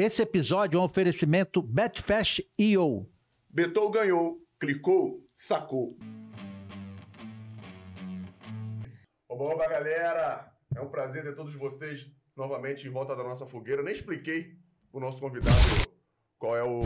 [0.00, 3.10] Esse episódio é um oferecimento Betfash EO.
[3.50, 5.98] Betou ganhou, clicou, sacou.
[9.28, 10.54] Oba, oba, galera!
[10.72, 13.82] É um prazer ter todos vocês novamente em volta da nossa fogueira.
[13.82, 14.56] Nem expliquei
[14.92, 15.56] o nosso convidado
[16.38, 16.82] qual é o,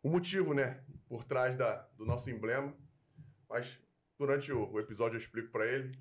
[0.00, 2.72] o motivo, né, por trás da, do nosso emblema,
[3.48, 3.82] mas
[4.16, 5.98] durante o, o episódio eu explico para ele.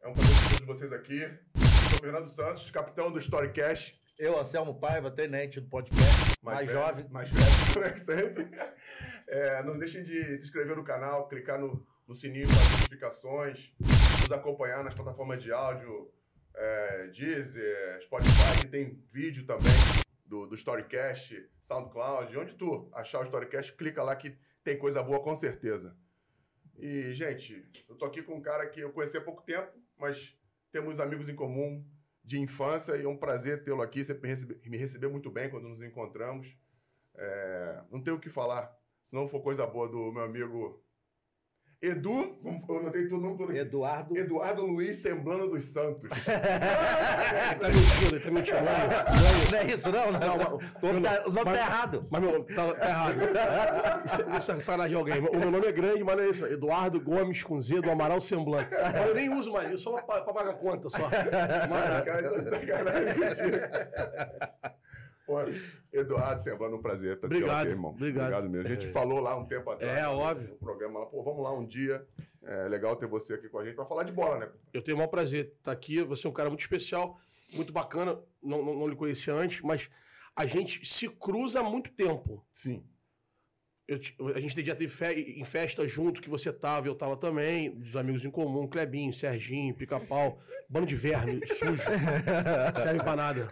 [0.00, 1.20] É um prazer ter todos vocês aqui.
[1.20, 1.60] Eu
[1.90, 4.00] sou Fernando Santos, capitão do Storycast.
[4.18, 7.08] Eu, Anselmo Paiva, tenente do podcast, mais, velho, jovem.
[7.08, 8.48] Mais velho, como é que sempre.
[9.26, 13.74] É, não deixem de se inscrever no canal, clicar no, no sininho para as notificações,
[13.80, 16.12] nos acompanhar nas plataformas de áudio,
[16.54, 19.72] é, Deezer, Spotify, que tem vídeo também
[20.26, 25.22] do, do Storycast, SoundCloud, onde tu achar o Storycast, clica lá que tem coisa boa
[25.22, 25.96] com certeza.
[26.78, 30.36] E, gente, eu tô aqui com um cara que eu conheci há pouco tempo, mas
[30.70, 31.84] temos amigos em comum
[32.24, 34.04] de infância e é um prazer tê-lo aqui.
[34.04, 34.14] Você
[34.64, 36.56] me recebeu muito bem quando nos encontramos.
[37.14, 38.74] É, não tenho o que falar,
[39.04, 40.82] se não for coisa boa do meu amigo
[41.82, 44.16] Edu, eu notei todo nome todo Eduardo.
[44.16, 46.08] Eduardo Luiz Semblano dos Santos.
[46.24, 48.58] tá mentindo, tá mentindo.
[49.50, 50.12] Não é isso, não?
[50.12, 50.58] não, não.
[50.80, 52.06] O nome tá, o nome mas, tá errado.
[52.08, 53.16] Mas, meu, tá, tá errado.
[54.04, 55.18] Isso, isso é sacanagem de alguém.
[55.18, 56.46] O meu nome é grande, mas não é isso.
[56.46, 58.70] Eduardo Gomes com Z do Amaral Semblante.
[58.70, 61.10] Mas eu nem uso mais isso, só pra, pra pagar conta só.
[61.68, 63.12] Mas, cara, tá sacanagem.
[65.92, 67.90] Eduardo Semblano, um prazer estar obrigado, aqui, irmão.
[67.90, 68.24] Obrigado.
[68.24, 68.66] Obrigado mesmo.
[68.66, 68.88] A gente é.
[68.88, 69.98] falou lá um tempo atrás.
[69.98, 70.50] É, óbvio.
[70.50, 72.06] No programa lá, pô, vamos lá um dia.
[72.42, 74.48] É legal ter você aqui com a gente para falar de bola, né?
[74.72, 76.02] Eu tenho o maior prazer estar aqui.
[76.02, 77.18] Você é um cara muito especial,
[77.52, 78.18] muito bacana.
[78.42, 79.88] Não, não, não lhe conhecia antes, mas
[80.34, 82.44] a gente se cruza há muito tempo.
[82.52, 82.84] Sim.
[83.86, 83.98] Eu,
[84.34, 87.96] a gente já teve fe, em festa junto, que você tava, eu tava também, dos
[87.96, 91.82] amigos em comum, Clebinho, Serginho, Pica-Pau, bando de verme, sujo.
[92.82, 93.48] serve pra nada.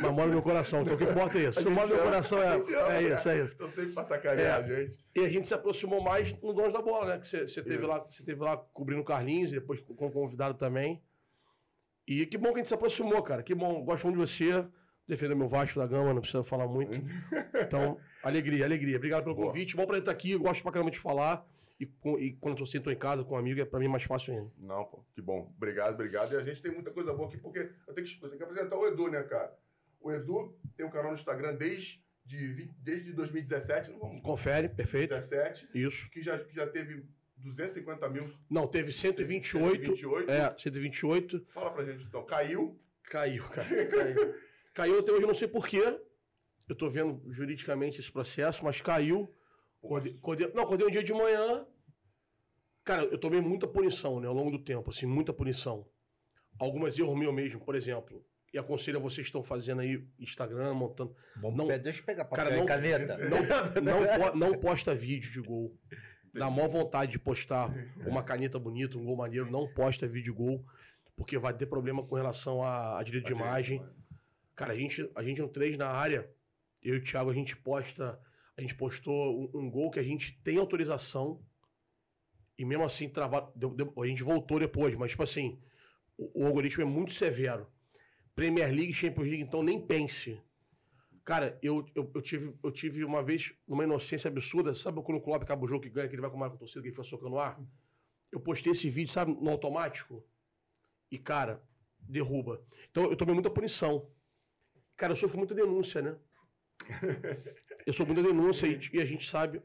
[0.00, 1.62] Mas mora no meu coração, então o que importa é isso.
[1.62, 2.56] Se mora no meu coração é,
[2.96, 3.54] é isso, é isso.
[3.54, 4.66] Então sempre pra sacanear, é.
[4.66, 4.98] gente.
[5.14, 7.18] E a gente se aproximou mais no Donos da Bola, né?
[7.18, 11.02] Que você, teve, lá, você teve lá cobrindo o Carlinhos, e depois como convidado também.
[12.08, 13.42] E que bom que a gente se aproximou, cara.
[13.42, 14.66] Que bom, gosto muito de você
[15.06, 16.98] defender meu Vasco da Gama, não precisa falar muito.
[17.60, 18.96] Então, alegria, alegria.
[18.96, 19.48] Obrigado pelo Boa.
[19.48, 19.76] convite.
[19.76, 21.46] Bom pra estar aqui, eu gosto pra caramba de falar.
[21.80, 21.88] E,
[22.18, 24.50] e quando eu sinto em casa com um amigo, é pra mim mais fácil ainda.
[24.58, 25.50] Não, pô, que bom.
[25.56, 26.32] Obrigado, obrigado.
[26.34, 28.42] E a gente tem muita coisa boa aqui, porque eu tenho que, eu tenho que
[28.44, 29.56] apresentar o Edu, né, cara?
[29.98, 33.92] O Edu tem um canal no Instagram desde, de, desde 2017.
[33.92, 34.20] Não vamos...
[34.20, 35.10] Confere, perfeito.
[35.10, 35.68] 2017.
[35.74, 36.10] Isso.
[36.10, 37.06] Que já, que já teve
[37.38, 38.30] 250 mil.
[38.50, 39.96] Não, teve 128.
[39.96, 40.30] 128.
[40.30, 41.46] É, 128.
[41.48, 42.24] Fala pra gente então.
[42.26, 42.78] Caiu?
[43.04, 43.86] Caiu, cara.
[43.86, 44.34] Caiu.
[44.74, 45.98] Caiu até hoje, eu não sei porquê.
[46.70, 49.28] Eu estou vendo juridicamente esse processo, mas caiu.
[49.82, 51.66] Acordei, acordei, não, acordei um dia de manhã.
[52.84, 55.84] Cara, eu tomei muita punição, né, ao longo do tempo, assim, muita punição.
[56.60, 58.24] Algumas erros meu mesmo, por exemplo.
[58.54, 61.12] E aconselho a vocês que estão fazendo aí Instagram, montando.
[61.42, 63.16] Vamos não, deixa eu pegar papel cara, não, caneta.
[63.80, 65.76] Não, não, não posta vídeo de gol.
[66.32, 67.68] Dá maior vontade de postar
[68.06, 69.46] uma caneta bonita, um gol maneiro.
[69.46, 69.52] Sim.
[69.52, 70.64] Não posta vídeo de gol,
[71.16, 73.84] porque vai ter problema com relação à, à direito de imagem.
[74.54, 76.30] Cara, a gente, a gente no 3 na área,
[76.82, 78.20] eu e o Thiago, a gente posta.
[78.56, 81.42] A gente postou um, um gol que a gente tem autorização.
[82.58, 85.58] E mesmo assim, trava, deu, deu, a gente voltou depois, mas tipo assim,
[86.16, 87.66] o, o, algoritmo é muito severo.
[88.34, 90.38] Premier League, Champions League, então nem pense.
[91.24, 95.22] Cara, eu, eu, eu, tive, eu tive uma vez, numa inocência absurda, sabe quando o
[95.22, 97.04] Klopp acaba o jogo que ganha, que ele vai com a torcida, que ele foi
[97.04, 97.58] socando ar?
[98.30, 100.22] Eu postei esse vídeo, sabe, no automático.
[101.10, 101.62] E, cara,
[101.98, 102.62] derruba.
[102.90, 104.10] Então eu tomei muita punição.
[104.96, 106.18] Cara, eu sofro muita denúncia, né?
[107.86, 109.62] Eu sou muita denúncia e, e a gente sabe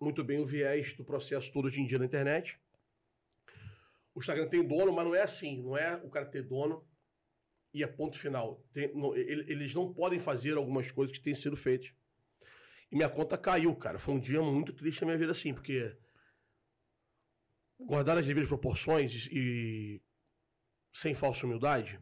[0.00, 2.58] muito bem o viés do processo todo hoje em dia na internet.
[4.14, 5.62] O Instagram tem dono, mas não é assim.
[5.62, 6.86] Não é o cara ter dono
[7.72, 8.62] e é ponto final.
[8.72, 11.92] Tem, não, eles não podem fazer algumas coisas que têm sido feitas.
[12.90, 13.98] E minha conta caiu, cara.
[13.98, 15.96] Foi um dia muito triste na minha vida, assim, porque
[17.80, 20.00] guardar as devidas proporções e
[20.92, 21.98] sem falsa humildade,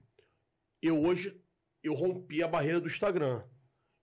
[0.83, 1.41] eu hoje
[1.83, 3.43] eu rompi a barreira do Instagram.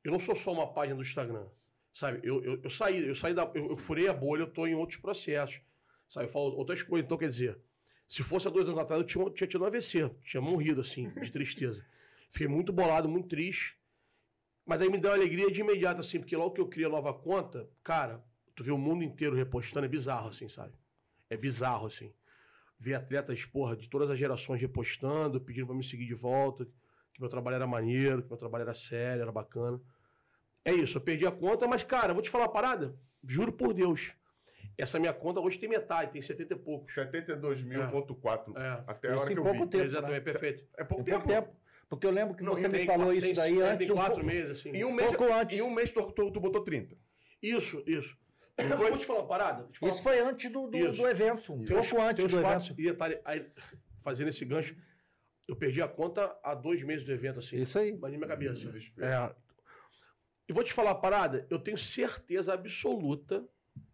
[0.07, 1.45] Eu não sou só uma página do Instagram.
[1.94, 2.21] Sabe?
[2.24, 3.44] Eu, eu, eu saí, eu saí da.
[3.54, 5.59] Eu, eu, furei a bolha, eu tô em outros processos.
[6.07, 6.27] Sabe?
[6.27, 7.06] Eu falo outras coisas.
[7.06, 7.59] Então, quer dizer,
[8.07, 10.09] se fosse há dois anos atrás, eu tinha, tinha tido um AVC.
[10.24, 11.86] Tinha morrido, assim, de tristeza.
[12.31, 13.77] Fiquei muito bolado, muito triste.
[14.65, 16.89] Mas aí me deu uma alegria de imediato, assim, porque logo que eu criei a
[16.89, 18.24] nova conta, cara,
[18.56, 20.74] tu vê o mundo inteiro repostando, é bizarro, assim, sabe?
[21.30, 22.13] É bizarro, assim.
[22.80, 26.65] Ver atletas, porra, de todas as gerações repostando, pedindo pra me seguir de volta
[27.18, 29.81] que meu trabalho era maneiro, que meu trabalho era sério, era bacana.
[30.69, 32.93] É isso, eu perdi a conta, mas, cara, vou te falar uma parada,
[33.25, 34.13] juro por Deus.
[34.77, 36.91] Essa minha conta hoje tem metade, tem 70 e pouco.
[36.91, 37.85] 72 mil, é.
[38.55, 38.83] é.
[38.85, 39.69] Até a hora que eu pouco vi.
[39.69, 40.19] Tempo, Exatamente, né?
[40.19, 40.67] perfeito.
[40.77, 41.25] É pouco tempo.
[41.27, 41.49] tempo.
[41.89, 43.77] Porque eu lembro que Não, você me Tem falou quatro- isso tem- daí é, antes.
[43.87, 44.69] Tem um quatro pouco- meses, assim.
[44.71, 45.57] Em um mês, Pouco antes.
[45.57, 46.95] Em um mês tu, tu, tu botou 30.
[47.41, 48.15] Isso, isso.
[48.59, 49.69] Eu vou te falar uma parada.
[49.79, 51.53] falar Isso foi antes do, do, do evento.
[51.53, 52.79] Um Tem pouco antes tem do quatro- evento.
[52.81, 53.47] E detalhe, aí,
[54.03, 54.75] fazendo esse gancho,
[55.47, 57.57] eu perdi a conta há dois meses do evento, assim.
[57.61, 57.93] Isso aí.
[57.93, 58.69] Mas na minha cabeça.
[58.99, 59.31] É.
[60.47, 63.47] E vou te falar uma parada, eu tenho certeza absoluta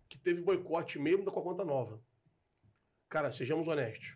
[0.08, 2.00] que teve boicote mesmo da com a conta nova.
[3.10, 4.16] Cara, sejamos honestos.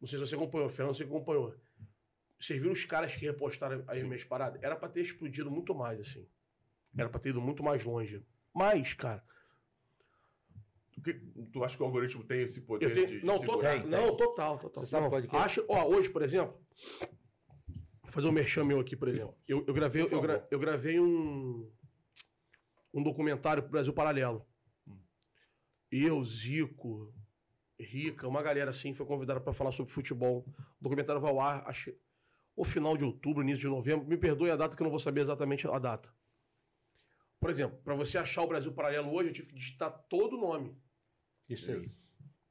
[0.00, 1.54] Não sei se você acompanhou, Fernando, você acompanhou.
[2.38, 4.62] Vocês viram os caras que repostaram aí minhas paradas?
[4.62, 6.26] Era pra ter explodido muito mais, assim.
[6.96, 8.22] Era pra ter ido muito mais longe.
[8.52, 9.22] Mas, cara,
[10.92, 11.14] Tu, que-
[11.52, 13.06] tu acha que o algoritmo tem esse poder tenho.
[13.08, 13.58] de, de não, segurar?
[13.58, 14.84] total, Tem, não, total, total.
[14.84, 15.38] Você sabe Não, é que é?
[15.40, 16.56] acho, ó, hoje, por exemplo,
[18.14, 19.36] fazer um merchan meu aqui, por exemplo.
[19.46, 21.70] Eu, eu gravei, eu, gra- eu gravei um,
[22.92, 24.46] um documentário pro Brasil Paralelo.
[25.90, 27.14] Eu, Zico,
[27.78, 30.44] Rica, uma galera assim foi convidada para falar sobre futebol.
[30.80, 31.94] O documentário vai ao ar, acho,
[32.56, 34.06] ou final de outubro, início de novembro.
[34.06, 36.12] Me perdoe a data que eu não vou saber exatamente a data.
[37.40, 40.40] Por exemplo, para você achar o Brasil Paralelo hoje, eu tive que digitar todo o
[40.40, 40.76] nome.
[41.48, 41.80] Isso aí.
[41.80, 41.96] Isso.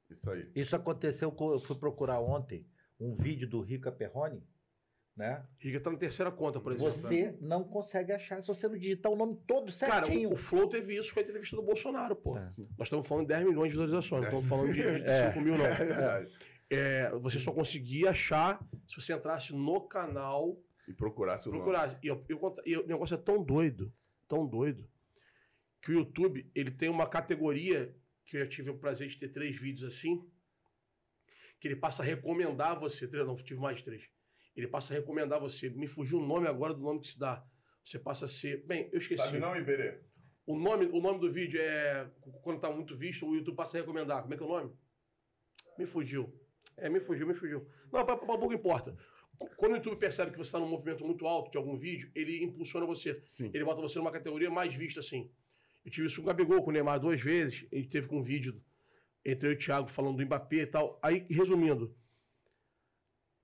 [0.10, 0.52] Isso aí.
[0.56, 2.68] Isso aconteceu, co- eu fui procurar ontem
[3.00, 4.46] um vídeo do Rica Perrone,
[5.16, 5.46] né?
[5.60, 6.92] Rica tá na terceira conta, por exemplo.
[6.92, 10.30] Você não consegue achar se você não digitar o nome todo Cara, certinho.
[10.30, 12.36] o, o Flow teve isso com a entrevista do Bolsonaro, pô.
[12.38, 12.42] É.
[12.78, 15.28] Nós estamos falando de 10 milhões de visualizações, não estamos falando de, de É.
[15.32, 15.66] 5 mil, não.
[15.66, 16.38] É verdade.
[16.70, 20.58] É, você só conseguia achar se você entrasse no canal,
[20.88, 21.64] E procurasse o nome.
[21.64, 21.96] procurasse.
[22.02, 23.94] E, eu- eu e o negócio é tão doido,
[24.28, 24.90] tão doido,
[25.80, 27.96] que o YouTube ele tem uma categoria
[28.26, 30.26] que eu já tive o prazer de ter três vídeos assim,
[31.60, 33.08] que ele passa a recomendar você.
[33.08, 34.04] Três, não, tive mais de três.
[34.56, 35.70] Ele passa a recomendar você.
[35.70, 37.44] Me fugiu o nome agora do nome que se dá.
[37.84, 38.64] Você passa a ser.
[38.66, 39.22] Bem, eu esqueci.
[39.22, 40.00] Sabe não, Iberê?
[40.46, 42.08] O nome, o nome do vídeo é.
[42.42, 44.22] Quando tá muito visto, o YouTube passa a recomendar.
[44.22, 44.72] Como é que é o nome?
[45.78, 46.34] Me fugiu.
[46.78, 47.68] É, me fugiu, me fugiu.
[47.92, 48.96] Não, pra, pra pouco importa.
[49.38, 52.12] Qu- Quando o YouTube percebe que você está num movimento muito alto de algum vídeo,
[52.16, 53.22] ele impulsiona você.
[53.26, 53.50] Sim.
[53.54, 55.32] Ele bota você numa categoria mais vista, assim.
[55.84, 57.66] Eu tive isso com o Gabigol, com o Neymar duas vezes.
[57.72, 58.62] Ele teve com um vídeo
[59.26, 61.00] entre eu e o Thiago falando do Mbappé e tal.
[61.02, 61.96] Aí, resumindo,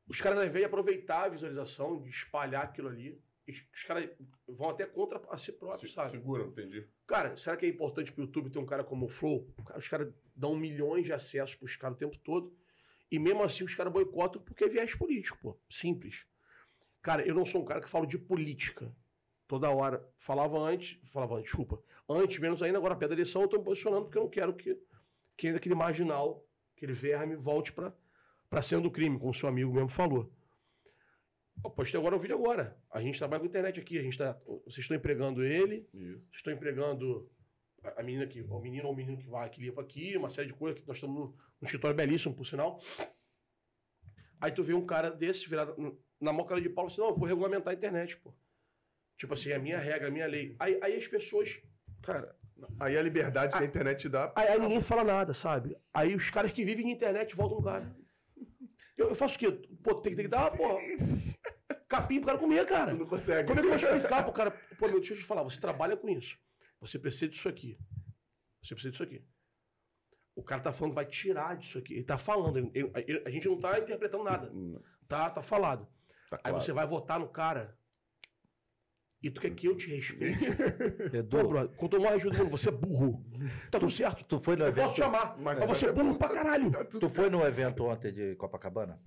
[0.09, 4.09] os caras, ao invés de aproveitar a visualização, de espalhar aquilo ali, os, caras
[4.47, 6.11] vão até contra a si próprio, Se- sabe?
[6.11, 6.87] Segura, entendi.
[7.07, 9.47] Cara, será que é importante pro YouTube ter um cara como o Flow?
[9.75, 12.55] Os caras dão milhões de acessos pros caras o tempo todo.
[13.11, 15.57] E mesmo assim os caras boicotam porque é viés político, pô.
[15.67, 16.27] Simples.
[17.01, 18.93] Cara, eu não sou um cara que falo de política.
[19.47, 20.07] Toda hora.
[20.19, 21.81] Falava antes, falava antes, desculpa.
[22.07, 24.53] Antes, menos ainda, agora perto da eleição, eu tô me posicionando porque eu não quero
[24.53, 24.77] que,
[25.35, 26.45] que ainda aquele marginal,
[26.75, 27.71] aquele verme, volte
[28.49, 30.31] pra, pra cena do crime, como seu amigo mesmo falou.
[31.63, 32.77] Eu postei agora o vídeo agora.
[32.89, 34.39] A gente trabalha com internet aqui, a gente tá.
[34.65, 36.23] Vocês estão empregando ele, Isso.
[36.33, 37.29] estou empregando
[37.83, 40.29] a a menina que, o menino ou o menino que vai, que limpa aqui, uma
[40.29, 42.77] série de coisas que nós estamos num, escritório belíssimo, por sinal.
[44.41, 47.09] Aí tu vê um cara desse virado na mão cara de pau e assim, não,
[47.09, 48.33] eu vou regulamentar a internet, pô.
[49.17, 50.55] Tipo assim, é a minha regra, a minha lei.
[50.59, 51.61] Aí, aí as pessoas,
[52.01, 52.37] cara,
[52.79, 53.57] Aí a liberdade Ah.
[53.57, 54.31] que a internet te dá.
[54.35, 55.77] aí, aí ninguém fala nada, sabe?
[55.93, 57.95] Aí os caras que vivem na internet voltam no cara.
[58.97, 59.51] Eu, eu faço o quê?
[59.83, 60.79] Pô, tem, que- tem que dar, pô,
[61.87, 62.91] capim pro cara comer, cara.
[62.91, 63.47] Tu não consegue.
[63.47, 64.51] Como é que eu vou explicar pro cara?
[64.77, 66.37] Pô, meu, deixa eu te falar, você trabalha com isso.
[66.81, 67.77] Você precisa disso aqui.
[68.61, 69.23] Você precisa disso aqui.
[70.35, 71.93] O cara tá falando, vai tirar disso aqui.
[71.93, 72.57] Ele tá falando.
[72.57, 72.71] ele-
[73.07, 74.51] ele- a gente não tá interpretando nada.
[75.07, 75.85] Tá, tá falado.
[76.29, 76.61] Tá Aí claro.
[76.61, 77.77] você vai votar no cara.
[79.21, 80.39] E tu quer que eu te respeite?
[81.11, 83.25] Pô, Edu, brother, quanto eu mais respeito do mundo, você é burro.
[83.69, 84.23] Tá tudo certo.
[84.23, 84.93] tu foi no Eu posso evento?
[84.95, 86.71] te chamar, Mas- mas, você é burro pra caralho.
[86.87, 89.01] Tu foi no evento ontem de Copacabana?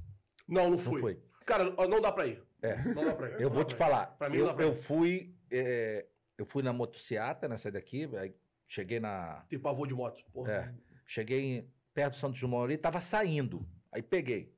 [0.47, 1.01] Não, não Não fui.
[1.01, 1.23] foi.
[1.47, 2.43] Cara, não dá pra ir.
[2.61, 2.77] É.
[2.95, 3.35] Não dá pra ir.
[3.41, 4.07] Eu Não vou te falar.
[4.19, 5.35] Pra mim não eu, eu fui.
[5.51, 8.35] é, eu fui na motociata, nessa daqui, aí
[8.69, 9.45] cheguei na.
[9.49, 10.23] Tem pavor de moto.
[10.33, 10.53] Porra.
[10.53, 10.75] É,
[11.07, 13.67] cheguei em- perto do Santos Dumont ali, tava saindo.
[13.91, 14.55] Aí peguei.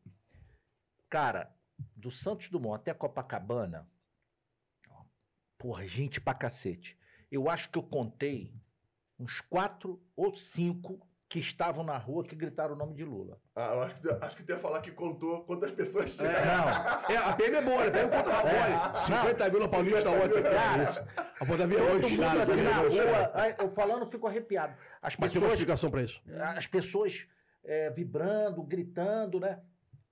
[1.08, 1.54] Cara,
[1.96, 3.88] do Santos Dumont até Copacabana,
[5.64, 6.94] porra, gente pra cacete.
[7.32, 8.52] Eu acho que eu contei
[9.18, 13.40] uns quatro ou cinco que estavam na rua que gritaram o nome de Lula.
[13.56, 16.28] Ah, eu acho que, acho que tu ia falar que contou quantas pessoas tinha.
[16.28, 17.90] Não, É, a PM é boa, né?
[17.90, 19.06] Pega conta mole.
[19.06, 21.08] 50 mil na Paulista ontem, cara.
[21.40, 22.42] A ponta via todo hoje, cara.
[22.42, 24.76] assim na Mas rua, aí eu falando, fico arrepiado.
[25.00, 26.20] As tem uma pessoas explicação pra isso.
[26.58, 27.26] as pessoas
[27.64, 29.62] é, vibrando, gritando, né?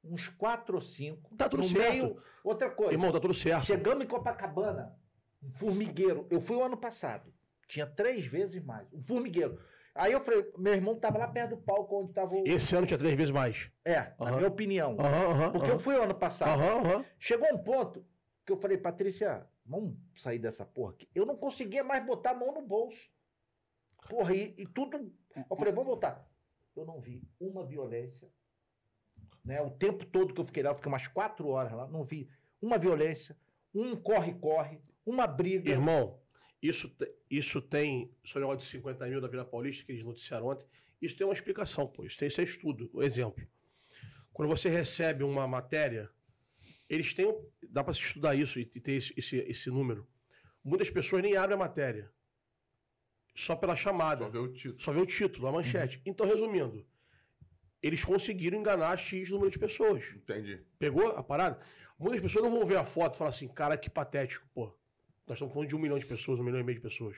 [0.02, 1.36] Uns quatro ou cinco.
[1.36, 1.92] Tá tudo no certo.
[1.92, 2.22] meio.
[2.42, 2.92] Outra coisa.
[2.92, 3.66] Irmão, tá tudo certo.
[3.66, 4.96] Chegamos em Copacabana,
[5.42, 6.26] um formigueiro.
[6.30, 7.32] Eu fui o ano passado.
[7.66, 8.86] Tinha três vezes mais.
[8.92, 9.58] Um formigueiro.
[9.94, 12.46] Aí eu falei, meu irmão tava lá perto do palco onde tava o.
[12.46, 13.70] Esse ano tinha três vezes mais.
[13.84, 14.36] É, na Aham.
[14.36, 14.96] minha opinião.
[14.98, 15.52] Aham, aham.
[15.52, 16.60] Porque eu fui o ano passado.
[17.18, 18.04] Chegou um ponto
[18.44, 21.08] que eu falei, Patrícia, vamos sair dessa porra aqui.
[21.14, 23.10] Eu não conseguia mais botar a mão no bolso.
[24.08, 25.12] Porra, e, e tudo.
[25.50, 26.26] Eu falei, vamos voltar.
[26.74, 28.30] Eu não vi uma violência.
[29.44, 29.60] Né?
[29.60, 32.28] O tempo todo que eu fiquei lá, eu fiquei umas quatro horas lá, não vi
[32.60, 33.36] uma violência,
[33.74, 35.70] um corre-corre, uma briga.
[35.70, 36.20] Irmão,
[36.62, 36.94] isso,
[37.30, 38.14] isso tem.
[38.22, 40.66] Isso é um negócio de 50 mil da Vila Paulista, que eles noticiaram ontem.
[41.00, 42.04] Isso tem uma explicação, pô.
[42.04, 42.88] Isso, tem, isso é estudo.
[42.92, 43.46] O exemplo.
[44.32, 46.08] Quando você recebe uma matéria,
[46.88, 47.34] eles têm.
[47.68, 50.06] Dá para se estudar isso e ter esse, esse, esse número.
[50.64, 52.10] Muitas pessoas nem abrem a matéria.
[53.34, 54.24] Só pela chamada.
[54.24, 54.80] Só ver o título.
[54.80, 56.00] Só vê o título, a manchete.
[56.06, 56.86] Então, resumindo,
[57.82, 60.04] eles conseguiram enganar X número de pessoas.
[60.14, 60.60] Entendi.
[60.78, 61.58] Pegou a parada?
[61.98, 64.72] Muitas pessoas não vão ver a foto e falar assim, cara, que patético, pô.
[65.26, 67.16] Nós estamos falando de um milhão de pessoas, um milhão e meio de pessoas.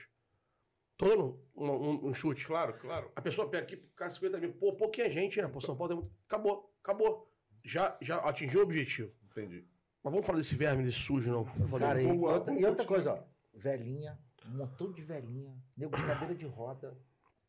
[0.97, 2.45] Tô dando um, um- um chute.
[2.45, 3.11] Claro, claro.
[3.15, 5.47] A pessoa pega aqui, cara, 50 mil, pô, pouquinha gente, né?
[5.47, 6.15] Pô, São Paulo tem muito.
[6.27, 7.31] Acabou, acabou.
[7.63, 9.11] Já, já atingiu o objetivo.
[9.31, 9.65] Entendi.
[10.03, 11.45] Mas vamos falar desse verme, desse sujo, não.
[11.79, 13.23] Cara, e, lá, outra, vamos e outra coisa, ó.
[13.53, 16.95] Velhinha, um montão de velhinha, nego de cadeira de roda.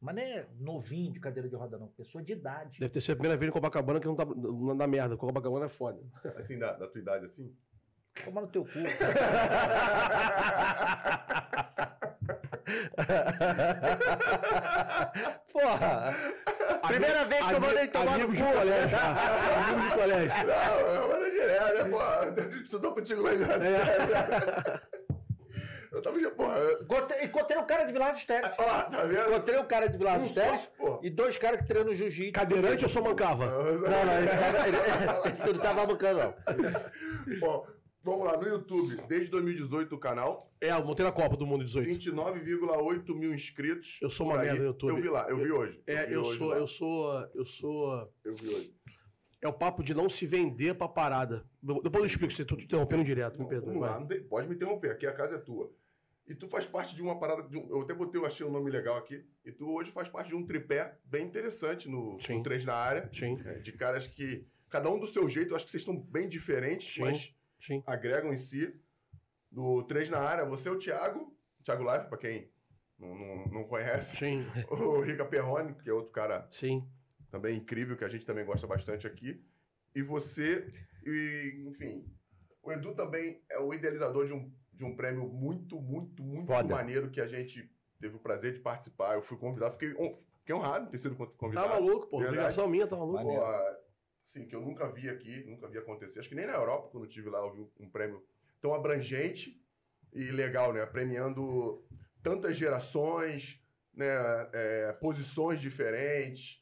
[0.00, 1.88] Mas não é novinho de cadeira de roda, não.
[1.88, 2.80] Pessoa de idade.
[2.80, 4.24] Deve ter sido a primeira vez em Copacabana que não tá
[4.76, 5.16] dá merda.
[5.16, 6.02] Copacabana é foda.
[6.36, 7.54] Assim, da, da tua idade, assim?
[8.24, 8.70] Toma no teu cu.
[15.52, 16.14] Porra!
[16.86, 18.52] Primeira vez que eu mandei tomar no de cu.
[18.52, 18.98] colégio.
[19.68, 20.34] Amigos de colégio.
[20.46, 22.00] Não, mas é direto, né, pô?
[22.62, 24.82] Estudou contigo lá em Graça.
[25.92, 26.56] Eu tava já, porra.
[26.58, 28.50] eu- Encontrei, encontrei um cara de Vilar dos Teles.
[28.58, 29.28] Ó, tá vendo?
[29.30, 30.68] Encontrei um cara de Vilar dos Um Teles
[31.02, 32.32] e dois caras que treinam jiu-jitsu.
[32.32, 33.46] Cadeirante ou só mancava?
[33.46, 34.76] Não, não, esse, cara, ele,
[35.32, 37.48] esse não tava bancando, não.
[37.48, 37.64] Ó,
[38.06, 41.64] vamos lá, no YouTube, desde 2018 o canal, É, eu montei na Copa do Mundo
[41.64, 41.88] 18.
[41.88, 43.98] 29,8 mil inscritos.
[44.00, 44.90] Eu sou uma merda no YouTube.
[44.96, 45.82] Eu vi lá, eu vi hoje.
[45.86, 46.56] É, vi eu hoje sou, lá.
[46.56, 48.12] eu sou, eu sou.
[48.24, 48.74] Eu vi hoje.
[49.42, 51.44] É o papo de não se vender pra parada.
[51.62, 53.74] Depois eu explico, se tô te interrompendo direto, me perdoe.
[53.74, 55.70] Vamos lá, não tem- pode me interromper, aqui a casa é tua.
[56.26, 58.50] E tu faz parte de uma parada, de um- eu até botei, eu achei um
[58.50, 62.38] nome legal aqui, e tu hoje faz parte de um tripé bem interessante no, Sim.
[62.38, 65.56] no 3 na área, Sim, é, de caras que, cada um do seu jeito, eu
[65.56, 67.02] acho que vocês estão bem diferentes, Sim.
[67.02, 67.82] mas sim.
[67.86, 68.74] agregam em si.
[69.50, 71.34] No 3 na área, você é o Thiago,
[71.64, 72.50] Thiago Life, pra quem
[72.98, 76.86] não, não, não conhece, Sim, o Rica Perrone, que é outro cara sim.
[77.30, 79.42] também incrível, que a gente também gosta bastante aqui.
[79.94, 80.70] E você,
[81.06, 82.04] e, enfim,
[82.62, 86.74] o Edu também é o idealizador de um, de um prêmio muito, muito, muito Foda.
[86.74, 89.14] maneiro que a gente teve o prazer de participar.
[89.14, 89.94] Eu fui convidado, fiquei,
[90.40, 91.68] fiquei honrado de ter sido con- Tá convidado.
[91.68, 92.18] maluco, pô.
[92.22, 93.22] Obrigação minha, tá maluco.
[93.24, 93.40] Pô,
[94.26, 96.18] assim, que eu nunca vi aqui, nunca vi acontecer.
[96.18, 98.22] Acho que nem na Europa, quando eu estive lá, eu vi um prêmio
[98.60, 99.62] tão abrangente
[100.12, 100.84] e legal, né?
[100.84, 101.84] Premiando
[102.22, 103.62] tantas gerações,
[103.94, 104.06] né?
[104.52, 106.60] É, posições diferentes.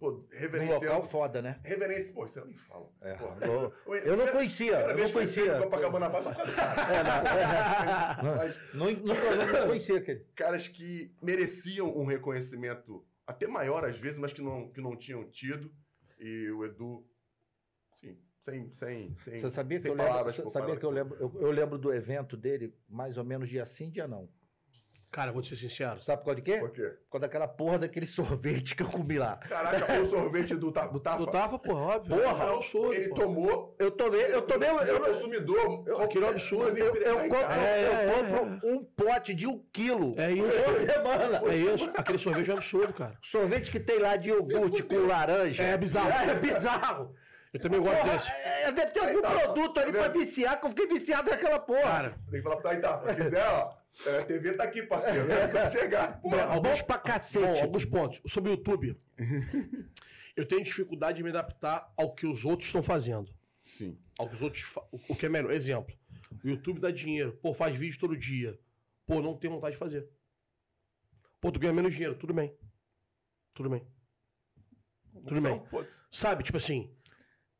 [0.00, 1.60] Pô, Um reverenciando local foda, né?
[1.64, 2.88] Reverência, pô, você não me fala.
[3.00, 3.14] É.
[3.14, 3.36] Porra.
[3.46, 3.72] Eu,
[4.04, 5.56] eu não conhecia, eu não eu conhecia.
[5.56, 8.22] no Copacabana por causa do cara.
[8.36, 9.14] Mas Não, não,
[9.60, 10.24] não conhecia aquele.
[10.34, 15.24] caras que mereciam um reconhecimento até maior às vezes, mas que não, que não tinham
[15.28, 15.72] tido.
[16.18, 17.04] E o Edu,
[17.94, 20.84] sim, sem, sem, sem, Você sabia que sem eu lembro, palavras você por sabia que
[20.84, 24.28] eu lembro, eu, eu lembro do evento dele mais ou menos dia sim, dia não.
[25.10, 26.02] Cara, vou te ser sincero.
[26.02, 26.58] Sabe por causa de quê?
[26.58, 26.82] Por quê?
[26.82, 29.36] Por causa daquela porra daquele sorvete que eu comi lá.
[29.38, 31.18] Caraca, o sorvete do, Ta- do Tafa.
[31.18, 32.16] Do Tafa, pô, óbvio.
[32.16, 32.92] Porra, é um absurdo.
[32.94, 33.14] ele pô.
[33.14, 33.76] tomou.
[33.78, 35.84] Eu tomei, eu tomei, eu, Ele é eu, consumidor.
[35.86, 36.78] eu- Aquilo é um absurdo.
[36.78, 40.62] eu, eu compro, É, eu é, compro um pote de um quilo É isso.
[40.62, 41.42] por semana.
[41.50, 41.90] É isso.
[41.96, 43.16] Aquele sorvete é um absurdo, cara.
[43.22, 45.62] Sorvete que tem lá de iogurte com laranja.
[45.62, 46.10] É bizarro.
[46.30, 47.14] É bizarro.
[47.54, 48.30] Eu também gosto Porra, desse.
[48.30, 51.58] é, deve ter algum tá, produto ali tá pra viciar, que eu fiquei viciado naquela
[51.58, 51.80] porra.
[51.80, 53.08] Cara, Tem que falar pro Taitafa.
[53.14, 53.77] Se quiser, ó.
[54.06, 55.30] É, A TV tá aqui, parceiro.
[55.30, 56.20] É só chegar.
[56.20, 57.44] Bom, bom pra cacete.
[57.44, 58.20] Bom, alguns pontos.
[58.26, 58.96] Sobre o YouTube.
[60.36, 63.34] eu tenho dificuldade de me adaptar ao que os outros estão fazendo.
[63.64, 63.98] Sim.
[64.18, 64.64] Ao que os outros.
[65.08, 65.52] o que é melhor.
[65.52, 65.94] Exemplo.
[66.44, 67.36] O YouTube dá dinheiro.
[67.42, 68.58] Pô, faz vídeo todo dia.
[69.06, 70.08] Pô, não tenho vontade de fazer.
[71.40, 72.14] Pô, tu ganha menos dinheiro.
[72.14, 72.54] Tudo bem.
[73.54, 73.86] Tudo bem.
[75.26, 75.62] Tudo bem.
[76.10, 76.94] Sabe, tipo assim,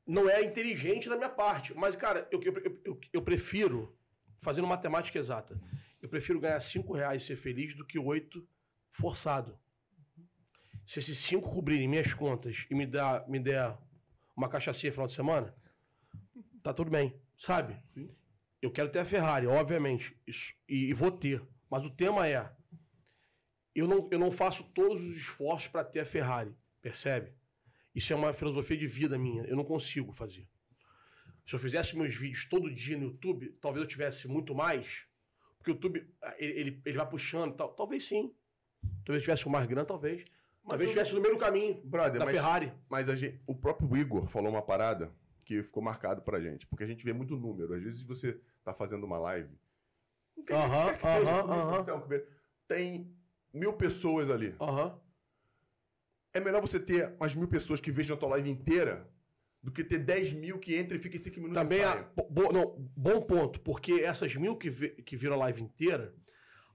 [0.06, 1.74] não é inteligente da minha parte.
[1.74, 3.96] Mas, cara, eu, eu, eu, eu prefiro,
[4.40, 5.60] fazendo matemática exata,
[6.00, 8.46] eu prefiro ganhar 5 reais e ser feliz do que 8
[8.90, 9.58] forçado.
[10.86, 13.76] Se esses 5 cobrirem minhas contas e me, dá, me der
[14.36, 15.54] uma cachaça no final de semana,
[16.62, 17.76] tá tudo bem, sabe?
[17.88, 18.08] Sim.
[18.60, 21.42] Eu quero ter a Ferrari, obviamente, isso, e, e vou ter.
[21.70, 22.50] Mas o tema é:
[23.74, 27.32] eu não, eu não faço todos os esforços para ter a Ferrari, percebe?
[27.94, 29.44] Isso é uma filosofia de vida minha.
[29.44, 30.48] Eu não consigo fazer.
[31.46, 35.07] Se eu fizesse meus vídeos todo dia no YouTube, talvez eu tivesse muito mais.
[35.74, 37.68] Porque o YouTube, ah, ele, ele, vai puxando e tal.
[37.70, 38.32] Talvez sim.
[39.04, 40.24] Talvez tivesse um mais grande, talvez.
[40.66, 42.72] talvez eu- estivesse no meio do caminho Brother, da mas, Ferrari.
[42.88, 45.12] mas a gente, o próprio Igor falou uma parada
[45.44, 46.66] que ficou marcado pra gente.
[46.66, 47.74] Porque a gente vê muito número.
[47.74, 49.50] Às vezes você tá fazendo uma live.
[50.36, 52.14] não quer- Aham, que aham, aham.
[52.14, 52.24] é
[52.68, 53.10] Tem
[53.52, 54.54] mil pessoas ali.
[54.60, 54.98] Aham.
[56.34, 59.08] É melhor você ter umas mil pessoas que vejam a tua live inteira
[59.62, 62.06] do que ter 10 mil que entra e fica em 5 minutos Também sai.
[62.30, 66.14] bo- não, bom ponto, porque essas mil que, vi- que viram a live inteira,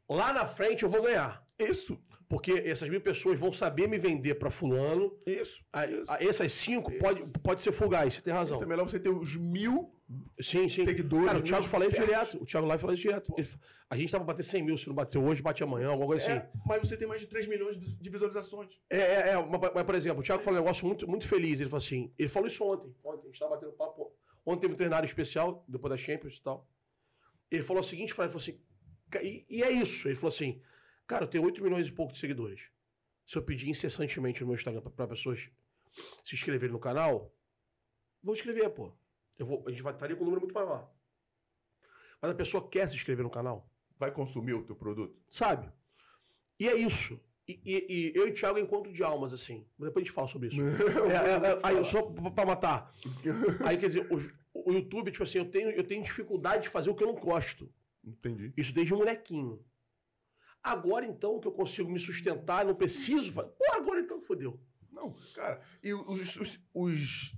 [0.10, 1.44] lá na frente eu vou ganhar.
[1.60, 1.98] Isso,
[2.28, 5.16] Porque essas mil pessoas vão saber me vender pra fulano.
[5.26, 5.64] isso.
[5.72, 6.12] A- isso.
[6.12, 8.56] a- essas cinco pode, pode ser fugaz, você tem razão.
[8.56, 9.94] Isso é melhor você ter os mil
[10.42, 10.84] Sim, sim.
[10.86, 12.42] seguidores, Cara, o Thiago fala isso direto.
[12.42, 13.34] O Thiago Live fala isso direto.
[13.38, 13.48] Ele
[13.90, 16.34] a gente tava bater 100 mil, se não bateu hoje, bate amanhã, alguma coisa assim.
[16.34, 18.82] É, mas você tem mais de 3 milhões de visualizações.
[18.90, 21.60] É, é, é mas, mas, por exemplo, o Thiago falou um negócio muito, muito feliz.
[21.62, 22.96] Ele falou assim: ele falou isso ontem.
[23.04, 24.12] Ontem, a gente tava batendo papo.
[24.46, 26.68] Ontem teve um treinário especial, depois da Champions e tal.
[27.52, 28.60] Ele falou a seguinte falou assim,
[29.10, 30.08] "Ca- e, e é isso.
[30.08, 30.62] Ele falou assim:
[31.06, 32.62] cara, eu tenho 8 milhões e pouco de seguidores.
[33.26, 35.50] Se eu pedir incessantemente no meu Instagram pra pessoas
[36.24, 37.34] se inscreverem no canal,
[38.24, 38.92] vou escrever, pô.
[39.38, 40.92] Eu vou, a gente vai estaria com um número muito maior.
[42.22, 45.16] Mas a pessoa quer se inscrever no canal Vai consumir o teu produto?
[45.30, 45.72] sabe?
[46.60, 47.20] E é isso.
[47.48, 49.68] E, e- e eu e o Thiago é encontro de almas, assim.
[49.78, 50.58] Depois a gente fala sobre isso.
[51.12, 52.94] É, é, é, aí, só pra matar.
[53.66, 56.90] Aí, quer dizer, o, o YouTube, tipo assim, eu tenho, eu tenho dificuldade de fazer
[56.90, 57.70] o que eu não gosto.
[58.04, 58.54] Entendi.
[58.56, 59.64] Isso desde molequinho.
[60.62, 63.32] Agora, então, que eu consigo me sustentar, não preciso.
[63.34, 64.58] fa- Pô, agora então fodeu.
[64.92, 67.36] Não, cara, e os, os, os-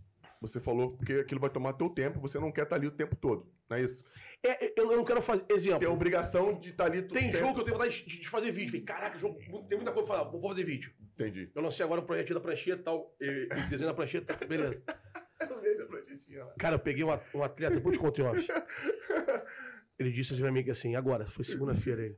[0.47, 3.15] Você falou que aquilo vai tomar teu tempo, você não quer estar ali o tempo
[3.15, 4.03] todo, não é isso?
[4.43, 5.45] É, é, eu eu não quero fazer.
[5.49, 5.79] Exemplo.
[5.79, 8.27] Tem a obrigação de estar ali tudo Tem jogo que eu tenho vontade de, de
[8.29, 8.69] fazer vídeo.
[8.71, 10.93] Falei, caraca, jogo, tem muita coisa pra falar, vou fazer vídeo.
[11.13, 11.51] Entendi.
[11.53, 13.15] Eu lancei agora um projeto da prancheta e tal.
[13.19, 14.81] e- e Desenho da prancheta, beleza.
[15.41, 16.53] Eu vejo a projetinha lá.
[16.57, 18.39] Cara, eu peguei um, um atleta, depois te contei off.
[19.99, 22.17] Ele disse assim pra mim que assim, agora, foi segunda-feira ele.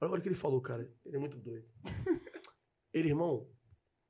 [0.00, 0.90] Olha o que ele falou, cara.
[1.04, 1.66] Ele é muito doido.
[2.92, 3.50] Ele, irmão,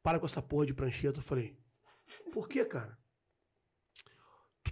[0.02, 1.18] para com essa porra de prancheta.
[1.20, 1.56] Eu falei,
[2.32, 2.96] por que, cara?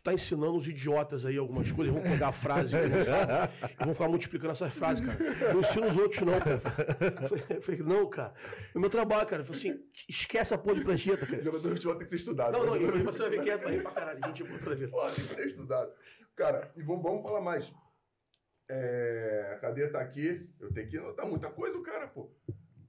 [0.02, 4.08] Tá ensinando os idiotas aí algumas coisas, vão pegar a frase não e vão ficar
[4.08, 5.52] multiplicando essas frases, cara.
[5.52, 6.60] Não ensina os outros, não, cara.
[7.48, 8.34] Eu falei, não, cara.
[8.74, 9.42] É meu trabalho, cara.
[9.42, 11.40] Eu falei assim, esquece a porra de prancheta, cara.
[11.40, 12.52] Jogador de futebol tem que ser estudado.
[12.52, 14.20] Não, não, e de você vai ver que é pra caralho.
[14.26, 14.90] Gente, outra vez.
[14.90, 15.92] Pô, tem que ser estudado.
[16.34, 17.72] Cara, e vamos, vamos falar mais.
[18.68, 22.28] É, a cadeia tá aqui, eu tenho que anotar muita coisa, o cara, pô.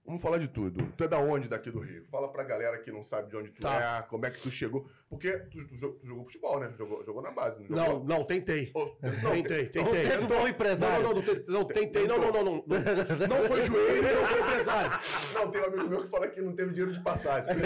[0.06, 0.86] Vamos falar de tudo.
[0.98, 2.06] Tu é da onde daqui do Rio?
[2.12, 4.00] Fala pra galera que não sabe de onde tu Tá.
[4.00, 4.86] é, como é que tu chegou.
[5.10, 6.74] Porque tu, tu tu jogou futebol, né?
[6.78, 8.04] Jogou, jogou na base, não Não, jogou?
[8.04, 8.70] não, tentei.
[8.74, 8.86] Ô,
[9.32, 10.04] Tentei, tentei.
[10.10, 11.04] Teve um bom empresário.
[11.04, 12.06] Não, não, não, não, não, tentei.
[12.06, 12.64] Não, não, não, não.
[12.68, 14.92] Não, não foi joelho, não foi empresário.
[15.34, 17.50] Não, tem um amigo meu que fala que não teve dinheiro de passagem.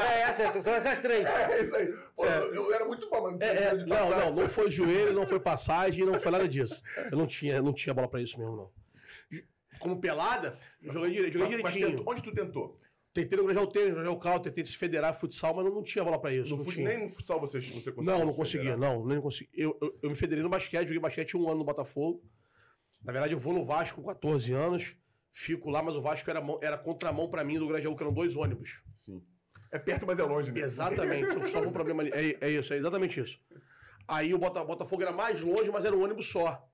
[0.00, 1.26] É, essas, são essas três.
[1.28, 1.92] é isso aí.
[2.16, 4.24] Pô, eu era muito bom, mas não teve É, é, dinheiro de não, passagem.
[4.34, 6.82] não, não foi joelho, não foi passagem, não foi nada disso.
[7.10, 8.70] Eu não tinha, eu não tinha bola pra isso mesmo, não.
[9.80, 11.98] Como pelada, joguei, dire- joguei Mas- mas direitinho.
[11.98, 12.72] tentou- onde tu tentou?
[13.12, 16.04] Tentei no Grajal Tênis, no Grajal Cal, tentei se federar futsal, mas não, não tinha
[16.04, 16.50] bola pra isso.
[16.50, 16.88] No não fut- tinha.
[16.88, 18.02] nem no futsal você, você conseguiu?
[18.04, 19.50] Não, não se conseguia, não, nem consegui.
[19.52, 22.22] Eu, eu, eu me federei no basquete, joguei basquete um ano no Botafogo.
[23.02, 24.94] Na verdade, eu vou no Vasco com 14 anos,
[25.32, 28.36] fico lá, mas o Vasco era, era contramão pra mim do Grajaú, que eram dois
[28.36, 28.84] ônibus.
[28.92, 29.20] Sim.
[29.72, 30.60] É perto, mas é longe, né?
[30.60, 32.10] Exatamente, só, um problema ali.
[32.14, 33.40] É, é isso, é exatamente isso.
[34.06, 36.68] Aí o Bota- Botafogo era mais longe, mas era um ônibus só.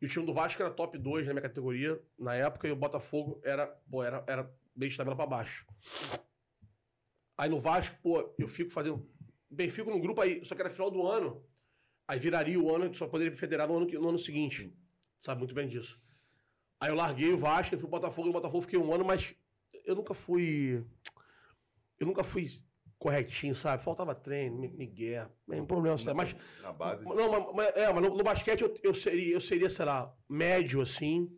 [0.00, 2.76] E o time do Vasco era top 2 na minha categoria na época, e o
[2.76, 5.66] Botafogo era, pô, era, era bem de tabela pra baixo.
[7.36, 9.08] Aí no Vasco, pô, eu fico fazendo.
[9.50, 11.44] Bem, fico no grupo aí, só que era final do ano.
[12.06, 14.74] Aí viraria o ano, e só poderia federar no ano, no ano seguinte.
[15.18, 16.00] Sabe muito bem disso.
[16.80, 19.34] Aí eu larguei o Vasco, eu fui pro Botafogo, no Botafogo fiquei um ano, mas
[19.84, 20.84] eu nunca fui.
[21.98, 22.46] Eu nunca fui
[23.02, 23.82] corretinho, sabe?
[23.82, 26.16] Faltava treino, mi- migué, é um problema, sabe?
[26.16, 27.04] Mas, Na base.
[27.04, 30.14] não, mas, mas- é, mas no, no basquete eu, eu, seria, eu seria, sei lá,
[30.28, 31.28] médio assim.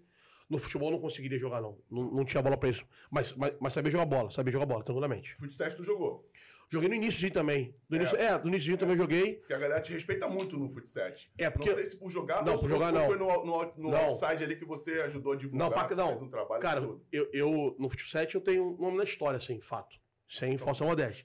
[0.49, 1.79] No futebol eu não conseguiria jogar, não.
[1.91, 2.85] Não, não tinha bola pra isso.
[3.11, 5.35] Mas, mas, mas sabia jogar bola, sabia jogar bola, tranquilamente.
[5.37, 6.29] Futsal tu jogou.
[6.71, 7.75] Joguei no início também.
[7.89, 9.37] No início, é, no início também joguei.
[9.37, 11.11] Porque a galera te respeita muito no futsal.
[11.39, 13.07] É, porque- Não sei se por jogar Não, por jogar, não.
[13.07, 13.99] foi no, no, no Não.
[14.05, 15.71] outside ali que você ajudou a divulgar.
[15.71, 16.09] Não, pra- não.
[16.09, 17.07] Fez um trabalho Cara, absurdo.
[17.11, 19.97] eu, eu no futsal eu tenho um nome na história, assim, fato.
[20.29, 21.25] Sem falsa modéstia.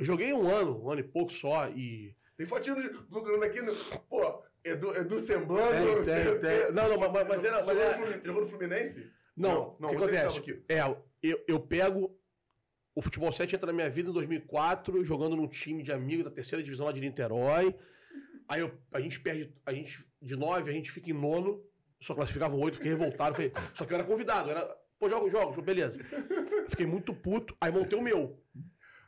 [0.00, 2.16] Eu joguei um ano, um ano e pouco só, e.
[2.36, 3.74] Tem fotinho de- procurando aqui no.
[4.08, 6.02] Pô, Edu, Edu Semblano.
[6.04, 6.72] Tem, tem, tem.
[6.72, 9.12] Não, não, mas- mas era- mas Jogou, era- jogou no Fluminense?
[9.36, 10.64] Não, não, o que tava acontece?
[10.68, 10.80] É,
[11.22, 12.18] eu, eu pego.
[12.94, 16.30] O futebol 7 entra na minha vida em 2004, jogando num time de amigo da
[16.30, 17.74] terceira divisão lá de Niterói.
[18.48, 19.54] Aí eu- a gente perde.
[19.66, 21.62] A gente, de nove, a gente fica em nono.
[22.00, 23.34] Só classificavam oito, fiquei revoltado.
[23.36, 24.48] Falei, só que eu era convidado.
[24.50, 25.98] eu Era, Pô, jogo, jogo, jogo, beleza.
[26.68, 27.56] Fiquei muito puto.
[27.60, 28.38] Aí montei o meu.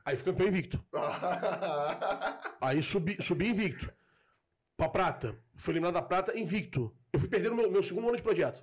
[0.05, 0.85] Aí fui campeão invicto.
[2.61, 3.93] Aí subi, subi invicto.
[4.77, 5.37] Pra prata.
[5.57, 6.95] Fui eliminado da prata invicto.
[7.13, 8.63] Eu fui perder o meu, meu segundo ano de projeto.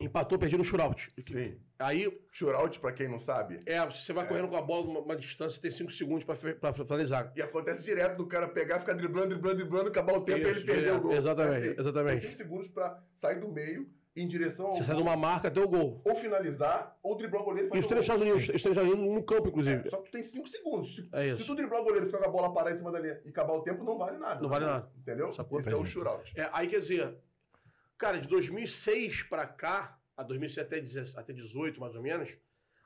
[0.00, 1.12] Empatou, perdi no shootout.
[1.16, 1.60] Sim.
[1.78, 3.62] Aí, Shootout, pra quem não sabe.
[3.66, 6.54] é, você vai correndo com a bola numa uma distância, tem 5 segundos pra, fe-
[6.54, 7.32] pra finalizar.
[7.36, 10.60] E acontece direto do cara pegar, ficar driblando, driblando, driblando, acabar o tempo e ele
[10.62, 11.12] perder o gol.
[11.12, 12.20] Exatamente, É assim, exatamente.
[12.20, 15.48] Tem 5 segundos pra sair do meio, em direção ao Você sai gol, numa marca
[15.48, 16.02] até o gol.
[16.04, 18.04] ou finalizar, ou driblar o goleiro e E fazer os o três.
[18.04, 19.82] Estados Unidos, os três Estados Unidos no campo, inclusive.
[19.86, 20.94] É, só que tu tem 5 segundos.
[20.96, 21.38] Se, É isso.
[21.42, 23.20] se tu driblar o goleiro e ficar com a bola parada em cima da linha
[23.24, 24.40] e acabar o tempo, não vale nada.
[24.40, 24.90] Não vale nada.
[24.98, 25.32] Entendeu?
[25.32, 25.60] Sacou?
[25.60, 26.38] Esse é o shootout.
[26.38, 27.16] É, aí quer dizer,
[27.96, 32.36] cara, de 2006 pra cá, a 2006 até 17 até 18 mais ou menos,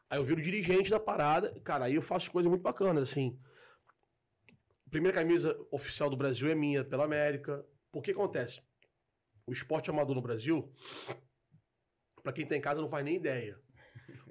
[0.09, 3.37] aí eu viro dirigente da parada, cara, aí eu faço coisas muito bacanas, assim.
[4.87, 7.67] A primeira camisa oficial do Brasil é minha, pela América.
[7.91, 8.62] Por que acontece?
[9.46, 10.72] O esporte amador no Brasil,
[12.22, 13.59] pra quem tá em casa não faz nem ideia.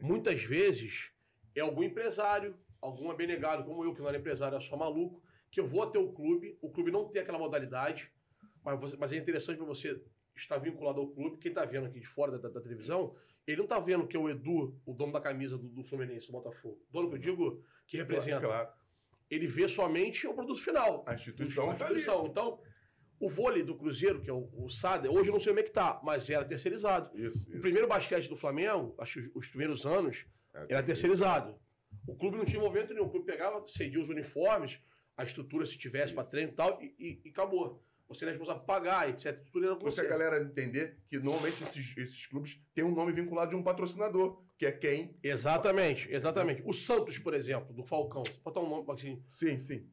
[0.02, 1.12] Muitas vezes
[1.56, 5.60] é algum empresário, algum abnegado como eu, que não era empresário, é só maluco, que
[5.60, 8.12] eu vou até o clube, o clube não tem aquela modalidade,
[8.64, 10.02] mas, você- mas é interessante para você
[10.36, 11.38] estar vinculado ao clube.
[11.38, 13.14] Quem tá vendo aqui de fora da, da- da televisão,
[13.48, 16.28] ele não tá vendo que é o Edu, o dono da camisa do, do Fluminense,
[16.28, 16.86] do Botafogo.
[16.92, 18.42] Dono que eu digo, que representa.
[18.46, 18.70] Claro.
[19.30, 21.06] Ele vê somente o produto final.
[21.08, 22.28] A instituição A tá instituição.
[22.28, 22.60] Então,
[23.26, 25.64] o vôlei do Cruzeiro, que é o, o SAD, hoje eu não sei como é
[25.64, 27.10] que tá, mas era terceirizado.
[27.18, 27.62] Isso, O isso.
[27.62, 31.60] primeiro basquete do Flamengo, acho que os primeiros anos, É, era terceirizado.
[32.08, 33.08] O clube não tinha envolvimento nenhum.
[33.08, 34.80] O clube pegava, cedia os uniformes,
[35.18, 37.84] a estrutura se tivesse para treino e tal, e, e- e acabou.
[38.08, 39.42] Você é responsável por pagar, etc.
[39.52, 40.02] Tudo era Você você.
[40.02, 44.44] a galera entender que normalmente esses, esses clubes têm um nome vinculado de um patrocinador,
[44.58, 45.18] que é quem.
[45.24, 46.62] Exatamente, exatamente.
[46.66, 48.22] O Santos, por exemplo, do Falcão.
[48.24, 49.24] Vou botar um nome assim.
[49.32, 49.90] Sim, sim.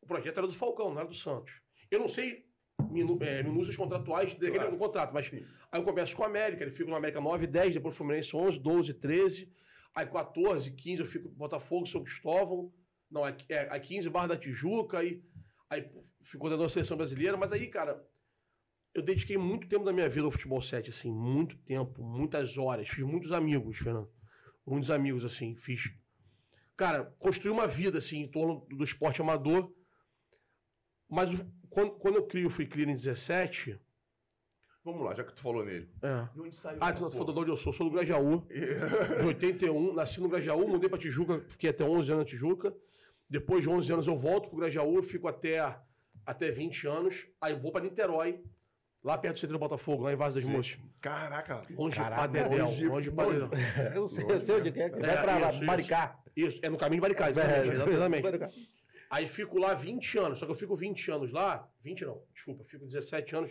[0.00, 1.60] O projeto era do Falcão, não era do Santos.
[1.90, 2.44] Eu não sei
[2.90, 4.70] minu, é, minúcias contratuais daquele Claro.
[4.72, 5.44] do contrato, mas Sim.
[5.70, 8.58] aí eu começo com o América, ele fica no América 9, 10, depois Fluminense 11,
[8.60, 9.52] 12, 13,
[9.94, 12.72] aí 14, 15 eu fico Botafogo, São Cristóvão,
[13.10, 15.22] não, aí, é, aí 15 Barra da Tijuca, aí,
[15.68, 15.82] aí
[16.22, 18.02] ficou dentro da seleção brasileira, mas aí, cara,
[18.94, 22.88] eu dediquei muito tempo da minha vida ao futebol 7, assim, muito tempo, muitas horas,
[22.88, 24.10] fiz muitos amigos, Fernando,
[24.66, 25.90] muitos amigos, assim, fiz.
[26.76, 29.72] Cara, construí uma vida, assim, em torno do esporte amador,
[31.08, 33.78] mas o- quando, quando eu crio o Free Clear em 17,
[34.84, 35.88] Vamos lá, já que tu falou nele.
[36.02, 37.34] é, De onde saiu ah, tu falou porra?
[37.34, 37.72] de onde eu sou?
[37.72, 38.40] Sou do Grajaú.
[39.20, 42.74] De 81, nasci no Grajaú, mudei pra Tijuca, fiquei até 11 anos na Tijuca.
[43.30, 45.60] Depois de 11 anos eu volto pro Grajaú, fico até,
[46.26, 47.28] até 20 anos.
[47.40, 48.42] Aí eu vou pra Niterói,
[49.04, 50.44] lá perto do centro do Botafogo, lá em Vaz das.
[50.44, 50.76] Moças.
[51.00, 51.62] Caraca.
[51.70, 52.58] Longe de Padedel.
[52.66, 53.50] longe- Longe de Padedel.
[53.94, 55.64] Eu não sei, eu sei onde é que vai É, pra lá, isso, isso.
[55.64, 56.18] Maricá.
[56.34, 58.24] Isso, é no caminho de Baricá, É, exatamente.
[58.26, 58.81] exatamente.
[59.12, 62.64] Aí fico lá 20 anos, só que eu fico 20 anos lá, 20 não, desculpa,
[62.64, 63.50] fico 17 anos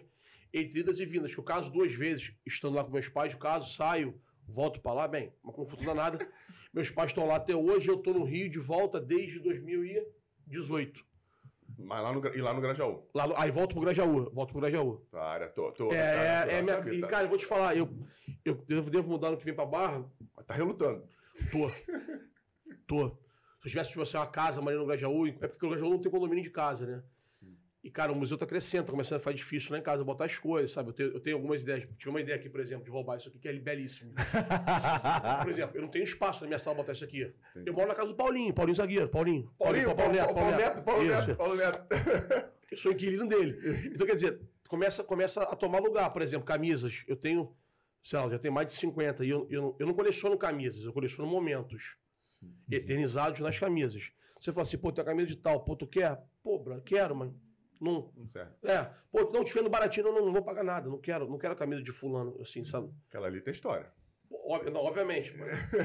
[0.51, 3.71] entre idas e vindas, que eu caso duas vezes, estando lá com meus pais, caso,
[3.75, 6.17] saio, volto pra lá, bem, uma confusão danada.
[6.73, 11.05] meus pais estão lá até hoje, eu tô no Rio de volta desde 2018.
[11.77, 13.07] Mas lá no, e lá no Grajaú.
[13.13, 14.97] Lá, no- aí volto pro Grajaú, volto pro Grajaú.
[15.11, 15.95] Tá, área to- toda.
[15.95, 17.07] É, cara, é, toda, é minha, tá, e tá.
[17.07, 17.87] cara, eu vou te falar, eu,
[18.43, 20.03] eu devo, devo mudar no que vem pra Barra,
[20.35, 21.07] Mas tá relutando.
[21.51, 21.69] Tô.
[22.87, 23.20] Tô.
[23.61, 25.99] Se eu tivesse, tipo assim, uma casa maneira no Grajaú, é porque o Grajaú não
[25.99, 27.03] tem condomínio de casa, né?
[27.83, 30.25] E, cara, o museu tá crescendo, tá começando a ficar difícil lá em casa botar
[30.25, 30.89] as coisas, sabe?
[30.89, 31.87] Eu tenho, eu tenho algumas ideias.
[31.97, 34.13] Tive uma ideia aqui, por exemplo, de roubar isso aqui, que é belíssimo.
[35.41, 37.33] Por exemplo, eu não tenho espaço na minha sala botar isso aqui.
[37.65, 39.51] Eu moro na casa do Paulinho, Paulinho Zagueiro, Paulinho.
[39.57, 41.03] Paulinho, Paulo, Paulo, Paulo Neto, Paulo.
[41.03, 41.87] Neto, Paulo Neto.
[42.69, 43.89] Eu sou inquilino dele.
[43.95, 46.11] Então, quer dizer, começa, começa a tomar lugar.
[46.11, 47.03] Por exemplo, camisas.
[47.07, 47.51] Eu tenho,
[48.03, 49.25] sei lá, já tenho mais de 50.
[49.25, 51.97] E eu, eu, eu não coleciono camisas, eu coleciono momentos.
[52.69, 54.11] Eternizados nas camisas.
[54.39, 56.19] Você fala assim, pô, tem uma camisa de tal, pô, tu quer?
[56.43, 57.31] Pô, bro, quero, mas
[57.79, 58.11] não.
[58.15, 58.51] Não serve.
[58.63, 61.53] É, pô, não, te vendo baratinho, não, não, vou pagar nada, não quero, não quero
[61.53, 62.89] a camisa de fulano, assim, sabe?
[63.09, 63.91] Aquela ali tem história.
[64.45, 65.33] Óbvio- não, obviamente.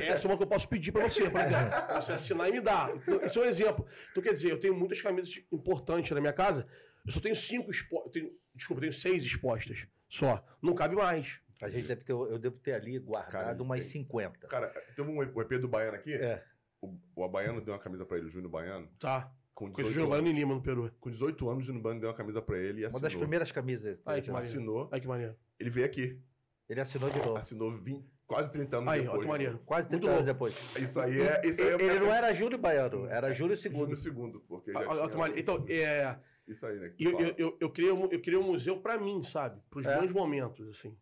[0.02, 1.70] Essa é uma que eu posso pedir pra você, por exemplo.
[1.96, 2.94] Você assinar e me dar.
[2.96, 3.86] Então, Esse é um exemplo.
[4.12, 6.66] Então, quer dizer, eu tenho muitas camisas importantes na minha casa.
[7.04, 8.22] Eu só tenho cinco expostas.
[8.54, 10.44] Desculpa, eu tenho seis expostas só.
[10.62, 11.40] Não cabe mais.
[11.62, 14.46] A gente deve ter, eu devo ter ali guardado Cara, umas tem- 50.
[14.48, 16.12] Cara, teve um EP do Baiano aqui.
[16.14, 16.42] É.
[16.82, 18.88] O, o Baiano deu uma camisa pra ele, o Júnior Baiano.
[18.98, 19.32] Tá.
[19.54, 20.36] Com Conheço o 18 Júnior Baiano anos.
[20.36, 20.92] em Lima, no Peru.
[21.00, 23.00] Com 18 anos, o Júnior Baiano deu uma camisa pra ele e Uma assinou.
[23.02, 23.98] das primeiras camisas.
[24.04, 24.54] Ai, que maneiro.
[24.56, 24.88] Assinou.
[24.92, 25.34] Ai, que maneiro.
[25.58, 26.20] Ele veio aqui.
[26.68, 27.36] Ele assinou de novo.
[27.38, 29.22] Assinou 20, quase 30 anos Aí, ó, depois.
[29.22, 29.58] que maneiro.
[29.64, 30.52] Quase 30 Muito anos louco.
[30.52, 30.82] depois.
[30.82, 31.46] Isso aí é.
[31.46, 33.96] Isso aí é Ele não era Júlio Baiano, era Júlio Segundo II.
[33.96, 35.40] segundo, porque já Olha olha que maneiro.
[35.40, 36.18] Então, é.
[36.46, 36.92] Isso aí, né?
[36.98, 39.60] eu, eu, eu, eu, criei, um- eu criei um museu pra mim, sabe?
[39.70, 39.98] Pros É.
[39.98, 40.96] meus momentos, assim.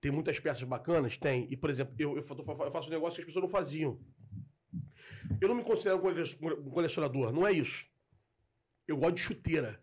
[0.00, 1.18] Tem muitas peças bacanas?
[1.18, 1.46] Tem.
[1.50, 4.00] E, por exemplo, eu, eu, fa- eu faço um negócio que as pessoas não faziam.
[5.40, 7.86] Eu não me considero um cole- colecionador, não é isso.
[8.88, 9.80] Eu gosto de chuteira.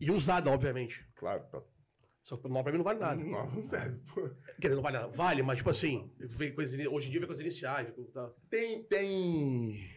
[0.00, 1.06] E usada, obviamente.
[1.14, 1.62] Claro, tá.
[2.22, 3.22] Só que não, pra mim não vale nada.
[3.22, 3.98] Não, não serve.
[4.12, 4.28] pô.
[4.60, 5.12] Quer dizer, não vale nada.
[5.12, 7.86] Vale, mas, tipo assim, vem hoje em dia vem coisas iniciais.
[7.86, 8.30] vem com- tá.
[8.48, 9.90] Tem, tem.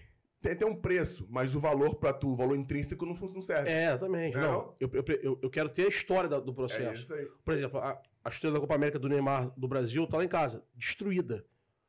[0.43, 3.41] Tem, tem um preço, mas o valor pra tu, o valor intrínseco não, fun- não
[3.41, 3.69] serve.
[3.69, 4.35] É, exatamente.
[4.35, 4.41] Não?
[4.51, 7.01] Não, eu, eu, eu- quero ter a história da- do É processo.
[7.01, 7.25] isso aí.
[7.45, 7.91] Por exemplo, a,
[8.25, 11.45] a da Copa América do Neymar do Brasil tá lá em casa, destruída.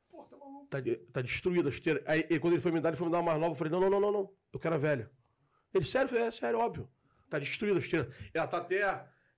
[0.09, 0.67] Pô, tá maluco.
[0.69, 0.79] Tá,
[1.13, 2.01] tá destruída a chuteira.
[2.07, 3.53] Aí, ele, quando ele foi me dar, ele foi me dar uma mais nova.
[3.53, 4.31] Eu falei, não, não, não, não, não.
[4.53, 5.11] Eu quero a velha.
[5.75, 6.17] Ele, sério?
[6.17, 6.89] É sério, óbvio.
[7.29, 8.09] Tá destruída a chuteira.
[8.33, 8.81] Ela tá até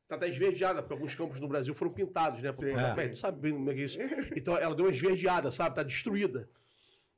[0.06, 2.52] tá até esverdeada, porque alguns campos no Brasil foram pintados, né?
[2.52, 3.98] Sim, Bem, tu sabe bem como é que é isso.
[4.36, 5.74] Então ela deu uma esverdeada, sabe?
[5.74, 6.48] Tá destruída.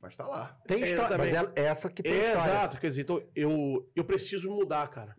[0.01, 0.57] Mas tá lá.
[0.67, 1.53] Tem É, história, mas também.
[1.57, 2.51] é essa que tem É, história.
[2.51, 2.79] exato.
[2.79, 5.17] Quer dizer, então eu, eu preciso mudar, cara.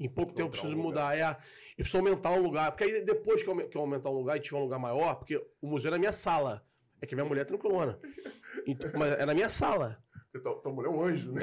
[0.00, 1.16] Em pouco tempo eu preciso um mudar.
[1.16, 1.36] É, eu
[1.84, 2.70] preciso aumentar um lugar.
[2.72, 5.14] Porque aí depois que eu, que eu aumentar um lugar e tiver um lugar maior,
[5.16, 6.64] porque o museu é na minha sala.
[7.02, 7.98] É que minha mulher é tranquilona.
[8.66, 9.98] Então, mas é na minha sala.
[10.42, 11.42] Tua, tua mulher é um anjo, né?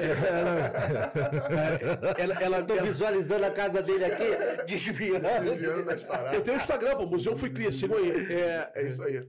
[2.16, 5.22] É, ela, ela, Eu tô ela- visualizando a casa dele aqui, desviando.
[5.44, 6.42] Desviando das eu paradas.
[6.42, 8.10] tenho o Instagram, pô, o Museu Fui Cria, sigam aí.
[8.32, 9.26] É, É isso aí.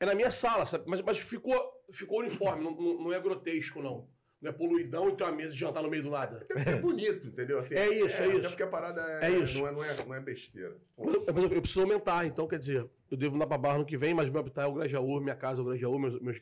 [0.00, 0.84] É na minha sala, sabe?
[0.86, 1.54] Mas, mas ficou,
[1.92, 4.08] ficou uniforme, não, não, é grotesco, não.
[4.40, 6.38] Não é poluidão e tem uma mesa de jantar no meio do nada.
[6.66, 7.58] É bonito, entendeu?
[7.58, 8.48] Assim, É isso, é até isso.
[8.50, 9.58] porque a parada é, É isso.
[9.58, 10.76] Não, é, não, é, não é besteira.
[10.98, 13.96] Eu, eu- eu preciso aumentar, então, quer dizer, eu devo andar pra Barra no que
[13.96, 16.38] vem, mas meu habitat é o Grajaú, minha casa é o Grajaú, meus, meus,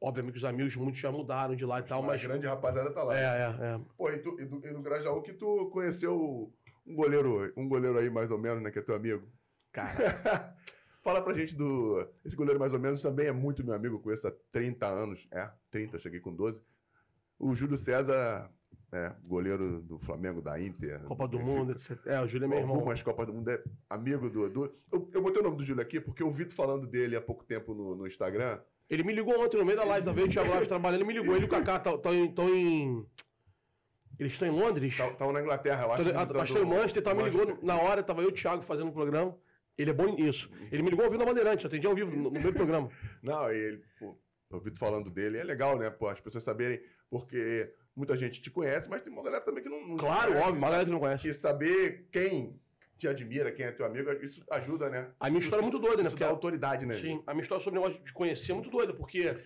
[0.00, 2.22] obviamente que os amigos muitos já mudaram de lá e tal, a mas...
[2.24, 3.18] grande rapaziada tá lá.
[3.18, 3.80] É, é, é.
[3.96, 6.52] Pô, e, tu, e, do, e no Grajaú que tu conheceu
[6.86, 8.70] um goleiro, um goleiro aí mais ou menos, né?
[8.70, 9.26] Que é teu amigo.
[9.72, 10.54] Cara,
[11.02, 12.06] Fala pra gente do.
[12.24, 15.26] Esse goleiro mais ou menos também é muito meu amigo, conheço há 30 anos.
[15.30, 16.62] É, 30, eu cheguei com 12.
[17.38, 18.50] O Júlio César,
[18.92, 21.00] é, goleiro do Flamengo, da Inter.
[21.04, 21.38] Copa do.
[21.38, 21.98] Mundo, etc.
[22.06, 22.76] É, o Júlio é meu irmão.
[22.76, 24.74] Algumas Copas do Mundo é amigo do Edu.
[24.90, 27.20] Eu, eu botei o nome do Júlio aqui porque eu vi tu falando dele há
[27.20, 28.60] pouco tempo no, no Instagram.
[28.88, 31.12] Ele me ligou ontem no meio da live, talvez o Thiago Live trabalhando, ele me
[31.12, 31.34] ligou.
[31.34, 33.06] Ele e o Kaká estão em, em...
[34.18, 34.96] Eles estão em Londres?
[34.96, 36.02] Tava na Inglaterra, eu acho.
[36.02, 38.32] Então, visitando acho que foi o Manchester, tava, me ligou na hora, tava eu e
[38.32, 39.36] o Thiago fazendo o programa.
[39.78, 40.50] Ele é bom nisso.
[40.72, 42.90] Ele me ligou ouvindo a Bandeirante, eu atendi ao vivo, no, no do programa.
[43.22, 44.18] Não, e ele, pô,
[44.50, 45.88] eu falando dele, é legal, né?
[45.88, 49.68] Pô, as pessoas saberem, porque muita gente te conhece, mas tem uma galera também que
[49.68, 51.28] não, não Claro, conhece, óbvio, uma galera que não conhece.
[51.28, 52.60] E saber quem
[52.96, 55.12] te admira, quem é teu amigo, isso ajuda, né?
[55.20, 56.10] A minha história é muito doida, né?
[56.10, 56.94] Porque a- autoridade, né?
[56.94, 59.36] Sim, a minha história sobre o negócio de conhecer é muito doida, porque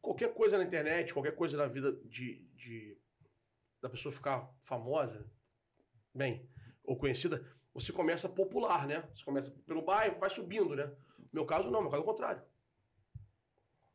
[0.00, 2.96] qualquer coisa na internet, qualquer coisa na vida de, de-
[3.82, 5.26] da pessoa ficar famosa,
[6.14, 6.48] bem,
[6.82, 7.44] ou conhecida,
[7.80, 9.08] você começa popular, né?
[9.14, 10.86] Você começa pelo bairro, vai subindo, né?
[10.86, 12.42] No meu caso, não, meu caso é o contrário.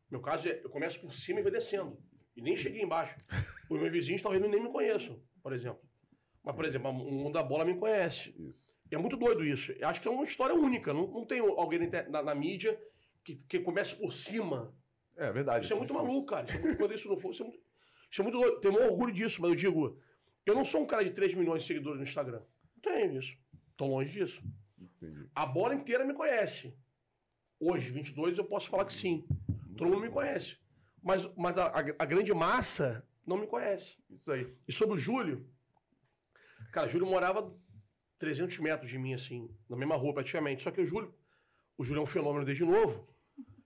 [0.09, 1.97] No meu caso, é, eu começo por cima e vou descendo.
[2.35, 3.15] E nem cheguei embaixo.
[3.69, 5.81] Os meus vizinhos talvez nem me conheçam, por exemplo.
[6.43, 8.33] Mas, por exemplo, o mundo da bola me conhece.
[8.37, 8.71] Isso.
[8.91, 9.71] E é muito doido isso.
[9.73, 10.93] Eu acho que é uma história única.
[10.93, 12.77] Não, não tem alguém na, na- na mídia
[13.23, 14.75] que, que comece por cima.
[15.15, 15.65] É verdade.
[15.65, 16.45] Isso é muito maluco, cara.
[16.47, 17.31] Isso é muito, quando isso não for.
[17.31, 17.61] Isso é muito,
[18.11, 18.59] isso é muito doido.
[18.59, 19.97] Tenho um orgulho disso, mas eu digo,
[20.45, 22.41] eu não sou um cara de 3 milhões de seguidores no Instagram.
[22.75, 23.37] Não tenho isso.
[23.81, 24.43] Tô longe disso.
[24.79, 25.27] Entendi.
[25.33, 26.77] A bola inteira me conhece.
[27.59, 29.25] Hoje, 22, eu posso falar que sim.
[29.75, 30.55] Todo mundo me conhece.
[31.01, 31.65] Mas, mas a,
[31.97, 33.97] a- grande massa não me conhece.
[34.07, 34.55] Isso aí.
[34.67, 35.49] E sobre o Júlio,
[36.71, 37.51] cara, o Júlio morava
[38.19, 40.61] 300 metros de mim, assim, na mesma rua praticamente.
[40.61, 41.11] Só que o Júlio,
[41.75, 43.11] o Júlio é um fenômeno desde novo.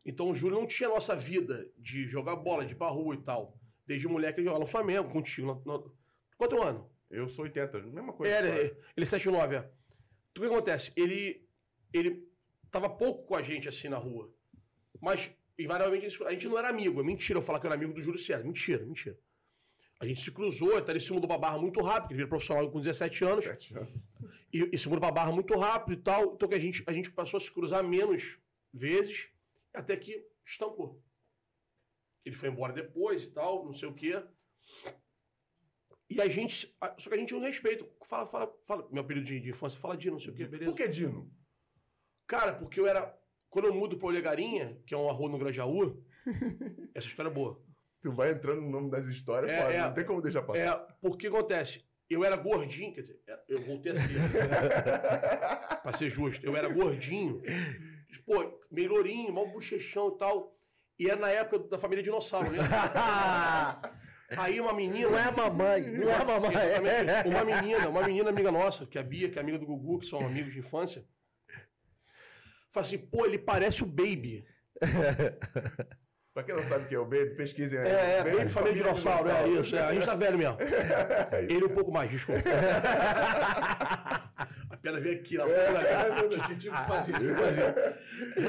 [0.06, 3.16] Então o Júlio não tinha a nossa vida de jogar bola, de ir pra rua
[3.16, 3.60] e tal.
[3.86, 5.46] Desde moleque ele jogava no Flamengo, contigo.
[5.48, 5.98] no- no-
[6.38, 6.90] Quanto ano?
[7.10, 8.34] Eu sou 80, mesma coisa.
[8.34, 9.70] É, ele, ele 79, é.
[10.36, 10.92] Então, o que acontece?
[10.98, 11.48] Ele,
[11.94, 12.28] ele
[12.70, 14.30] tava pouco com a gente, assim, na rua.
[15.02, 17.00] Mas, invariavelmente, a gente não era amigo.
[17.00, 18.44] É mentira eu falar que eu era amigo do Júlio César.
[18.44, 19.18] Mentira, mentira.
[19.98, 22.82] A gente se cruzou, ele se mudou pra Barra muito rápido, ele virou profissional com
[22.82, 23.90] 17 anos, Sete anos.
[24.52, 26.34] e, e se mudou pra Barra muito rápido e tal.
[26.34, 28.38] Então que a gente, a gente passou a se cruzar menos
[28.74, 29.30] vezes,
[29.74, 31.02] até que estancou.
[32.26, 34.22] Ele foi embora depois e tal, não sei o quê.
[36.16, 36.74] E a gente.
[36.98, 37.86] Só que a gente tinha um respeito.
[38.06, 38.88] Fala, fala, fala.
[38.90, 40.72] Meu período de, de infância, fala de não sei o quê, beleza.
[40.72, 41.30] Por que Dino?
[42.26, 43.14] Cara, porque eu era.
[43.50, 46.02] Quando eu mudo pra Olegarinha, que é uma rua no Grajaú,
[46.96, 47.62] essa história é boa.
[48.02, 49.82] Tu vai entrando no nome das histórias, É, pô, é.
[49.82, 50.60] não tem como deixar passar.
[50.60, 51.84] É, porque acontece?
[52.10, 54.04] Eu era gordinho, quer dizer, é, eu voltei a ser.
[55.84, 57.42] pra ser justo, eu era gordinho,
[58.26, 60.56] pô, meio lourinho, mal bochechão e tal.
[60.98, 62.60] E era na época da família dinossauro, né?
[64.30, 65.10] Aí uma menina.
[65.10, 66.56] Não é a mamãe, não é a mamãe.
[66.56, 67.36] Exatamente.
[67.36, 70.00] Uma menina, uma menina amiga nossa, que é a Bia, que é amiga do Gugu,
[70.00, 71.06] que são amigos de infância.
[72.72, 74.46] Fala assim, pô, ele parece o Baby.
[76.34, 77.88] Pra quem não sabe o que é o Baby, pesquisem aí.
[77.88, 79.74] É, é, Baby Família Dinossauro, é isso.
[79.74, 80.58] é, a gente tá velho mesmo.
[81.48, 82.42] Ele um pouco mais, desculpa.
[84.70, 85.38] A pedra veio aqui,
[86.86, 87.74] fazer, tive que fazer.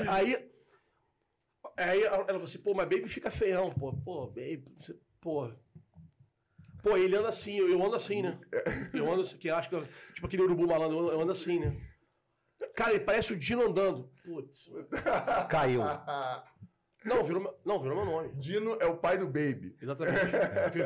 [0.08, 0.50] Aí,
[1.76, 3.92] aí ela falou assim, pô, mas Baby fica feião, pô.
[3.92, 4.64] Pô, Baby,
[5.20, 5.52] pô.
[6.86, 8.38] Pô, ele anda assim, eu, eu ando assim, né?
[8.94, 11.32] Eu ando assim, que acho que, eu- tipo aquele urubu malandro, eu ando- eu ando
[11.32, 11.76] assim, né?
[12.76, 14.08] Cara, ele parece o Dino andando.
[14.24, 14.70] Putz.
[15.50, 15.80] Caiu.
[17.04, 18.32] Não, virou, meu- não, virou meu nome.
[18.36, 19.76] Dino é o pai do Baby.
[19.82, 20.20] Exatamente.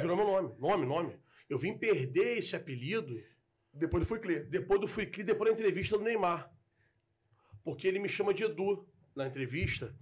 [0.00, 0.54] Virou meu nome.
[0.58, 1.20] Nome, nome.
[1.50, 3.20] Eu vim perder esse apelido
[3.70, 4.44] Depois foi Clear.
[4.44, 6.50] depois do Fui Cli, depois da entrevista do Neymar.
[7.62, 9.94] Porque ele me chama de Edu na entrevista.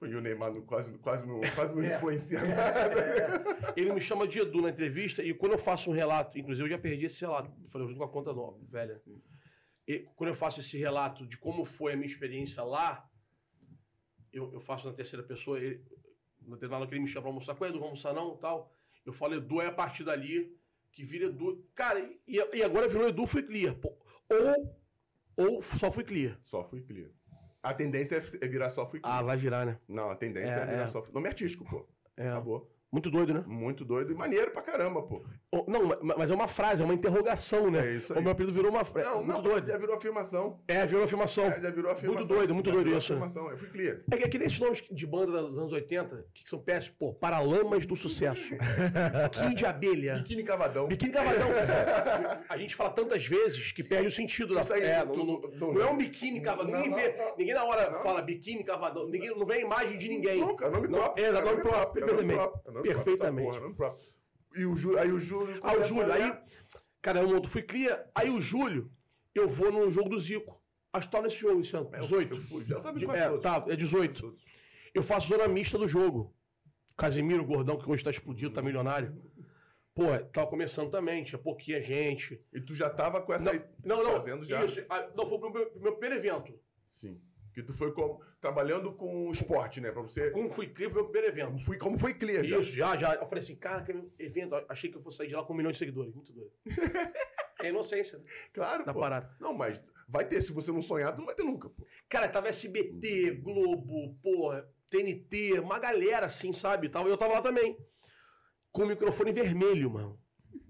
[0.00, 1.82] E o Neymar não- quase, quase não, quase É.
[1.88, 3.72] não influencia nada.
[3.76, 6.70] Ele me chama de Edu na entrevista e quando eu faço um relato, inclusive eu
[6.70, 8.96] já perdi esse relato, falei junto com a conta nova, velha.
[9.86, 13.08] e- quando eu faço esse relato de como foi a minha experiência lá,
[14.32, 15.82] eu, eu faço na terceira pessoa, ele,
[16.42, 18.72] no determinado que ele me chama pra almoçar, qual é Edu, vamos almoçar não, tal.
[19.04, 20.56] Eu falo Edu, é a partir dali
[20.92, 21.66] que vira Edu.
[21.74, 23.74] Cara, e, e agora virou Edu, fui clear.
[23.74, 23.96] pô.
[24.30, 24.76] Ou,
[25.56, 26.36] ou só fui clear.
[26.40, 27.10] Só fui clear.
[27.62, 28.90] A tendência é é virar só.
[29.02, 29.78] Ah, vai virar, né?
[29.88, 30.86] Não, a tendência É, é, virar é.
[30.88, 31.86] só Nome artístico, pô.
[32.16, 32.28] É.
[32.28, 32.70] Acabou.
[32.90, 33.44] Muito doido, né?
[33.46, 35.22] Muito doido e maneiro pra caramba, pô.
[35.52, 37.86] Ou- Não, ma- mas é uma frase, é uma interrogação, né?
[37.86, 38.18] É isso aí.
[38.18, 39.08] O meu apelido virou uma frase.
[39.10, 39.66] Não, muito não, doido.
[39.70, 40.58] já virou afirmação.
[40.66, 41.44] É, virou afirmação.
[41.44, 42.14] É, já virou afirmação.
[42.24, 43.50] Muito doido, muito Já doido isso, afirmação.
[43.50, 44.00] Eu fui clear.
[44.10, 47.94] É que aqueles nomes de banda dos anos 80, que são péssimos, pô, Paralamas do
[47.94, 48.54] Sucesso.
[49.32, 50.14] Kid Abelha.
[50.14, 50.88] Biquíni cavadão.
[50.88, 51.48] Biquíni Cavadão.
[52.48, 55.40] A gente fala tantas vezes que perde o sentido da aí, é, tu- não, não-
[55.42, 56.72] tu- não é um biquíni cavadão.
[56.80, 57.14] Ninguém vê.
[57.36, 59.06] Ninguém na hora fala biquíni cavadão.
[59.08, 60.40] Ninguém, não vê a imagem de ninguém.
[60.40, 61.24] Nunca, é nome próprio.
[61.24, 63.56] é, É nome próprio, é nome perfeitamente.
[63.56, 63.96] é porra,
[64.54, 64.60] é.
[64.60, 65.60] E o Júlio, aí o Júlio...
[65.62, 66.36] Ah, o Júlio, aí.
[67.02, 68.10] Cara, eu fui clear.
[68.14, 68.90] Aí o Júlio,
[69.34, 70.60] eu vou no jogo do Zico.
[70.92, 71.90] Acho que tá nesse jogo esse ano.
[71.90, 72.34] 18.
[72.34, 74.36] Eu fui, já tava De- é, tá, é 18.
[74.94, 76.34] Eu faço zona mista do jogo.
[76.96, 79.14] Casemiro, gordão, que hoje tá explodido, tá milionário.
[79.94, 82.42] Pô, tava começando também, tinha pouquinha gente.
[82.52, 83.52] E tu já tava com essa...
[83.84, 84.12] Não, não, não.
[84.12, 84.64] Fazendo já.
[84.64, 86.58] Isso, ah, não, foi o meu, meu primeiro evento.
[86.84, 87.20] Sim.
[87.58, 89.90] Que tu foi como, trabalhando com esporte, né?
[89.90, 90.30] Pra você...
[90.30, 91.64] Como fui clear, foi o meu primeiro evento.
[91.64, 92.56] Fui, como foi clear, já.
[92.56, 93.14] Isso, já, já.
[93.16, 94.54] Eu falei assim, cara, que evento.
[94.68, 96.14] Achei que eu fosse sair de lá com um milhão de seguidores.
[96.14, 96.52] Muito doido.
[97.60, 99.00] É inocência né, Claro, da pô.
[99.00, 99.34] parada.
[99.40, 100.40] Não, mas vai ter.
[100.42, 101.84] Se você não sonhar, tu não vai ter nunca, pô.
[102.08, 106.86] Cara, tava SBT, Globo, porra, TNT, uma galera assim, sabe?
[106.86, 107.76] Eu tava lá também.
[108.70, 110.20] Com o microfone vermelho, mano.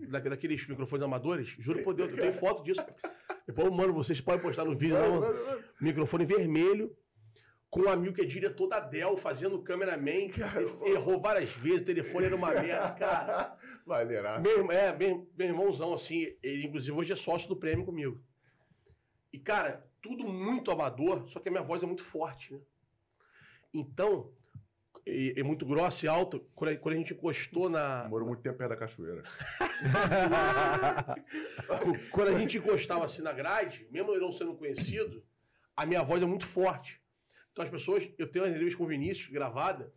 [0.09, 1.49] Da, daqueles microfones amadores.
[1.49, 2.81] Juro por Deus, eu tenho foto disso.
[3.49, 4.99] Depois eu mando, vocês podem postar no vídeo.
[4.99, 5.21] Não.
[5.21, 5.65] vai, vai.
[5.81, 6.95] Microfone vermelho.
[7.71, 10.31] Com um amigo que é diretor da Dell, fazendo cameraman.
[10.85, 13.57] Errou várias vezes, o telefone era uma merda, cara.
[13.87, 14.47] Valeraço.
[14.47, 18.23] Meu, é, meu, meu irmãozão, assim, ele inclusive hoje é sócio do prêmio comigo.
[19.33, 22.61] E, cara, tudo muito amador, só que a minha voz é muito forte, né?
[23.73, 24.31] Então,
[25.09, 26.39] é, é muito grossa e alta.
[26.55, 28.07] Quando a, quando a gente encostou na.
[28.09, 29.23] Morou muito tempo perto da cachoeira.
[32.13, 35.25] Quando a gente encostava assim na grade, mesmo eu não sendo conhecido,
[35.77, 37.01] a minha voz é muito forte.
[37.53, 38.09] Então as pessoas.
[38.19, 39.93] Eu tenho uma entrevista com o Vinícius gravada.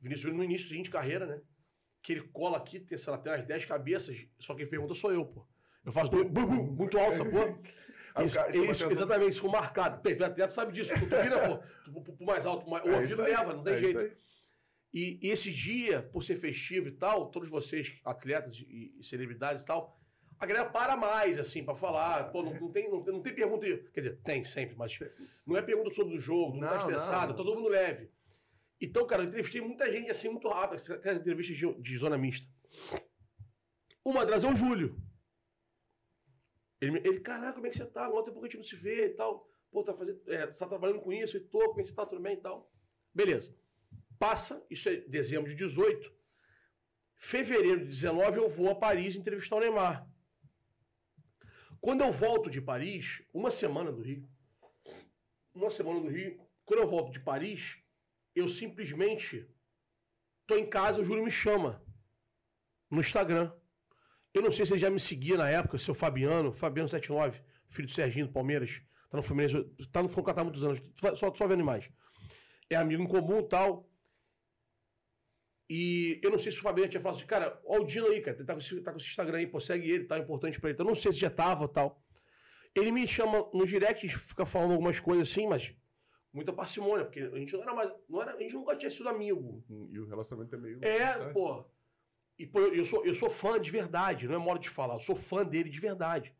[0.00, 1.40] Vinícius no início de carreira, né?
[2.02, 5.12] Que ele cola aqui, tem, sei lá, tem umas 10 cabeças, só quem pergunta sou
[5.12, 5.46] eu, pô.
[5.84, 7.58] Eu faço dois, bum, bum, muito alto essa porra.
[8.22, 8.38] Isso,
[8.70, 10.00] isso, exatamente, isso ficou marcado.
[10.00, 10.92] Pô, O atleta sabe disso.
[10.94, 13.74] Tu, vira, pô, tu, pro- pro mais alto, mais, o É ouvido leva, não tem
[13.74, 14.16] é jeito.
[14.92, 19.62] E, e esse dia, por ser festivo e tal, todos vocês, atletas e, e celebridades
[19.64, 20.00] e tal,
[20.38, 22.30] a galera para mais, assim, pra falar.
[22.30, 23.66] Pô, não, não tem, não, tem, não tem pergunta.
[23.92, 24.96] Quer dizer, tem sempre, mas
[25.44, 27.36] não é pergunta sobre o jogo, não, tá Não, estressado, não.
[27.36, 28.08] tá todo mundo leve.
[28.80, 32.46] Então, cara, eu entrevistei muita gente assim, muito rápido, aquelas entrevistas de, de zona mista.
[34.04, 34.96] Uma delas é o Júlio.
[36.80, 38.08] Ele, ele, caraca, como é que você tá?
[38.08, 39.48] Ontem pouco a gente não se vê e tal.
[39.70, 42.06] Pô, tá, fazendo, é, tá trabalhando com isso e tô, como é que você tá?
[42.06, 42.70] Tudo bem e tal.
[43.12, 43.56] Beleza.
[44.18, 46.12] Passa, isso é dezembro de 18.
[47.16, 50.08] Fevereiro de 19 eu vou a Paris entrevistar o Neymar.
[51.80, 54.28] Quando eu volto de Paris, uma semana do Rio,
[55.54, 57.78] uma semana do Rio, quando eu volto de Paris,
[58.34, 59.48] eu simplesmente
[60.46, 61.84] tô em casa, o Júlio me chama
[62.90, 63.52] no Instagram.
[64.34, 67.94] Eu não sei se ele já me seguia na época, seu Fabiano, Fabiano79, filho do
[67.94, 70.82] Serginho do Palmeiras, tá no Fluminense, tá no Concatar há muitos anos,
[71.14, 71.88] só, só vendo mais.
[72.68, 73.88] É amigo em comum e tal.
[75.70, 78.20] E eu não sei se o Fabiano tinha falado assim, cara, ó o Dino aí,
[78.20, 80.60] cara, ele tá com, esse, tá com esse Instagram aí, pô, segue ele, tá importante
[80.60, 80.74] pra ele.
[80.74, 82.02] Então, eu não sei se já tava tal.
[82.74, 85.72] Ele me chama no direct, fica falando algumas coisas assim, mas
[86.32, 87.92] muita parcimônia, porque a gente não era mais.
[88.08, 89.64] Não era, a gente nunca tinha sido amigo.
[89.90, 90.78] E o relacionamento é meio.
[90.82, 91.32] É, distante.
[91.32, 91.64] pô.
[92.38, 95.14] E eu sou, eu sou fã de verdade, não é modo de falar, eu sou
[95.14, 96.34] fã dele de verdade.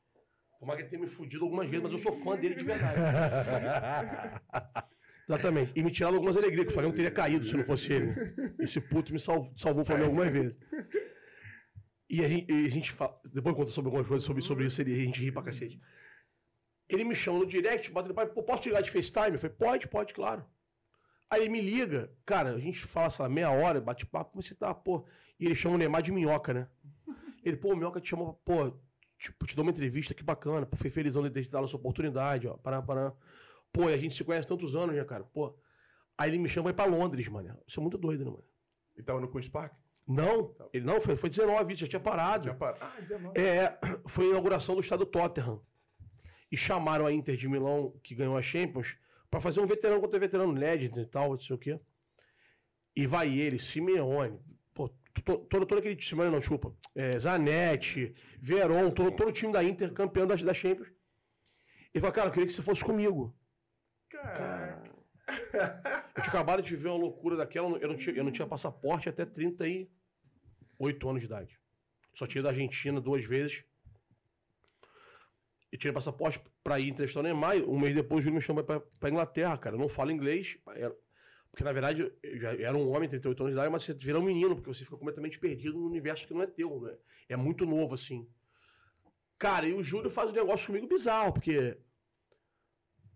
[0.58, 2.64] Por mais que ele tenha me fudido algumas vezes, mas eu sou fã dele de
[2.64, 2.98] verdade.
[5.28, 5.72] Exatamente.
[5.74, 8.14] E me tirado algumas alegrias, que o Flamengo teria caído se não fosse ele.
[8.58, 10.58] Esse puto me salvou, salvou o Flamengo algumas vezes.
[12.08, 14.80] E a gente, e a gente fala, depois conta sobre algumas coisas sobre, sobre isso,
[14.80, 15.80] a gente ri pra cacete.
[16.88, 19.32] Ele me chama no direct, bota no pai, posso te ligar de FaceTime?
[19.32, 20.44] Eu falei, pode, pode, claro.
[21.30, 24.54] Aí ele me liga, cara, a gente fala, lá, meia hora, bate papo, como você
[24.54, 25.06] tá, pô.
[25.38, 26.68] E ele chama o Neymar de minhoca, né?
[27.44, 28.72] Ele, pô, o minhoca te chamou, pô,
[29.18, 31.76] tipo, te dou uma entrevista, que bacana, pô, foi felizão de ter te dado essa
[31.76, 33.12] oportunidade, ó, pará, pará.
[33.72, 35.24] Pô, e a gente se conhece há tantos anos, né, cara?
[35.24, 35.54] Pô.
[36.16, 37.58] Aí ele me chama pra ir pra Londres, mano.
[37.66, 38.44] Isso é muito doido, né, mano?
[38.96, 39.72] E tava no Queen's Park?
[40.06, 42.44] Não, ele não, foi, foi 19, isso já tinha parado.
[42.44, 42.76] Já para.
[42.80, 43.40] Ah, 19.
[43.40, 45.60] É, foi a inauguração do estádio Tottenham.
[46.52, 48.96] E chamaram a Inter de Milão, que ganhou a Champions,
[49.30, 51.80] pra fazer um veterano contra veterano Legend e tal, não sei o quê.
[52.94, 54.38] E vai ele, Simeone,
[55.22, 59.92] todo, todo aquele Simeone não, chupa, é, Zanetti, Veron, todo, todo o time da Inter
[59.92, 60.88] campeão da, da Champions.
[61.92, 63.36] Ele falou, cara, eu queria que você fosse comigo.
[64.10, 64.90] Caraca.
[65.26, 69.08] Eu tinha acabado de viver uma loucura daquela, eu não tinha, eu não tinha passaporte
[69.08, 71.60] até 38 anos de idade.
[72.14, 73.64] Só tinha da Argentina duas vezes.
[75.72, 77.56] E tinha passaporte pra ir entrevistar o Neymar.
[77.68, 79.74] Um mês depois o Júlio me chamou pra, pra Inglaterra, cara.
[79.74, 80.56] Eu não falo inglês.
[80.76, 80.94] era-
[81.54, 84.18] porque, na verdade, eu já era um homem, 38 anos de idade, mas você vira
[84.18, 86.98] um menino, porque você fica completamente perdido num universo que não é teu, né?
[87.28, 88.28] É muito novo, assim.
[89.38, 91.78] Cara, e o Júlio faz um negócio comigo bizarro, porque.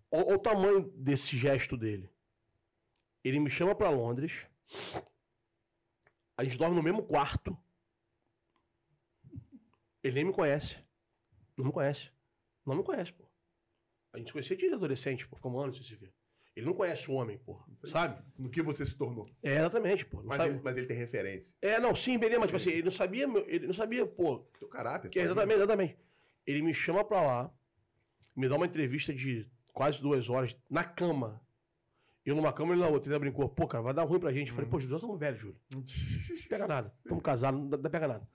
[0.08, 2.08] Olha o tamanho desse gesto dele.
[3.24, 4.46] Ele me chama pra Londres.
[6.36, 7.58] A gente dorme no mesmo quarto.
[10.00, 10.78] Ele nem me conhece.
[11.56, 12.12] Não me conhece.
[12.64, 13.28] Não me conhece, pô.
[14.12, 15.34] A gente se conhecia de adolescente, pô.
[15.34, 16.14] Ficamos anos sem se ver.
[16.58, 17.56] Ele não conhece o homem, pô.
[17.84, 18.20] Sabe?
[18.36, 19.30] No que você se tornou.
[19.40, 20.20] É, exatamente, pô.
[20.24, 21.56] Mas ele, mas ele tem referência.
[21.62, 24.66] É, não, sim, beleza, mas tipo assim, ele não sabia, ele não sabia, pô, Teu
[24.66, 25.08] caráter.
[25.08, 25.96] que é exatamente, exatamente.
[26.44, 27.54] Ele me chama pra lá,
[28.34, 31.40] me dá uma entrevista de quase duas horas na cama.
[32.26, 33.08] Eu numa cama e ele na outra.
[33.08, 34.48] Ele brincou, pô, cara, vai dar ruim pra gente.
[34.48, 35.60] Eu falei, pô, Júlio, nós estamos velhos, Júlio.
[35.72, 35.84] Não
[36.48, 36.92] pega nada.
[37.04, 38.28] Estamos casados, não dá, não pega nada.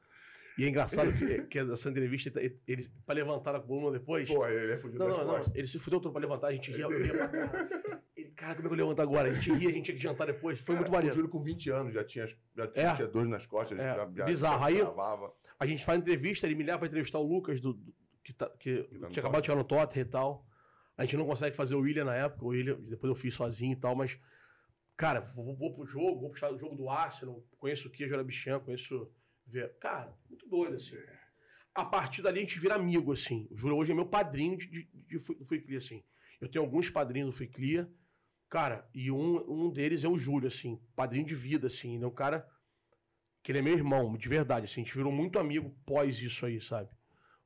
[0.58, 4.30] E é engraçado que, que essa entrevista, ele, ele, pra levantar a coluna depois.
[4.30, 5.52] Porra, ele é fudido Não, não, não.
[5.54, 6.88] Ele se fudeu todo pra levantar, a gente ria.
[6.88, 8.04] Ria pra
[8.36, 9.30] cara, como é que eu levanto agora?
[9.30, 10.60] A gente ria, a gente tinha que jantar depois.
[10.60, 11.14] Foi muito Cara, maneiro.
[11.14, 12.96] O Júlio com 20 anos já tinha, já É.
[12.96, 13.78] tinha dores nas costas.
[13.80, 14.64] É, já, já, bizarro.
[14.66, 15.34] Aí- travava.
[15.60, 18.50] A gente faz entrevista, ele me leva pra entrevistar o Lucas, do, do- que, tá-
[18.60, 20.46] que tá no tinha acabado de chegar no Tottenham e tal.
[20.98, 23.74] A gente não consegue fazer o William na época, o William, depois eu fiz sozinho
[23.74, 24.20] e tal, mas,
[24.98, 29.12] cara, vou, vou pro jogo, vou pro jogo do Arsenal, conheço o Kia Bichão, conheço.
[29.46, 29.78] Ver.
[29.80, 30.96] Cara, muito doido, assim.
[31.76, 33.48] A partir dali a gente vira amigo, assim.
[33.52, 36.02] O Júlio hoje é meu padrinho de, de, de do Fui Clear, assim.
[36.40, 37.88] Eu tenho alguns padrinhos do Fui Clear,
[38.54, 41.96] cara, e um, um deles é o Júlio, assim, padrinho de vida, assim.
[41.96, 42.48] Ele é um cara
[43.42, 44.82] que ele é meu irmão, de verdade, assim.
[44.82, 46.88] A gente virou muito amigo pós isso aí, sabe?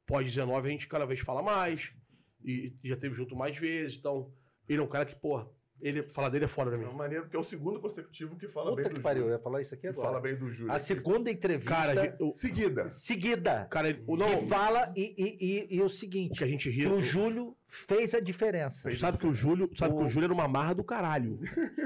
[0.05, 1.95] Pós 19 a gente cada vez fala mais,
[2.43, 4.33] e, já teve junto mais vezes, então.
[4.67, 5.49] Ele é um cara que, pô,
[5.81, 6.93] ele, falar dele é fora pra É mim.
[6.93, 9.37] maneiro porque é o segundo consecutivo que fala Puta bem que do pariu, eu Júlio.
[9.37, 10.07] ia falar isso aqui agora.
[10.07, 10.73] fala bem do Júlio.
[10.73, 12.89] A segunda entrevista Cara, o, Seguida.
[12.89, 15.37] seguida cara, ele- o, que não, fala e, e,
[15.73, 16.91] e, e o o seguinte, que a gente que ria.
[16.91, 18.89] o Júlio fez a diferença.
[18.89, 21.39] Tu sabe que o Júlio, sabe que O- o Júlio era uma marra do caralho.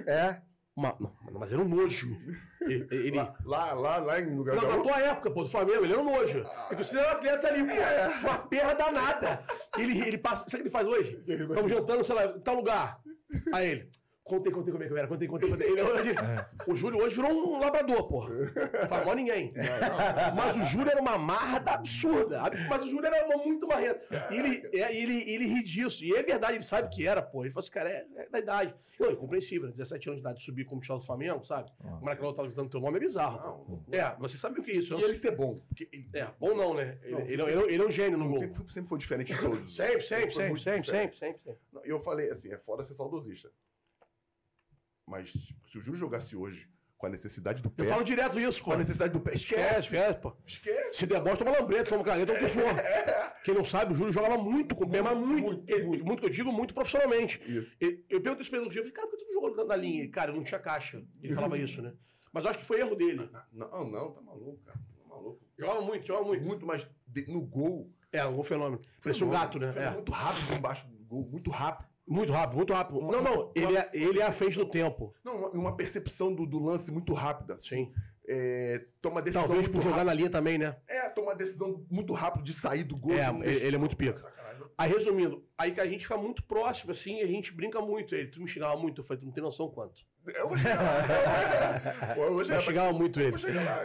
[0.07, 0.41] É,
[0.73, 2.07] Uma- não, mas era um nojo.
[2.61, 5.83] Ele, ele- Lá, lá, lá, lá em Não, lugar na tua época, pô, do Flamengo,
[5.83, 6.43] ele era um nojo.
[6.69, 9.43] É que você era atleta ali, pô, uma perra danada.
[9.77, 11.21] Ele, ele passa, sabe o que ele faz hoje?
[11.27, 13.01] Estamos jantando, sei lá, em tal lugar.
[13.53, 13.89] Aí ele,
[14.23, 15.69] contei, contei como é que eu era, contei, contei, contei.
[15.71, 16.13] Ele, hoje-
[16.67, 18.29] o Júlio hoje virou um labrador, porra.
[18.33, 19.53] Não faz mal a ninguém.
[20.35, 22.41] Mas o Júlio era uma marra da absurda.
[22.69, 24.27] Mas o Júlio era uma muito marreta.
[24.31, 26.03] E ele, é, ele, ele ri disso.
[26.03, 27.43] E é verdade, ele sabe que era, pô.
[27.43, 28.75] Ele falou assim, cara, é, é da idade.
[28.99, 29.71] Não, é compreensível, né?
[29.71, 31.71] 17 anos de idade, subir como titular do Flamengo, sabe?
[32.07, 33.65] É que ela tá gritando teu nome é bizarro.
[33.67, 34.93] Não, É, você sabe o que é isso.
[34.99, 35.55] E ele ser bom.
[35.67, 36.99] Porque ele, É, bom não, né?
[37.01, 38.39] Ele, Não, ele, sempre- ele- é um gênio no gol.
[38.39, 39.75] sempre, sempre foi diferente de todos.
[39.75, 41.57] Sempre, sempre, sempre, sempre, sempre, sempre, sempre.
[41.73, 43.49] Não, Eu falei assim, é foda ser saudosista.
[45.11, 47.83] Mas se, se o Júlio jogasse hoje com a necessidade do pé.
[47.83, 48.75] Eu falo direto isso, Com pô.
[48.75, 49.33] a necessidade do pé.
[49.33, 50.19] Esquece, Esquece.
[50.19, 50.33] pô.
[50.45, 50.97] Esquece.
[50.99, 52.61] Se der bosta, toma lambreta, toma caneta, o que for.
[53.43, 55.63] Quem não sabe, o Júlio jogava muito com o pé, mas muito.
[55.67, 57.41] ele- muito, que eu digo, muito profissionalmente.
[57.45, 57.75] Isso.
[57.81, 59.49] Ele- Eu pergunto isso pra ele um dia, eu falei, cara, por que tu não
[59.49, 60.09] jogou na linha?
[60.11, 61.03] Cara, eu não tinha caixa.
[61.21, 61.93] Ele falava isso, né?
[62.31, 63.29] Mas eu acho que foi erro dele.
[63.51, 64.77] Não, não, tá maluco, cara.
[64.77, 65.41] Tá maluco.
[65.57, 66.45] Jogava muito, jogava muito.
[66.45, 67.91] Muito mais de- no gol.
[68.13, 68.79] É, um fenômeno.
[69.03, 69.73] Parecia um gato, né?
[69.75, 69.89] É.
[69.89, 71.89] Muito rápido embaixo do gol, muito rápido.
[72.11, 72.99] Muito rápido, muito rápido.
[73.01, 75.13] Não, não, ele é, ele é a frente do tempo.
[75.23, 77.55] Não, uma, uma percepção do, do lance muito rápida.
[77.55, 77.85] assim.
[77.85, 77.93] Sim.
[78.27, 80.05] É, toma decisão Talvez por jogar rápida.
[80.05, 80.75] na linha também, né?
[80.87, 83.13] É, toma decisão muito rápido de sair do gol.
[83.13, 84.19] É, ele- ele é muito pica.
[84.19, 84.65] Sacanagem.
[84.77, 88.13] Aí, resumindo, aí que a gente fica muito próximo, assim, e a gente brinca muito.
[88.15, 90.01] Ele, tu me xingava muito, eu falei, tu não tem noção quanto.
[90.35, 92.15] Eu vou chegar lá.
[92.15, 93.35] Eu vou chegar muito ele.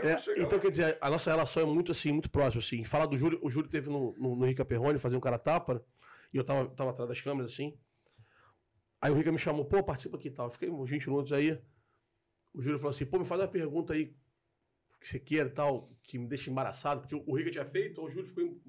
[0.02, 2.84] É, então, quer dizer, a nossa relação é muito assim, muito próxima, assim.
[2.84, 5.82] Fala do Júlio, o Júlio teve no, no, no Rica Perrone fazer um cara tapa,
[6.32, 7.74] e eu tava, tava atrás das câmeras, assim.
[9.00, 10.50] Aí o Rica me chamou, pô, participa aqui e tal.
[10.50, 11.60] Fiquei uns 20 minutos aí.
[12.52, 14.16] O Júlio falou assim, pô, me faz uma pergunta aí
[14.98, 18.26] que você queira tal, que me deixa embaraçado, porque o Rica tinha feito, o Júlio
[18.26, 18.60] ficou.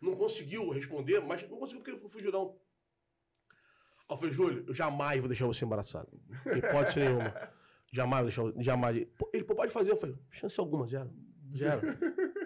[0.00, 2.58] Não conseguiu responder, mas não conseguiu porque ele fugiu, não.
[4.08, 6.08] Aí eu falei, Júlio, eu jamais vou deixar você embaraçado.
[6.46, 7.34] Em hipótese nenhuma.
[7.92, 8.62] Jamais vou deixar.
[8.62, 8.96] Jamais.
[9.32, 9.92] Ele pô, pode fazer.
[9.92, 11.10] Eu falei, chance alguma, zero.
[11.54, 11.80] Zero.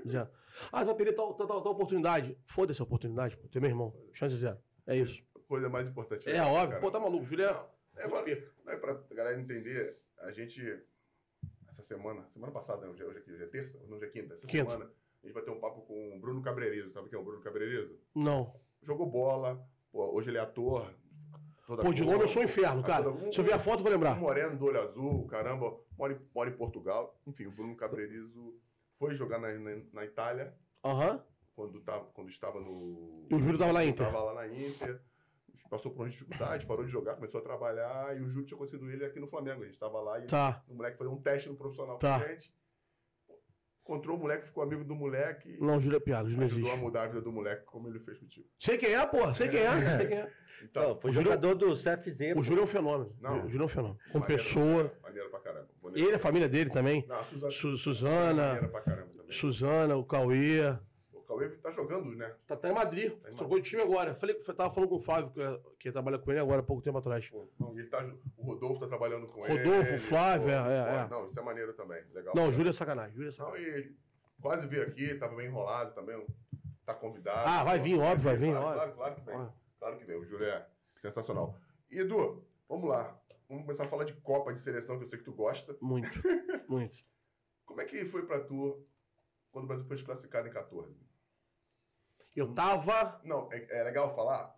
[0.06, 0.30] Zero.
[0.72, 2.36] Ah, você vai perder tal, tal, tal, tal oportunidade.
[2.44, 3.48] Foda-se a oportunidade, pô.
[3.52, 3.94] É meu irmão.
[4.12, 4.58] Chance zero.
[4.86, 5.22] É isso.
[5.48, 6.28] Coisa mais importante.
[6.28, 6.68] É, essa, óbvio.
[6.68, 6.80] cara.
[6.80, 7.24] Pô, tá maluco.
[7.24, 7.52] Júlio é.
[7.52, 8.22] Não, é, pra,
[8.64, 9.98] não é pra galera entender.
[10.18, 10.62] A gente,
[11.66, 13.82] essa semana, semana passada, né, hoje, é- hoje, é, hoje é terça?
[13.88, 14.34] Não, hoje é quinta.
[14.34, 14.70] Essa Quinta.
[14.70, 14.90] semana,
[15.22, 16.90] a gente vai ter um papo com o Bruno Cabreirizo.
[16.90, 17.98] Sabe quem é o Bruno Cabreirizo?
[18.14, 18.54] Não.
[18.82, 19.66] Jogou bola.
[19.90, 20.92] Pô, hoje ele é ator.
[21.66, 23.04] toda Pô, de nome eu sou um inferno, cara.
[23.04, 24.16] toda- Se eu ver a foto, eu vou Um lembrar.
[24.16, 27.18] moreno do olho azul, caramba, mora em, mora em Portugal.
[27.26, 28.54] Enfim, o Bruno Cabreirizo
[28.98, 30.54] foi jogar na, na, na Itália.
[30.84, 31.22] Aham.
[31.54, 33.26] quando, tava, quando estava no.
[33.30, 34.06] E o Júlio tava na Inter.
[34.06, 35.00] Estava lá na Inter.
[35.68, 38.16] Passou por umas dificuldades, parou de jogar, começou a trabalhar.
[38.16, 39.62] E o Júlio tinha conhecido ele aqui no Flamengo.
[39.62, 40.62] A gente estava lá e Tá.
[40.68, 42.18] o moleque fazia um teste no profissional Tá.
[42.18, 42.54] com a gente.
[43.82, 45.56] Encontrou o moleque, ficou amigo do moleque.
[45.60, 47.88] Não, o Júlio é piada, o Júlio ajudou a mudar a vida do moleque, como
[47.88, 48.46] ele fez contigo.
[48.58, 49.32] Sei quem é, porra.
[49.34, 49.96] Sei quem é.
[49.96, 50.32] Sei quem é.
[50.62, 52.32] Então, Não, foi o Júlio- jogador do CFZ.
[52.32, 52.42] O pô.
[52.42, 53.16] Júlio é um fenômeno.
[53.18, 53.46] Não.
[53.46, 53.98] O Júlio é um fenômeno.
[54.12, 54.98] Com maneiro, pessoa.
[55.02, 55.68] Maneiro pra caramba.
[55.94, 57.06] Ele, a família dele também.
[57.08, 57.50] Não, a Suzana.
[57.52, 58.46] Su- Suzana.
[58.46, 59.32] Maneira pra caramba também.
[59.32, 60.76] Suzana, o Cauê.
[61.38, 62.34] O Cauê tá jogando, né?
[62.46, 63.12] Tá, tá em Madrid.
[63.20, 64.14] Tá em Trocou de time agora.
[64.14, 65.40] Falei, tava falando com o Flávio, que,
[65.78, 67.28] que trabalha com ele agora há pouco tempo atrás.
[67.28, 68.04] Pô, não, e ele tá,
[68.36, 69.58] o Rodolfo tá trabalhando com ele.
[69.58, 71.08] Rodolfo, Flávio, pô, é, é, é.
[71.08, 72.02] Não, isso é maneiro também.
[72.12, 72.34] Legal.
[72.34, 73.14] Não, o Júlio é sacanagem.
[73.14, 73.66] Júlio é Não, sacanagem.
[73.66, 73.96] e ele
[74.40, 76.26] quase veio aqui, tava bem enrolado também.
[76.84, 77.40] Tá convidado.
[77.46, 78.94] Ah, vai vir, óbvio, vai vir, Claro, óbvio.
[78.94, 79.34] claro, claro que vem.
[79.36, 79.52] Óbvio.
[79.78, 80.16] Claro que vem.
[80.16, 80.66] O Júlio é
[80.96, 81.54] sensacional.
[81.90, 83.20] E, Edu, vamos lá.
[83.48, 85.76] Vamos começar a falar de Copa de Seleção, que eu sei que tu gosta.
[85.80, 86.08] Muito,
[86.68, 86.98] muito.
[87.64, 88.82] Como é que foi pra tu
[89.50, 90.94] quando o Brasil foi desclassificado em 14?
[92.38, 93.20] Eu tava.
[93.24, 94.56] Não, é, é legal falar,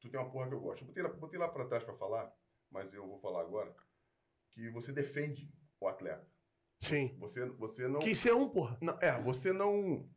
[0.00, 0.82] tu tem uma porra que eu gosto.
[0.82, 2.32] Eu botei lá, botei lá pra trás pra falar,
[2.70, 3.74] mas eu vou falar agora,
[4.52, 6.26] que você defende o atleta.
[6.78, 7.14] Sim.
[7.20, 8.00] Você, você não...
[8.00, 8.78] Quis ser um, porra.
[8.80, 8.96] não...
[9.02, 10.08] É, você não...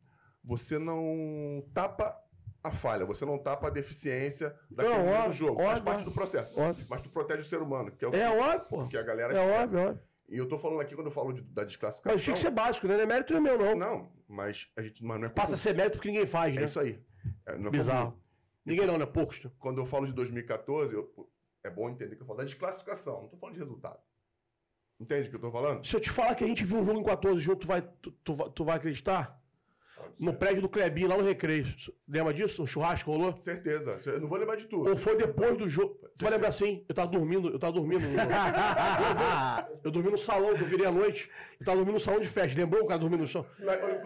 [0.42, 2.18] Você não tapa
[2.62, 5.56] a falha, você não tapa a deficiência daquele Não, momento do óbvio, jogo.
[5.56, 5.84] Faz óbvio.
[5.84, 6.58] parte do processo.
[6.58, 6.86] Óbvio.
[6.88, 8.88] Mas tu protege o ser humano, que é o que, É óbvio, porra.
[8.88, 9.62] que a galera É esquece.
[9.76, 10.04] óbvio, óbvio.
[10.26, 12.14] E eu tô falando aqui, quando eu falo de- da desclassificação...
[12.16, 12.94] Mas tinha que ser básico, né?
[12.96, 13.74] Não é mérito é meu, não.
[13.76, 16.60] Não, mas a gente mas não é Passa a ser mérito porque ninguém faz, É
[16.60, 16.66] né?
[16.66, 17.00] isso aí.
[17.46, 18.10] É, não é Bizarro.
[18.12, 18.22] comum.
[18.66, 19.06] Ninguém não, né?
[19.06, 19.42] Poucos.
[19.44, 19.50] né?
[19.58, 21.30] quando eu falo de 2014, eu-
[21.62, 23.98] é bom entender que eu falo da desclassificação, não tô falando de resultado.
[25.00, 25.84] Entende o que eu tô falando?
[25.84, 27.82] Se eu te falar que a gente viu um jogo em 14 junto, tu vai,
[27.82, 29.42] tu, tu tu vai acreditar?
[30.20, 31.66] No prédio do Clebinho, lá no Recreio.
[32.08, 32.62] Lembra disso?
[32.62, 33.36] Um churrasco rolou?
[33.40, 33.98] Certeza.
[34.06, 34.88] Eu não vou lembrar de tudo.
[34.88, 35.98] Ou foi depois do jogo?
[36.20, 38.02] Vai lembrar assim, eu tava dormindo, eu tava dormindo.
[38.06, 38.16] no-
[39.84, 41.30] eu dormi no salão, que eu virei à noite.
[41.60, 42.58] Eu tava dormindo no salão de festa.
[42.58, 43.44] Lembrou o cara dormindo no chão?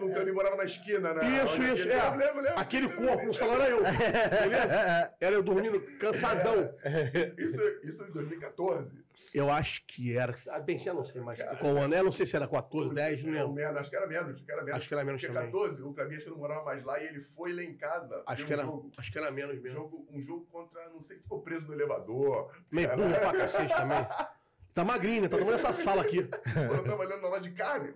[0.01, 1.21] O Cani morava na esquina, né?
[1.45, 2.03] Isso, isso, aquele- é.
[2.03, 2.59] Lembro, lembro, lembro.
[2.59, 3.83] Aquele corpo no salão era eu.
[3.83, 5.13] Beleza?
[5.19, 6.73] Era eu dormindo cansadão.
[7.37, 8.91] Isso, isso em 2014.
[9.33, 10.33] Eu acho que era.
[10.49, 11.93] Ah, bem, já não sei mais qual ano.
[11.93, 11.99] é.
[11.99, 13.53] Eu não sei se era 14, 10, não Não, lembro.
[13.53, 14.35] menos, acho que era menos.
[14.35, 14.77] Acho que era menos.
[14.77, 15.51] Acho que era menos Porque também.
[15.51, 18.23] 14, o que não morava mais lá e ele foi lá em casa.
[18.25, 18.91] Acho que, um era, jogo.
[18.97, 19.77] acho que era menos mesmo.
[19.79, 22.51] jogo, um jogo contra, não sei, ficou preso no elevador.
[22.71, 23.97] Meio burro pra cacete também.
[24.71, 25.27] Tá magrinho, né?
[25.27, 26.23] Tá tomando essa sala aqui.
[26.23, 27.91] Pô, eu trabalhando na loja de carne.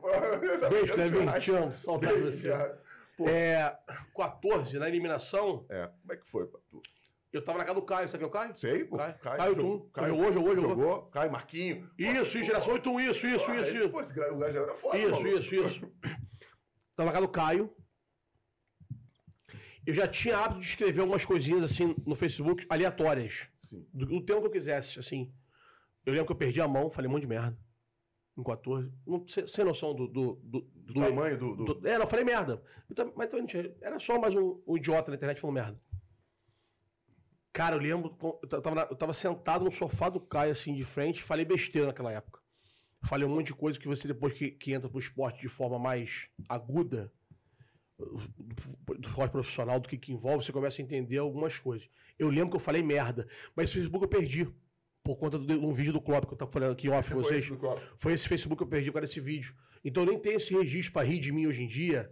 [0.70, 1.40] Beijo, Clevinho.
[1.40, 1.72] Te amo.
[1.72, 2.76] Saudade de você.
[3.16, 3.30] Pô.
[3.30, 3.78] É,
[4.14, 6.82] 14, na eliminação, É, como é que foi pra tu?
[7.34, 8.08] Eu tava na casa do Caio.
[8.08, 8.56] Sabe quem é o Caio?
[8.56, 8.96] Sei, pô.
[8.98, 9.90] Caio, Caio, Caio Tum.
[9.92, 11.02] Caio Jogou, jogou, jogou.
[11.08, 11.90] Caio, Marquinho.
[11.98, 13.90] Isso, isso, geração 81, isso, isso, isso, isso.
[13.90, 15.92] Pô, esse gra- o gajo era foda, Isso, isso, isso.
[16.96, 17.76] Tava na casa do Caio.
[19.86, 23.50] Eu já tinha hábito de escrever algumas coisinhas assim no Facebook, aleatórias.
[23.56, 23.86] Sim.
[23.94, 25.34] Do, do tema que eu quisesse, assim.
[26.06, 27.58] Eu lembro que eu perdi a mão, falei um monte de merda.
[28.38, 28.92] Em 14.
[29.06, 30.08] Não, sem, sem noção do.
[30.08, 31.56] Do, do, Do, tamanho do...
[31.76, 32.64] do- é, não, eu falei merda.
[32.90, 35.82] Eu tam- Mas tinha- era só mais um, um idiota na internet falando merda.
[37.54, 41.22] Cara, eu lembro, eu tava, eu tava sentado no sofá do Caio, assim, de frente,
[41.22, 42.42] falei besteira naquela época.
[43.04, 45.78] Falei um monte de coisa que você, depois que, que entra pro esporte de forma
[45.78, 47.12] mais aguda,
[47.98, 51.88] do esporte profissional, do que, que envolve, você começa a entender algumas coisas.
[52.18, 54.48] Eu lembro que eu falei merda, mas esse Facebook eu perdi.
[55.04, 57.24] Por conta de um vídeo do Klopp que eu tava falando aqui off com Foi
[57.24, 57.44] vocês.
[57.44, 57.82] esse do copo.
[57.98, 59.54] Foi esse Facebook que eu perdi por causa desse vídeo.
[59.84, 62.10] Então eu nem tenho esse registro pra rir de mim hoje em dia.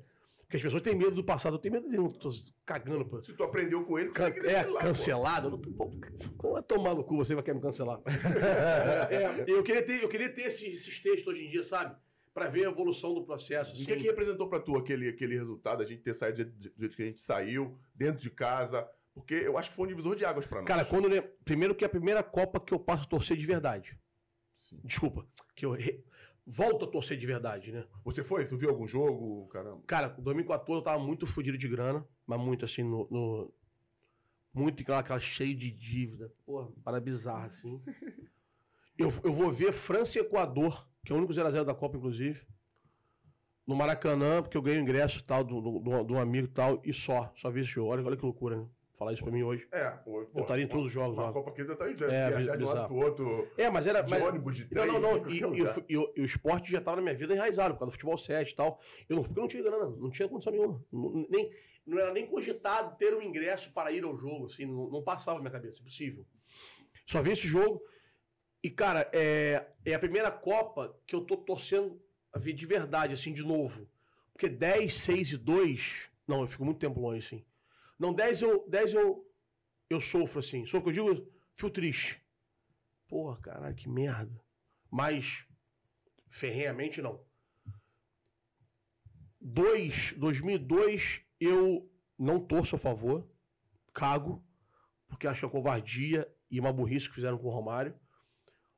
[0.52, 1.56] Porque as pessoas têm medo do passado.
[1.56, 2.30] Eu tenho medo de eu tô
[2.66, 3.24] cagando, pô.
[3.24, 5.50] Se tu aprendeu com ele, Can- é, lá, cancelado.
[5.50, 5.90] Não- Pô,
[6.38, 8.02] pô, vai tomar no cu, você vai querer me cancelar.
[9.10, 11.96] É, é, eu, queria ter, eu queria ter esses, esses textos hoje em dia, sabe?
[12.34, 13.72] Pra ver a evolução do processo.
[13.72, 13.86] O Assim.
[13.86, 16.96] que, é que representou pra tu aquele, aquele resultado, a gente ter saído do jeito-
[16.98, 18.86] que a gente saiu, dentro de casa?
[19.14, 20.68] Porque eu acho que foi um divisor de águas pra nós.
[20.68, 21.08] Cara, quando.
[21.46, 23.98] Primeiro que é a primeira Copa que eu passo a torcer de verdade.
[24.58, 24.80] Sim.
[24.84, 25.26] Desculpa.
[25.56, 26.04] Que eu re-
[26.52, 27.86] volto a torcer de verdade, né?
[28.04, 28.46] Você foi?
[28.46, 29.48] Tu viu algum jogo?
[29.48, 29.82] Caramba.
[29.88, 33.08] Cara, em 2014 eu tava muito fodido de grana, mas muito assim, no.
[33.10, 33.54] no-
[34.54, 36.30] muito aquela, aquela cheio de dívida.
[36.46, 37.82] Porra, para bizarra, assim.
[38.98, 42.46] Eu, eu vou ver França e Equador, que é o único 0x0 da Copa, inclusive.
[43.66, 47.32] No Maracanã, porque eu ganhei o ingresso tal, do, do, amigo e tal, e só.
[47.36, 47.92] Só vi esse jogo.
[47.92, 48.68] Olha, olha que loucura, né?
[49.02, 49.68] Falar isso pra mim hoje.
[49.72, 51.34] É, pô, Eu estaria em todos os jogos Uma lá.
[51.34, 54.02] Copa aqui já tá já É, viajar de um lado pro outro, É, mas era.
[54.04, 55.28] de mas- ônibus, de Não, trem, não, não.
[55.28, 57.90] em E, e e e o esporte já estava na minha vida enraizado, por causa
[57.90, 58.80] do futebol 7 e tal.
[59.10, 60.86] Eu não, porque eu não tinha grana, não tinha condição nenhuma.
[60.94, 61.52] Não, nem,
[61.84, 65.40] não era nem cogitado ter um ingresso para ir ao jogo, assim, não, não passava
[65.40, 66.24] na minha cabeça, impossível.
[67.08, 67.82] Só vi esse jogo.
[68.64, 72.00] E, cara, é, é a primeira Copa que eu tô torcendo
[72.32, 73.90] a ver de verdade, assim, de novo.
[74.32, 76.12] Porque 10, 6 e 2.
[76.28, 77.44] Não, eu fico muito tempo longe, assim.
[78.02, 79.32] Não, 10 eu, 10 eu,
[79.88, 80.66] eu sofro, assim.
[80.66, 82.20] Sofro, que eu digo, fico triste.
[83.08, 84.44] Porra, caralho, que merda.
[84.90, 85.48] Mas,
[86.28, 87.24] ferrenhamente, não.
[89.40, 91.88] 2, 2002, eu
[92.18, 93.30] não torço a favor,
[93.94, 94.44] cago,
[95.08, 97.96] porque acho é covardia e uma burrice que fizeram com o Romário.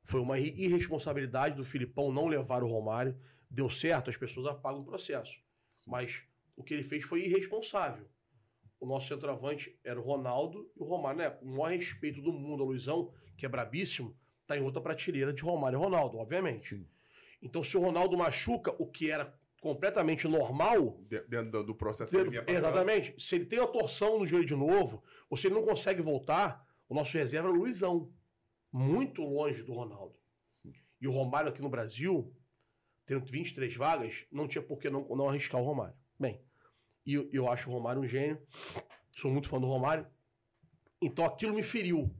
[0.04, 3.18] Foi uma irre- irresponsabilidade do Filipão não levar o Romário.
[3.48, 5.42] Deu certo, as pessoas apagam o processo.
[5.86, 6.22] Mas
[6.54, 8.06] o que ele fez foi irresponsável.
[8.80, 11.30] O nosso centroavante era o Ronaldo e o Romário, né?
[11.30, 14.16] Com o maior respeito do mundo, a Luizão, que é brabíssimo,
[14.46, 16.86] tá em outra prateleira de Romário e Ronaldo, obviamente.
[17.40, 22.10] Então, se o Ronaldo machuca, o que era completamente normal, De- Dentro do- do processo
[22.10, 22.44] que ele vinha.
[22.46, 23.14] Exatamente.
[23.18, 26.66] Se ele tem a torção no joelho de novo, ou se ele não consegue voltar,
[26.88, 28.12] o nosso reserva é o Luizão.
[28.70, 30.14] Muito longe do Ronaldo.
[31.00, 32.34] E o Romário aqui no Brasil,
[33.06, 35.94] tendo 23 vagas, não tinha por que não, não arriscar o Romário.
[36.18, 36.40] Bem,
[37.06, 38.40] e eu, eu acho o Romário um gênio.
[39.12, 40.06] Sou muito fã do Romário.
[41.00, 42.14] Então aquilo me feriu.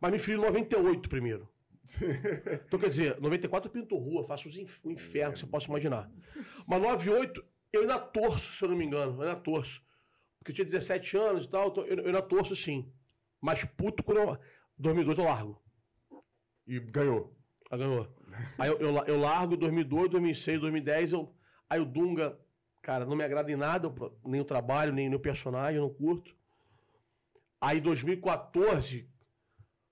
[0.00, 1.48] Mas me feriu em 98 primeiro.
[2.66, 5.66] Então, quer dizer, 94 eu pinto rua, faço os inf- o inferno que você possa
[5.68, 6.10] imaginar.
[6.66, 9.16] Mas 98, eu ainda torço, se eu não me engano.
[9.22, 9.82] Eu ainda torço.
[10.38, 12.90] Porque eu tinha 17 anos e tal, então eu, eu ainda torço sim.
[13.40, 14.38] Mas puto quando eu.
[14.78, 15.62] 2002 eu largo.
[16.66, 17.36] E ganhou.
[17.70, 18.08] Aí ganhou.
[18.58, 21.12] Aí eu, eu, eu largo 2002, 2006, 2010.
[21.12, 21.34] Eu,
[21.68, 22.38] aí o Dunga,
[22.82, 23.92] cara, não me agrada em nada,
[24.24, 26.36] nem o trabalho, nem, nem o personagem, eu não curto.
[27.60, 29.08] Aí 2014,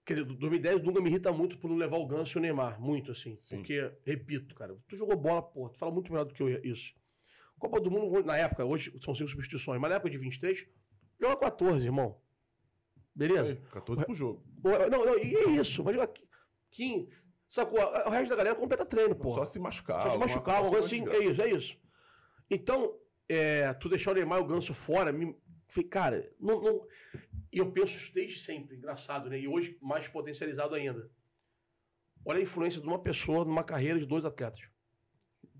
[0.05, 2.43] quer dizer, 2010 o Dunga me irrita muito por não levar o Ganso e o
[2.43, 3.39] Neymar, muito assim.
[3.39, 3.59] Sim.
[3.59, 6.93] Porque, repito, cara, tu jogou bola, pô, tu fala muito melhor do que eu isso.
[7.59, 10.67] Copa do Mundo, na época, hoje são cinco substituições, mas na época de 23,
[11.21, 12.19] joga 14, irmão.
[13.15, 13.57] Beleza?
[13.71, 14.43] 14 pro jogo.
[14.63, 15.83] Pô, Não, não, e é isso.
[15.83, 16.11] Vai jogar
[16.71, 17.09] 15.
[17.49, 17.81] Sacou?
[17.81, 19.35] O resto da galera completa treino, pô.
[19.35, 20.05] Só se machucar.
[20.05, 21.07] Só se machucar, uma coisa assim.
[21.09, 21.77] É isso, é isso.
[22.51, 22.99] Então,
[23.29, 25.37] é, tu deixar o Neymar e o Ganso fora, me,
[25.89, 26.87] cara, não, não-
[27.53, 29.39] E eu penso isso desde sempre, engraçado, né?
[29.39, 31.11] E hoje mais potencializado ainda.
[32.25, 34.61] Olha a influência de uma pessoa numa carreira de dois atletas.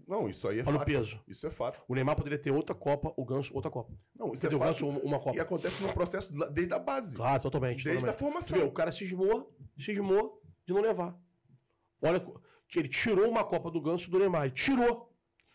[0.07, 0.87] Não, isso aí é Olha o fato.
[0.87, 1.21] peso.
[1.29, 1.81] Isso é fato.
[1.89, 3.93] O Neymar poderia ter outra Copa, o Ganso outra Copa.
[4.17, 4.69] Não, isso Quer é dizer, o fato.
[4.73, 5.43] Ganso uma uma E Copa.
[5.43, 7.17] acontece no processo desde a base.
[7.17, 7.85] Claro, totalmente.
[7.85, 8.17] Desde totalmente.
[8.17, 8.59] a formação.
[8.59, 11.17] Vê, o cara cismou, cismou de não levar.
[12.03, 12.25] Olha,
[12.75, 14.45] ele tirou uma Copa do Ganso do Neymar.
[14.47, 15.10] Ele tirou.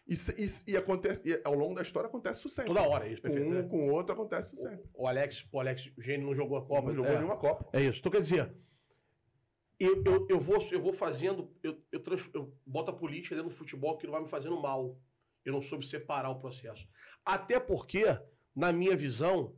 [0.08, 2.74] E, e- e acontece, e ao longo da história acontece isso sempre.
[2.74, 3.50] Toda hora, é isso, Com perfeito.
[3.52, 3.64] um, é.
[3.64, 4.88] com o outro acontece isso sempre.
[4.94, 6.88] O Alex, o Alex Gênio não jogou a Copa.
[6.90, 7.68] Não jogou é, nenhuma Copa.
[7.74, 8.00] É isso.
[8.00, 8.56] Então, quer dizer,
[9.80, 13.50] eu, eu, eu, vou, eu vou fazendo, eu, eu, trans- eu boto a política dentro
[13.50, 15.00] do futebol que não vai me fazendo mal.
[15.44, 16.88] Eu não soube separar o processo.
[17.26, 18.04] Até porque,
[18.56, 19.58] na minha visão,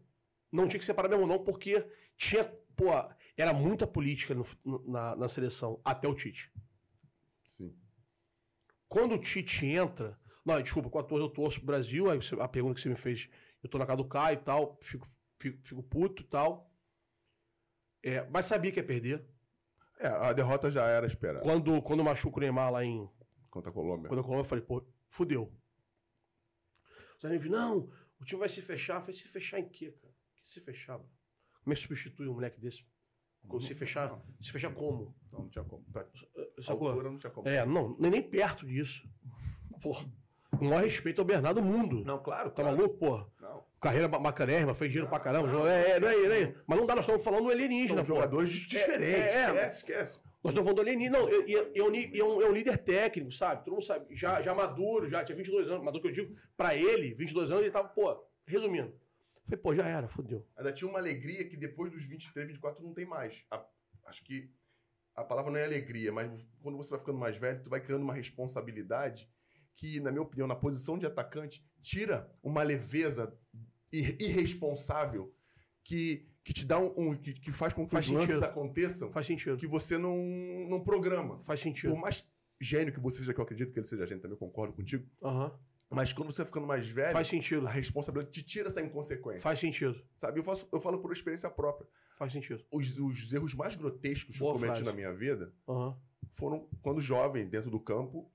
[0.52, 1.86] não tinha que separar mesmo não, porque
[2.18, 2.44] tinha,
[2.76, 2.86] pô,
[3.36, 4.46] era muita política no
[4.86, 6.52] na, na seleção, até o Tite.
[7.44, 7.76] Sim.
[8.88, 10.18] Quando o Tite entra.
[10.48, 12.10] Não, desculpa, com a torre eu torço pro Brasil.
[12.10, 13.30] Aí você- a pergunta que você me fez,
[13.62, 15.06] eu tô na casa do Caio e tal, fico,
[15.38, 16.72] fico, fico puto e tal.
[18.02, 19.28] É, mas sabia que ia perder.
[20.00, 23.10] É, a derrota já era esperada Quando, quando machuca o Neymar lá em.
[23.50, 24.08] contra a Colômbia.
[24.08, 25.52] Quando eu Colômbia, eu falei, pô, fudeu.
[27.18, 27.90] Os amigos, não,
[28.20, 28.96] o time vai se fechar.
[28.96, 30.14] Eu falei, se fechar em quê, cara?
[30.38, 31.10] Que se fechar, mano?
[31.62, 32.86] Como é que substitui um moleque desse?
[33.62, 35.14] Se fechar, se fechar como?
[35.32, 35.86] Não, não tinha como.
[36.62, 36.88] Sacou?
[36.90, 37.48] Altura não tinha como.
[37.48, 39.08] É, não, nem, perto disso.
[39.82, 39.92] Pô,
[40.58, 42.04] com o maior respeito ao Bernardo Mundo.
[42.06, 42.50] Não, claro.
[42.50, 42.78] Tá claro.
[42.78, 43.28] maluco, porra?
[43.40, 43.64] Não.
[43.80, 45.48] Carreira ba- bacanérrima, fez dinheiro pra caramba.
[45.48, 46.56] não, é, é, não é, não é.
[46.66, 49.04] Mas não dá, nós estamos falando do alienígena, São jogadores diferentes.
[49.34, 49.46] é, é.
[49.50, 50.20] Esquece, esquece.
[50.44, 51.20] Nós estamos falando do alienígena.
[51.20, 53.64] Não, é é é um líder técnico, sabe?
[53.66, 54.16] Todo mundo sabe.
[54.16, 55.84] Já, já maduro, já tinha 22 anos.
[55.84, 58.94] Maduro que eu digo, pra ele, 22 anos, ele tava, pô, resumindo.
[59.46, 60.46] Falei, pô, já era, fodeu.
[60.58, 63.46] Ainda tinha uma alegria que depois dos 23, 24 não tem mais.
[63.52, 63.64] A-
[64.06, 64.50] acho que
[65.16, 66.30] a palavra não é alegria, mas
[66.62, 69.30] quando você vai ficando mais velho, tu vai criando uma responsabilidade
[69.78, 73.34] que, na minha opinião, na posição de atacante, tira uma leveza
[73.92, 75.34] ir- irresponsável
[75.84, 76.94] que, que te dá um.
[76.98, 78.44] um- que, que faz com que Faz os lances sentido.
[78.44, 79.56] aconteçam Faz sentido.
[79.58, 80.18] que você não,
[80.70, 81.40] não programa.
[81.44, 81.94] Faz sentido.
[81.94, 82.28] Por mais
[82.60, 85.54] gênio que você seja, que eu acredito que ele seja gênio, também concordo contigo, Aham.
[85.92, 87.68] mas quando você vai ficando mais velho, Faz sentido.
[87.68, 89.42] a responsabilidade te tira essa inconsequência.
[89.42, 90.04] Faz sentido.
[90.16, 90.40] Sabe?
[90.40, 91.88] Eu, faço, eu falo por experiência própria.
[92.18, 92.66] Faz sentido.
[92.72, 94.84] Os, os erros mais grotescos Boa que eu cometi frase.
[94.84, 95.96] na minha vida Aham.
[96.32, 98.32] foram quando jovem, dentro do campo,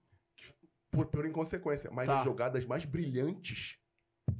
[0.93, 1.91] por, por inconsequência.
[1.91, 2.19] Mas Tá.
[2.19, 3.79] as jogadas mais brilhantes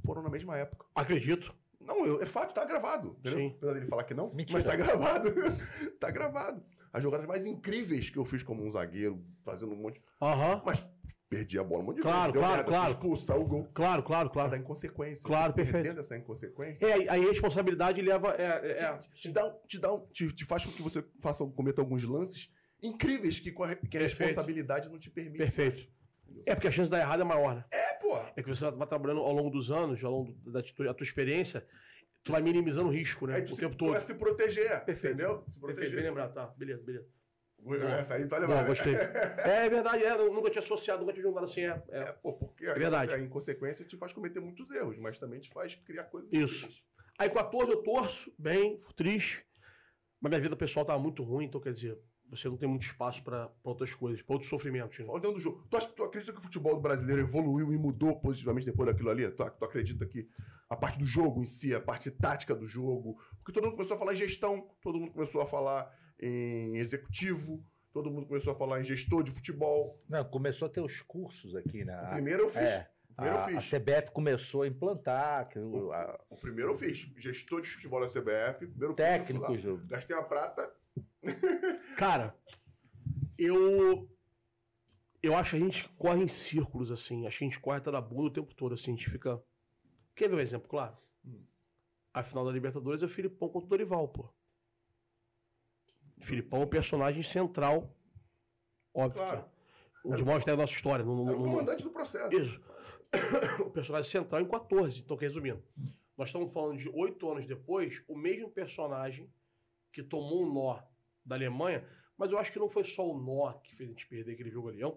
[0.07, 0.87] foram na mesma época.
[0.95, 1.53] Acredito.
[1.81, 3.17] Não, eu- é fato, tá gravado.
[3.19, 3.39] Entendeu?
[3.39, 3.55] Sim.
[3.57, 4.59] Apesar dele falar que não, Mentira.
[4.59, 5.29] mas tá gravado.
[5.99, 6.63] tá gravado.
[6.93, 10.01] As jogadas mais incríveis que eu fiz como um zagueiro, fazendo um monte.
[10.21, 10.63] Aham.
[10.65, 10.87] Mas
[11.29, 13.17] perdi a bola um monte de Claro, claro, merda, claro.
[13.17, 13.65] saiu o gol.
[13.73, 14.51] Claro, claro, Claro.
[14.51, 14.57] Da claro.
[14.63, 15.27] inconsequência.
[15.27, 16.01] Claro, Perdendo perfeito.
[16.01, 16.87] essa inconsequência.
[16.87, 18.35] É, a irresponsabilidade leva.
[18.37, 18.99] É, é, é.
[18.99, 21.81] te, te dá, um- te, dá um- te, te faz com que você faça, cometa
[21.81, 24.19] alguns lances incríveis que, com a, que a Perfeito.
[24.29, 25.39] responsabilidade não te permite.
[25.39, 25.89] Perfeito.
[26.47, 27.65] É porque a chance de dar errado é maior, né?
[27.73, 28.17] É, pô.
[28.37, 31.67] É que você vai trabalhando ao longo dos anos, ao longo da tua, tua experiência,
[32.25, 33.37] tu vai minimizando o risco, né?
[33.37, 33.93] Aí tu o se, tempo tu todo.
[33.93, 34.85] vai se proteger.
[34.85, 35.15] Perfeito.
[35.15, 35.45] Entendeu?
[35.49, 36.05] Se Perfeito, bem proteger.
[36.05, 36.47] lembrado, tá.
[36.57, 37.09] Beleza, beleza.
[37.97, 38.49] Essa aí levar.
[38.49, 38.65] né?
[38.65, 38.95] gostei.
[39.45, 41.61] É verdade, é, eu nunca tinha associado, nunca tinha juntado assim.
[41.63, 41.99] É, é.
[42.01, 43.13] É, pô, porque É verdade.
[43.13, 46.65] a inconsequência te faz cometer muitos erros, mas também te faz criar coisas Isso.
[46.67, 46.83] incríveis.
[47.19, 49.47] Aí 14 eu torço, bem, triste.
[50.21, 51.99] Mas minha vida pessoal tava muito ruim, então quer dizer,
[52.35, 54.99] você não tem muito espaço pra outras coisas, pra outros sofrimentos.
[54.99, 55.05] né?
[55.07, 55.65] Olhando o jogo.
[55.71, 59.31] Tu, acha- tu acredita que o futebol brasileiro evoluiu e mudou positivamente depois daquilo ali?
[59.31, 60.27] Tu, tu acredita que
[60.69, 63.19] a parte do jogo em si, a parte tática do jogo.
[63.37, 67.63] Porque todo mundo começou a falar em gestão, todo mundo começou a falar em executivo,
[67.93, 69.99] todo mundo começou a falar em gestor de futebol.
[70.09, 71.95] Não, começou a ter os cursos aqui, né?
[72.01, 72.63] O A- primeiro eu fiz.
[72.63, 73.71] é, primeiro eu a, a fiz.
[73.71, 77.01] CBF começou a implantar que o- a- O primeiro eu fiz.
[77.19, 78.67] Gestor de futebol da CBF.
[78.69, 79.63] Primeiro técnicos.
[79.63, 80.73] do- Gastei uma prata.
[81.97, 82.37] Cara,
[83.39, 84.09] eu.
[85.23, 87.27] Eu acho que a gente corre em círculos, assim.
[87.27, 88.93] Acho que a gente corre até da bunda o tempo todo, assim.
[88.93, 89.43] A gente fica.
[90.15, 90.97] Quer ver um exemplo, claro?
[92.13, 94.29] A final da Libertadores é o Filipão contra o Dorival, pô.
[96.21, 97.97] Filipão é um personagem central.
[98.93, 99.23] Óbvio.
[99.23, 99.39] Claro.
[99.39, 100.09] é.
[100.09, 101.05] Um de maiores da nossa história.
[101.05, 102.37] No, no, Era o comandante do processo.
[102.37, 102.61] Isso.
[103.65, 105.01] o personagem central em 14.
[105.01, 105.63] Então, resumindo,
[106.17, 109.33] nós estamos falando de oito anos depois, o mesmo personagem
[109.93, 110.83] que tomou um nó
[111.25, 111.85] da Alemanha,
[112.17, 114.51] mas eu acho que não foi só o nó que fez a gente perder aquele
[114.51, 114.81] jogo ali.
[114.83, 114.91] É um,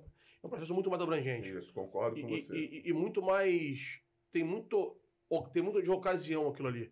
[0.43, 1.49] é um processo muito mais abrangente.
[1.49, 2.55] Isso, concordo com E, você.
[2.55, 3.99] e- e- e muito mais.
[4.31, 4.99] Tem muito.
[5.51, 6.91] Tem muito de ocasião aquilo ali.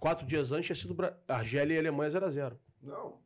[0.00, 2.56] Quatro dias antes tinha sido Bra- Argélia e Alemanha 0x0.
[2.82, 3.22] Não.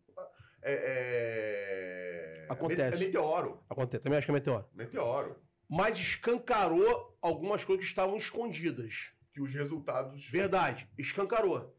[0.63, 2.47] É, é...
[2.49, 3.03] Acontece.
[3.03, 3.63] É meteoro.
[3.69, 4.03] Acontece.
[4.03, 4.67] Também acho que é meteoro.
[4.75, 5.37] Meteoro.
[5.69, 9.13] Mas escancarou algumas coisas que estavam escondidas.
[9.33, 10.29] Que os resultados.
[10.29, 11.77] Verdade, escancarou.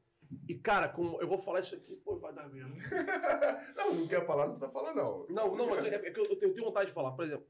[0.48, 2.76] E, cara, como eu vou falar isso aqui, pô, vai dar mesmo.
[3.76, 5.26] não, não quer falar, não precisa falar, não.
[5.28, 7.12] Não, não, mas é, é que eu, eu tenho vontade de falar.
[7.14, 7.48] Por exemplo,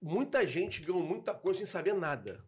[0.00, 2.44] muita gente ganhou muita coisa sem saber nada.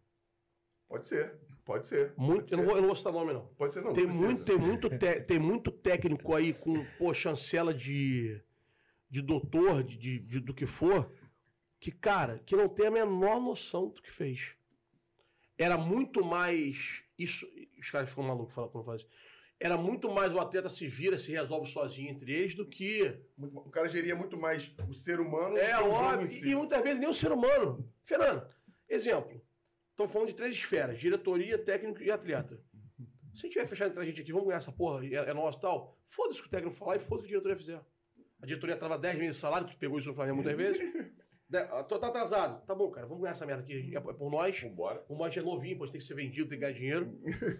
[0.87, 1.39] Pode ser.
[1.65, 2.13] Pode ser.
[2.15, 2.69] Muito, pode eu, não ser.
[2.69, 3.47] vou, eu não vou citar nome, não.
[3.55, 3.93] Pode ser, não.
[3.93, 8.41] tem, não muito, tem, muito te- tem muito técnico aí com, pô, chancela de,
[9.09, 11.11] de doutor, de, de- de- do que for,
[11.79, 14.55] que, cara, que não tem a menor noção do que fez.
[15.57, 17.03] Era muito mais.
[17.17, 17.45] Isso,
[17.79, 19.05] os caras ficam malucos falando quando faz.
[19.59, 23.71] Era muito mais o atleta se vira, se resolve sozinho entre eles, do que O
[23.71, 26.27] cara geria muito mais o ser humano É do que o jogo óbvio.
[26.27, 26.49] si.
[26.49, 27.91] E muitas vezes nem o ser humano.
[28.03, 28.47] Fernando,
[28.87, 29.41] exemplo.
[29.89, 32.61] Estamos falando de três esferas: diretoria, técnico e atleta.
[33.33, 35.33] Se a gente tiver fechado entre a gente aqui, vamos ganhar essa porra, é, é
[35.33, 35.97] nosso e tal.
[36.07, 37.81] Foda-se o que o técnico falar e foda-se o que a diretoria fizer.
[38.41, 40.81] A diretoria trava 10 meses de salário, tu pegou isso no Flamengo muitas vezes.
[41.49, 42.61] De- ah, tô- tá atrasado.
[42.65, 43.95] Tá bom, cara, vamos ganhar essa merda aqui.
[43.95, 44.59] É por nós.
[44.61, 45.03] Vambora.
[45.07, 47.17] O Manche é novinho, pode ter que ser vendido, tem que ganhar dinheiro.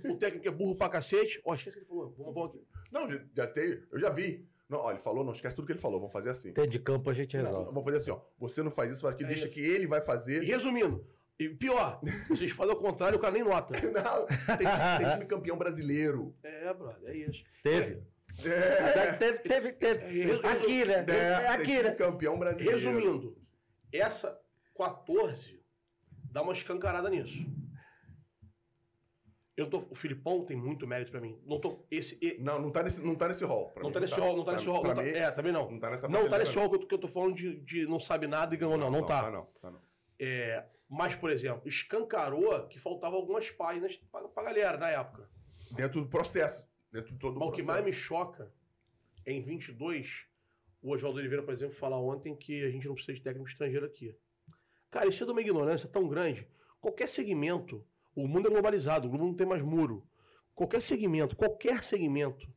[0.09, 1.41] O técnico é burro pra cacete.
[1.45, 2.13] Ó, esquece o que ele falou.
[2.17, 2.65] Vamos, vamos aqui.
[2.91, 3.81] Não, já, já tem.
[3.91, 4.45] Eu já vi.
[4.69, 5.99] Não, ó, ele falou, não esquece tudo que ele falou.
[5.99, 6.51] Vamos fazer assim.
[6.51, 7.67] Tem de campo a gente Não, resolve.
[7.69, 8.19] vamos fazer assim, ó.
[8.39, 9.53] Você não faz isso, faz aquilo, É deixa isso.
[9.53, 10.43] que ele vai fazer.
[10.43, 11.07] E resumindo,
[11.39, 13.71] e pior, vocês fazem ao contrário, o cara nem nota.
[13.79, 14.25] Não,
[14.57, 16.35] tem, time- tem time campeão brasileiro.
[16.43, 17.41] É, brother, é isso.
[17.63, 18.01] Teve.
[18.45, 20.23] É, Teve, teve, teve.
[20.23, 20.93] Resu- Aqui, né?
[20.95, 21.17] é, tem
[21.47, 21.91] Aqui, time né?
[21.95, 22.77] campeão brasileiro.
[22.77, 23.38] Resumindo,
[23.91, 24.39] essa
[24.77, 25.63] 14
[26.31, 27.45] dá uma escancarada nisso.
[29.55, 31.41] Eu não tô, o Filipão tem muito mérito pra mim.
[31.43, 33.39] Não tô esse e- Não, não tá nesse, não tá nesse.
[33.43, 34.83] Pra não mim, tá nesse rol, não tá nesse rol.
[34.83, 35.71] não tá- é, também não.
[35.71, 37.85] Não tá nessa Não tá nesse rol que eu, que eu tô falando de, de
[37.88, 38.91] não sabe nada e ganhou, não.
[38.91, 39.31] Não, tá.
[39.31, 39.81] não, tá não.
[40.19, 45.27] É, mas, por exemplo, escancarou que faltavam algumas páginas pra, pra galera na época.
[45.71, 46.69] Dentro do processo.
[46.91, 47.83] Dentro de todo o Mas o que processo.
[47.83, 48.53] mais me choca
[49.25, 50.26] é em 22,
[50.88, 53.85] o Oswaldo Oliveira, por exemplo, falar ontem que a gente não precisa de técnico estrangeiro
[53.85, 54.15] aqui.
[54.89, 56.47] Cara, isso é de uma ignorância tão grande.
[56.79, 57.85] Qualquer segmento,
[58.15, 60.07] o mundo é globalizado, o mundo não tem mais muro.
[60.55, 62.49] Qualquer segmento, qualquer segmento.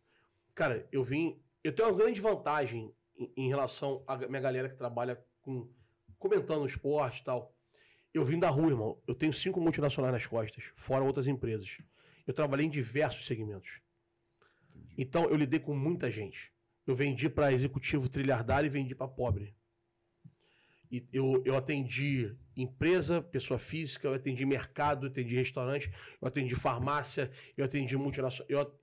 [0.55, 1.43] Cara, eu vim.
[1.65, 5.69] Eu tenho uma grande vantagem em, em relação à minha galera que trabalha com.
[6.17, 7.53] comentando esporte e tal.
[8.15, 9.03] Eu vim da rua, irmão.
[9.09, 11.79] Eu tenho cinco multinacionais nas costas, fora outras empresas.
[12.27, 13.81] Eu trabalhei em diversos segmentos.
[14.97, 16.53] Então, eu lidei com muita gente.
[16.91, 19.55] Eu vendi para executivo trilhardário e vendi para pobre.
[20.91, 25.89] E eu, eu atendi empresa, pessoa física, eu atendi mercado, eu atendi restaurante,
[26.21, 28.47] eu atendi farmácia, eu atendi multinacional.
[28.51, 28.81] Eu,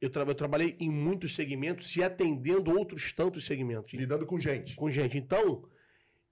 [0.00, 4.74] eu, tra- eu trabalhei em muitos segmentos e atendendo outros tantos segmentos Lidando com gente.
[4.74, 5.16] com gente.
[5.16, 5.68] Então,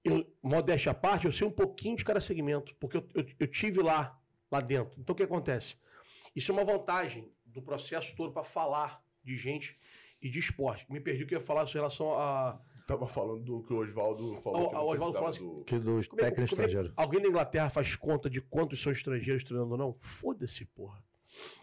[0.02, 3.46] eu, modéstia à parte, eu sei um pouquinho de cada segmento, porque eu, eu, eu
[3.46, 5.00] tive lá, lá dentro.
[5.00, 5.76] Então, o que acontece?
[6.34, 9.78] Isso é uma vantagem do processo todo para falar de gente
[10.24, 10.90] e de esporte.
[10.90, 12.58] Me perdi o que eu ia falar em relação a.
[12.86, 14.60] Tava falando do que o Oswaldo falou.
[14.60, 16.92] O- o Oswaldo falou precisava do- Que dos Como é técnicos como é estrangeiros.
[16.96, 19.94] Alguém na Inglaterra faz conta de quantos são estrangeiros treinando ou não?
[20.00, 21.02] Foda-se, porra.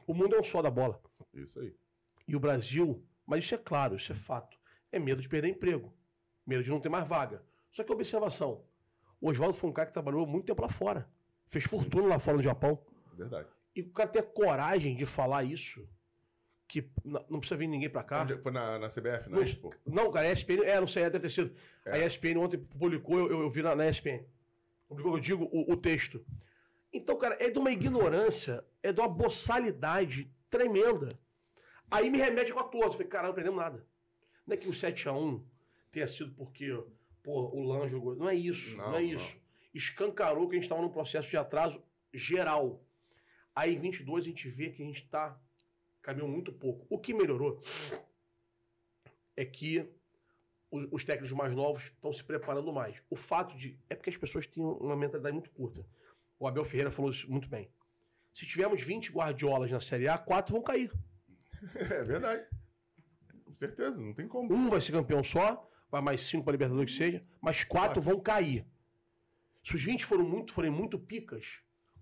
[0.08, 1.00] O mundo é um só da bola.
[1.34, 1.76] Isso aí.
[2.28, 4.58] E o Brasil, mas isso é claro, isso é fato,
[4.92, 5.94] é medo de perder emprego,
[6.46, 7.44] medo de não ter mais vaga.
[7.72, 8.64] Só que observação,
[9.20, 11.08] o Oswaldo foi um cara que trabalhou muito tempo lá fora,
[11.48, 12.80] fez fortuna lá fora no Japão.
[13.14, 13.48] Verdade.
[13.76, 15.88] E o cara ter a coragem de falar isso,
[16.72, 18.22] que não precisa vir ninguém pra cá.
[18.22, 19.44] Onde- Foi na, na CBF, Não, né?
[19.44, 19.74] Expo?
[19.86, 21.54] não, cara, a ESPN, é, não sei, deve ter sido.
[21.86, 21.92] É.
[21.92, 24.24] A ESPN ontem publicou, eu, eu, eu vi na, na ESPN.
[24.88, 26.26] Publicou, eu digo, o, o texto.
[26.94, 31.10] Então, cara, é de uma ignorância, é de uma boçalidade tremenda.
[31.90, 32.64] Aí me remete com a.
[32.86, 33.86] Eu falei, caralho, não aprendemos nada.
[34.48, 35.44] Não é que o 7x1
[35.92, 36.68] tenha sido porque,
[37.22, 38.16] pô, o Lan jogou.
[38.16, 39.08] Não é isso, não, Não, é não.
[39.10, 39.38] isso.
[39.74, 42.82] Escancarou que a gente estava num processo de atraso geral.
[43.54, 45.38] Aí em 22 a gente vê que a gente tá
[46.02, 46.86] caminhou muito pouco.
[46.90, 47.62] O que melhorou
[49.36, 49.88] é que
[50.70, 53.02] os, os técnicos mais novos estão se preparando mais.
[53.10, 53.80] O fato de.
[53.90, 55.86] É porque as pessoas têm uma mentalidade muito curta.
[56.40, 57.72] O Abel Ferreira falou isso muito bem.
[58.34, 60.92] Se tivermos 20 guardiolas na Série A, quatro vão cair.
[61.76, 62.44] É verdade.
[63.46, 64.52] Com certeza, não tem como.
[64.52, 68.20] Um vai ser campeão só, vai mais cinco para Libertadores que seja, mas quatro vão
[68.20, 68.66] cair.
[69.64, 71.62] Se os 20 foram muito, forem muito picas,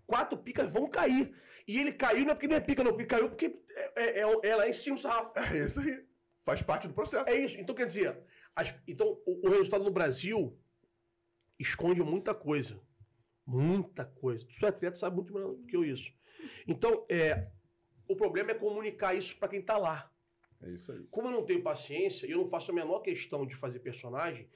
[0.10, 1.32] quatro picas vão cair.
[1.68, 2.94] E ele caiu não é porque ele é pica, não.
[2.96, 3.48] Ele caiu porque
[3.96, 5.32] é, é, é, é lá em cima do sarrafo.
[5.40, 6.04] É isso aí.
[6.44, 7.30] Faz parte do processo.
[7.30, 7.60] É isso.
[7.60, 8.18] Então, quer dizer,
[8.56, 10.58] as- então o, o resultado no Brasil
[11.60, 12.82] esconde muita coisa.
[13.46, 14.46] Muita coisa.
[14.48, 16.12] Tu é atleta, sabe muito melhor do que eu isso.
[16.68, 17.44] Então, é,
[18.08, 20.12] o problema é comunicar isso para quem tá lá.
[20.62, 21.06] É isso aí.
[21.12, 24.50] Como eu não tenho paciência e eu não faço a menor questão de fazer personagem,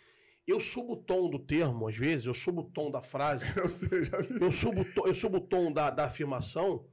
[0.45, 3.69] eu subo o tom do termo, às vezes, eu subo o tom da frase, Eu
[3.69, 4.41] sei, já vi.
[4.41, 6.85] eu subo, o to- eu subo o tom da, da afirmação,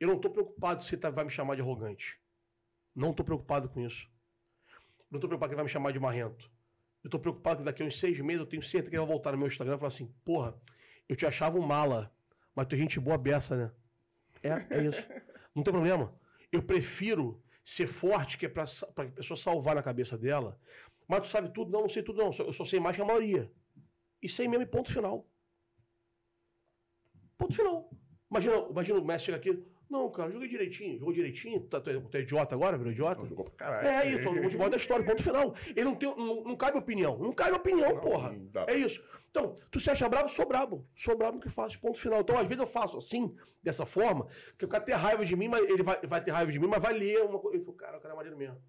[0.00, 2.20] eu não estou preocupado se ele vai me chamar de arrogante.
[2.94, 4.08] Não estou preocupado com isso.
[5.10, 6.50] Não estou preocupado que ele vai me chamar de marrento.
[7.02, 9.12] Eu estou preocupado que daqui a uns seis meses eu tenho certeza que ele vai
[9.12, 10.54] voltar no meu Instagram e falar assim: porra,
[11.08, 12.12] eu te achava um mala,
[12.54, 13.72] mas tu é gente boa beça, né?
[14.42, 15.04] É, é isso.
[15.54, 16.12] Não tem problema.
[16.52, 20.58] Eu prefiro ser forte, que é pra, sa- pra pessoa salvar na cabeça dela.
[21.08, 21.70] Mas tu sabe tudo?
[21.72, 22.30] Não, não sei tudo, não.
[22.46, 23.50] Eu só sei mais que a maioria.
[24.22, 25.26] E sei mesmo, e ponto final.
[27.38, 27.90] Ponto final.
[28.30, 29.64] Imagina, imagina o Messi chega aqui.
[29.88, 31.60] Não, cara, joguei direitinho, jogou direitinho.
[31.62, 33.24] Tá, tu, é, tu é idiota agora, virou idiota?
[33.24, 33.88] Jogou pra caralho.
[33.88, 35.54] É isso, o futebol da história, ponto final.
[35.68, 36.14] Ele não tem.
[36.14, 37.16] Não, não cabe opinião.
[37.18, 38.32] Não cabe opinião, Não, porra.
[38.32, 38.64] não.
[38.68, 39.02] É isso.
[39.30, 40.86] Então, tu se acha brabo, sou brabo.
[40.94, 42.20] Sou brabo no que faço, ponto final.
[42.20, 44.26] Então, às vezes eu faço assim, dessa forma,
[44.58, 46.66] que o cara ter raiva de mim, mas ele vai, vai ter raiva de mim,
[46.66, 47.56] mas vai ler uma coisa.
[47.56, 48.60] Ele falou, cara, o cara é maneiro mesmo.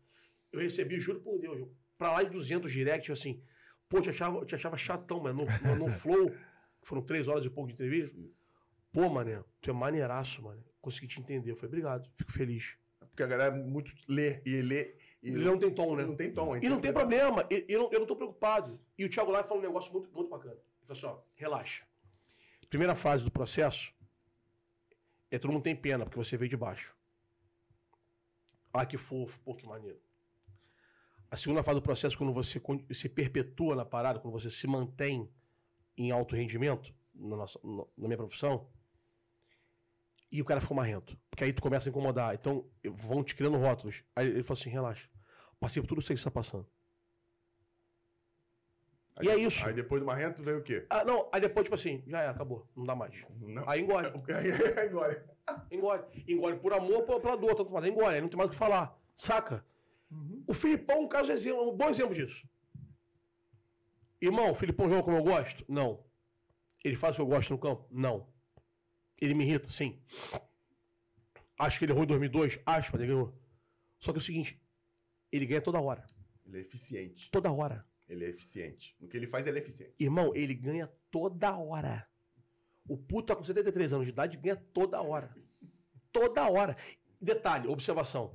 [0.54, 1.68] Eu recebi, juro por Deus,
[2.00, 3.44] pra lá de 200 direct, assim,
[3.88, 6.32] pô, eu te achava, eu te achava chatão, mas no, no, no Flow,
[6.82, 8.18] que foram três horas e pouco de entrevista,
[8.92, 10.64] pô, mané, tu é maneiraço, mano.
[10.82, 11.52] Consegui te entender.
[11.52, 12.78] Eu falei, obrigado, fico feliz.
[13.02, 14.96] Porque a galera muito lê e lê.
[15.22, 16.06] E Ele não tem tom, né?
[16.06, 16.56] Não tem tom.
[16.56, 18.80] E não tem problema, e- eu não, eu não tô preocupado.
[18.98, 20.54] E o Thiago Live falou um negócio muito, muito bacana.
[20.56, 21.84] Ele falou assim: ó, relaxa.
[22.70, 23.94] Primeira fase do processo
[25.30, 26.96] é todo mundo tem pena, porque você veio de baixo.
[28.72, 30.00] Ah, que fofo, pô, que maneiro.
[31.32, 32.60] A segunda fase do processo, quando você
[32.94, 35.30] se perpetua na parada, quando você se mantém
[35.98, 38.68] em alto rendimento, na, nossa, na minha profissão,
[40.32, 41.18] e o cara ficou marrento.
[41.30, 42.34] Porque aí tu começa a incomodar.
[42.36, 44.04] Então, vão te criando rótulos.
[44.16, 45.08] Aí ele falou assim: relaxa.
[45.60, 46.66] Passei por tudo isso que você está passando.
[49.16, 49.66] Aí- E é isso.
[49.68, 50.86] Aí depois do Marrento veio o quê?
[50.90, 53.14] Ah, não, aí depois, tipo assim, já era, acabou, não dá mais.
[53.42, 53.68] Não.
[53.70, 55.26] Aí engole, Aí agora.
[55.70, 56.04] engole.
[56.28, 58.58] Engole por amor ou pela dor, tanto faz, engole, aí não tem mais o que
[58.58, 59.66] falar, saca?
[60.48, 62.48] O Filipão é um caso exemplo, um bom exemplo disso.
[64.22, 65.64] Irmão, o Filipão joga como eu gosto?
[65.68, 66.04] Não.
[66.84, 67.88] Ele faz o que eu gosto no campo?
[67.92, 68.28] Não.
[69.18, 69.70] Ele me irrita?
[69.70, 70.02] Sim.
[71.58, 72.60] Acho que ele errou em 2002?
[72.66, 73.38] Acho, mas ele ganhou.
[74.00, 74.62] Só que é o seguinte,
[75.32, 76.06] ele ganha toda hora.
[76.46, 77.30] Ele é eficiente.
[77.30, 77.86] Toda hora.
[78.08, 78.96] Ele é eficiente.
[79.00, 79.94] No que ele faz, ele é eficiente.
[80.00, 82.08] Irmão, ele ganha toda hora.
[82.88, 85.36] O puto tá com 73 anos de idade e ganha toda hora.
[86.12, 86.76] Toda hora.
[87.22, 88.34] Detalhe, observação.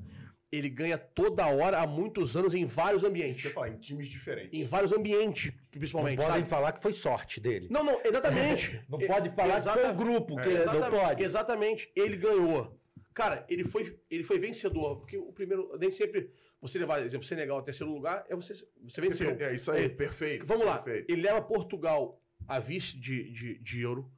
[0.55, 3.45] Ele ganha toda hora há muitos anos em vários ambientes.
[3.45, 4.51] ia falar, em times diferentes.
[4.53, 6.17] Em vários ambientes, Não principalmente.
[6.17, 6.49] podem sabe?
[6.49, 7.69] falar que foi sorte dele.
[7.71, 8.81] Não, não, exatamente.
[8.89, 11.25] Não pode falar que foi o exata- grupo, que É, não exatamente, pode.
[11.25, 11.93] Exatamente.
[11.97, 12.79] Ele ganhou.
[13.13, 14.97] Cara, ele foi, ele foi vencedor.
[14.99, 15.77] Porque o primeiro.
[15.79, 16.31] Nem sempre.
[16.61, 19.29] Você levar, por exemplo, Senegal ao terceiro lugar, é você, você venceu.
[19.31, 19.89] É isso aí, É.
[19.89, 20.47] perfeito.
[20.47, 20.79] Vamos lá.
[20.79, 21.11] Perfeito.
[21.13, 24.11] Ele leva Portugal a vice de, de, de euro.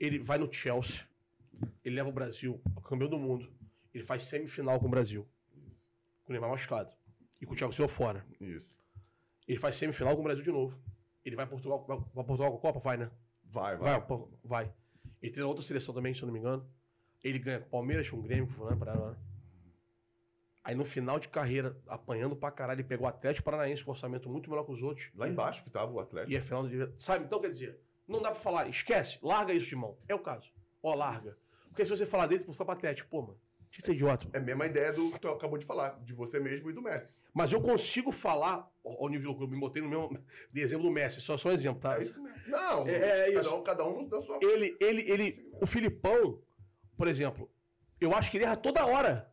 [0.00, 1.00] Ele vai no Chelsea.
[1.84, 3.48] Ele leva o Brasil ao campeão do mundo.
[3.94, 5.26] Ele faz semifinal com o Brasil.
[6.24, 6.90] Com o Neymar machucado.
[7.40, 8.26] E com o Thiago Silva fora.
[8.40, 8.78] Isso.
[9.46, 10.78] Ele faz semifinal com o Brasil de novo.
[11.24, 12.80] Ele vai Portugal, vai vai Portugal com a Copa?
[12.80, 13.10] Vai, né?
[13.44, 14.00] Vai, vai.
[14.00, 14.74] Vai, vai.
[15.20, 16.68] Ele treina outra seleção também, se eu não me engano.
[17.22, 19.16] Ele ganha com o Palmeiras, com o Grêmio, com o Fulano, Pará,
[20.64, 23.94] Aí no final de carreira, apanhando pra caralho, ele pegou o Atlético Paranaense com um
[23.94, 25.10] orçamento muito melhor que os outros.
[25.14, 26.32] Lá embaixo que tava o Atlético.
[26.32, 26.88] E é final de.
[26.96, 27.24] Sabe?
[27.24, 29.98] Então, quer dizer, não dá pra falar, esquece, larga isso de mão.
[30.06, 30.52] É o caso.
[30.80, 31.36] Ó, larga.
[31.68, 33.08] Porque se você falar dele, você vai patético.
[33.08, 33.40] Pô, mano,
[33.72, 34.28] tinha que ser idiota.
[34.32, 36.82] É a mesma ideia do que tu acabou de falar, de você mesmo e do
[36.82, 37.18] Messi.
[37.32, 40.18] Mas eu consigo falar, ao nível do eu me botei no mesmo
[40.52, 41.96] de exemplo do Messi, só, só um exemplo, tá?
[41.96, 42.38] É isso mesmo.
[42.48, 42.92] Não, É,
[43.30, 43.54] é cada, isso.
[43.56, 44.38] Um, cada um da sua.
[44.42, 45.50] Ele, ele, ele.
[45.60, 46.40] O Filipão,
[46.96, 47.50] por exemplo,
[48.00, 49.32] eu acho que ele erra toda hora.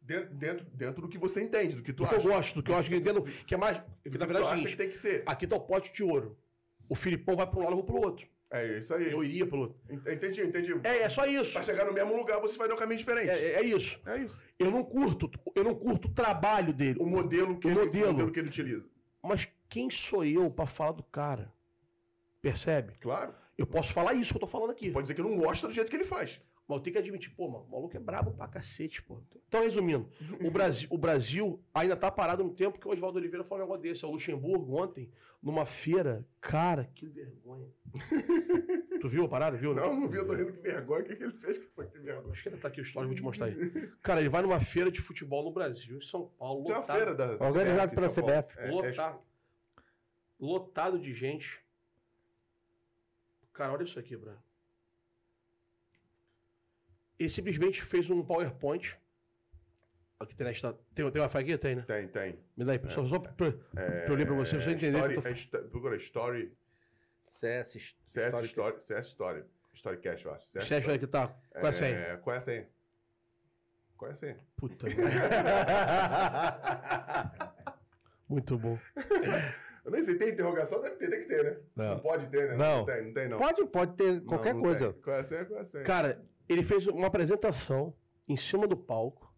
[0.00, 2.28] Dentro, dentro, dentro do que você entende, do que tu Do que eu acha.
[2.28, 3.78] gosto, do que eu acho que eu entendo, que é mais.
[4.02, 5.22] Que, que na tu verdade é o acha seguinte, que tem que ser.
[5.26, 6.36] aqui tá o pote de ouro.
[6.88, 8.26] O Filipão vai para um lado, eu vou pro outro.
[8.50, 9.10] É isso aí.
[9.12, 9.76] Eu iria pelo.
[9.90, 10.72] Entendi, entendi.
[10.82, 11.52] É, é só isso.
[11.52, 13.28] Pra chegar no mesmo lugar, você vai dar um caminho diferente.
[13.30, 14.00] É, é isso.
[14.06, 14.42] É isso.
[14.58, 16.98] Eu não curto, eu não curto o trabalho dele.
[16.98, 18.12] O modelo que, O ele, modelo.
[18.12, 18.86] modelo que ele utiliza.
[19.22, 21.52] Mas quem sou eu pra falar do cara?
[22.40, 22.94] Percebe?
[23.00, 23.34] Claro.
[23.56, 24.90] Eu posso falar isso que eu tô falando aqui.
[24.90, 26.40] Pode dizer que não gosta do jeito que ele faz.
[26.68, 29.22] Mas eu tenho que admitir, pô, mano, o maluco é brabo pra cacete, pô.
[29.48, 30.06] Então, resumindo,
[30.44, 33.66] o Brasil, o Brasil ainda tá parado no tempo que o Oswaldo Oliveira falou um
[33.66, 34.04] negócio desse.
[34.04, 35.10] O Luxemburgo, ontem,
[35.42, 36.26] numa feira.
[36.42, 37.66] Cara, que vergonha.
[39.00, 39.56] tu viu a parada?
[39.56, 39.72] Viu?
[39.72, 39.80] né?
[39.80, 41.00] Não, não vi, eu tô rindo que vergonha.
[41.00, 41.56] O que, que ele fez?
[41.56, 42.32] Que foi que vergonha?
[42.32, 43.90] Acho que ainda tá aqui o história, vou te mostrar aí.
[44.02, 46.96] Cara, ele vai numa feira de futebol no Brasil, em São Paulo, Tem uma lotado.
[46.96, 48.08] feira da Organizado CBF, pela.
[48.42, 48.58] CBF.
[48.58, 49.18] É, é, lotado.
[50.38, 51.64] Lotado de gente.
[53.54, 54.38] Cara, olha isso aqui, Bruno.
[57.18, 58.96] Ele simplesmente fez um PowerPoint.
[60.20, 61.58] Aqui tem, nesta, tem, tem Wi-Fi aqui?
[61.58, 61.82] Tem, né?
[61.82, 62.38] tem, tem.
[62.56, 63.46] Me dá aí, pessoal, só pra, pra
[64.08, 64.98] eu ler pra você, pra você entender.
[64.98, 65.58] Story, que eu tô...
[65.66, 66.52] é procura Story,
[67.28, 67.96] CS.
[68.08, 69.44] CS Story- Story, CS Story.
[69.74, 70.46] Storycast, eu acho.
[70.50, 71.28] CS Você acha que tá?
[71.52, 71.96] Qual é a senha?
[71.98, 72.68] É, qual é a senha?
[73.96, 74.36] Qual é a senha?
[74.56, 74.86] Puta.
[78.28, 78.76] Muito bom.
[79.84, 80.82] Eu nem sei, tem interrogação?
[80.82, 81.56] Deve ter, tem que ter, né?
[81.76, 82.00] Não.
[82.00, 82.56] pode ter, né?
[82.56, 82.84] Não.
[82.84, 83.38] tem, não tem, não.
[83.38, 84.92] Pode, pode ter Não, qualquer não coisa.
[84.92, 85.02] tem.
[85.02, 85.44] Qual é a senha?
[85.46, 85.84] Qual é a senha?
[85.84, 87.94] Cara, ele fez uma apresentação
[88.26, 89.32] em cima do palco.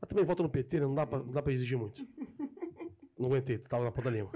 [0.00, 0.86] Mas também volta no PT, né?
[0.86, 2.06] Não dá pra, não dá pra exigir muito.
[3.16, 4.32] Não aguentei, tava na ponta língua.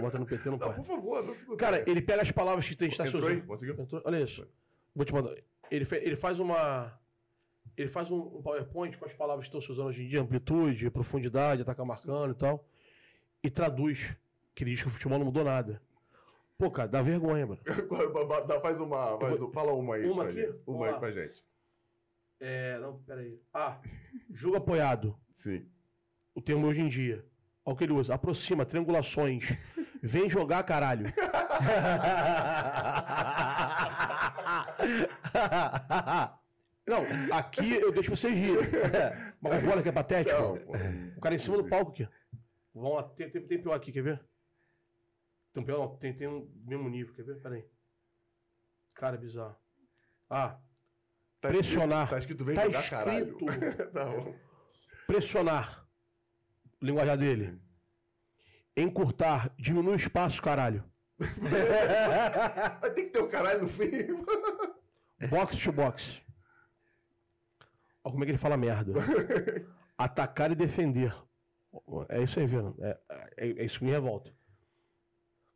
[0.00, 0.76] Bota no PT, não Não, pode.
[0.76, 1.58] por favor, não se puder.
[1.58, 3.34] Cara, ele pega as palavras que a gente tá Entrou aí?
[3.34, 3.46] usando.
[3.46, 3.74] Conseguiu?
[3.78, 4.00] Entrou?
[4.04, 4.46] Olha isso.
[4.94, 5.34] Vou te mandar.
[5.70, 6.98] Ele, fe- ele faz uma.
[7.76, 10.20] Ele faz um, um PowerPoint com as palavras que estão se usando hoje em dia,
[10.22, 12.64] amplitude, profundidade, atacar marcando e tal.
[13.42, 14.16] E traduz.
[14.54, 15.82] Que ele diz que o futebol não mudou nada.
[16.58, 17.60] Pô, cara, dá vergonha, mano.
[18.46, 19.18] Dá- Faz uma.
[19.18, 20.06] Faz, fala uma aí.
[20.06, 20.40] Uma pra aqui?
[20.42, 20.60] gente.
[20.66, 21.44] Uma aí pra gente.
[22.40, 22.78] É.
[22.78, 23.40] Não, peraí.
[23.52, 23.80] Ah,
[24.32, 25.16] jogo apoiado.
[25.32, 25.66] Sim.
[26.34, 27.24] O termo hoje em dia.
[27.64, 28.14] Olha o que ele usa.
[28.14, 29.56] Aproxima, triangulações.
[30.02, 31.06] Vem jogar, caralho.
[36.86, 37.04] Não,
[37.36, 38.64] aqui eu deixo vocês rirem.
[39.40, 40.40] Mas olha que é patético.
[40.40, 40.54] Não.
[41.16, 42.08] O cara em cima do palco aqui.
[42.74, 44.20] Vamos lá, tem, tem, tem pior aqui, quer ver?
[45.54, 47.40] Um pior, não, tem, tem um mesmo nível, quer ver?
[47.40, 47.64] Pera aí.
[48.94, 49.56] Cara, bizarro.
[50.30, 50.58] Ah,
[51.40, 52.04] Tá Pressionar.
[52.04, 53.28] Escrito, tá escrito vem Tá jogar caralho.
[53.30, 53.90] escrito.
[53.92, 54.34] tá bom.
[55.08, 55.86] pressionar.
[56.80, 57.60] Linguajar dele.
[58.76, 60.84] Encurtar, diminui o espaço, caralho.
[61.18, 63.90] Mas tem que ter o caralho no fim.
[65.28, 66.22] Box to box.
[68.04, 68.92] Olha como é que ele fala merda.
[69.98, 71.14] Atacar e defender.
[72.08, 72.74] É isso aí, vendo?
[72.80, 72.98] É,
[73.36, 74.32] é, é isso que me revolta.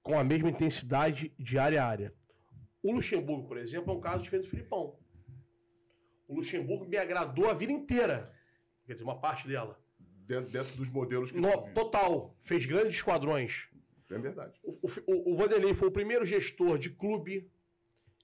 [0.06, 2.14] Com a mesma intensidade de área a área.
[2.80, 4.96] O Luxemburgo, por exemplo, é um caso diferente do Filipão.
[6.28, 8.32] O Luxemburgo me agradou a vida inteira.
[8.86, 9.76] Quer dizer, uma parte dela.
[9.98, 12.36] Dentro, dentro dos modelos que No- total.
[12.40, 13.68] Fez grandes esquadrões.
[14.08, 14.60] É verdade.
[14.62, 14.78] O,
[15.08, 17.50] o, o Vanderlei foi o primeiro gestor de clube.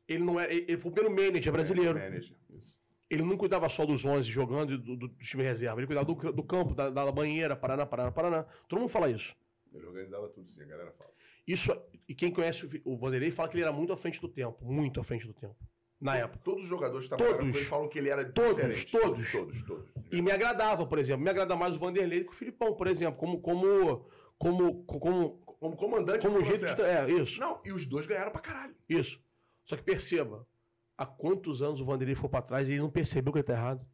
[0.06, 1.98] Ele não é, ele foi o primeiro manager brasileiro.
[1.98, 2.76] É, manager, isso.
[3.10, 5.80] Ele não cuidava só dos 11 jogando e do, do, do time reserva.
[5.80, 8.44] Ele cuidava do, do campo, da, da banheira, Paraná, Paraná, Paraná.
[8.68, 9.34] Todo mundo fala isso.
[9.74, 11.10] Ele organizava tudo, sim, a galera fala.
[11.46, 11.72] Isso
[12.08, 15.00] e quem conhece o Vanderlei fala que ele era muito à frente do tempo, muito
[15.00, 15.56] à frente do tempo.
[16.00, 16.40] Na época.
[16.42, 18.90] Todos os jogadores que com ele falam que ele era Todos, diferente.
[18.90, 19.30] todos.
[19.32, 19.62] Todos, todos.
[19.94, 20.12] todos.
[20.12, 22.86] E me agradava, por exemplo, me agrada mais o Vanderlei do que o Filipão, por
[22.88, 24.04] exemplo, como como
[24.36, 27.08] como como Como comandante como do jeito de processo.
[27.08, 27.40] é isso.
[27.40, 28.74] Não, e os dois ganharam pra caralho.
[28.88, 29.22] Isso.
[29.64, 30.44] Só que perceba,
[30.98, 33.52] há quantos anos o Vanderlei foi pra trás e ele não percebeu que ele tá
[33.52, 33.86] errado?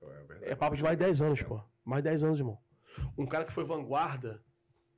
[0.00, 0.52] É verdade.
[0.52, 1.60] É papo de mais de 10 anos, pô.
[1.84, 2.58] Mais de 10 anos, irmão.
[3.16, 4.42] Um cara que foi vanguarda,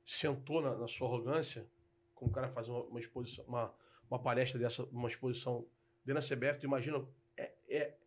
[0.05, 1.67] sentou na, na sua arrogância,
[2.13, 3.73] como o cara faz uma, uma exposição, uma,
[4.09, 5.65] uma palestra dessa, uma exposição
[6.05, 7.03] dentro da CBF, tu imagina.
[7.35, 7.97] É, é-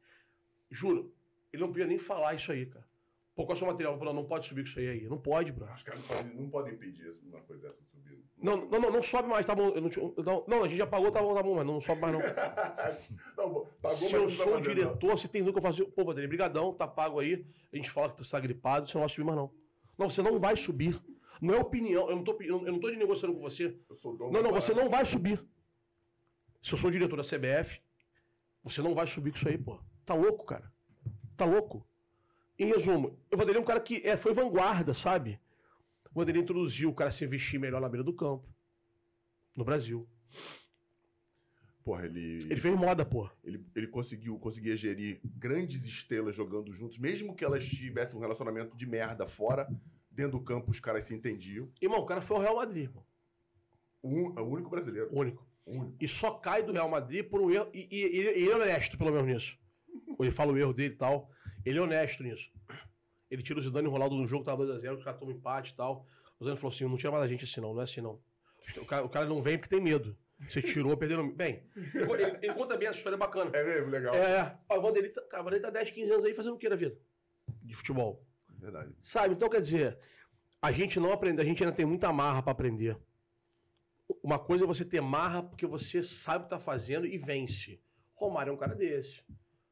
[0.70, 1.12] juro,
[1.52, 2.86] ele não podia nem falar isso aí, cara.
[3.34, 3.96] Pô, qual é o seu material?
[3.96, 4.88] Bruno, não pode subir com isso aí.
[4.88, 5.08] aí.
[5.08, 5.72] Não pode, bro.
[5.72, 6.00] Os caras
[6.34, 8.24] não podem, não isso, uma coisa dessa de subir.
[8.36, 9.68] Não, não, não, não sobe mais, tá bom.
[9.68, 11.80] Eu não, eu não, não, a gente já pagou, tá bom, tá bom, mas não
[11.80, 12.20] sobe mais não.
[13.38, 14.74] não, pagou, Se eu não sou o fazer, não.
[14.74, 15.86] diretor, você tem dúvida que eu faço.
[15.92, 17.46] Pô, Vanderlei, brigadão, tá pago aí.
[17.72, 19.52] A gente fala que tu está gripado, você não vai subir mais não.
[19.96, 21.00] Não, você não vai subir.
[21.40, 23.78] Não é opinião, eu não tô, eu não tô negociando com você.
[23.88, 25.44] Eu sou dono Não, não, você não vai subir.
[26.60, 27.80] Se eu sou diretor da CBF,
[28.62, 29.80] você não vai subir com isso aí, pô.
[30.04, 30.72] Tá louco, cara.
[31.36, 31.86] Tá louco.
[32.58, 35.40] Em resumo, o Vanderlei é um cara que é, foi vanguarda, sabe?
[36.10, 38.48] O Vanderlei introduziu o cara a se vestir melhor na beira do campo.
[39.54, 40.08] No Brasil.
[41.84, 43.30] Porra, ele, Ele fez moda, pô.
[43.42, 48.76] ele, ele conseguiu, conseguia gerir grandes estrelas jogando juntos, mesmo que elas tivessem um relacionamento
[48.76, 49.66] de merda fora,
[50.18, 51.70] dentro do campo os caras se entendiam.
[51.80, 53.06] Irmão, o cara foi ao Real Madrid, irmão.
[54.02, 55.08] Um, é o único brasileiro.
[55.12, 55.46] O único.
[55.64, 55.96] O único.
[56.00, 57.70] e só cai do Real Madrid por um erro.
[57.72, 59.58] E, ele, é honesto, pelo menos, nisso.
[60.18, 61.30] Ele fala o erro dele e tal.
[61.64, 62.50] Ele é honesto nisso.
[63.30, 65.72] Ele tira o Zidane e o Ronaldo no jogo, tava 2x0, os caras tomam empate
[65.72, 66.04] e tal.
[66.40, 68.20] O Zidane falou assim: não tira mais a gente assim, não, não é assim, não.
[68.76, 70.16] O cara, o cara não vem porque tem medo.
[70.48, 71.32] Você tirou, perdendo.
[71.32, 73.50] Bem, ele, ele- conta bem essa história bacana.
[73.54, 74.14] É mesmo, legal.
[74.14, 76.58] É, ó, o Vanderlei tá, cara, o Vanderlei tá 10, 15 anos aí fazendo o
[76.58, 76.96] que na vida?
[77.62, 78.24] De futebol.
[78.58, 78.94] Verdade.
[79.02, 79.34] Sabe?
[79.34, 79.98] Então, quer dizer,
[80.60, 82.98] a gente não aprende, a gente ainda tem muita marra pra aprender.
[84.22, 87.80] Uma coisa é você ter marra porque você sabe o que tá fazendo e vence.
[88.16, 89.22] Romário é um cara desse.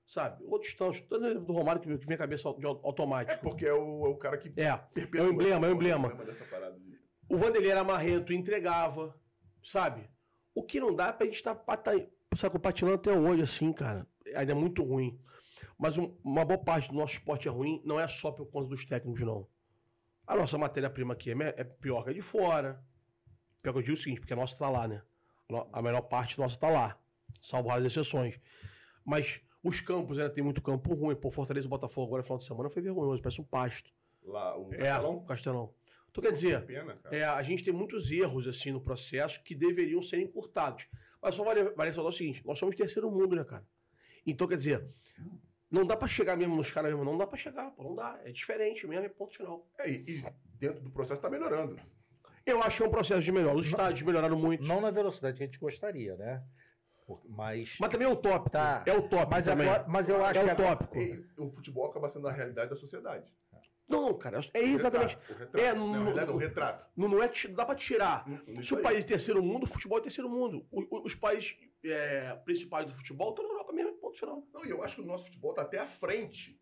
[0.06, 0.44] Sabe?
[0.44, 1.00] Outros tantos.
[1.00, 3.42] Do Romário que, que vem a cabeça de au- É automático.
[3.42, 4.66] porque é o, é o cara que É.
[4.68, 6.14] É o emblema, é o emblema.
[6.24, 6.96] dessa parada de-
[7.28, 9.18] O Vanderlei era marrento, entregava,
[9.64, 10.08] sabe?
[10.54, 11.92] O que não dá é pra gente estar pata...
[12.36, 14.06] sabe, patinando até hoje, assim, cara.
[14.34, 15.18] Ainda é muito ruim.
[15.78, 18.68] Mas um- uma boa parte do nosso esporte é ruim, não é só por conta
[18.68, 19.46] dos técnicos, não.
[20.26, 22.82] A nossa matéria-prima aqui é, é pior que a de fora.
[23.62, 25.02] Pior que eu digo o seguinte, porque a nossa tá lá, né?
[25.72, 26.98] A melhor parte nossa tá lá.
[27.40, 28.38] Salvo raras exceções.
[29.04, 31.14] Mas os campos ainda tem muito campo ruim.
[31.14, 33.22] Pô, Fortaleza e Botafogo agora, final de semana, foi vergonhoso.
[33.22, 33.90] Parece um pasto.
[34.24, 35.24] lá, o É, Castelão.
[35.24, 35.74] Castelão.
[36.10, 40.02] Então, quer dizer, Pena, é, a gente tem muitos erros assim no processo que deveriam
[40.02, 40.88] ser encurtados.
[41.22, 43.64] Mas só vale, vale ressaltar o seguinte: nós somos terceiro mundo, né, cara?
[44.26, 44.84] Então, quer dizer,
[45.70, 48.18] não dá pra chegar mesmo nos caras mesmo, não dá pra chegar, pô, não dá.
[48.24, 49.66] É diferente mesmo, é ponto final.
[49.80, 50.24] É, e,
[50.58, 51.76] dentro do processo tá melhorando.
[52.44, 53.56] Eu acho que é um processo de melhor.
[53.56, 54.62] Os estádios melhoraram muito.
[54.62, 56.42] Não na velocidade que a gente gostaria, né?
[57.28, 57.76] Mas.
[57.80, 58.50] Mas também é utópico.
[58.50, 58.82] Tá.
[58.86, 59.68] É utópico Mas, também.
[59.68, 60.62] agora, mas eu acho é que.
[60.62, 60.96] utópico.
[61.38, 63.32] O futebol acaba sendo a realidade da sociedade.
[63.88, 64.40] Não, não, cara.
[64.52, 65.16] É exatamente.
[65.16, 65.56] O retrato.
[65.58, 66.86] É, É, no- Na verdade, no- o retrato.
[66.96, 68.26] Não, não é, dá pra tirar.
[68.28, 68.82] Não- não Se o aí.
[68.82, 70.66] país é terceiro mundo, o futebol é terceiro mundo.
[70.72, 71.56] O- o- os países
[71.90, 74.46] é, principais do futebol estão na Europa mesmo, ponto final.
[74.52, 76.60] Não, e eu acho que o nosso futebol tá até à frente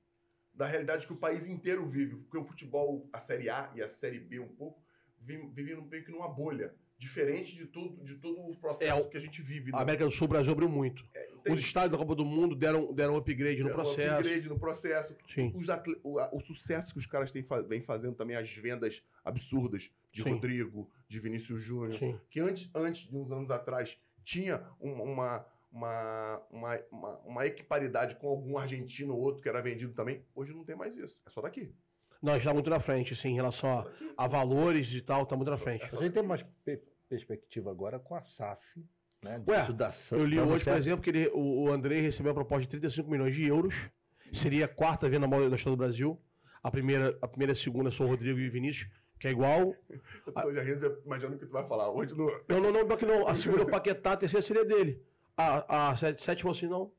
[0.52, 2.16] da realidade que o país inteiro vive.
[2.16, 4.82] Porque o futebol, a Série A e a Série B um pouco,
[5.20, 6.74] vi- vivem meio que numa bolha.
[6.96, 9.70] Diferente de tudo, de todo o processo É, que a gente vive.
[9.70, 11.04] A no- América do Sul, o Brasil abriu muito.
[11.42, 14.14] tem- Os estádios da Copa do Mundo deram, deram upgrade no é, processo.
[14.14, 15.16] upgrade no processo.
[15.28, 15.52] Sim.
[15.56, 19.02] Os atle- o, a- o sucesso que os caras têm, vem fazendo também, as vendas
[19.24, 20.30] absurdas de Sim.
[20.34, 21.98] Rodrigo, de Vinícius Júnior.
[22.30, 28.16] Que antes, antes de uns anos atrás tinha um- uma, uma, uma, uma, uma equiparidade
[28.16, 31.20] com algum argentino ou outro que era vendido também, hoje não tem mais isso.
[31.26, 31.74] É só daqui.
[32.22, 33.80] Não, a gente tá muito na frente, assim, em relação
[34.16, 35.84] a, a valores e tal, tá muito na frente.
[35.84, 38.82] A gente tem mais pe- perspectiva agora com a SAF.
[39.22, 39.42] Né?
[39.46, 39.66] Ué,
[40.12, 42.68] Eu li dando hoje, por exemplo, que ele, o, o Andrei recebeu uma proposta de
[42.68, 43.90] 35 milhões de euros.
[44.32, 46.20] Seria a quarta venda maior da história do Brasil.
[46.62, 48.90] A primeira, a primeira e a segunda são o Rodrigo e o Vinícius,
[49.24, 49.74] que é igual.
[50.26, 51.90] Eu tô já rindo, imaginando o que tu vai falar.
[51.90, 52.14] Hoje.
[52.14, 53.26] Não, não, não, pior que não.
[53.26, 55.02] A segunda Paquetá, a terceira seria dele.
[55.34, 56.92] A, a sétima, assim, não.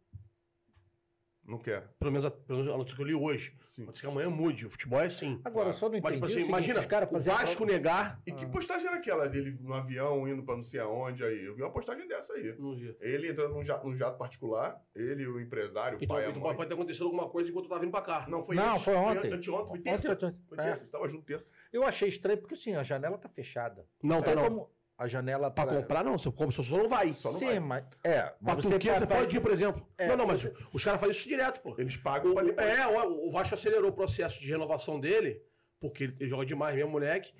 [1.48, 1.88] Não quer.
[2.00, 3.56] Pelo menos a, pelo menos a notícia que eu li hoje.
[3.68, 3.86] Sim.
[3.86, 4.66] Pode ser que amanhã mude.
[4.66, 5.40] O futebol é assim.
[5.46, 6.16] Agora, eu só não Mas, entendi.
[6.16, 8.20] tipo o assim, imagina, os caras o Vasco prova- negar.
[8.26, 11.46] E que postagem era aquela dele no avião, indo pra não sei aonde aí?
[11.46, 12.56] Eu vi uma postagem dessa aí.
[12.58, 12.96] Não vi.
[13.00, 16.42] Ele entrando num jato, num jato particular, ele, o empresário, o Então, pai, a então
[16.42, 16.56] mãe.
[16.56, 18.26] pode ter acontecido alguma coisa enquanto eu tava vindo pra cá.
[18.28, 18.84] Não, foi Não, antes.
[18.84, 19.32] foi ontem.
[19.34, 20.12] Anteontem, foi terça.
[20.14, 20.62] ontem, Foi é.
[20.64, 21.52] terça, estava junto terça.
[21.72, 23.86] Eu achei estranho porque assim, a janela tá fechada.
[24.02, 24.44] Não, tá Aí não.
[24.50, 26.18] como a janela Pra comprar, não.
[26.18, 27.14] Você compra, só não vai.
[27.14, 27.60] Só não Sim, vai.
[27.60, 27.86] mas.
[28.04, 29.86] É, mas você, Turquia, você pode ir, por exemplo.
[29.98, 31.76] É, não, não, mas você- os caras fazem isso direto, pô.
[31.78, 35.42] Eles pagam O, é, o, o Vasco acelerou o processo de renovação dele,
[35.80, 37.34] porque ele, joga demais mesmo, moleque.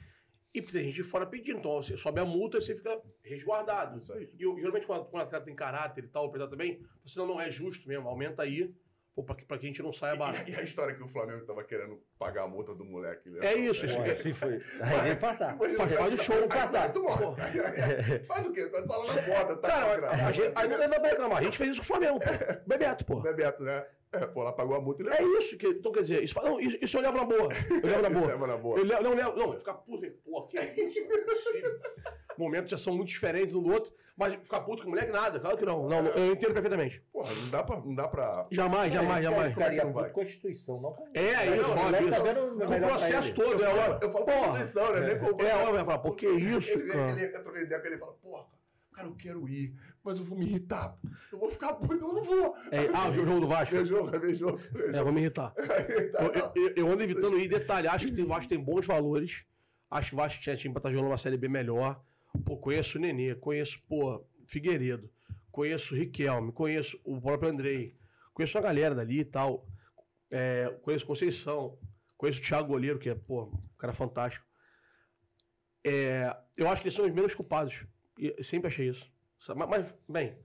[0.54, 1.60] E tem gente de fora pedindo.
[1.60, 4.00] Então, você sobe a multa e você fica resguardado.
[4.00, 4.30] Isso aí.
[4.34, 7.28] E geralmente, quando, quando o atleta tem caráter e tal, o atleta também, você não,
[7.28, 8.74] não é justo mesmo, aumenta aí,
[9.14, 10.50] pô, pra, que- pra que a gente não saia barato.
[10.50, 13.30] E, e a história que o Flamengo tava querendo pagar a multa do moleque.
[13.30, 13.46] né?
[13.46, 14.00] É isso, isso.
[14.00, 14.62] Ué, assim foi.
[14.82, 15.52] Aí vai faltar.
[15.52, 18.20] Depois Faz parte do show, aí tu morre.
[18.26, 18.68] Faz o quê?
[18.68, 19.68] Tu tá lá na porta, tá?
[19.68, 21.38] Cara, a, gente, aí não pra reclamar.
[21.40, 22.30] A gente fez isso com o Flamengo, pô.
[22.68, 23.16] Bebeto, pô.
[23.16, 23.86] O Bebeto, né?
[24.12, 25.68] É, pô, lá pagou a multa e É isso que.
[25.68, 27.50] Então, quer dizer, isso, não, isso, isso eu levo na boa.
[27.70, 28.28] Eu levo na boa.
[28.28, 28.78] leva na boa.
[28.78, 32.06] Eu levo, não, eu levo, não, eu ficar puto, pô, que isso, é.
[32.38, 35.40] Momentos já são muito diferentes um do outro, mas ficar puto com o moleque, nada,
[35.40, 35.88] claro que não.
[35.88, 37.02] Não, eu entendo perfeitamente.
[37.12, 37.78] Porra, não dá pra.
[37.78, 38.48] Não dá pra...
[38.52, 39.54] Jamais, jamais, Eu jamais.
[39.54, 42.24] ficaria é com a instituição, não com É Não, isso, o óbvio tá isso.
[42.26, 44.00] vendo Com o processo todo, é eu, óbvio.
[44.08, 44.38] eu falo Porra.
[44.48, 45.00] Constituição, né?
[45.08, 47.12] Nem com- É vai falar, pô, que isso, Ele, cara.
[47.12, 48.46] ele, ele, ele, ideia que ele fala, porra,
[48.94, 49.74] cara, eu quero ir,
[50.04, 50.98] mas eu vou me irritar.
[51.32, 52.56] Eu vou ficar puto, eu não vou.
[52.72, 53.76] É, ah, o jogo do Vasco.
[53.76, 54.60] Vê jogo, vê jogo.
[54.94, 55.54] É, vou me irritar.
[56.20, 59.46] Eu, eu- eu- eu ando evitando ir detalhar, acho que o Vasco tem bons valores.
[59.92, 62.02] Acho que o Vasco tinha time pra estar jogando uma série B melhor.
[62.46, 65.10] Pô, conheço o Nenê, conheço, pô, Figueiredo,
[65.52, 67.96] conheço o Riquelme, conheço o próprio Andrei,
[68.34, 69.66] conheço a galera dali e tal.
[70.32, 71.78] É, conheço o Conceição,
[72.18, 74.46] conheço o Thiago Goleiro, que é, pô, um cara fantástico.
[75.84, 77.86] É, eu acho que eles são os menos culpados.
[78.18, 79.12] E eu sempre achei isso.
[79.56, 80.38] Mas, mas, bem,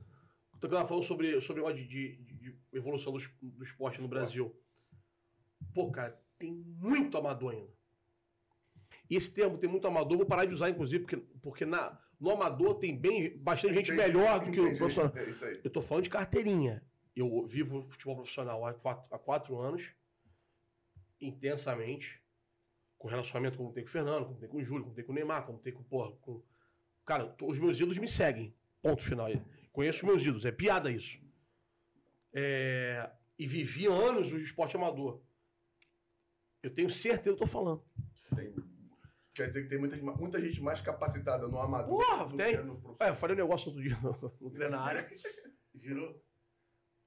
[0.62, 4.54] eu tava falando sobre, sobre o de, de- de evolução do, do esporte no Brasil.
[5.74, 7.72] Pô, cara, tem muito amador ainda.
[9.08, 12.30] E esse termo tem muito amador, vou parar de usar, inclusive, porque, porque na, no
[12.30, 15.12] amador tem bem, bastante gente melhor do que o profissional.
[15.16, 15.60] É.
[15.64, 16.84] Eu tô falando de carteirinha.
[17.16, 19.82] Eu vivo futebol profissional há quatro, há quatro anos,
[21.20, 22.22] intensamente,
[22.98, 25.12] com relacionamento como tem com o Fernando, como tem com o Júlio, como tem com
[25.12, 26.42] o Neymar, como tem com, porra, com...
[27.04, 28.54] Cara, os meus ídolos me seguem.
[28.82, 29.28] Ponto final.
[29.72, 31.18] Conheço meus ídolos, é piada isso.
[32.32, 35.22] É, e vivi anos o esporte amador.
[36.62, 37.82] Eu tenho certeza que eu tô falando.
[38.36, 38.54] Tem-
[39.34, 42.56] quer dizer que tem muita, muita gente mais capacitada no amador Porra, do tem.
[42.62, 42.96] no.
[43.00, 45.06] É, eu falei um negócio outro dia no, no treinário.
[45.74, 46.22] Virou.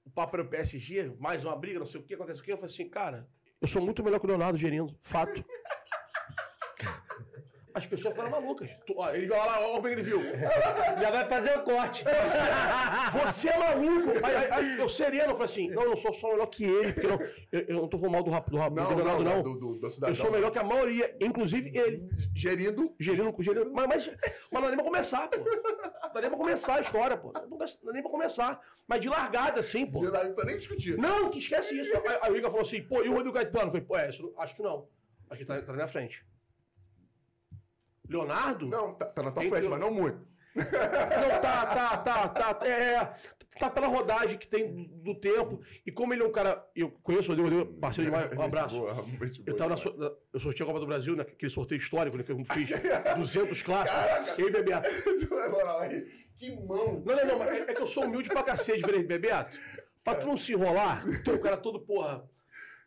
[0.04, 2.52] O papo era o PSG, mais uma briga, não sei o que, acontece o que.
[2.52, 3.30] Eu falei assim, cara,
[3.64, 4.94] eu sou muito melhor que o Leonardo gerindo.
[5.02, 5.44] Fato.
[7.74, 8.70] As pessoas ficaram malucas.
[8.86, 10.22] Tu- ó, ele viu lá, ó, é ele viu.
[11.02, 12.04] Já vai fazer o corte.
[12.04, 14.12] Você é maluco!
[14.26, 16.94] Aí, aí, aí, eu sereno, eu falei assim, não, eu sou só melhor que ele,
[16.94, 17.20] porque não,
[17.52, 19.42] eu, eu não tô falando mal do, rap- do, rap- Não, do Leonardo, não.
[19.44, 20.12] do, do, do cidadão.
[20.12, 22.08] Eu sou melhor que a maioria, inclusive ele.
[22.36, 22.94] Gerindo.
[23.00, 23.72] Gerindo, gerindo.
[23.74, 24.06] Mas, mas,
[24.52, 25.38] mas não dá nem pra começar, pô.
[25.40, 27.32] Não dá nem pra começar a história, pô.
[27.50, 28.62] Não dá nem pra começar.
[28.88, 30.00] Mas de largada, assim, pô.
[30.00, 30.98] De lá, não tô nem discutindo.
[31.02, 31.96] Não, que esquece isso.
[31.98, 33.66] Aí, aí o Igor falou assim, pô, e o Rodrigo Caetano?
[33.66, 34.88] Eu falei, pô, é, isso, não- acho que não.
[35.30, 36.24] Acho que tá, tá na minha frente.
[38.08, 38.68] Leonardo?
[38.68, 40.34] Não, tá, tá na tua frente, mas não muito.
[40.56, 42.66] Não, tá, tá, tá, tá.
[42.68, 43.14] É, é,
[43.58, 45.60] tá pela rodagem que tem do, tempo.
[45.86, 46.64] E como ele é um cara.
[46.76, 48.32] Eu conheço o Rodrigo, parceiro demais.
[48.38, 48.80] Um abraço.
[48.80, 49.04] Boa,
[49.48, 52.18] Eu tava na, so- na- eu sorteei a Copa do Brasil, né, aquele sorteio histórico
[52.18, 52.70] né, que eu fiz
[53.18, 54.38] 200 clássicos.
[54.38, 54.88] Eu e Bebeto.
[55.80, 56.06] Aí,
[56.38, 57.02] que mão.
[57.06, 59.58] Não, não, não, mas é, é que eu sou humilde pra cacete, Bebeto.
[60.04, 62.30] Pra tu não se enrolar, tu é um cara todo, porra.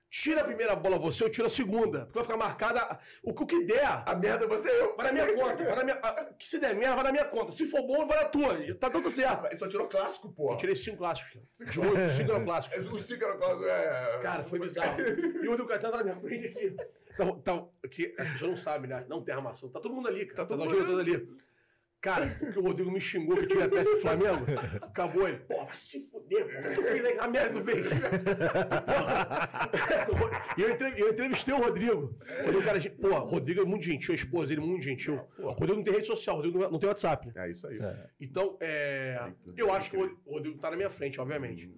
[0.08, 2.00] Tira a primeira bola você, eu tiro a segunda.
[2.06, 2.98] Porque vai ficar marcada.
[3.22, 4.96] O que, o que der, A merda você é eu.
[4.96, 5.64] vai na minha conta.
[5.64, 7.50] Vai na minha, a- que se der merda, vai na minha conta.
[7.52, 8.74] Se for bom, vai na tua.
[8.76, 9.58] Tá tudo certo.
[9.58, 10.56] Só tirou clássico, Eu porra.
[10.56, 11.32] tirei cinco clássicos.
[11.58, 11.70] cara.
[11.72, 12.92] De oito, cinco eram clássicos.
[12.92, 14.18] O Cícero é.
[14.22, 15.00] Cara, foi bizarro.
[15.00, 16.76] E o Rodrigo Caetano tá na minha frente aqui.
[17.16, 19.04] Tá, tá, que as pessoas não sabem, né?
[19.08, 19.68] Não tem armação.
[19.70, 20.36] Tá todo mundo ali, cara.
[20.36, 21.28] Tá todo todo mundo mundo ali.
[22.06, 24.44] Cara, porque o Rodrigo me xingou que eu tive perto do Flamengo.
[24.80, 25.38] Acabou ele.
[25.38, 26.74] Pô, vai se fuder, pô.
[26.76, 27.70] Tu fez aí a merda do.
[30.56, 32.16] E eu, entre- eu entrevistei o Rodrigo.
[32.44, 35.20] Rodrigo, cara, pô, o Rodrigo é muito gentil, a esposa dele é muito gentil.
[35.38, 37.26] O Rodrigo não tem rede social, o Rodrigo não- tem WhatsApp.
[37.26, 37.32] né?
[37.36, 37.78] É isso aí.
[38.20, 41.68] Então, é, eu acho que o Rodrigo tá na minha frente, obviamente.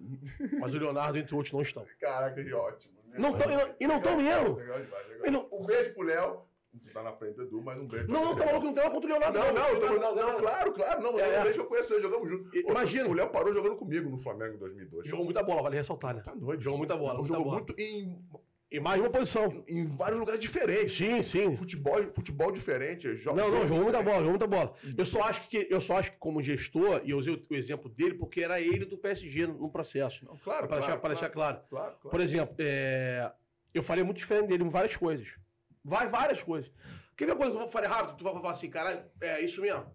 [0.59, 1.85] Mas o Leonardo, entre outros, não estão.
[1.99, 2.93] Caraca, que ótimo.
[3.17, 4.55] Não tão- e não- e não tão mesmo.
[4.57, 5.31] Legal demais, legal.
[5.31, 6.48] Não- Um beijo pro Léo.
[6.93, 8.93] Tá na frente do Edu, mas um beijo Não, não, tá maluco, não tem nada
[8.95, 9.39] contra o Leonardo.
[9.39, 11.01] Não, não, eu tô- não, claro, claro.
[11.01, 12.57] Não, É, é, desde que eu conheço ele, jogamos junto.
[12.57, 13.07] Imagina.
[13.09, 15.07] O Léo parou jogando comigo no Flamengo em 2002.
[15.07, 16.21] Jogou muita bola, vale ressaltar, né?
[16.21, 16.61] Tá doido.
[16.61, 18.19] Jogou muita bola, Jogou muito em,
[18.71, 19.63] E mais uma posição.
[19.67, 20.95] em vários lugares diferentes.
[20.95, 21.55] Sim, sim.
[21.55, 23.15] Futebol, futebol diferente.
[23.15, 24.73] Joga, Não, não, jogou muita bola, jogou muita bola.
[24.97, 27.89] Eu só acho que, eu só acho que como gestor, e eu usei o, exemplo
[27.89, 30.23] dele, porque era ele do PSG no, processo.
[30.25, 31.61] Não, claro, Para deixar, claro, deixar claro.
[31.69, 32.09] Claro, claro.
[32.09, 33.31] Por exemplo, é,
[33.73, 35.27] eu falei muito diferente dele em várias coisas.
[35.89, 36.71] Vai, várias coisas.
[37.17, 38.17] Quer ver uma coisa que eu falei rápido?
[38.17, 39.85] Tu vai falar assim, caralho, é isso mesmo.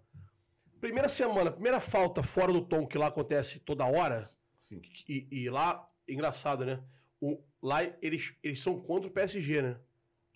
[0.80, 4.22] Primeira semana, primeira falta fora do tom que lá acontece toda hora,
[4.60, 4.82] Sim.
[5.08, 6.82] e, e lá, engraçado, né?
[7.20, 9.76] O, lá eles, eles são contra o PSG, né?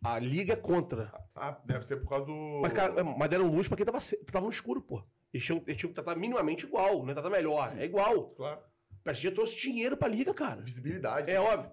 [0.02, 1.12] A liga é contra.
[1.34, 2.60] Ah, deve ser por causa do.
[2.62, 3.98] Mas, cara, é, mas deram luz pra quem tava,
[4.32, 5.02] tava no escuro, pô.
[5.32, 7.76] Eles tinham, eles tinham que tratar minimamente igual, não é tratar melhor.
[7.76, 8.30] É igual.
[8.30, 8.60] Claro.
[8.92, 10.62] O PSG trouxe dinheiro pra liga, cara.
[10.62, 11.30] Visibilidade.
[11.30, 11.70] É óbvio.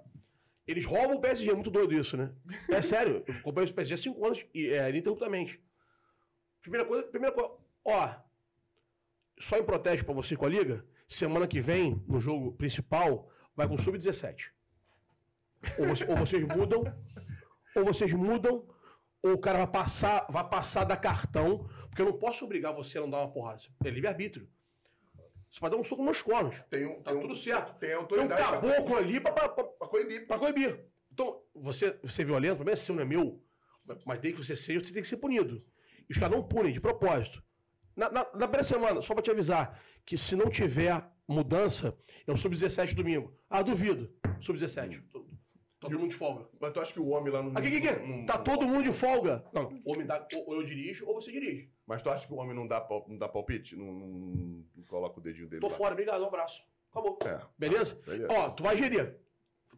[0.68, 2.32] Eles roubam o PSG, é muito doido isso, né?
[2.70, 3.24] É sério.
[3.28, 5.62] Eu comprei o PSG há cinco anos, e, é, ininterruptamente.
[6.62, 7.52] Primeira coisa, primeira coisa,
[7.84, 8.16] ó.
[9.40, 13.68] Só em protesto pra você com a liga, semana que vem, no jogo principal, vai
[13.68, 14.52] com sub-17.
[15.78, 16.84] Ou, você- ou vocês mudam,
[17.76, 18.68] ou vocês mudam,
[19.22, 22.98] ou o cara vai passar, vai passar da cartão, porque eu não posso obrigar você
[22.98, 23.62] a não dar uma porrada.
[23.84, 24.48] É livre-arbítrio.
[25.52, 26.60] Você pode dar um soco nos cornos.
[26.70, 27.74] Tem um, Tá tem um- tudo certo.
[27.80, 28.42] Tem Tem um autoridade.
[28.42, 30.28] pra- caboclo ali pra, pra, pra, Pra coibir.
[30.28, 30.86] pra coibir.
[31.12, 33.42] Então, você, você é violento, problema é seu, não é meu.
[34.06, 35.60] Mas desde que você seja, você tem que ser punido.
[36.10, 37.44] E os caras não punem, de propósito.
[37.96, 41.98] Na, na, na primeira semana, só pra te avisar, que se não tiver mudança,
[42.28, 43.34] é o sub-17 domingo.
[43.50, 44.12] Ah, duvido.
[44.42, 45.02] Sub-17.
[45.12, 45.26] Todo,
[45.80, 46.48] todo mundo de folga.
[46.60, 47.58] Mas tu acha que o homem lá no.
[47.58, 48.08] Aqui, aqui, aqui.
[48.08, 49.46] não- Tá todo mundo de folga.
[49.54, 51.72] Não, me dá, ou eu dirijo, ou você dirige.
[51.88, 53.76] Mas tu acha que o homem não dá, não dá palpite?
[53.76, 55.76] Não, não- não coloca o dedinho dele Tô lá?
[55.76, 56.62] fora, obrigado, um abraço.
[56.92, 57.18] Acabou.
[57.26, 57.40] É.
[57.58, 57.96] Beleza?
[58.06, 58.28] Beleza.
[58.32, 59.16] Ó, tu vai gerir.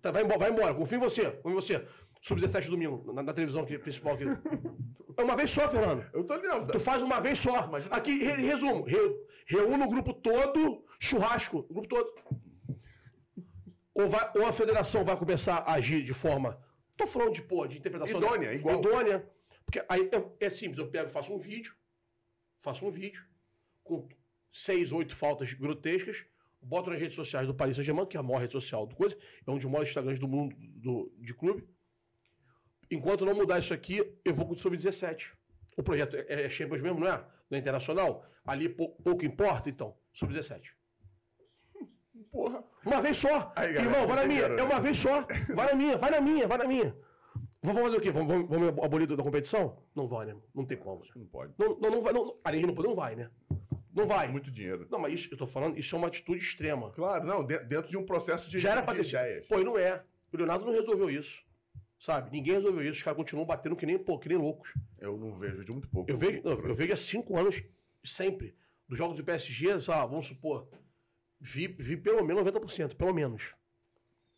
[0.02, 1.88] Tá, vai, embora, vai embora, confio em você, confio em você.
[2.22, 4.26] Sub-17 domingo, na, na televisão aqui, principal aqui.
[5.18, 6.06] É uma vez só, Fernando.
[6.14, 6.72] Eu tô ligado.
[6.72, 7.66] Tu faz uma vez só.
[7.66, 8.84] Imagina- Aqui, re- resumo.
[8.84, 8.98] Re,
[9.48, 12.14] reúne o grupo todo, churrasco, o grupo todo.
[13.94, 16.62] Ou, vai, ou a federação vai começar a agir de forma.
[16.96, 18.18] Tô falando de, pô, de interpretação.
[18.20, 18.80] Idônea, igual.
[18.80, 19.28] Idônea.
[19.66, 20.10] Porque aí
[20.40, 21.76] é, é simples, eu pego, faço um vídeo,
[22.62, 23.24] faço um vídeo
[23.84, 24.08] com
[24.52, 26.26] seis, oito faltas grotescas,
[26.68, 29.16] boto nas redes sociais do Paris Saint-Germain, que é a maior rede social do coisa,
[29.46, 31.68] é um dos maiores Instagrams do mundo do, de clube.
[32.92, 35.32] Enquanto não mudar isso aqui, eu vou com o Sub-17.
[35.78, 37.18] O projeto é, é Champions mesmo, não é?
[37.50, 38.26] Não é internacional?
[38.46, 39.96] Ali pou- pouco importa, então.
[40.14, 40.62] Sub-17.
[42.32, 42.64] Porra.
[42.86, 43.52] Uma vez só.
[43.56, 44.40] Aí, galera, Irmão, vai na minha.
[44.40, 44.74] entenderam, É né?
[44.74, 45.26] uma vez só.
[45.56, 46.96] Vai na minha, vai na minha, vai na minha.
[47.64, 48.12] Vamos fazer o quê?
[48.12, 49.84] Vamos, vamos, vamos abolir da competição?
[49.96, 50.36] Não vai, né?
[50.56, 51.04] Não tem como.
[51.16, 51.54] Não pode.
[51.58, 52.14] Não, não, não vai.
[52.14, 53.30] Não, além de não poder, não vai, né?
[53.98, 54.28] Não vai.
[54.28, 54.88] Muito dinheiro.
[54.90, 56.92] Não, mas isso, eu tô falando, isso é uma atitude extrema.
[56.92, 59.46] Claro, não, de- dentro de um processo de, Já era de pra ter ideias.
[59.48, 60.04] Pô, e não é.
[60.32, 61.42] O Leonardo não resolveu isso.
[62.00, 62.30] Sabe?
[62.32, 62.98] Ninguém resolveu isso.
[62.98, 64.72] Os caras continuam batendo que nem, pô, que nem loucos.
[65.00, 66.10] Eu não vejo, vejo muito pouco.
[66.12, 67.64] Eu vejo, não, eu vejo há cinco anos,
[68.04, 68.56] sempre.
[68.88, 70.70] Dos jogos do PSG, vamos supor,
[71.42, 73.56] vi, vi pelo menos 90%, pelo menos.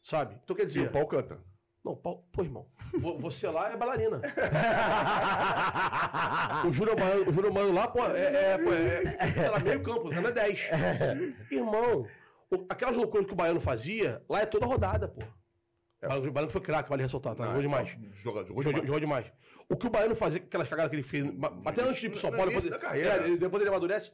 [0.02, 0.40] Sabe?
[0.44, 0.88] Então quer E dizer.
[0.88, 1.40] o pau canta.
[1.84, 2.68] Não, pau, pô, irmão.
[3.00, 4.22] vo- Você lá é bailarina.
[6.68, 6.96] o Júlio
[7.54, 10.70] Mano, o lá, pô, é, é, pô, é, sei lá, meio campo, o é 10.
[11.52, 12.06] Irmão,
[12.68, 15.22] aquelas loucuras que o Baiano fazia, lá é toda rodada, pô.
[15.22, 17.44] O Baiano- o Baiano foi craque, vale ressaltar, tá?
[17.44, 17.98] Não, Jogou demais.
[18.14, 18.88] Joga, jogou Jogou, demais.
[18.88, 19.32] jogou demais.
[19.70, 21.26] O que o Baiano fazia, aquelas cagadas que ele fez,
[21.66, 23.28] até antes de ir pro São Paulo, depois, da carreira.
[23.28, 24.12] é, depois ele amadurece,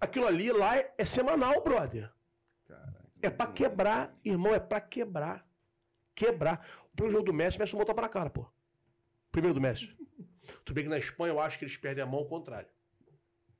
[0.00, 2.10] aquilo ali lá é, é semanal, brother.
[3.22, 5.44] É pra quebrar, irmão, é pra quebrar.
[6.14, 6.64] Quebrar.
[6.96, 8.46] O primeiro jogo do Messi, o Messi não botou pra cara, pô.
[9.30, 9.94] Primeiro do Messi.
[10.64, 12.66] Tudo bem que na Espanha eu acho que eles perdem a mão ao contrário.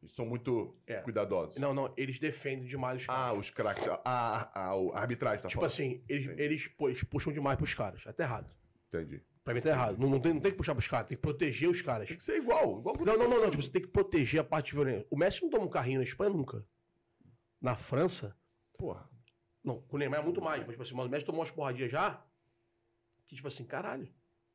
[0.03, 1.03] Eles são muito É.
[1.03, 1.57] cuidadosos.
[1.59, 3.23] Não, não, eles defendem demais os caras.
[3.23, 3.87] Ah, os craques.
[3.89, 5.71] A, a, a, a arbitragem tá tipo falando.
[5.71, 8.07] assim, eles, eles, pô, eles puxam demais pros caras.
[8.07, 8.51] Até errado.
[8.89, 9.23] Entendi.
[9.45, 9.99] Pra mim tá errado.
[9.99, 12.09] Não, não, tem, não tem que puxar pros caras, tem que proteger os caras.
[12.09, 12.79] Tem que ser igual.
[12.79, 13.51] igual Não, não, não, não.
[13.51, 15.07] Tipo, você tem que proteger a parte violenta.
[15.11, 16.65] O Messi não toma um carrinho na Espanha nunca.
[17.61, 18.35] Na França,
[18.79, 19.07] Porra.
[19.63, 20.61] não, com o Neymar é muito mais.
[20.63, 22.25] Mas, tipo assim, mano, o Messi tomou umas porradinhas já.
[23.27, 24.09] Que, tipo assim, caralho.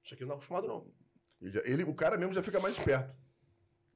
[0.03, 0.88] Isso aqui não é acostumado, não.
[1.41, 3.14] Ele, já- ele- o cara mesmo já fica mais esperto.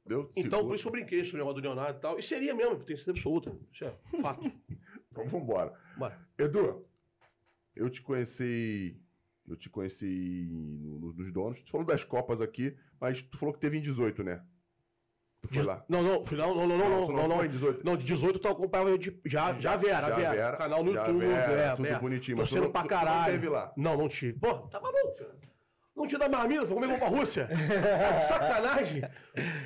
[0.01, 0.29] Entendeu?
[0.35, 0.63] Então, Segura.
[0.65, 2.19] por isso que eu brinquei sobre o negócio do Leonardo e tal.
[2.19, 3.57] E seria mesmo, tem certeza absoluta.
[3.71, 4.41] Isso é fato.
[5.11, 5.73] Então vambora.
[5.97, 6.27] Bora.
[6.37, 6.85] Edu,
[7.73, 8.99] eu te conheci.
[9.47, 11.61] Eu te conheci no- no- nos donos.
[11.61, 14.43] Tu falou das Copas aqui, mas tu falou que teve em 18, né?
[15.53, 15.83] Foi lá.
[15.89, 17.35] Não, não, fui- não, não, não, não, não, não.
[17.37, 17.85] foi em 18.
[17.85, 20.31] Não, de 18 tu acompanhava de, já, já Vera, Já Vera.
[20.31, 21.99] Vera, Canal no já YouTube, Vera, é, tudo Vera.
[21.99, 23.33] bonitinho, mas Torcendo não- pra tu não caralho.
[23.33, 23.73] teve lá.
[23.77, 24.39] Não, não tive.
[24.39, 25.45] Pô, tá maluco, filho.
[25.95, 27.47] Não tinha da marmita, foi comer vou pra Rússia.
[27.49, 29.01] Tá de sacanagem.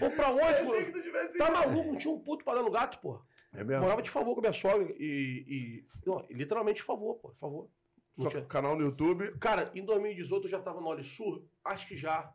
[0.02, 1.38] Ou pra onde, pô?
[1.38, 3.20] Tá maluco, não tinha um puto pra dar no gato, pô.
[3.54, 3.82] É mesmo?
[3.82, 5.44] Morava de favor com a minha sogra e.
[5.48, 7.32] e não, literalmente de favor, pô.
[7.32, 7.68] De favor.
[8.16, 9.34] Não tinha- canal no YouTube.
[9.40, 11.44] Cara, em 2018 eu já tava no Olho Sur?
[11.66, 12.32] Acho que já.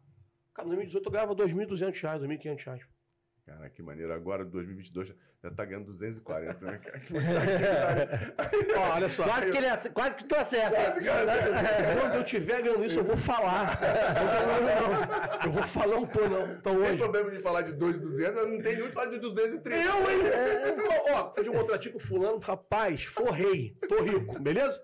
[0.54, 2.82] Cara, em 2018 eu ganhava 2.200 reais, 2.500 reais.
[3.46, 4.10] Cara, que maneiro.
[4.14, 8.34] Agora, 2022, já tá ganhando 240, né, cara?
[8.74, 9.24] Ó, olha só.
[9.24, 10.76] Quase que, ele, ace- quase que tu acerta.
[12.00, 13.78] Quando eu estiver ganhando isso, eu vou falar.
[14.14, 15.44] Não, não, não.
[15.44, 16.54] Eu vou falar um tô, não.
[16.54, 16.98] Então Não tem hoje.
[17.02, 19.76] problema de falar de 2,200, mas não tem nenhum de falar de 230.
[19.88, 20.18] Eu, hein?
[21.12, 23.76] Ó, Ó, de um contratinho com fulano, rapaz, forrei.
[23.86, 24.82] Tô rico, beleza?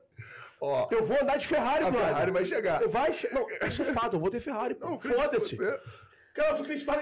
[0.60, 2.08] Ó, Eu vou andar de Ferrari, a brother.
[2.08, 2.86] Ferrari vai chegar.
[2.88, 5.56] Vai, che- não, isso é fato, eu vou ter Ferrari, Foda-se.
[6.34, 6.54] Cara,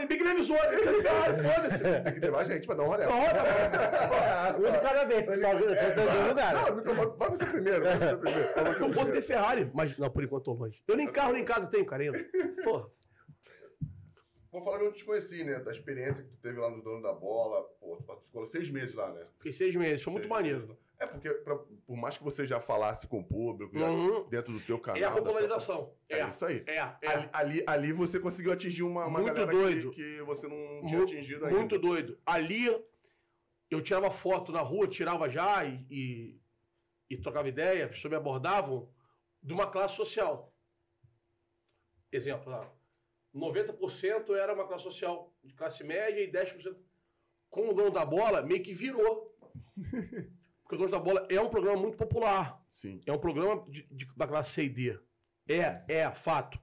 [0.06, 2.02] bem que ele avisou, eu quero Ferrari, foda-se.
[2.02, 3.12] Tem que ter mais gente pra dar uma olhada.
[3.12, 5.58] Roda, Um de cada vez, pessoal.
[5.58, 6.54] Você tá em Não, lugar.
[6.54, 7.84] o vai você primeiro.
[7.84, 8.54] Vai você primeiro.
[8.54, 9.22] Vai você Eu vou ter.
[9.22, 10.82] Ferrari, mas não, por enquanto tô longe.
[10.88, 12.18] Eu nem carro nem casa tenho, cara, ainda.
[12.64, 12.88] Porra.
[14.50, 15.58] Vou falar de onde te conheci, né?
[15.60, 17.62] Da experiência que tu teve lá no Dono da Bola.
[17.78, 19.26] Pô, tu ficou seis meses lá, né?
[19.36, 20.60] Fiquei seis meses, foi muito Seis maneiro.
[20.60, 20.76] meses.
[21.00, 21.56] É porque, pra-
[21.86, 24.28] por mais que você já falasse com o público, já Uhum.
[24.28, 25.00] dentro do teu canal...
[25.00, 25.94] É a popularização.
[26.08, 26.64] É isso aí.
[26.66, 27.08] É, é.
[27.08, 29.90] Ali, ali, ali você conseguiu atingir uma, uma Muito doido.
[29.92, 31.56] Que, que você não tinha Mu- atingido ainda.
[31.56, 32.18] Muito doido.
[32.26, 32.66] Ali,
[33.70, 36.40] eu tirava foto na rua, tirava já e, e,
[37.10, 38.92] e trocava ideia, as pessoas me abordavam
[39.40, 40.52] de uma classe social.
[42.10, 42.68] Exemplo, lá,
[43.32, 46.74] 90% era uma classe social de classe média e 10%
[47.50, 49.38] com o dono da bola meio que virou.
[50.68, 52.62] Porque o dono da bola é um programa muito popular.
[52.70, 53.00] Sim.
[53.06, 54.98] É um programa de, de- da classe C e D.
[55.48, 56.60] É, é, fato.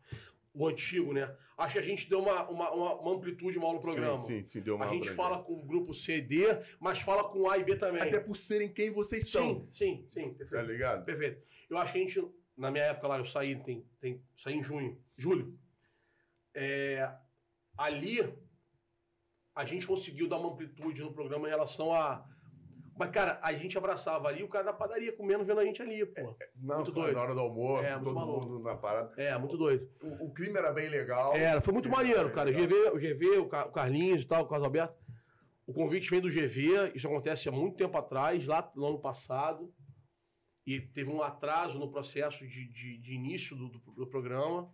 [0.53, 1.35] O antigo, né?
[1.57, 4.19] Acho que a gente deu uma, uma, uma- uma amplitude maior no programa.
[4.21, 6.45] Sim, sim, sim, deu uma A gente fala com o grupo C e D,
[6.79, 7.99] mas fala com A e B também.
[8.03, 9.67] Até por serem quem vocês são.
[9.73, 10.29] Sim, sim, sim.
[10.33, 10.65] Tá Perfeito.
[10.67, 11.03] ligado?
[11.03, 11.41] perfeito.
[11.67, 14.61] Eu acho que a gente, na minha época lá, eu saí, tem, tem, saí em
[14.63, 15.57] junho, julho.
[16.53, 17.11] É,
[17.75, 18.21] ali,
[19.55, 22.23] a gente conseguiu dar uma amplitude no programa em relação a.
[22.97, 26.05] Mas, cara, a gente abraçava ali o cara da padaria comendo, vendo a gente ali,
[26.05, 26.35] pô.
[26.55, 27.13] Não, Muito doido.
[27.15, 28.45] na hora do almoço, É, muito todo maluco.
[28.47, 29.13] mundo na parada.
[29.21, 29.89] É, muito doido.
[30.01, 31.35] O, o clima era bem legal.
[31.35, 32.49] Era, foi muito clima maneiro, cara.
[32.49, 34.95] O GV, o GV, o Ca- o Carlinhos e tal, o Carlos Alberto.
[35.67, 39.73] O convite vem do GV, isso acontece há muito tempo atrás, lá no ano passado.
[40.65, 44.71] E teve um atraso no processo de, de, de início do, do, do programa.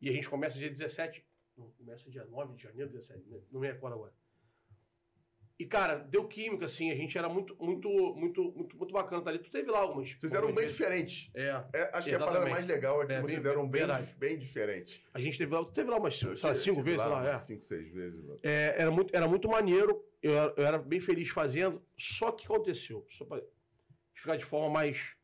[0.00, 1.26] E a gente começa dia 17.
[1.56, 3.40] Não, começa dia 9 de janeiro, 17, né?
[3.50, 4.12] não me recordo agora.
[5.58, 9.30] E, cara, deu química, assim, a gente era muito, muito, muito, muito, muito bacana tá
[9.30, 9.38] ali.
[9.38, 10.12] Tu teve lá algumas.
[10.12, 11.30] Vocês eram bem diferentes.
[11.34, 11.64] É.
[11.72, 12.50] É, acho que a parada Exatamente.
[12.52, 14.14] mais legal é que É, vocês bem- eram bem, verdade.
[14.18, 15.02] bem diferentes.
[15.14, 17.38] A gente teve lá, tu teve lá umas Eu cinco vezes, lá lá, é.
[17.38, 18.22] Cinco, seis vezes.
[18.42, 22.44] É, era, muito, era muito maneiro, eu, era- eu era bem feliz fazendo, só que
[22.44, 23.42] aconteceu, só para
[24.12, 25.16] ficar de forma mais,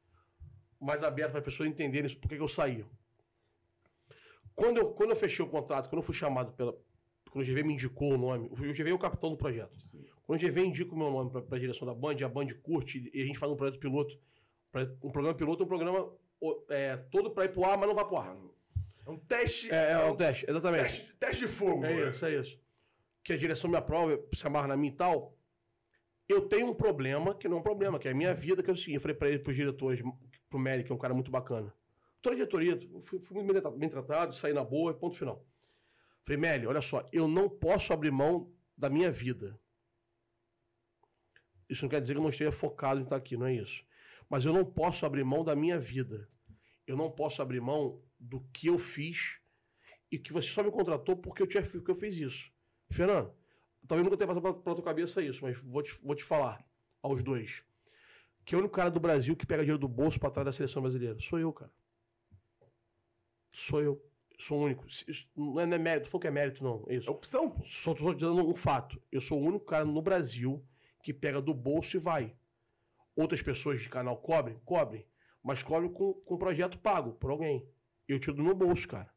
[0.81, 2.87] mais aberta para as pessoas entenderem por que eu saí.
[4.55, 6.75] Quando eu, quando eu fechei o contrato, quando eu fui chamado pela.
[7.31, 9.75] Quando o GV me indicou o nome, o GV é o capitão do projeto.
[10.27, 13.11] Quando a GV indica o meu nome pra, pra direção da Band, a Band curte
[13.13, 14.19] e a gente faz um projeto piloto.
[15.03, 16.13] Um programa piloto é um programa
[16.71, 18.37] é, todo pra ir pro ar, mas não vai pro ar.
[19.07, 19.73] É um teste.
[19.73, 20.83] É, é, um teste, exatamente.
[20.83, 21.85] teste, teste de fogo.
[21.85, 22.11] É né?
[22.11, 22.61] isso, é isso.
[23.23, 25.37] Que a direção me aprova, se amarra na minha e tal.
[26.29, 28.71] Eu tenho um problema, que não é um problema, que é a minha vida, que
[28.71, 30.01] é o seguinte, eu falei pra ele, pros diretores,
[30.49, 31.75] pro Mary, que é um cara muito bacana.
[32.23, 35.45] Toda a diretoria, fui muito bem tratado, bem tratado, saí na boa, ponto final.
[36.23, 39.59] Falei, Meli, olha só, eu não posso abrir mão da minha vida.
[41.73, 43.83] Isso não quer dizer que eu não esteja focado em estar aqui, não é isso.
[44.29, 46.29] Mas eu não posso abrir mão da minha vida.
[46.87, 49.39] Eu não posso abrir mão do que eu fiz
[50.11, 52.53] e que você só me contratou porque eu, tinha, porque eu fiz isso.
[52.91, 53.33] Fernando,
[53.89, 56.63] talvez nunca tenha passado pela, tua cabeça isso, mas vou te, vou te falar
[57.03, 57.65] aos dois.
[58.45, 60.53] Que é o único cara do Brasil que pega dinheiro do bolso para trás da
[60.53, 61.19] seleção brasileira.
[61.21, 61.73] Sou eu, cara.
[63.51, 64.05] Sou eu.
[64.39, 64.87] Sou o único.
[64.87, 66.85] Isso Não é, não é mérito, não que é mérito, não.
[66.89, 67.11] É É isso.
[67.11, 67.63] opção, pô.
[67.63, 69.01] Só tô dizendo um fato.
[69.11, 70.63] Eu sou o único cara no Brasil
[71.03, 72.37] que pega do bolso e vai.
[73.17, 74.59] Outras pessoas de canal cobrem?
[74.65, 75.07] Cobrem.
[75.43, 77.69] Mas cobrem com, com projeto pago por alguém.
[78.09, 79.13] Eu tiro do meu bolso, cara.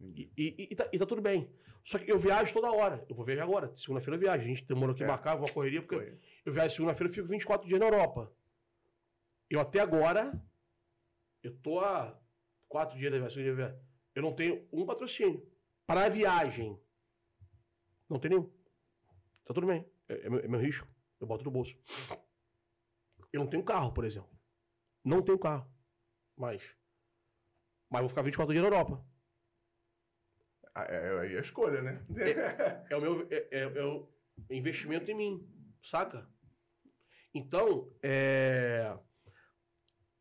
[0.00, 1.50] E, e- e tá, e tá tudo bem.
[1.84, 3.04] Só que eu viajo toda hora.
[3.08, 3.74] Eu vou viajar agora.
[3.76, 4.42] Segunda-feira eu viajo.
[4.44, 5.06] A gente demorou aqui É.
[5.06, 6.18] embarcar, uma correria, porque Foi.
[6.44, 8.32] eu viajo segunda-feira e fico 24 dias na Europa.
[9.48, 10.32] Eu até agora,
[11.42, 12.20] eu tô há
[12.68, 13.46] quatro dias da viagem.
[14.14, 15.46] Eu não tenho um patrocínio.
[15.86, 16.78] Para a viagem.
[18.08, 18.50] Não tem nenhum.
[19.46, 19.86] Tá tudo bem.
[20.08, 20.86] É, é meu, é meu risco.
[21.20, 21.76] Eu boto no bolso.
[23.32, 24.30] Eu não tenho carro, por exemplo.
[25.04, 25.70] Não tenho carro.
[26.36, 26.74] Mas.
[27.90, 29.04] Mas vou ficar 24 dias na Europa.
[30.74, 32.04] Ah, É, aí é a escolha, né?
[32.88, 34.08] É o meu é, é- é o
[34.50, 36.28] investimento em mim, saca?
[37.34, 38.96] Então, é,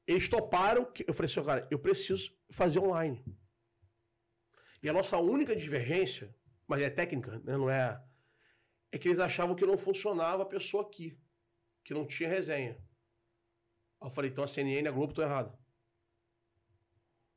[0.06, 3.24] eles toparam que eu falei assim, cara, eu preciso fazer online.
[4.82, 6.34] E a nossa única divergência,
[6.68, 8.02] mas é técnica, né, não é,
[8.92, 11.18] é que eles achavam que não funcionava a pessoa aqui,
[11.84, 12.78] que não tinha resenha.
[14.00, 15.54] Aí eu falei, então a CNN e a Globo estão erradas.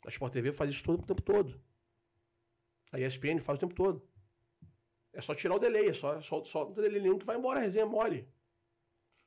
[0.07, 1.61] A Sport TV faz isso todo, o tempo todo.
[2.93, 4.09] A ESPN faz o tempo todo.
[5.13, 7.37] É só tirar o delay, é só, só, só não tem delay nenhum que vai
[7.37, 8.29] embora, a resenha é mole.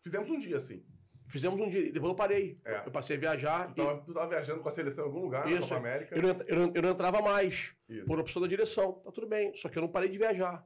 [0.01, 0.85] Fizemos um dia assim.
[1.27, 2.59] Fizemos um dia, depois eu parei.
[2.65, 2.85] É.
[2.85, 5.45] Eu passei a viajar Tu tava, tu tava viajando com a seleção em algum lugar,
[5.45, 5.61] na Isso.
[5.61, 6.15] Copa América.
[6.15, 8.05] e eu não, eu, não, eu não entrava mais, Isso.
[8.05, 8.93] por opção da direção.
[8.93, 10.65] Tá tudo bem, só que eu não parei de viajar.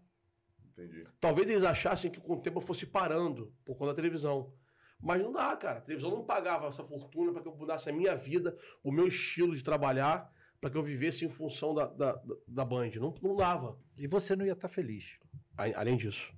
[0.78, 1.08] Entendi.
[1.20, 4.54] Talvez eles achassem que com o tempo eu fosse parando por conta da televisão.
[5.00, 5.80] Mas não dá, cara.
[5.80, 9.08] A televisão não pagava essa fortuna para que eu mudasse a minha vida, o meu
[9.08, 12.92] estilo de trabalhar, para que eu vivesse em função da, da, da- Band.
[12.96, 13.80] Não, não dava.
[13.98, 15.20] E você não ia estar feliz.
[15.58, 16.32] A- Além disso.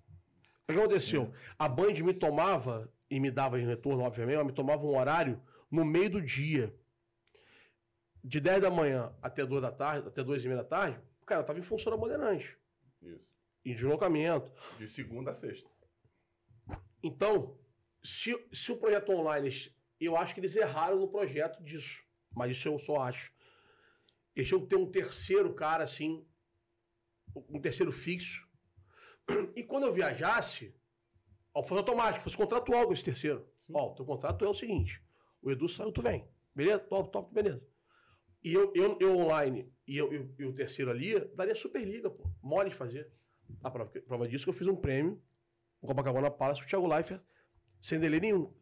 [0.67, 1.31] O que aconteceu?
[1.57, 5.41] A Band me tomava, e me dava em retorno, obviamente, ela me tomava um horário
[5.71, 6.73] no meio do dia.
[8.23, 11.41] De 10 da manhã até 2 da tarde, até 2 e meia da tarde, cara,
[11.41, 12.57] eu tava em função da Bandeirante.
[13.01, 13.28] Isso.
[13.69, 14.51] Em deslocamento.
[14.79, 15.69] De segunda a sexta.
[17.03, 17.57] Então,
[18.03, 19.49] se, se o projeto online,
[19.99, 22.03] eu acho que eles erraram no projeto disso.
[22.35, 23.31] Mas isso eu só acho.
[24.35, 26.25] Eles tinham que ter um terceiro cara, assim,
[27.49, 28.47] um terceiro fixo.
[29.55, 30.75] E quando eu viajasse,
[31.53, 33.47] ó, fosse automático, fosse contratual com esse terceiro.
[33.71, 35.03] Ó, o teu contrato é o seguinte:
[35.41, 36.27] o Edu saiu, tu vem.
[36.55, 36.79] Beleza?
[36.79, 37.63] Top, top, beleza.
[38.43, 42.27] E eu, eu, eu online e, eu, eu- e o terceiro ali, daria Superliga, pô.
[42.41, 43.11] Mole de fazer.
[43.63, 45.21] A prova, prova disso que eu fiz um prêmio
[45.81, 47.21] no Copacabana Palace com o Thiago Leifert,
[47.81, 48.53] sem delay nenhum.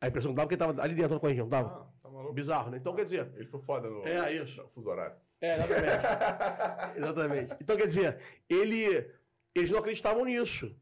[0.00, 1.68] A impressão que dava que ele tava ali dentro com a gente, não tava?
[1.68, 2.34] Ah, tá maluco.
[2.34, 2.76] Bizarro, né?
[2.78, 4.62] Então, quer dizer, Ele foi foda no, É, isso.
[4.62, 5.16] no fuso horário.
[5.40, 6.98] é, exatamente.
[6.98, 7.56] exatamente.
[7.60, 9.10] Então, quer dizer, ele,
[9.54, 10.78] eles não acreditavam nisso.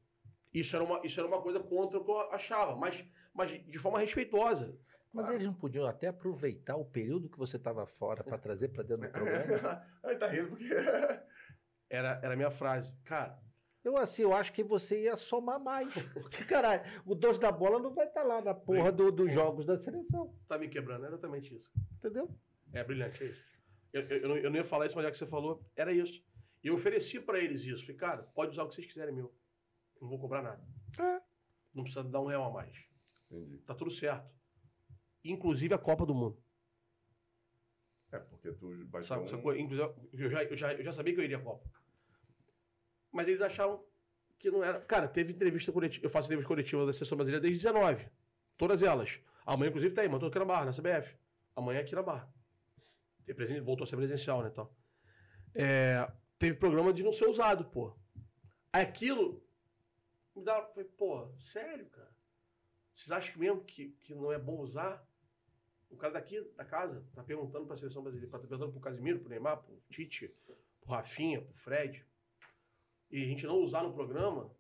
[0.53, 3.79] Isso era, uma, isso era uma coisa contra o que eu achava, mas, mas de
[3.79, 4.77] forma respeitosa.
[5.13, 8.83] Mas eles não podiam até aproveitar o período que você estava fora para trazer para
[8.83, 9.87] dentro do programa?
[10.03, 10.69] Aí tá rindo porque.
[11.89, 12.93] Era, era a minha frase.
[13.05, 13.39] Cara,
[13.85, 15.89] Eu assim, eu acho que você ia somar mais.
[16.15, 19.67] Porque, caralho, o doce da bola não vai estar lá na porra do- dos jogos
[19.67, 20.35] da seleção.
[20.49, 21.71] tá me quebrando, é exatamente isso.
[21.99, 22.35] Entendeu?
[22.73, 23.45] É brilhante, é isso.
[23.93, 25.93] Eu, eu, eu não, eu não ia falar isso, mas já que você falou, era
[25.93, 26.25] isso.
[26.63, 27.83] E eu ofereci pra eles isso.
[27.85, 29.33] Falei, cara, pode usar o que vocês quiserem meu.
[30.01, 30.67] Não vou cobrar nada.
[30.99, 31.21] É.
[31.75, 32.75] Não precisa dar um real a mais.
[33.31, 33.59] Entendi.
[33.59, 34.29] Tá tudo certo.
[35.23, 36.43] Inclusive a Copa do Mundo.
[38.13, 39.43] É, porque tu vai Sabe, um...
[39.43, 41.69] coisa- inclusive, eu, já, eu, já, eu já sabia que eu iria à Copa.
[43.15, 43.81] Mas eles achavam
[44.37, 44.81] que não era.
[44.81, 46.05] Cara, teve entrevista coletiva.
[46.05, 48.09] Eu faço entrevista coletiva da seleção brasileira desde 19.
[48.57, 49.21] Todas elas.
[49.47, 51.17] Amanhã, inclusive, tá aí, mas tô aqui na Barra, na CBF.
[51.55, 52.29] Amanhã aqui na Barra.
[53.25, 54.51] Tem Voltou a ser presencial, né?
[54.51, 54.75] Tal.
[55.55, 57.97] É, teve programa de não ser usado, pô.
[58.73, 59.41] Aquilo
[60.35, 60.61] me dá.
[60.63, 62.13] Falei, pô, sério, cara?
[62.93, 65.07] Vocês acham mesmo que, que não é bom usar?
[65.89, 69.29] O cara daqui da casa tá perguntando pra seleção brasileira, tá perguntando pro Casimiro, pro
[69.29, 70.35] Neymar, pro Tite,
[70.81, 72.05] pro Rafinha, pro Fred.
[73.15, 74.51] E a gente não usar no programa.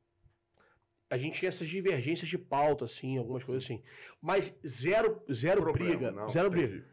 [1.10, 3.82] a gente tinha essas divergências de pauta, assim, algumas coisas assim.
[4.20, 6.10] Mas zero, zero Problema, briga.
[6.12, 6.66] não, zero entendi.
[6.68, 6.90] briga.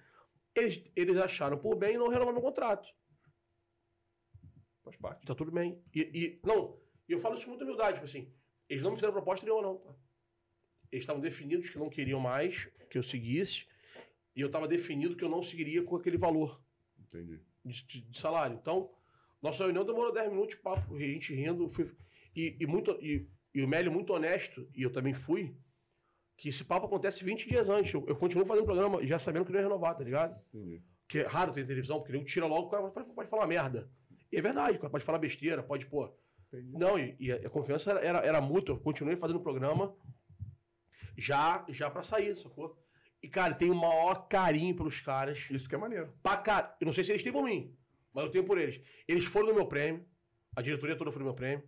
[0.56, 2.88] Eles, eles acharam por bem não renovar meu contrato.
[4.84, 5.26] Faz parte.
[5.26, 5.82] Tá tudo bem.
[5.94, 8.32] E, e- não, e eu falo isso com muita humildade, tipo assim,
[8.68, 9.78] eles não me fizeram proposta nenhuma, não.
[9.78, 9.96] Tá?
[10.92, 13.68] Eles estavam definidos que não queriam mais que eu seguisse,
[14.36, 16.62] e eu estava definido que eu não seguiria com aquele valor
[17.00, 17.40] Entendi.
[17.64, 18.58] de, de- de salário.
[18.62, 18.92] Então,
[19.42, 21.92] nossa reunião demorou 10 minutos, papo, a gente rindo, fui-
[22.36, 25.56] e, e muito, e, e o Mélio muito honesto, e eu também fui,
[26.38, 27.94] que esse papo acontece 20 dias antes.
[27.94, 30.40] Eu, eu continuo fazendo programa já sabendo que não ia renovar, tá ligado?
[30.54, 30.82] Entendi.
[31.08, 33.92] Que é raro ter televisão, porque nego tira logo, o cara pode, pode falar merda.
[34.32, 36.12] E é verdade, o cara pode falar besteira, pode, pô.
[36.48, 36.72] Entendi.
[36.78, 38.76] Não, e, e a confiança era, era, era mútua.
[38.76, 39.96] Eu continuei fazendo o programa
[41.18, 42.78] já, já pra sair, sacou?
[43.22, 45.48] E, cara, tenho o maior carinho pelos caras.
[45.52, 46.12] Isso que é maneiro.
[46.24, 47.76] Pra cara, eu não sei se eles têm por mim,
[48.14, 48.82] mas eu tenho por eles.
[49.08, 50.06] Eles foram no meu prêmio,
[50.56, 51.68] a diretoria toda foi no meu prêmio.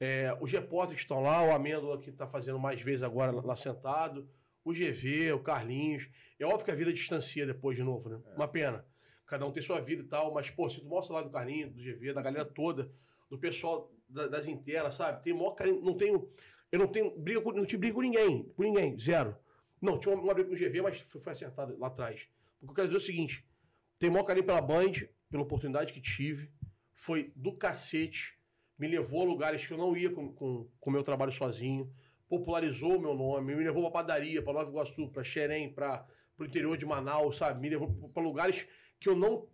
[0.00, 3.56] É, os repórteres que estão lá, o Amêndola que tá fazendo mais vezes agora lá,
[3.56, 4.28] sentado,
[4.64, 6.08] o GV, o Carlinhos.
[6.38, 8.20] É óbvio que a vida distancia depois de novo, né?
[8.36, 8.84] Uma pena.
[9.26, 11.72] Cada um tem sua vida e tal, mas, pô, se tu mostra lá do Carlinhos,
[11.72, 12.90] do GV, da galera toda,
[13.30, 15.22] do pessoal da- das internas, sabe?
[15.22, 16.28] Tem o maior carinho, não tenho.
[16.70, 19.34] Eu não tenho briga com, não te brigo com ninguém, com ninguém, zero.
[19.80, 22.28] Não, tinha uma, uma briga com o GV, mas foi, foi acertada lá atrás.
[22.58, 23.46] Porque eu quero dizer é o seguinte:
[24.02, 24.92] o maior carinho pela Band,
[25.34, 26.48] pela oportunidade que tive.
[26.92, 28.38] Foi do cacete.
[28.78, 31.92] Me levou a lugares que eu não ia com o com, com meu trabalho sozinho.
[32.28, 33.52] Popularizou o meu nome.
[33.52, 36.06] Me levou pra padaria, pra Nova Iguaçu, pra Xerém, pra,
[36.36, 37.60] pro interior de Manaus, sabe?
[37.60, 38.68] Me levou pra lugares
[39.00, 39.48] que eu não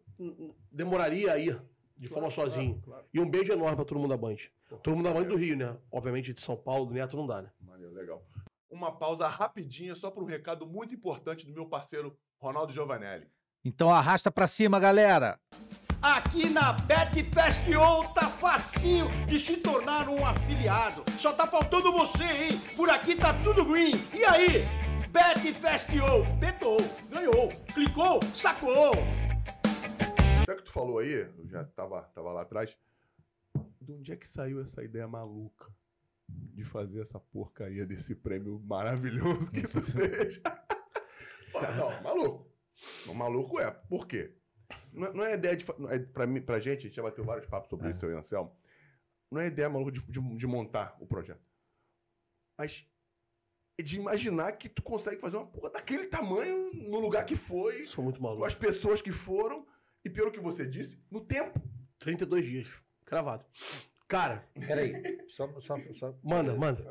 [0.71, 1.59] demoraria a ir
[1.97, 2.79] de forma sozinho.
[2.83, 4.37] Claro, E um beijo enorme pra todo mundo da Band.
[4.83, 5.79] Todo mundo da Band do Rio, né?
[5.91, 7.51] Obviamente de São Paulo, do Neto não dá, né?
[7.59, 8.23] Maneiro, legal.
[8.69, 13.27] Uma pausa rapidinha só para um recado muito importante do meu parceiro Ronaldo Giovanelli.
[13.65, 15.39] Então arrasta pra cima, galera.
[16.01, 21.05] Aqui na BetFestival tá facinho de se tornar um afiliado.
[21.19, 22.61] Só tá faltando você, hein?
[22.75, 23.93] Por aqui tá tudo green.
[24.15, 24.65] E aí?
[25.11, 26.25] BetFestival.
[26.39, 26.79] Betou,
[27.11, 28.93] ganhou, clicou, sacou.
[30.47, 32.75] Já que tu falou aí, eu já tava, tava lá atrás.
[33.83, 35.67] De onde é que saiu essa ideia maluca
[36.27, 40.41] de fazer essa porcaria desse prêmio maravilhoso que tu fez?
[41.77, 42.50] Não, maluco.
[43.07, 43.71] Não, maluco é.
[43.71, 44.35] Por quê?
[44.93, 45.65] Não, é- não é ideia de.
[45.91, 48.15] é, pra, mim, pra gente, a gente já bateu vários papos sobre isso, eu e
[48.15, 48.57] o Anselmo.
[49.31, 51.41] Não é ideia maluca de, de- de montar o projeto.
[52.59, 52.87] Mas
[53.79, 57.87] é de imaginar que tu consegue fazer uma porra daquele tamanho no lugar que foi,
[57.87, 58.45] Sou muito com maluco.
[58.45, 59.67] as pessoas que foram,
[60.05, 61.61] e pelo que você disse, no tempo.
[61.99, 62.83] 32 dias.
[63.05, 63.45] Cravado.
[64.09, 64.93] Cara, Peraí,
[65.31, 66.83] só, só, só- manda, manda.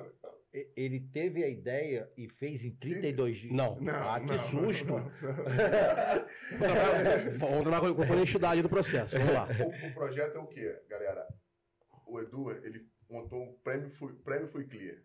[0.76, 3.54] Ele teve a ideia e fez em 32 dias.
[3.54, 3.78] Não.
[3.88, 4.96] Ah, que susto.
[7.38, 9.18] Vamos trabalhar com a honestidade do processo.
[9.18, 9.48] Vamos lá.
[9.48, 11.28] O, o projeto é o quê, galera?
[12.06, 14.98] O Edu, ele montou um prêmio Fui, prêmio Fui Clear.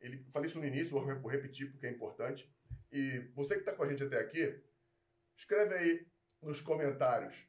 [0.00, 2.50] Ele, falei isso no início, vou, re- vou repetir porque é importante.
[2.90, 4.60] E você que está com a gente até aqui,
[5.38, 6.06] escreve aí
[6.42, 7.46] nos comentários.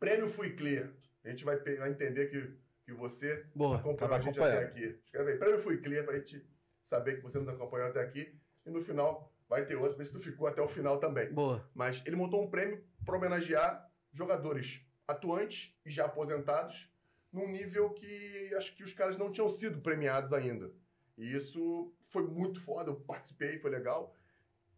[0.00, 0.90] Prêmio Fui Clear.
[1.24, 3.76] A gente vai, vai entender que, que você Boa.
[3.76, 4.98] acompanhou Tava a gente até aqui.
[5.04, 6.44] Escreve aí, Prêmio Fui Clear, pra gente
[6.86, 8.38] saber que você nos acompanhou até aqui.
[8.64, 11.32] E no final vai ter outro, ver se tu ficou até o final também.
[11.32, 11.68] Boa.
[11.74, 16.90] Mas ele montou um prêmio para homenagear jogadores atuantes e já aposentados
[17.32, 20.72] num nível que acho que os caras não tinham sido premiados ainda.
[21.18, 24.14] E isso foi muito foda, eu participei, foi legal.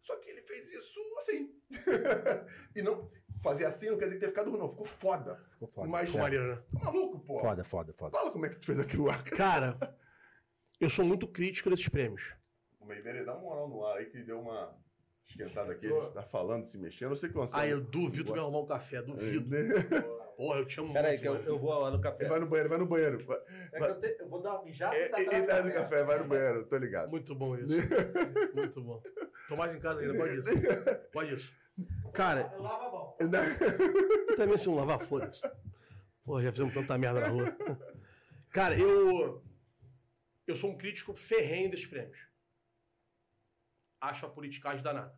[0.01, 1.53] Só que ele fez isso assim.
[2.75, 3.09] e não
[3.41, 4.69] fazer assim não quer dizer que tenha ficado ruim, não.
[4.69, 5.35] Ficou foda.
[5.51, 5.87] Ficou foda.
[5.87, 6.63] Mas Ficou maneiro, né?
[6.79, 7.39] tá maluco, pô.
[7.39, 8.17] Foda, foda, foda.
[8.17, 9.21] Fala como é que tu fez aquilo lá.
[9.23, 9.77] Cara,
[10.79, 12.33] eu sou muito crítico desses prêmios.
[12.79, 14.75] O Meibele dá uma moral no ar aí que deu uma
[15.27, 15.85] esquentada aqui.
[15.85, 17.11] Ele tá falando, se mexendo.
[17.11, 19.49] Eu sei que o Anselmo- Ah, eu duvido me arrumar um café, duvido.
[20.35, 21.21] Porra, eu te amo Peraí, muito.
[21.21, 22.25] que eu, eu vou lá no café.
[22.27, 23.17] Vai no banheiro, vai no banheiro.
[23.73, 26.03] É que eu, te- eu vou dar uma mijada E, e tá traz o café,
[26.03, 27.09] vai no banheiro, tô ligado.
[27.09, 27.75] Muito bom isso.
[28.55, 29.03] Muito bom.
[29.49, 30.49] Tô mais em casa ainda, pode isso.
[31.11, 31.53] Pode isso.
[32.13, 33.15] Cara, Lava a mão.
[33.19, 35.41] eu também se não lavar, foda-se.
[36.23, 37.45] Porra, já fizemos tanta merda na rua.
[38.51, 39.43] Cara, eu.
[40.49, 42.17] Eu sou um crítico ferrenho desses prêmios.
[44.01, 45.15] Acho a politicagem danada.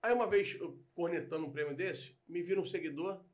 [0.00, 3.24] Aí uma vez, eu cornetando um prêmio desse, me vira um seguidor.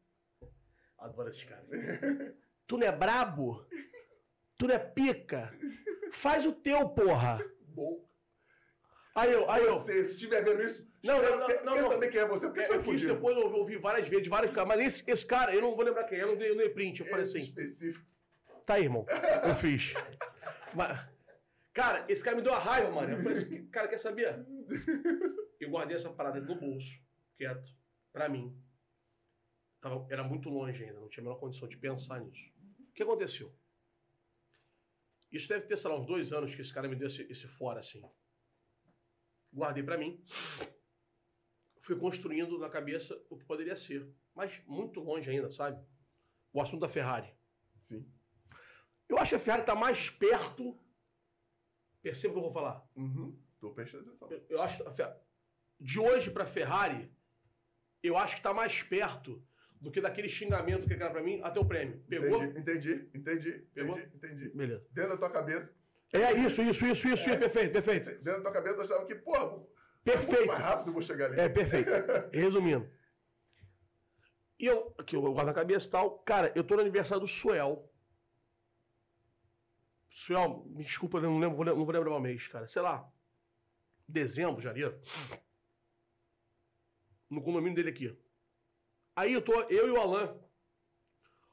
[0.96, 1.68] Adoro esses caras.
[2.66, 3.66] Tu não é brabo?
[4.56, 5.52] Tu não é pica?
[6.12, 7.38] Faz o teu, porra!
[7.68, 8.08] Bom,
[9.14, 9.80] Aí eu, aí eu.
[9.80, 11.90] você, se estiver vendo isso, Não, não, não, quer, não, quer não.
[11.90, 12.46] saber quem é você?
[12.46, 13.12] Por que É, você eu quis fugir?
[13.12, 16.04] depois eu ouvi várias vezes, vários caras, mas esse, esse cara, eu não vou lembrar
[16.04, 17.00] quem, é, eu não dei, eu dei print.
[17.00, 18.06] Eu falei Esse assim, específico.
[18.64, 19.04] Tá aí, irmão,
[19.48, 19.94] eu fiz.
[20.74, 21.08] Mas,
[21.72, 23.12] cara, esse cara me deu uma raiva, mano.
[23.12, 24.46] Eu falei assim, cara, quer saber?
[25.58, 26.98] Eu guardei essa parada no bolso,
[27.36, 27.74] quieto,
[28.12, 28.56] pra mim.
[29.80, 32.52] Tava, era muito longe ainda, não tinha a menor condição de pensar nisso.
[32.90, 33.54] O que aconteceu?
[35.32, 37.46] Isso deve ter, sei lá, uns dois anos que esse cara me deu esse, esse
[37.46, 38.02] fora, assim.
[39.52, 40.22] Guardei pra mim.
[41.80, 44.08] Fui construindo na cabeça o que poderia ser.
[44.34, 45.84] Mas muito longe ainda, sabe?
[46.52, 47.32] O assunto da Ferrari.
[47.80, 48.06] Sim.
[49.10, 50.78] Eu acho que a Ferrari tá mais perto.
[52.00, 52.88] Perceba o que eu vou falar.
[52.96, 53.36] Uhum.
[53.60, 54.30] Tô prestando atenção.
[54.30, 55.16] Eu, eu acho que a Fer-
[55.78, 57.12] de hoje pra Ferrari,
[58.02, 59.42] eu acho que tá mais perto
[59.80, 62.02] do que daquele xingamento que era pra mim até o prêmio.
[62.08, 62.42] Pegou?
[62.44, 63.98] Entendi, entendi, entendi, Pegou?
[63.98, 64.48] entendi, entendi.
[64.50, 64.86] Beleza.
[64.92, 65.74] Dentro da tua cabeça,
[66.12, 68.04] É isso, isso, isso, isso, isso, perfeito, perfeito.
[68.22, 69.68] dentro da tua cabeça, eu achava que, pô, é muito
[70.04, 70.46] Perfeito.
[70.46, 71.40] mais rápido eu vou chegar ali.
[71.40, 71.90] É, perfeito.
[72.32, 72.88] Resumindo.
[74.58, 76.18] E eu, aqui eu guardo na cabeça e tal.
[76.20, 77.89] Cara, eu tô no aniversário do Suel.
[80.10, 82.66] Suel, me desculpa, eu não, lembro, não vou lembrar o mês, cara.
[82.66, 83.08] Sei lá.
[84.06, 85.00] Dezembro, janeiro.
[87.30, 88.18] No condomínio dele aqui.
[89.14, 90.36] Aí eu tô, eu e o Alan.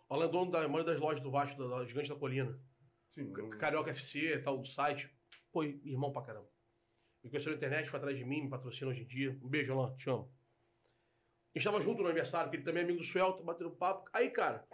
[0.10, 2.60] O Alan é dono da maioria das lojas do Vasco, da, da Gigante da Colina.
[3.14, 5.10] Sim, Carioca FC, tal, do site.
[5.52, 6.50] Pô, irmão pra caramba.
[7.24, 9.38] Me conheceu na internet, foi atrás de mim, me patrocina hoje em dia.
[9.42, 10.32] Um beijo, Alan, te amo.
[11.54, 13.72] A gente tava junto no aniversário, porque ele também é amigo do Suel, tá batendo
[13.72, 14.10] papo.
[14.14, 14.68] Aí, cara,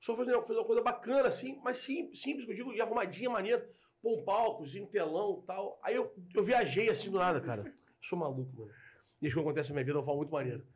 [0.00, 2.80] o Suel fez uma, fez uma coisa bacana, assim, mas simples, simples, eu digo, e
[2.80, 3.68] arrumadinha, maneira.
[4.02, 5.80] Pô, um palco, um telão e tal.
[5.82, 7.74] Aí eu, eu viajei assim do nada, cara.
[8.00, 8.72] Sou maluco, mano.
[9.20, 10.66] Isso que acontece na minha vida, eu falo muito maneiro.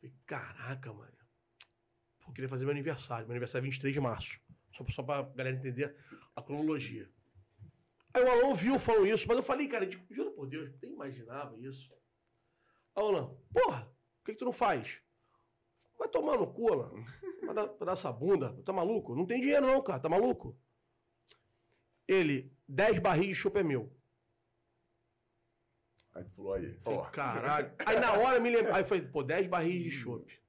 [0.00, 1.12] Falei, caraca, mano.
[2.20, 3.26] Pô, eu queria fazer meu aniversário.
[3.26, 4.40] Meu aniversário é 23 de março.
[4.72, 5.96] Só, só pra galera entender
[6.34, 7.10] a cronologia.
[8.14, 11.58] Aí o Alan viu, falou isso, mas eu falei, cara, juro por Deus, nem imaginava
[11.58, 11.92] isso.
[12.94, 15.02] Aí o porra, por que, que tu não faz?
[15.98, 17.04] Vai tomar no cu, Alan.
[17.44, 18.52] Vai dar, vai dar essa bunda.
[18.64, 19.14] Tá maluco?
[19.14, 20.00] Não tem dinheiro não, cara.
[20.00, 20.58] Tá maluco?
[22.06, 23.92] Ele, 10 barris de chopp é meu.
[26.14, 27.04] Aí tu falou aí, ó.
[27.10, 27.72] caralho.
[27.84, 28.74] Aí na hora eu me lembro.
[28.74, 30.40] Aí eu falei, pô, 10 barris de chopp.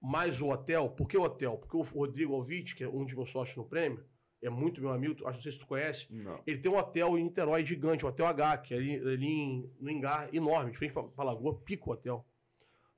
[0.00, 0.90] Mais o hotel.
[0.90, 1.58] Por que o hotel?
[1.58, 4.04] Porque o Rodrigo Alvite, que é um de meus sócios no prêmio,
[4.42, 6.06] é muito meu amigo, acho que não sei se tu conhece.
[6.10, 6.42] Não.
[6.46, 9.74] Ele tem um hotel em Niterói gigante, o Hotel H, que é ali, ali em,
[9.78, 12.26] no Engar, enorme, de frente pra, pra Lagoa, pico o hotel.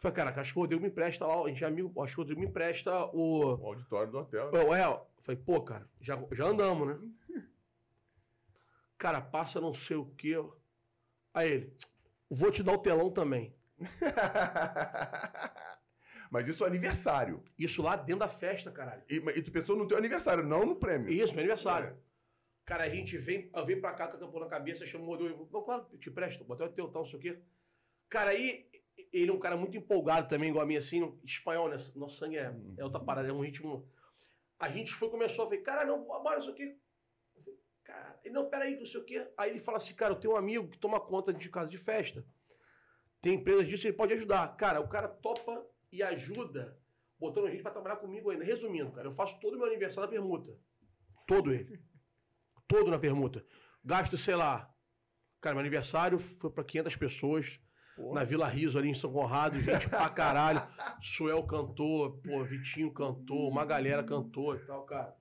[0.03, 2.21] Falei, cara, acho que o Rodrigo me empresta lá, a gente é amigo, acho que
[2.21, 3.55] o Rodrigo me empresta o.
[3.55, 4.51] O auditório do hotel.
[4.51, 4.59] né?
[4.59, 6.99] Ué, ué, falei, pô, cara, já, já andamos, né?
[8.99, 10.35] Cara, passa não sei o quê.
[11.33, 11.77] Aí ele,
[12.29, 13.55] vou te dar o telão também.
[16.31, 17.45] Mas isso é aniversário.
[17.59, 19.03] Isso lá dentro da festa, caralho.
[19.09, 21.13] E, e tu pensou no teu aniversário, não no prêmio.
[21.13, 21.89] Isso, meu aniversário.
[21.89, 21.95] É.
[22.65, 25.09] Cara, a gente vem, eu venho pra cá com a campo na cabeça, chama o
[25.09, 25.49] Rodrigo.
[25.53, 27.39] Não, claro, eu te presto, botei o teu tal, não sei o quê.
[28.09, 28.71] Cara, aí
[29.13, 31.77] ele é um cara muito empolgado também, igual a mim, assim, espanhol, né?
[31.95, 33.87] Nosso sangue é, é outra parada, é um ritmo.
[34.59, 36.79] A gente foi, começou a ver, cara, não, bora isso aqui.
[37.35, 39.29] Falei, Cara, ele, não, peraí, não sei o quê.
[39.37, 41.77] Aí ele fala assim, cara, eu tenho um amigo que toma conta de casa de
[41.77, 42.25] festa.
[43.21, 44.57] Tem empresa disso, ele pode ajudar.
[44.57, 46.79] Cara, o cara topa e ajuda,
[47.19, 48.45] botando gente pra trabalhar comigo ainda.
[48.45, 50.59] Resumindo, cara, eu faço todo o meu aniversário na permuta.
[51.27, 51.81] Todo ele.
[52.67, 53.45] Todo na permuta.
[53.85, 54.75] Gasto, sei lá.
[55.41, 57.61] Cara, meu aniversário foi pra 500 pessoas.
[58.13, 60.63] Na Vila Riso, ali em São Conrado, gente pra caralho.
[61.01, 65.15] Suel cantou, pô, Vitinho cantou, uma galera cantou e tal, cara.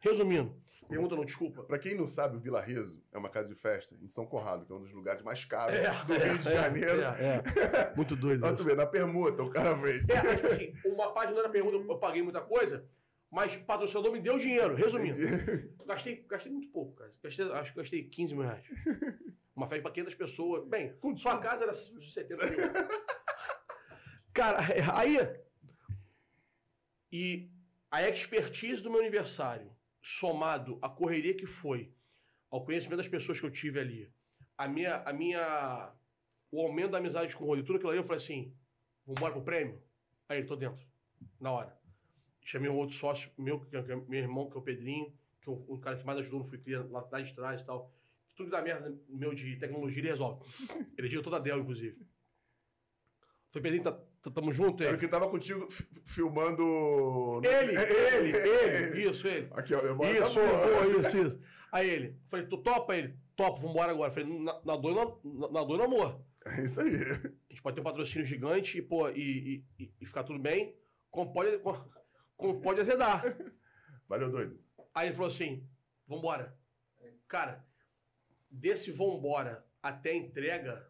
[0.00, 0.54] Resumindo,
[0.88, 1.62] pergunta não, desculpa.
[1.62, 4.64] Pra quem não sabe, o Vila Riso é uma casa de festa em São Conrado,
[4.64, 7.02] que é um dos lugares mais caros É, do Rio de é, Janeiro.
[7.02, 7.92] É, é.
[7.96, 10.08] Muito doido Olha tu vê, na permuta, o cara fez.
[10.08, 12.88] É, tipo assim, uma página era pergunta, eu paguei muita coisa,
[13.30, 14.74] mas o patrocinador me deu dinheiro.
[14.74, 15.18] Resumindo,
[15.86, 17.12] gastei, gastei muito pouco, cara.
[17.22, 18.64] Gastei, acho que gastei 15 mil reais.
[19.54, 20.68] Uma festa pra 500 pessoas.
[20.68, 22.58] Bem, sua casa era 70 mil.
[24.32, 24.60] Cara,
[24.94, 25.18] aí.
[27.10, 27.50] E
[27.90, 29.70] a expertise do meu aniversário,
[30.00, 31.92] somado à correria que foi,
[32.50, 34.12] ao conhecimento das pessoas que eu tive ali,
[34.56, 35.02] a minha.
[35.02, 35.92] A minha
[36.52, 38.54] o aumento da amizade com o Rodrigo, tudo aquilo ali, eu falei assim:
[39.06, 39.82] vambora pro prêmio?
[40.28, 40.86] Aí ele, tô dentro.
[41.40, 41.76] Na hora.
[42.44, 45.48] Chamei um outro sócio meu, que é é meu irmão, que é o Pedrinho, que
[45.48, 47.90] é um, cara que mais ajudou no Clear lá atrás de trás e tal.
[48.42, 50.44] Tudo que dá merda meu de tecnologia, ele resolve.
[50.98, 51.96] Ele é diretor da Dell, inclusive.
[53.50, 54.82] Falei, Pedrinho, tá, tá- tamo junto?
[54.82, 56.62] Era o Ele, que tava contigo f- filmando.
[56.62, 59.48] no- ele, É, ele, ele, isso, ele.
[59.52, 60.66] Aqui, ó, a memória tá Isso, boa.
[60.66, 61.40] boa, isso, isso.
[61.70, 63.16] Aí ele, falei, tu topa ele?
[63.36, 64.10] Topa, vambora agora.
[64.10, 66.24] Falei, na, na dor e na, na dor e no amor.
[66.46, 66.94] É isso aí.
[66.94, 69.20] A gente pode ter um patrocínio gigante e, pô, e,
[69.78, 70.74] e, e- e ficar tudo bem,
[71.10, 71.60] como pode,
[72.36, 73.22] como pode azedar.
[74.08, 74.58] Valeu, doido.
[74.94, 75.66] Aí ele falou assim:
[76.08, 76.56] vambora.
[77.28, 77.64] Cara,
[78.52, 80.88] desse vambora até entrega,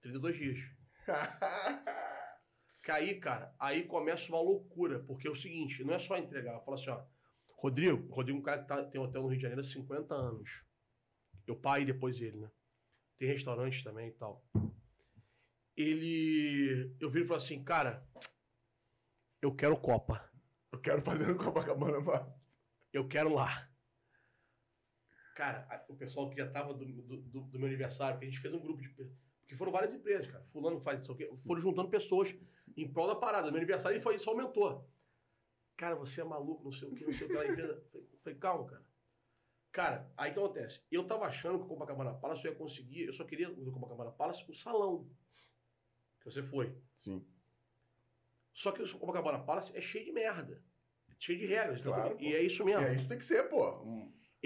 [0.00, 0.58] 32 dias.
[2.82, 6.60] Que aí, cara, aí começa uma loucura, porque é o seguinte, não é só entregar.
[6.60, 7.04] Fala assim, ó,
[7.48, 10.14] Rodrigo, Rodrigo é um cara que tá- tem hotel no Rio de Janeiro há 50
[10.14, 10.64] anos.
[11.48, 12.48] Eu pai e depois ele, né?
[13.18, 14.44] Tem restaurante também e tal.
[15.76, 16.94] Ele.
[17.00, 18.06] Eu vi ele falou assim, cara,
[19.42, 20.30] eu quero Copa.
[20.70, 22.24] Eu quero fazer no Copacabana, mas.
[22.92, 23.68] eu quero lá.
[25.36, 28.54] Cara, o pessoal que já tava do, do, do- meu aniversário, que a gente fez
[28.54, 28.88] um grupo de.
[28.88, 30.42] Porque foram várias empresas, cara.
[30.46, 31.28] Fulano faz isso aqui.
[31.46, 32.34] Foram juntando pessoas
[32.74, 33.48] em prol da parada.
[33.50, 34.88] Meu aniversário e foi, isso aumentou.
[35.76, 37.36] Cara, você é maluco, não sei o que, não sei o que.
[37.36, 37.84] lá, empresa.
[37.92, 38.86] Falei, falei, calma, cara.
[39.70, 40.80] Cara, aí o que acontece?
[40.90, 43.04] Eu tava achando que o Copacabana Palace eu ia conseguir.
[43.04, 45.06] Eu só queria do Copacabana Palace o salão.
[46.18, 46.74] Que você foi.
[46.94, 47.22] Sim.
[48.54, 50.62] Só que o Copacabana Palace é cheio de merda.
[51.18, 51.78] Cheio de regras.
[51.80, 52.36] então, Claro, e pô.
[52.36, 52.86] é isso E mesmo.
[52.86, 53.84] é isso tem que ser, pô.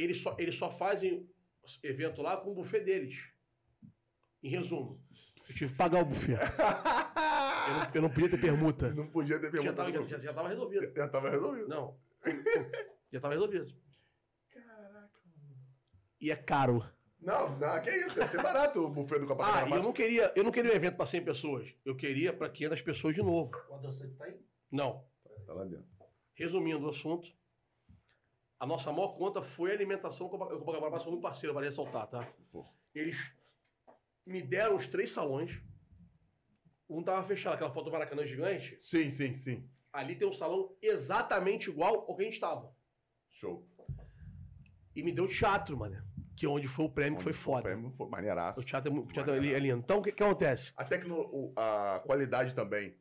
[0.02, 1.28] Eles, só, eles só fazem
[1.82, 3.31] evento lá com o buffet deles.
[4.43, 4.98] Em resumo,
[5.48, 6.32] eu tive que pagar o buffet.
[6.32, 8.94] eu, não, eu não podia ter permuta.
[8.94, 9.74] Não podia ter Já pergunta.
[9.74, 10.93] tava, já, já, já tava resolvido.
[10.97, 11.68] Já tava resolvido.
[11.68, 11.98] Não.
[13.12, 13.74] Já tava resolvido.
[16.20, 16.85] E é caro.
[17.20, 19.68] Não, não, que isso, deve ser barato o buffet do Ah, Copacabana.
[19.74, 21.74] e eu não queria, eu não queria um evento para 100 pessoas.
[21.85, 23.51] Eu queria para 500 pessoas de novo.
[23.68, 24.39] O adoçante tá aí?
[24.70, 25.05] Não.
[25.47, 25.85] Tá lá dentro.
[26.35, 27.28] Resumindo o assunto,
[28.61, 30.27] a nossa maior conta foi a alimentação.
[30.27, 32.28] O Copacabana foi muito parceiro, vale ressaltar, tá?
[32.95, 33.19] Eles
[34.27, 35.61] me deram os três salões.
[36.89, 38.77] Um tava fechado, aquela foto do Maracanã gigante.
[38.81, 39.69] Sim, sim, sim.
[39.93, 42.70] Ali tem um salão exatamente igual ao que a gente tava.
[43.31, 43.66] Show.
[44.95, 46.05] E me deu teatro, mano.
[46.37, 47.62] Que é onde foi o prêmio, que foi O foda.
[47.62, 48.61] prêmio Foi maneiraço.
[48.61, 49.78] O teatro, é o teatro é lindo.
[49.78, 50.73] Então, o que, que acontece?
[50.77, 52.97] A, tecno, o- a qualidade também.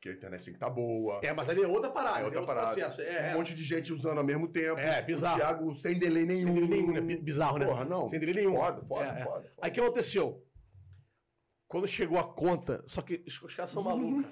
[0.00, 1.20] Porque a internet tem que estar boa.
[1.22, 2.72] É, mas ali é outra parada, É é outra outro parada.
[2.74, 3.02] processo.
[3.02, 3.34] É, Um é.
[3.34, 4.80] monte de gente usando ao mesmo tempo.
[4.80, 5.36] É, bizarro.
[5.36, 6.42] O Thiago sem delay nenhum.
[6.44, 7.00] Sem delay nenhum, né?
[7.02, 7.66] Bi- Bizarro, né?
[7.66, 8.08] Porra, não.
[8.08, 8.56] Sem delay nenhum.
[8.56, 9.24] Foda, foda, É, é.
[9.24, 9.42] foda.
[9.42, 9.52] foda.
[9.60, 10.46] Aí o que aconteceu?
[11.68, 14.24] Quando chegou a conta, só que os caras são malucos.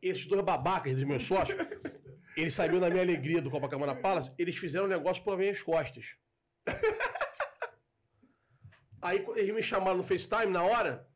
[0.00, 1.58] Esses dois babacas dos meus sócios,
[2.36, 6.16] eles sabiam da minha alegria do Copacabana Palace, eles fizeram um negócio pelas minhas costas.
[9.02, 11.08] Aí eles me chamaram no FaceTime na hora.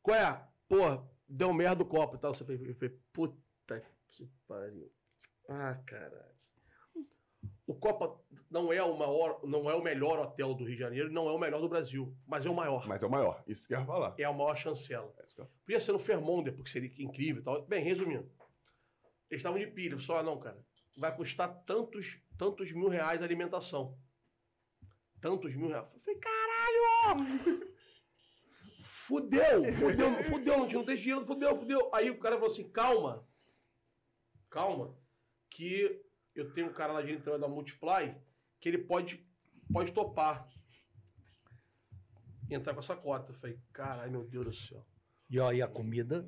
[0.00, 0.44] Qual é?
[0.68, 2.34] Pô, deu merda do copo e tal.
[2.34, 2.74] Você falei,
[3.12, 4.92] puta que pariu.
[5.48, 6.30] Ah, caralho.
[7.66, 8.20] O Copa
[8.50, 11.32] não é o maior, não é o melhor hotel do Rio de Janeiro, não é
[11.32, 12.84] o melhor do Brasil, mas é o maior.
[12.88, 13.44] Mas é o maior.
[13.46, 14.12] Isso que eu ia falar.
[14.18, 15.14] É a maior chancela.
[15.18, 17.62] É eu- Podia ser no Fairmont, porque seria incrível e tal.
[17.66, 18.28] Bem, resumindo.
[19.30, 19.98] Eles estavam de pilha.
[20.00, 20.60] Só, ah, não, cara.
[20.96, 23.96] Vai custar tantos, tantos mil reais a alimentação.
[25.20, 25.94] Tantos mil reais.
[25.94, 27.69] Eu falei, caralho!
[29.10, 31.90] Fudeu, fudeu, fudeu, não tinha não tem dinheiro, fudeu, fudeu.
[31.92, 33.26] Aí o cara falou assim, calma.
[34.48, 34.96] Calma.
[35.50, 36.00] Que
[36.32, 38.14] eu tenho um cara lá de dentro da Multiply
[38.60, 39.26] que ele pode,
[39.72, 40.48] pode topar.
[42.48, 43.32] Entrar com essa cota.
[43.32, 44.86] Eu falei, caralho, meu Deus do céu.
[45.28, 46.24] E ó, e a comida?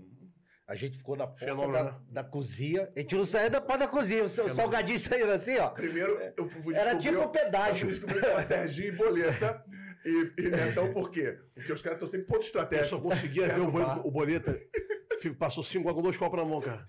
[0.66, 2.00] A gente ficou na porta Fenômeno, da, né?
[2.08, 2.90] da cozinha.
[2.96, 4.24] A gente não saía da porta da cozinha.
[4.24, 4.56] O Fenômeno.
[4.56, 5.70] salgadinho saindo assim, ó.
[5.70, 7.86] Primeiro, eu fui Era descobrir- tipo pedágio.
[7.86, 9.64] Eu descobri que era Serginho e Boleta.
[10.04, 11.38] E, e Netão por quê?
[11.54, 12.88] Porque os caras estão sempre ponto Eu estratégico.
[12.90, 15.18] só conseguia ver o, o.
[15.20, 16.86] Fico- Passou cinco com dois copos na mão, cara.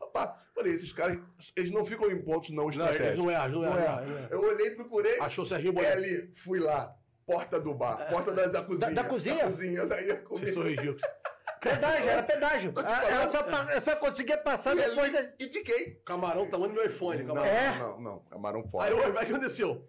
[0.00, 1.18] Rapaz, falei, esses caras,
[1.54, 3.24] eles não ficam em pontos não Não, eles estratégicos.
[3.24, 3.98] não erram, não Não erram.
[4.02, 4.06] é.
[4.06, 4.28] não erram.
[4.30, 5.92] Eu olhei, procurei, Achou o Serginho é Boleta.
[5.96, 6.94] ali, fui lá.
[7.24, 8.90] Porta do bar, porta da, da cozinha.
[8.90, 9.36] da cozinha?
[9.36, 10.40] Da cozinha, daí eu comi.
[10.40, 11.02] Vocês são ridículos.
[11.60, 12.72] Pedágio, era pedágio.
[12.76, 15.18] Ela só, ela só conseguia passar E, depois da.
[15.18, 16.00] ali, e fiquei.
[16.06, 17.22] Camarão, tamanho do meu iPhone.
[17.24, 17.52] Não, Camarão.
[17.54, 17.78] É?
[17.78, 18.86] não, não, camarão fora.
[18.86, 19.86] Aí o que aconteceu?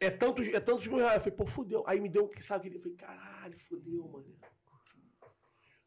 [0.00, 1.16] É tantos, é tantos mil reais.
[1.16, 1.82] Eu falei, pô, fudeu.
[1.86, 2.76] Aí me deu, sabe o que?
[2.76, 4.36] Eu falei, caralho, fudeu, mano.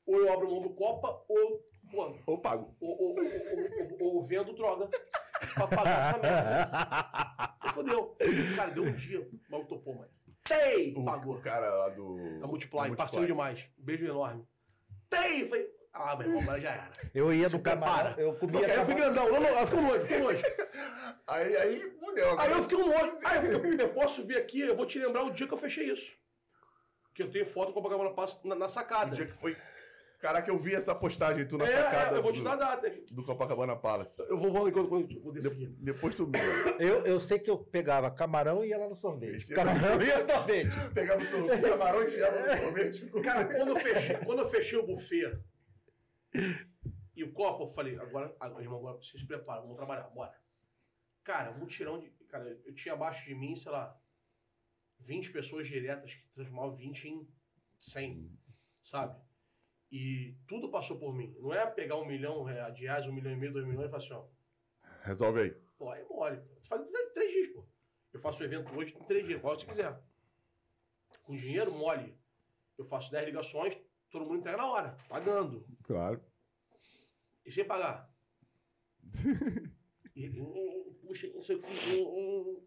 [0.05, 2.75] Ou eu abro mão do Copa, ou, pô, Ou pago.
[2.81, 3.15] ou, ou,
[3.99, 4.89] ou, ou- vendo droga
[5.53, 7.55] pra pagar essa merda.
[7.61, 8.17] Aí Fudeu.
[8.55, 10.09] Cara, deu um dia, mas topou, mano.
[10.43, 10.93] Tem!
[10.97, 11.35] O, Pagou.
[11.37, 12.39] o cara lá do.
[12.39, 13.69] Da Multiply, parceiro demais.
[13.77, 14.45] Beijo enorme.
[15.09, 15.47] Tem!
[15.47, 16.91] Falei, ah, meu irmão, agora já era.
[17.13, 18.13] Eu ia no camarão.
[18.17, 18.65] Eu comia.
[18.65, 19.31] Aí eu fui grandão.
[19.31, 20.41] Não, não, eu fiquei nojo, fiquei nojo.
[21.27, 22.39] Aí, aí, fudeu.
[22.39, 23.17] Aí eu fiquei um nojo.
[23.25, 25.57] Aí eu falei, eu posso vir aqui, eu vou te lembrar o dia que eu
[25.57, 26.11] fechei isso.
[27.13, 29.15] Que eu tenho foto com a Copacabana Palace na, na O sacada.
[29.15, 29.55] dia que foi.
[30.19, 32.53] Caraca, eu vi essa postagem tu na é, sacada é, eu vou te do, dar
[32.53, 32.91] a data.
[33.11, 34.21] do Copacabana Palace.
[34.29, 36.37] Eu vou, vou, quando, quando De- depois tu me.
[36.79, 39.51] Eu, eu sei que eu pegava camarão e ia lá no sorvete.
[39.53, 40.69] Camarão e ia no sorvete.
[40.93, 43.05] Pegava o sorvete, camarão e enfiava no sorvete.
[43.23, 45.39] Cara, quando eu fechei, quando eu fechei o buffet
[47.15, 50.39] e o copo, eu falei, agora, agora, irmão, agora vocês se preparam, vamos trabalhar, bora.
[51.23, 52.09] Cara, um mutirão de.
[52.27, 53.99] Cara, eu tinha abaixo de mim, sei lá,
[54.99, 57.27] 20 pessoas diretas que transformavam 20 em
[57.79, 58.39] 100,
[58.81, 59.21] sabe?
[59.91, 61.35] E tudo passou por mim.
[61.39, 64.03] Não é pegar um milhão de reais, um milhão e meio, dois milhões e falar
[64.03, 64.25] assim, ó,
[65.03, 65.51] Resolve aí.
[65.77, 66.41] Pô, é mole.
[66.61, 66.81] Faz
[67.13, 67.67] três dias, pô.
[68.13, 69.99] Eu faço o evento hoje em três dias, qual você quiser.
[71.23, 72.17] Com dinheiro, mole.
[72.77, 73.77] Eu faço 10 ligações,
[74.11, 75.65] todo mundo entrega na hora, pagando.
[75.83, 76.21] Claro.
[77.45, 78.13] E sem pagar.
[80.13, 80.29] E,
[81.01, 81.71] puxa, isso aqui.
[81.87, 82.63] e, e.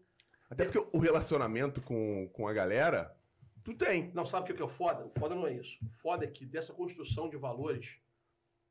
[0.49, 3.15] Até porque o relacionamento com, com a galera,
[3.63, 4.11] tu tem.
[4.15, 5.05] Não, sabe o que é que é o foda?
[5.05, 5.77] O foda não é isso.
[5.85, 7.99] O foda é que dessa construção de valores,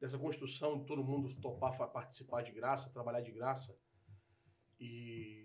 [0.00, 3.78] dessa construção de todo mundo topar participar de graça, trabalhar de graça,
[4.80, 5.44] e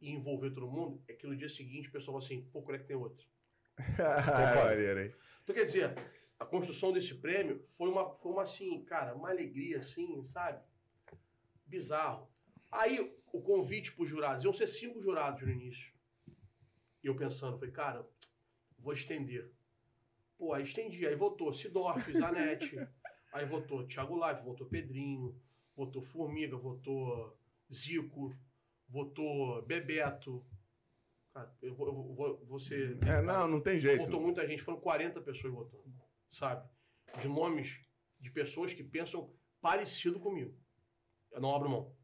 [0.00, 2.76] e envolver todo mundo é que no dia seguinte o pessoal fala assim, pô, quando
[2.76, 3.26] é que tem outro?
[4.64, 5.14] Maneiro, hein?
[5.50, 5.94] Então, quer dizer,
[6.38, 10.62] a construção desse prêmio foi uma, foi uma assim, cara, uma alegria, assim, sabe?
[11.66, 12.28] Bizarro.
[12.70, 15.92] Aí, o convite para os jurados, iam ser cinco jurados no início.
[17.02, 18.08] E eu pensando, falei, cara,
[18.78, 19.50] vou estender.
[20.38, 22.76] Pô, aí estendi, aí votou Sidorf, Zanetti,
[23.34, 25.36] aí votou Thiago Live, votou Pedrinho,
[25.74, 27.36] votou Formiga, votou
[27.72, 28.32] Zico,
[28.88, 30.46] votou Bebeto.
[31.32, 32.98] Cara, eu vou, eu vou, vou, vou ser.
[33.06, 34.04] É, não, não tem jeito.
[34.04, 35.84] Votou muita gente, foram 40 pessoas votando,
[36.28, 36.68] sabe?
[37.20, 37.78] De nomes
[38.18, 40.56] de pessoas que pensam parecido comigo.
[41.30, 41.96] Eu não abro mão.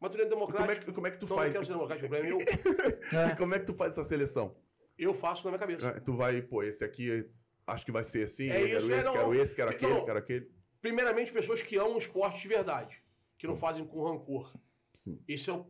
[0.00, 0.86] Mas tu não é E como, é democrático.
[0.86, 1.48] que, como é que tu então eu faz?
[1.50, 3.30] não quero ser democrático, o problema é eu.
[3.32, 4.56] E como é que tu faz essa seleção?
[4.98, 5.88] Eu faço na minha cabeça.
[5.88, 7.30] É, Tu vai, pô, esse aqui
[7.66, 9.34] acho que vai ser assim, É eu quero isso, é, esse, não, quero não.
[9.34, 9.76] esse, quero Não.
[9.76, 10.50] aquele, quero aquele.
[10.80, 13.02] Primeiramente, pessoas que amam o esporte de verdade,
[13.38, 14.52] que não fazem com rancor.
[14.94, 15.22] Sim.
[15.28, 15.64] Isso é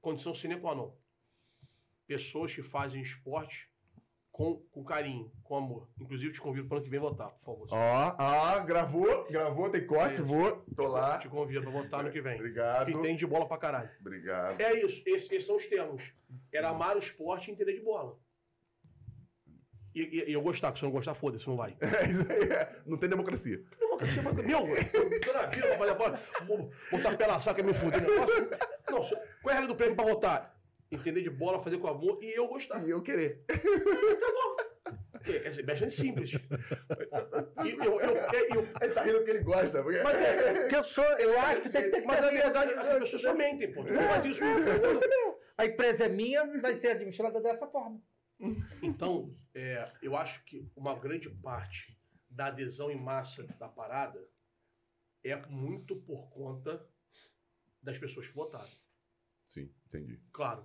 [0.00, 0.92] condição sine qua non.
[2.06, 3.68] Pessoas que fazem esporte
[4.30, 5.88] com, com carinho, com amor.
[6.00, 7.68] Inclusive, te convido para ano que vem votar, por favor.
[7.70, 11.18] Ó, ó, gravou, gravou, tem corte, É vou, tô lá.
[11.18, 12.34] Te convido para votar ano que vem.
[12.36, 12.86] Obrigado.
[12.86, 13.90] Que entende de bola pra caralho.
[14.00, 14.60] Obrigado.
[14.60, 16.12] É isso, esses, esses são os termos.
[16.52, 18.18] Era amar o esporte e entender de bola.
[19.94, 21.74] E, e- e eu gostar, porque se eu não gostar, foda-se, não vai.
[21.80, 22.82] É isso aí, é.
[22.84, 23.64] não tem democracia.
[23.80, 24.60] Democracia, mas- Meu,
[25.24, 28.02] toda vida, pra fazer bola, vou botar pé na saca e me fuder.
[28.90, 29.14] Não, qual
[29.46, 30.55] é a regra do prêmio pra votar?
[30.96, 32.84] Entender de bola, fazer com amor e eu gostar.
[32.86, 33.44] E eu querer.
[35.24, 36.32] É, é bastante simples.
[36.34, 39.82] E eu, eu, eu- Ele tá rindo porque ele gosta.
[39.82, 40.00] Porque...
[40.02, 42.36] Mas é, porque eu sou, eu acho que tem que ter que mas na assim.
[42.36, 43.84] verdade, as pessoas só mentem, pô.
[43.84, 44.40] Tu não faz isso.
[45.58, 48.00] A empresa é minha, vai ser administrada dessa forma.
[48.82, 51.98] Então, é, eu acho que uma grande parte
[52.28, 54.22] da adesão em massa da parada
[55.24, 56.86] é muito por conta
[57.82, 58.68] das pessoas que votaram.
[59.44, 60.20] Sim, entendi.
[60.32, 60.64] Claro.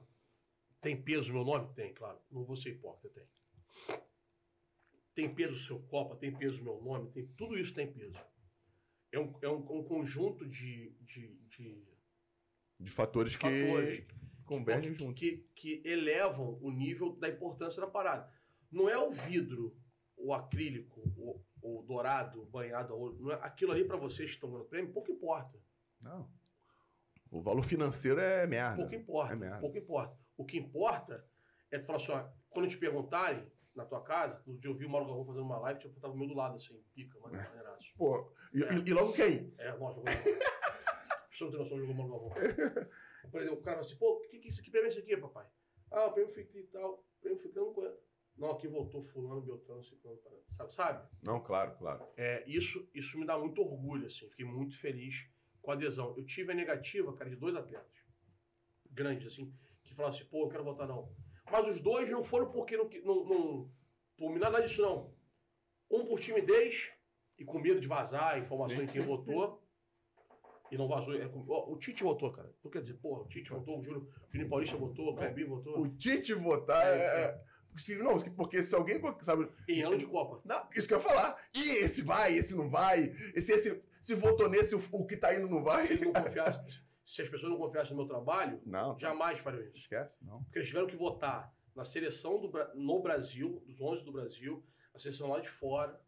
[0.81, 1.71] Tem peso o meu nome?
[1.75, 2.19] Tem, claro.
[2.31, 4.01] Não vou ser hipócrita, tem.
[5.13, 8.19] Tem peso o seu Copa, tem peso o meu nome, tem, tudo isso tem peso.
[9.11, 11.85] É um, é um, um conjunto de, de, de
[12.79, 14.07] De fatores, fatores que
[14.45, 15.19] convergem que, juntos.
[15.19, 18.31] que, que elevam o nível da importância da parada.
[18.71, 19.77] Não é o vidro,
[20.17, 23.31] o acrílico, o, o dourado, banhado a ouro.
[23.31, 25.59] É, aquilo ali para vocês que estão ganhando prêmio, pouco importa.
[26.01, 26.31] Não.
[27.29, 28.77] O valor financeiro é merda.
[28.77, 29.33] Pouco importa.
[29.33, 29.59] É merda.
[29.59, 30.20] pouco importa.
[30.37, 31.25] O que importa
[31.71, 33.45] é tu falar assim, ó, quando te perguntarem
[33.75, 36.13] na tua casa, no dia eu vi o Mauro Galvão fazendo uma live, tipo, tava
[36.13, 37.21] do meu lado assim, pica, É.
[37.21, 37.93] mano, maneiraço.
[37.97, 39.53] Pô, e, e- e logo quem?
[39.57, 39.97] É, nós.
[39.97, 40.01] A
[41.29, 42.29] pessoa não tem noção, jogou Mauro Galvão.
[43.31, 44.99] Por exemplo, o cara fala assim, pô, o que, que, isso- que prêmio é esse
[44.99, 45.47] aqui, papai?
[45.91, 47.97] Ah, o prêmio fica e tal, o prêmio ficando com.
[48.37, 50.17] Não, aqui voltou fulano, Beltrano, Ciclano,
[50.49, 50.73] sabe?
[50.73, 51.09] sabe?
[51.21, 52.07] Não, claro, claro.
[52.17, 54.27] É, isso, isso me dá muito orgulho, assim.
[54.29, 55.29] Fiquei muito feliz
[55.61, 56.15] com a adesão.
[56.17, 57.91] Eu tive a negativa, cara, de dois atletas
[58.89, 59.53] grandes, assim,
[59.91, 61.09] que falaram assim, pô, eu quero votar não.
[61.51, 63.71] Mas os dois não foram porque não, não, não
[64.17, 65.13] por nada disso, não.
[65.89, 66.91] Um por timidez
[67.37, 69.61] e com medo de vazar informações de quem votou.
[70.71, 71.13] E não vazou.
[71.15, 72.49] É, ó, o Tite votou, cara.
[72.59, 75.49] Então quer dizer, porra, o Tite votou, o Júlio, o Juninho Paulista votou, o Clebinho
[75.49, 75.81] votou.
[75.81, 77.21] O Tite votar É, é.
[77.25, 77.41] é-
[77.77, 79.49] Se, não, porque se alguém sabe.
[79.67, 80.41] Em ano de Copa.
[80.45, 81.37] Não, isso que eu ia falar.
[81.55, 83.13] E esse vai, esse não vai.
[83.35, 85.87] Esse, esse, se votou nesse, o, o que tá indo não vai.
[85.87, 86.59] Se ele não confiasse,
[87.05, 89.77] se as pessoas não confiassem no meu trabalho, Não, jamais fariam isso.
[89.77, 90.43] esquece, não.
[90.43, 94.63] Porque eles tiveram que votar na seleção do, no Brasil, dos 11 do Brasil,
[94.93, 95.99] a seleção lá de fora.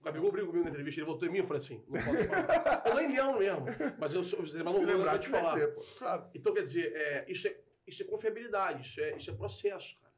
[0.00, 2.28] O Gabigol brigou comigo na entrevista, ele votou em mim, eu falei assim, não pode
[2.28, 2.82] falar.
[2.86, 3.64] eu nem lembro mesmo,
[3.98, 5.66] mas eu, eu, eu não Se vou lembrar, te se falar.
[5.68, 5.80] pô.
[5.98, 6.30] Claro.
[6.34, 10.12] Então, quer dizer, é, isso, é, isso é confiabilidade, isso é, isso é processo, cara.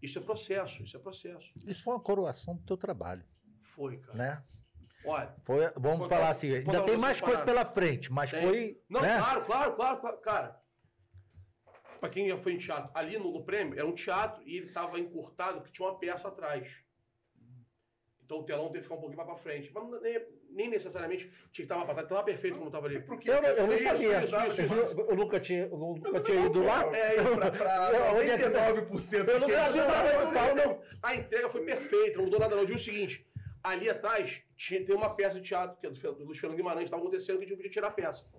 [0.00, 1.52] Isso é processo, isso é processo.
[1.66, 3.24] Isso foi uma coroação do teu trabalho,
[3.62, 4.16] Foi, cara.
[4.18, 4.44] né?
[5.04, 8.40] Olha, Foi, vamos Foi- falar assim, ainda tem mais coisa pela frente, mas Tem.
[8.42, 9.18] foi, Não, né?
[9.18, 10.60] claro, claro, claro, claro, cara.
[12.00, 14.68] Pra quem já foi em teatro, ali no, no prêmio era um teatro e ele
[14.72, 16.82] tava encurtado porque tinha uma peça atrás.
[18.22, 19.70] Então o telão teve que ficar um pouquinho mais pra frente.
[19.72, 20.18] Mas não- nem,
[20.50, 23.00] nem necessariamente tinha que estar mais pra trás, tava perfeito como tava ali.
[23.00, 24.24] Porque Eu, não- eu não sabia.
[24.24, 24.74] isso, isso, isso.
[24.74, 26.84] Eu, eu nunca tinha, eu nunca tinha ido lá.
[26.96, 29.28] É, pra, pra Eu- onde é que- 99%.
[29.30, 30.80] Eu não que sabia.
[31.02, 32.62] A entrega foi perfeita, não mudou nada não.
[32.62, 33.26] Eu digo o seguinte,
[33.64, 36.84] ali atrás tinha, tem uma peça de teatro, que é do, do Luiz Fernando Guimarães,
[36.84, 38.30] estava acontecendo que a gente podia tirar a peça.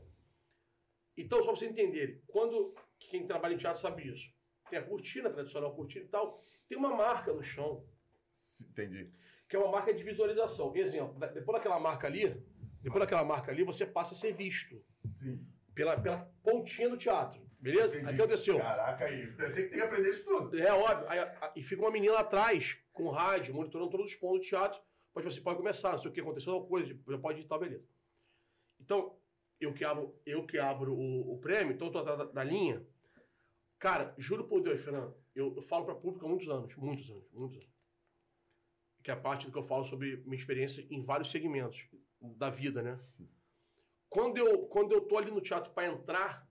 [1.17, 4.31] Então, só pra vocês entenderem, quando quem trabalha em teatro sabe isso,
[4.69, 7.83] tem a cortina, a tradicional cortina e tal, tem uma marca no chão,
[8.69, 9.11] Entendi.
[9.49, 10.75] que é uma marca de visualização.
[10.75, 12.29] Exemplo, depois daquela marca ali,
[12.81, 14.83] depois daquela marca ali, você passa a ser visto
[15.17, 15.43] Sim.
[15.73, 17.97] pela, pela pontinha do teatro, beleza?
[17.97, 18.57] Aí aconteceu?
[18.59, 19.27] Caraca, aí.
[19.55, 20.59] Tem, que aprender isso tudo.
[20.59, 21.07] É óbvio.
[21.09, 24.81] Aí, a- e fica uma menina atrás, com rádio, monitorando todos os pontos do teatro.
[25.15, 27.87] Pode, você pode começar, não sei o que aconteceu, alguma coisa, já pode editar, beleza.
[28.77, 29.17] Então,
[29.61, 32.43] eu que abro, eu que abro o, o prêmio, então eu tô atrás da, da
[32.43, 32.85] linha.
[33.79, 37.31] Cara, juro por Deus, Fernando, eu, eu falo para público há muitos anos, muitos anos,
[37.31, 37.73] muitos anos.
[39.01, 41.87] Que é a parte do que eu falo sobre minha experiência em vários segmentos
[42.19, 42.97] da vida, né?
[44.09, 46.45] Quando eu, quando eu tô ali no teatro para entrar,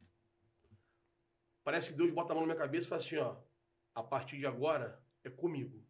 [1.62, 3.36] parece que Deus bota a mão na minha cabeça e fala assim, ó,
[3.94, 5.83] a partir de agora é comigo.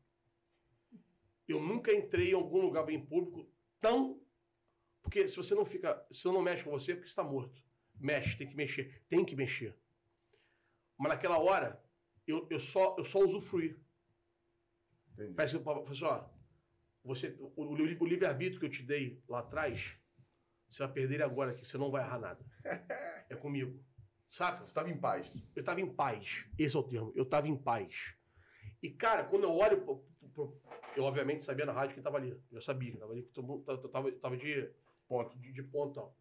[1.47, 3.51] Eu nunca entrei em algum lugar bem público
[3.81, 4.25] tão
[5.05, 7.23] porque se você não fica, se eu não mexe com você, é porque você está
[7.23, 7.63] morto.
[7.95, 9.79] Mexe, tem que mexer, tem que mexer.
[10.97, 11.79] Mas naquela hora,
[12.27, 13.79] eu, eu só eu só usufruí.
[15.13, 15.35] Entendi.
[15.35, 16.25] Parece que eu falei assim, ó,
[17.05, 19.95] você, o, o, o livre-arbítrio que eu te dei lá atrás,
[20.71, 22.45] você vai perder ele agora aqui, você não vai errar nada.
[23.27, 23.83] É comigo.
[24.29, 24.67] Saca?
[24.67, 25.33] Tu tava em paz.
[25.57, 26.47] Eu tava em paz.
[26.59, 27.11] Esse é o termo.
[27.17, 28.15] Eu tava em paz.
[28.83, 30.05] E, cara, quando eu olho.
[30.97, 32.39] Eu, obviamente, sabia na rádio que tava ali.
[32.51, 33.23] Eu sabia que tava ali.
[33.23, 34.71] que todo mundo- tava, tava de,
[35.09, 35.37] Ponto.
[35.39, 36.15] de, de pontão.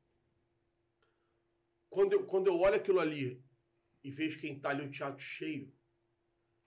[1.90, 3.42] Quando eu, quando eu olho aquilo ali
[4.04, 5.72] e vejo quem tá ali o teatro cheio,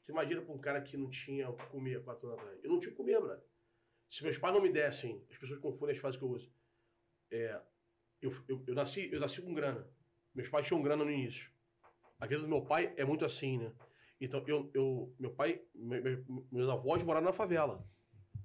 [0.01, 2.65] você imagina pra um cara que não tinha o que comer quatro anos atrás.
[2.65, 3.43] Eu não tinha o que comer, brother.
[4.09, 6.51] Se meus pais não me dessem, as pessoas confundem as frases que eu uso.
[7.31, 7.61] É,
[8.23, 9.89] eu, eu, eu, nasci, eu nasci com grana.
[10.33, 11.51] Meus pais tinham grana no início.
[12.21, 13.73] A vida do meu pai é muito assim, né?
[14.21, 17.87] Então, eu, eu, meu pai, me- me- meus avós moraram na favela.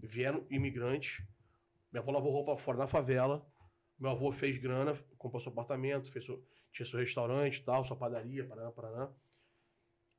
[0.01, 1.23] Vieram imigrantes.
[1.91, 3.45] Minha avó lavou roupa fora na favela.
[3.97, 6.43] Meu avô fez grana, comprou seu apartamento, fez seu,
[6.73, 9.13] tinha seu restaurante e tal, sua padaria, Paraná, Paraná.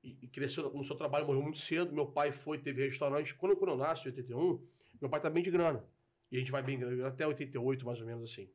[0.03, 1.93] E, e cresceu no seu trabalho, morreu muito cedo.
[1.93, 3.35] Meu pai foi, teve restaurante.
[3.35, 4.67] Quando, quando eu nasci, em 81,
[5.01, 5.85] meu pai tá bem de grana.
[6.31, 8.49] E a gente vai bem grana, até 88, mais ou menos assim.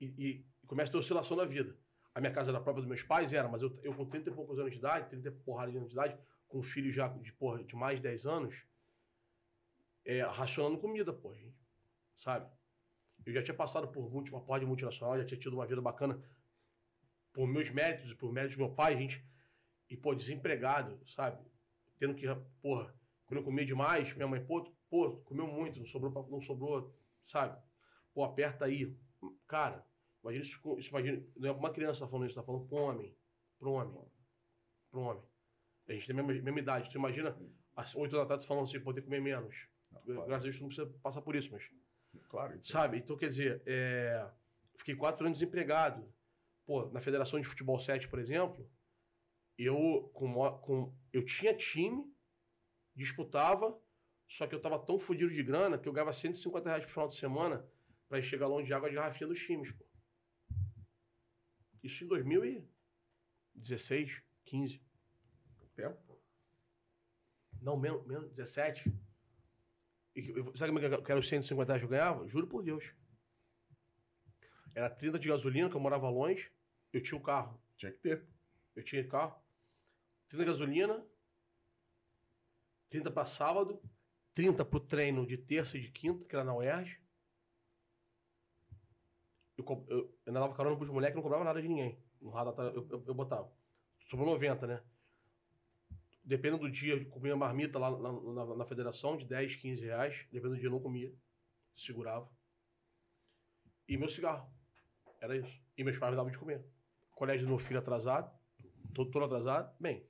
[0.00, 1.76] E, e começa a ter oscilação na vida.
[2.14, 4.32] A minha casa era própria dos meus pais, era, mas eu, eu com 30 e
[4.32, 6.18] poucos anos de idade, 30 e porrada de anos de idade,
[6.48, 8.66] com um filho já de, porra, de mais de 10 anos,
[10.04, 11.58] é, racionando comida, pô, gente.
[12.16, 12.50] Sabe?
[13.24, 16.20] Eu já tinha passado por uma porra de multinacional, já tinha tido uma vida bacana
[17.32, 19.24] por meus méritos, por méritos do meu pai, gente.
[19.88, 21.44] E, pô, desempregado, sabe?
[21.98, 22.26] Tendo que,
[22.60, 22.94] porra,
[23.26, 27.60] quando eu comia demais, minha mãe, pô, pô, comeu muito, não sobrou, não sobrou, sabe?
[28.12, 28.96] Pô, aperta aí.
[29.46, 29.86] Cara,
[30.22, 32.76] imagina isso, com- isso imagina, não é uma criança tá falando isso, tá falando pra
[32.78, 33.16] um homem.
[33.58, 34.04] Pra um homem.
[34.90, 35.22] Pra um homem.
[35.88, 36.90] A gente tem a mesma, mesma idade.
[36.90, 37.36] Tu imagina,
[37.76, 39.68] às 8 da tarde, tu falando assim, poder comer menos.
[40.04, 40.26] claro.
[40.26, 41.68] Graças a Deus, tu não precisa passar por isso, mas
[42.28, 42.52] Claro.
[42.54, 42.64] então.
[42.64, 42.98] Sabe?
[42.98, 44.30] Então, quer dizer, é,
[44.76, 46.12] fiquei quatro anos desempregado.
[46.66, 48.70] Pô, na Federação de Futebol 7, por exemplo,
[49.58, 52.04] eu, com, com, eu tinha time,
[52.94, 53.76] disputava,
[54.28, 57.08] só que eu tava tão fodido de grana que eu ganhava 150 reais por final
[57.08, 57.66] de semana
[58.08, 59.84] pra ir chegar longe de água de garrafinha dos times, pô.
[61.82, 64.82] Isso em 2016, 15.
[65.74, 66.20] Tempo.
[67.60, 68.90] Não, menos, menos 17.
[70.14, 72.28] E eu- sabe como é que era os 150 reais que eu ganhava?
[72.28, 72.94] Juro por Deus.
[74.74, 76.52] Era 30 de gasolina, que eu morava longe.
[76.92, 77.60] Eu tinha o carro.
[77.76, 78.26] Tinha que ter.
[78.74, 79.40] Eu tinha carro.
[80.28, 81.06] 30 de gasolina.
[82.88, 83.80] 30 para sábado.
[84.34, 87.00] 30 pro treino de terça e de quinta, que era na UERJ.
[89.60, 91.98] Eu, eu, eu dava carona pros moleques, não cobrava nada de ninguém.
[92.20, 93.50] No radar eu, eu, eu botava.
[94.06, 94.82] Sobrou 90, né?
[96.24, 100.26] Dependendo do dia, eu comia marmita lá na, na, na federação, de 10, 15 reais.
[100.30, 101.12] Dependendo do dia, eu não comia.
[101.74, 102.30] Segurava.
[103.88, 104.48] E meu cigarro.
[105.20, 105.60] Era isso.
[105.76, 106.64] E meus pais me davam de comer.
[107.12, 108.30] Colégio do meu filho atrasado.
[108.94, 109.74] Todo, todo atrasado.
[109.80, 110.06] Bem,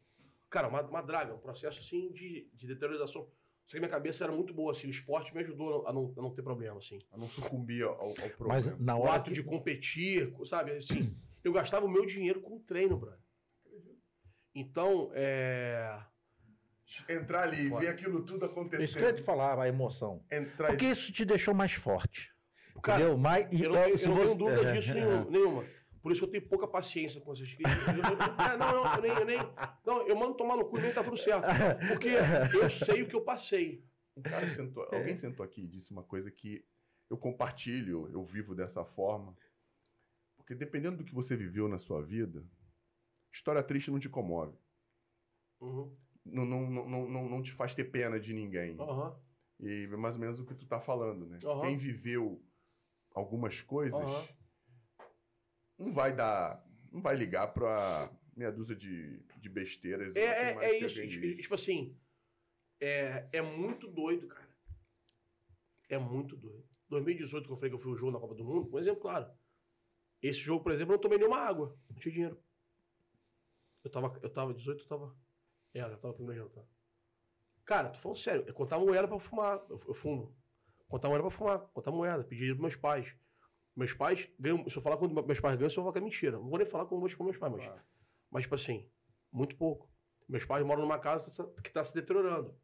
[0.49, 1.35] cara, uma, uma draga.
[1.35, 3.31] Um processo, assim, de, de deteriorização.
[3.71, 4.89] Só que minha cabeça era muito boa, assim.
[4.89, 6.99] O esporte me ajudou a não, a não ter problema, assim.
[7.13, 8.49] A não sucumbir ao, ao problema.
[8.49, 9.35] Mas na O hora ato que...
[9.35, 10.73] de competir, sabe?
[10.73, 13.21] Assim, eu gastava o meu dinheiro com treino, brother.
[14.53, 16.01] Então, é...
[17.09, 19.23] Entrar ali e ver aquilo tudo Isso que eu ia te acontecendo.
[19.25, 20.25] falar, a emoção.
[20.29, 22.35] Entrar Porque isso te deixou mais forte.
[22.83, 23.17] Cara, entendeu?
[23.19, 25.65] Mas, Eu não, tenho- se eu não você- tenho dúvida é, disso é, nenhuma, nenhuma.
[26.03, 27.87] Por isso que eu tenho pouca paciência com essas críticas.
[27.89, 29.39] Eu- eu- é, não, eu, eu nem, eu nem.
[29.85, 31.45] Não, eu mando tomar no cu e nem tá tudo certo.
[31.89, 32.09] Porque
[32.57, 33.85] eu sei o que eu passei.
[34.17, 36.65] Um cara sentou, alguém sentou aqui e disse uma coisa que
[37.09, 39.37] eu compartilho, eu vivo dessa forma.
[40.37, 42.45] Porque dependendo do que você viveu na sua vida,
[43.33, 44.57] história triste não te comove.
[45.61, 45.95] Uhum.
[46.25, 48.77] Não, não, não, não, não- não te faz ter pena de ninguém.
[48.81, 49.17] Aham.
[49.61, 51.39] E é mais ou menos o que tu tá falando, né?
[51.45, 51.61] Aham.
[51.63, 52.43] Quem viveu
[53.15, 54.01] algumas coisas.
[55.81, 56.65] Não vai dar.
[56.93, 60.15] Não vai ligar pra meia dúzia de, de besteiras.
[60.15, 61.07] É, é, é isso.
[61.09, 61.97] Tipo, assim,
[62.81, 64.49] é, é muito doido, cara.
[65.89, 66.69] É muito doido.
[66.89, 69.01] 2018, que eu falei que eu fui o jogo na Copa do Mundo, um exemplo
[69.01, 69.31] claro.
[70.21, 71.77] Esse jogo, por exemplo, eu não tomei nenhuma água.
[71.89, 72.43] Não tinha dinheiro.
[73.83, 75.17] Eu tava, eu tava 18, eu tava.
[75.73, 76.65] É, eu tava primeiro jantar.
[77.65, 78.45] Cara, tô falando sério.
[78.47, 79.65] Eu contar moeda pra fumar.
[79.71, 80.37] Eu, eu fumo.
[80.89, 81.61] Contar moeda pra fumar.
[81.73, 82.25] Contar moeda.
[82.25, 83.15] Dinheiro pros meus pais.
[83.77, 84.69] Meus pais ganham.
[84.69, 86.39] Se eu falar quando meus pais ganham, eu vou falar que é mentira.
[86.39, 87.65] Não vou nem falar como eu vou com meus pais, mas.
[87.65, 87.81] Claro.
[88.31, 88.91] Mas, tipo assim,
[89.33, 89.89] Muito pouco.
[90.29, 92.57] Meus pais moram numa casa que está se deteriorando.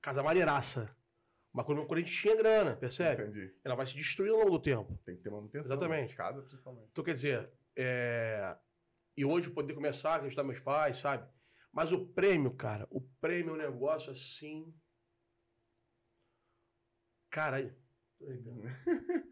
[0.00, 0.94] Casa maneiraça.
[1.52, 3.22] Mas quando, quando a gente tinha grana, percebe?
[3.22, 3.54] Entendi.
[3.64, 4.98] Ela vai se destruir ao longo do tempo.
[5.04, 5.76] Tem que ter manutenção.
[5.76, 6.10] Exatamente.
[6.10, 6.16] né?
[6.16, 6.88] Casa, principalmente.
[6.90, 8.56] Então, quer dizer, é...
[9.16, 11.28] e hoje poder começar a acreditar meus pais, sabe?
[11.72, 14.72] Mas o prêmio, cara, o prêmio é um negócio assim.
[17.30, 17.74] Caralho.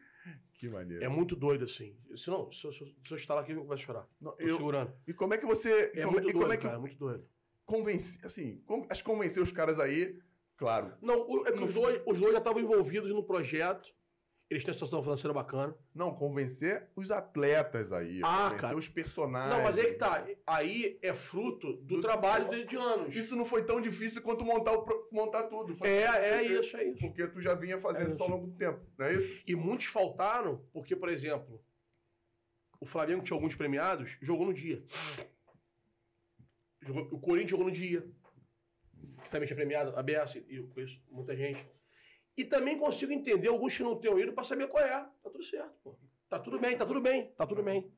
[0.59, 1.02] Que maneiro.
[1.05, 1.97] É muito doido, assim.
[2.16, 4.09] Se não, se eu, se eu, estalar aqui, eu começo a chorar.
[4.20, 4.93] Não, eu- segurando.
[5.06, 5.93] E como é que você.
[5.94, 7.24] É como, muito e doido, é que cara, é muito doido.
[7.64, 8.18] convence.
[8.24, 10.18] Assim, como, acho que convencer os caras aí,
[10.56, 10.93] claro.
[11.01, 13.89] Não, o- é que os dois, os dois já estavam envolvidos no projeto.
[14.51, 15.77] Eles têm uma situação financeira bacana.
[15.95, 18.20] Não, convencer os atletas aí.
[18.25, 18.77] Ah, convencer cara.
[18.79, 19.55] os personagens.
[19.55, 20.27] Não, mas aí que tá.
[20.47, 23.15] Aí é fruto do, Do- trabalho de, de anos.
[23.15, 25.75] Isso não foi tão difícil quanto montar, o montar tudo.
[25.75, 26.05] Foi É,
[26.39, 26.99] é isso, é isso.
[26.99, 29.43] Porque tu já vinha fazendo É isso ao longo do tempo, não é isso?
[29.47, 31.62] E muitos faltaram, porque, por exemplo,
[32.81, 34.79] o Flamengo tinha alguns premiados, jogou no dia.
[36.81, 38.07] Jogou- o Corinthians jogou no dia.
[39.23, 41.66] Que também tinha premiado, a BS, e eu conheço muita gente.
[42.39, 44.90] E também consigo entender alguns que não tenham ido pra saber qual é.
[45.23, 45.98] Tá tudo certo, pô.
[46.28, 47.93] Tá tudo bem, tá tudo bem, tá tudo bem.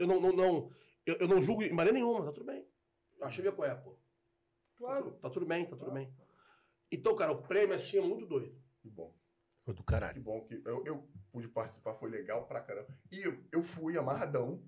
[0.00, 0.70] Eu não, não, não-
[1.06, 2.66] eu, eu não julgo de maneira nenhuma, tá tudo bem.
[3.22, 3.96] Acho ver qual é, pô.
[4.76, 5.12] Claro.
[5.22, 6.12] Tá tudo bem, tá tudo bem.
[6.90, 8.60] Então, cara, o prêmio assim é muito doido.
[8.80, 9.14] Que bom.
[9.62, 10.20] Foi do Que caralho.
[10.20, 12.88] bom que eu, eu pude participar, foi legal pra caramba.
[13.12, 14.60] E eu, eu fui amarradão,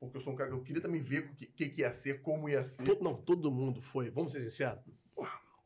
[0.00, 1.92] porque eu sou um cara que eu queria também ver o que, que, que ia
[1.92, 2.82] ser, como ia ser.
[3.00, 4.82] Não, todo mundo foi, vamos ser sinceros.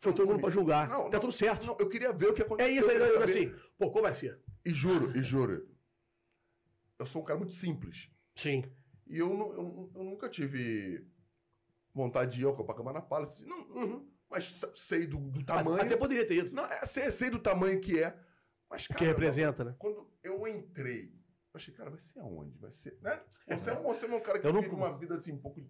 [0.00, 0.88] Foi todo mundo pra julgar.
[0.88, 1.64] Não, tá não, tudo certo.
[1.66, 2.72] Não, eu queria ver o que é aconteceu.
[2.74, 4.40] isso, eu aí, eu assim, pô, qual vai ser?
[4.64, 5.68] E juro, e juro,
[6.98, 8.10] eu sou um cara muito simples.
[8.34, 8.64] Sim.
[9.06, 11.06] E eu, eu eu nunca tive
[11.94, 13.44] vontade de ir ao Copacabana Palace.
[13.46, 14.10] Não, Uhum.
[14.28, 15.80] mas sei do, do tamanho.
[15.82, 16.54] Até poderia ter ido.
[16.54, 18.18] Não, é, sei, sei do tamanho que é.
[18.68, 19.74] Mas, que cara, representa, né?
[19.78, 22.58] quando eu entrei, eu achei, cara, vai ser aonde?
[22.58, 22.98] Vai ser.
[23.00, 23.22] Né?
[23.48, 25.38] Você, é um, você é um cara que Eu não- vive uma vida assim, um
[25.38, 25.60] pouco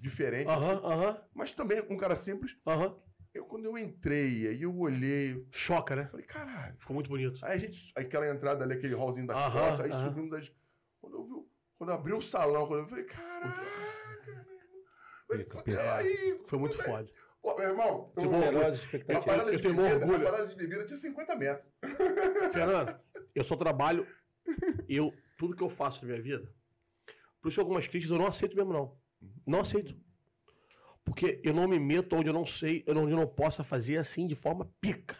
[0.00, 2.58] diferente, Aham, assim, aham, mas também um cara simples.
[2.66, 3.00] aham.
[3.34, 6.06] Eu, quando eu entrei, aí eu olhei, Choca, né?
[6.10, 6.76] falei, caralho.
[6.78, 7.40] Ficou muito bonito.
[7.42, 10.04] Aí a gente, aquela entrada ali, aquele hallzinho das Aham, fotos, aí aham.
[10.10, 10.52] subindo das.
[11.00, 11.48] Quando eu vi,
[11.78, 14.44] quando eu abri o salão, quando eu falei, caraca, meu irmão.
[15.30, 17.10] Eu falei, Aí, Foi muito foda.
[17.40, 19.24] Pô, meu irmão, Tem eu- bom- a expectativas.
[19.24, 20.28] parada eu de tenho bebida, orgulho.
[20.28, 21.68] a parada de bebida tinha 50 metros.
[22.52, 23.00] Fernando,
[23.34, 24.06] eu só trabalho,
[24.86, 26.54] eu, tudo que eu faço na minha vida,
[27.40, 28.96] por isso que algumas críticas eu não aceito mesmo, não.
[29.46, 29.96] Não aceito.
[31.04, 34.26] Porque eu não me meto onde eu não sei, onde eu não possa fazer assim
[34.26, 35.16] de forma pica.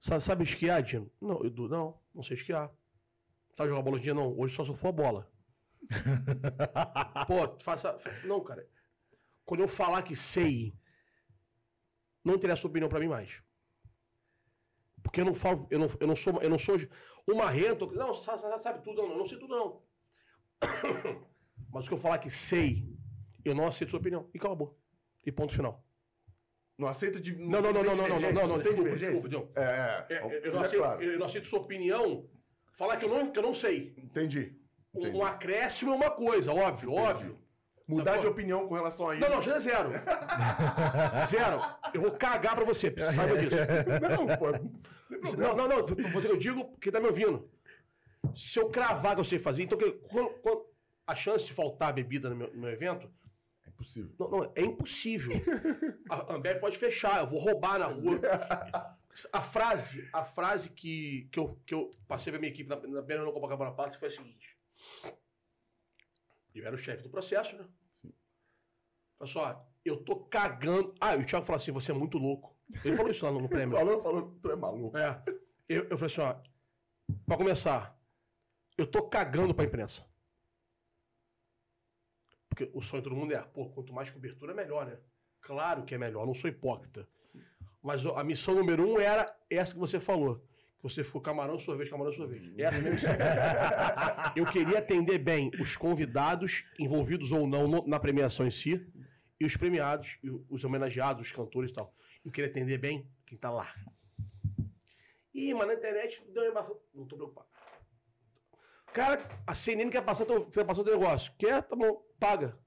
[0.00, 1.10] Sabe, sabe esquiar, Dino?
[1.20, 2.70] Não, Edu, não, não sei esquiar.
[3.56, 4.14] Sabe jogar bola de dia?
[4.14, 5.32] Não, hoje só se for a bola.
[7.26, 7.98] Pô, faça.
[8.24, 8.68] Não, cara.
[9.44, 10.74] Quando eu falar que sei,
[12.24, 13.42] não interessa a opinião pra mim mais.
[15.02, 16.76] Porque eu não falo, eu não, eu não sou, eu não sou
[17.26, 19.82] o marrento, não, sabe, sabe- sabe tudo, não, eu não sei tudo, não.
[21.72, 22.91] Mas o que eu falar que sei,
[23.44, 24.28] eu não aceito sua opinião.
[24.34, 24.78] E acabou.
[25.24, 25.84] E ponto final.
[26.78, 27.36] Não aceita de.
[27.36, 30.16] Não, não, não, não, não, não, não, não, não, tem desculpa, desculpa, É, é.
[30.16, 31.02] É, Vamos eu, não deixar aceito, claro.
[31.02, 32.28] eu não aceito sua opinião.
[32.76, 33.94] Falar que eu não, que eu não sei.
[33.98, 34.56] Entendi.
[34.94, 35.16] Entendi.
[35.16, 37.08] um acréscimo é uma coisa, óbvio, Entendi.
[37.08, 37.38] óbvio.
[37.88, 38.20] Mudar Sacou?
[38.20, 39.24] de opinião com relação a isso.
[39.28, 39.90] Não, não, já é zero.
[41.28, 41.60] zero.
[41.92, 43.56] Eu vou cagar pra você, saiba disso.
[44.00, 44.50] Não, pô.
[45.36, 47.48] Não, não, não, você que eu digo porque tá me ouvindo.
[48.34, 49.78] Se eu cravar que eu sei fazer, então
[50.08, 50.64] quando- quando-
[51.06, 53.21] a chance de faltar bebida no meu, no meu evento, É
[53.82, 54.14] impossível.
[54.18, 55.32] não, não, é impossível.
[56.08, 58.20] A Ambev pode fechar, eu vou roubar na rua.
[59.30, 63.02] A frase, a frase que, que, eu, que eu passei pra minha equipe na, na
[63.02, 64.56] Pena no Copacabana Passa foi a seguinte.
[66.54, 67.68] Eu era o chefe do processo, né?
[67.90, 68.10] Sim.
[69.18, 70.94] Falei só, eu tô cagando.
[70.98, 72.56] Ah, e o Thiago falou assim: você é muito louco.
[72.82, 73.76] Ele falou isso lá no, no prêmio.
[73.76, 74.96] Falou, falou, tu é maluco.
[74.96, 75.22] É.
[75.68, 76.36] Eu, eu falei assim, ó.
[77.26, 77.98] Pra começar,
[78.78, 80.06] eu tô cagando pra imprensa.
[82.52, 84.98] Porque o sonho de todo mundo é, pô, quanto mais cobertura, melhor, né?
[85.40, 87.08] Claro que é melhor, não sou hipócrita.
[87.82, 90.36] Mas a missão número um era essa que você falou.
[90.76, 92.52] Que você ficou camarão, sorvete, camarão, sorvete.
[92.60, 93.10] Essa é a minha missão.
[94.36, 98.78] eu queria atender bem os convidados, envolvidos ou não no- na premiação em si,
[99.40, 101.94] e os premiados, e os homenageados, os cantores e tal.
[102.22, 103.72] Eu queria atender bem quem tá lá.
[105.34, 106.78] Ih, mas na internet deu uma embaçada.
[106.94, 107.48] Não tô preocupado.
[108.92, 111.32] Cara, a CNN quer passar teu, quer passar teu negócio.
[111.38, 111.62] Quer?
[111.62, 112.58] Tá bom, paga.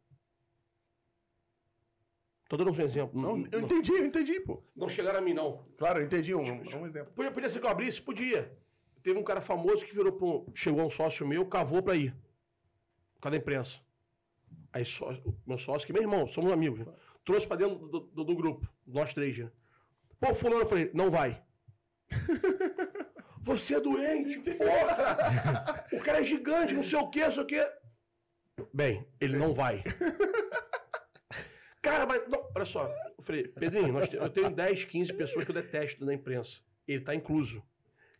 [2.47, 3.19] Tô dando um exemplo.
[3.19, 4.63] Não, Não, eu não, entendi, eu entendi, pô.
[4.75, 5.65] não chegaram a mim, não.
[5.77, 6.33] Claro, eu entendi.
[6.33, 7.11] Um, um, exemplo.
[7.13, 8.01] Podia, podia ser que eu abrisse?
[8.01, 8.55] Podia.
[9.01, 12.11] Teve um cara famoso que virou pra um, chegou um sócio meu, cavou pra ir.
[13.15, 13.79] Por causa da imprensa.
[14.71, 15.11] Aí só,
[15.45, 16.93] meu sócio, que é meu irmão, somos amigos, né?
[17.23, 19.51] trouxe pra dentro do, do- do grupo, nós três, né?
[20.19, 21.43] Pô, fulano, eu falei, não vai.
[23.45, 25.85] Você é doente, porra!
[25.93, 27.63] O cara é gigante, não sei o quê, não sei o quê.
[28.73, 29.83] Bem, ele não vai.
[31.81, 32.27] Cara, mas.
[32.27, 32.87] Não, olha só.
[33.17, 36.59] Eu falei, Pedrinho, nós eu tenho 10, 15 pessoas que eu detesto na imprensa.
[36.87, 37.63] Ele tá incluso.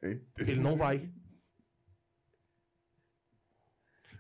[0.02, 1.12] Ele não vai.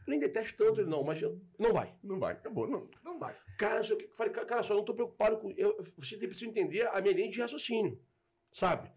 [0.08, 1.96] Eu nem detesto tanto ele, não, mas eu- não vai.
[2.04, 2.68] Não vai, acabou.
[2.68, 3.36] Não, não vai.
[3.58, 5.52] Cara, só que- falei, cara, só não tô preocupado com.
[5.58, 8.00] Eu, você precisa entender a minha linha de raciocínio.
[8.52, 8.92] Sabe?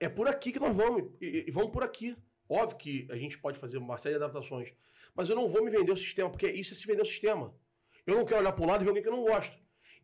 [0.00, 1.10] É por aqui que nós vamos.
[1.20, 2.16] E, e vamos por aqui.
[2.48, 4.72] Óbvio que a gente pode fazer uma série de adaptações.
[5.14, 7.54] Mas eu não vou me vender o sistema, porque isso é se vender o sistema.
[8.06, 9.58] Eu não quero olhar pro lado e ver alguém que eu não gosto.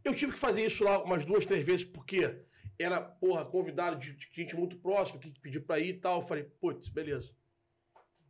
[0.04, 2.38] Eu tive que fazer isso lá umas duas, três vezes, porque
[2.78, 6.20] era, porra, convidado de, de gente muito próxima, que pediu pra ir e tal.
[6.20, 7.32] Eu falei, putz, beleza.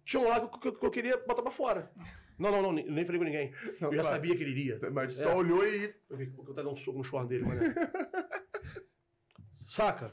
[0.04, 1.90] Tinha um lá que, eu- que que eu queria botar pra fora.
[2.38, 3.52] Não, não, não, nem nem falei com ninguém.
[3.80, 4.16] Não, eu já claro.
[4.16, 4.78] sabia que ele iria.
[4.92, 5.22] Mas É.
[5.22, 5.94] só olhou e.
[6.10, 7.74] Eu vi que eu dar um soco no churro dele, mané.
[9.66, 10.12] Saca?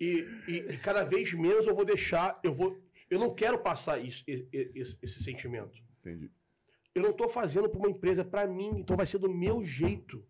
[0.00, 2.80] E, e, cada vez menos eu vou deixar, eu vou.
[3.10, 5.78] Eu não quero passar isso, esse, esse sentimento.
[5.98, 6.30] Entendi.
[6.94, 10.26] Eu não tô fazendo pra uma empresa pra mim, então vai ser do meu jeito.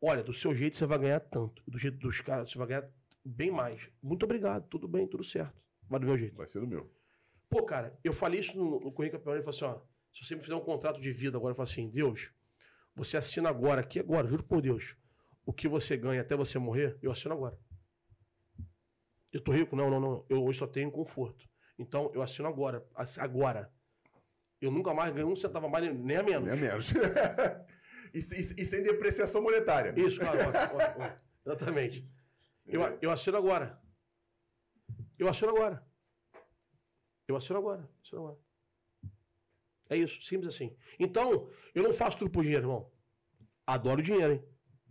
[0.00, 1.62] Olha, do seu jeito você vai ganhar tanto.
[1.66, 2.88] Do jeito dos caras você vai ganhar
[3.24, 3.88] bem mais.
[4.02, 5.60] Muito obrigado, tudo bem, tudo certo.
[5.88, 6.36] Vai do meu jeito.
[6.36, 6.92] Vai ser do meu.
[7.48, 9.80] Pô, cara, eu falei isso no, no Correio Campeão, ele falou assim, ó,
[10.12, 12.32] se você me fizer um contrato de vida agora, eu falo assim, Deus,
[12.94, 14.96] você assina agora, aqui agora, juro por Deus,
[15.44, 17.58] o que você ganha até você morrer, eu assino agora.
[19.32, 19.74] Eu tô rico?
[19.74, 20.26] Não, não, não.
[20.28, 21.48] Eu hoje só tenho conforto.
[21.78, 22.86] Então, eu assino agora.
[23.18, 23.72] Agora.
[24.60, 26.44] Eu nunca mais ganho um centavo a mais, nem- a menos.
[26.44, 26.90] Nem a menos.
[28.14, 29.92] e, se- e sem depreciação monetária.
[29.98, 30.38] Isso, claro.
[30.38, 31.12] ó, ó, ó.
[31.44, 32.08] Exatamente.
[32.66, 33.80] Eu, eu assino agora.
[35.18, 35.84] Eu assino agora.
[37.26, 37.88] Eu assino agora.
[38.02, 38.38] Assino agora.
[39.88, 40.76] É isso, simples assim.
[40.98, 42.90] Então, eu não faço tudo por dinheiro, irmão.
[43.66, 44.44] Adoro dinheiro, hein?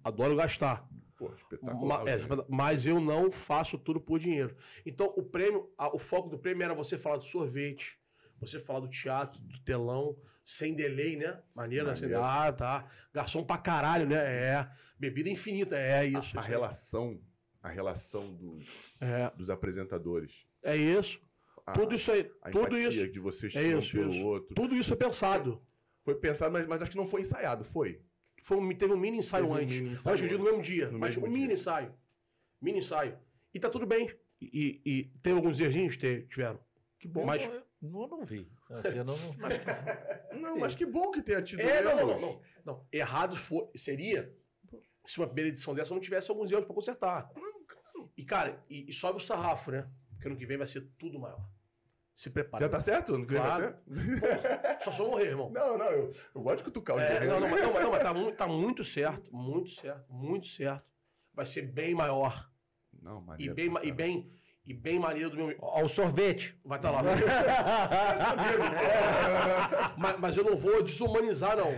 [0.03, 0.88] Adoro gastar.
[1.27, 2.03] Pô, espetacular.
[2.03, 2.18] Ma- é,
[2.49, 4.56] mas eu não faço tudo por dinheiro.
[4.85, 7.98] Então, o prêmio, a- o foco do prêmio era você falar do sorvete,
[8.39, 11.39] você falar do teatro, do telão, sem delay, né?
[11.56, 11.95] Maneiro, né?
[11.95, 12.23] Sem- Maneiro.
[12.23, 12.88] Ah, tá.
[13.14, 14.15] Garçom pra caralho, né?
[14.18, 14.69] É.
[14.98, 16.38] Bebida infinita, é isso.
[16.38, 17.22] a, a isso relação,
[17.61, 20.45] a relação dos, É, dos apresentadores.
[20.64, 21.19] é isso.
[21.65, 22.30] A, tudo isso aí.
[22.41, 23.07] a Tudo isso.
[23.11, 24.26] de vocês É isso, pelo isso.
[24.26, 24.56] outro.
[24.56, 25.61] Tudo isso é pensado.
[26.03, 28.02] Foi pensado, mas, mas acho que não foi ensaiado, foi.
[28.41, 29.76] Foi, um- teve um mini ensaio Teve um antes.
[29.76, 30.89] mini Antes ensaio eu digo no mesmo dia.
[30.91, 31.53] No mas mesmo um mini dia.
[31.53, 31.93] ensaio.
[32.61, 33.18] Mini ensaio.
[33.53, 34.09] E tá tudo bem.
[34.41, 35.97] E, e teve alguns errinhos?
[35.97, 36.59] Te- Tiveram.
[36.99, 37.26] Que bom.
[37.26, 38.51] Mas- Eu não, eu não vi.
[38.95, 39.15] Eu não,
[40.39, 42.22] Não, mas que bom que tenha tido É, não, não, erros.
[42.22, 42.88] não, não, não.
[42.91, 44.34] Errado foi, seria
[45.05, 47.30] se uma primeira edição dessa não tivesse alguns erros pra consertar.
[48.15, 49.89] E, cara, e, e sobe o sarrafo, né?
[50.11, 51.43] Porque ano que vem vai ser tudo maior.
[52.13, 52.65] Se prepara.
[52.65, 53.17] Já tá certo?
[53.17, 53.73] Não Claro.
[53.88, 54.81] bater?
[54.81, 55.49] Só só morrer, irmão.
[55.49, 57.31] Não, não, eu, eu gosto de cutucar o É, terreno.
[57.33, 60.47] não, não, mas, não, mas- não, mas tá, mu- tá muito certo, muito certo, muito
[60.47, 60.83] certo.
[61.33, 62.49] Vai ser bem maior.
[63.01, 64.31] Não, E maneiro, bem, ma- e bem,
[64.65, 65.55] e bem maneiro do meu.
[65.59, 66.59] Ó, o sorvete.
[66.63, 67.01] Vai estar lá.
[69.97, 71.73] mas, mas eu não vou desumanizar, não.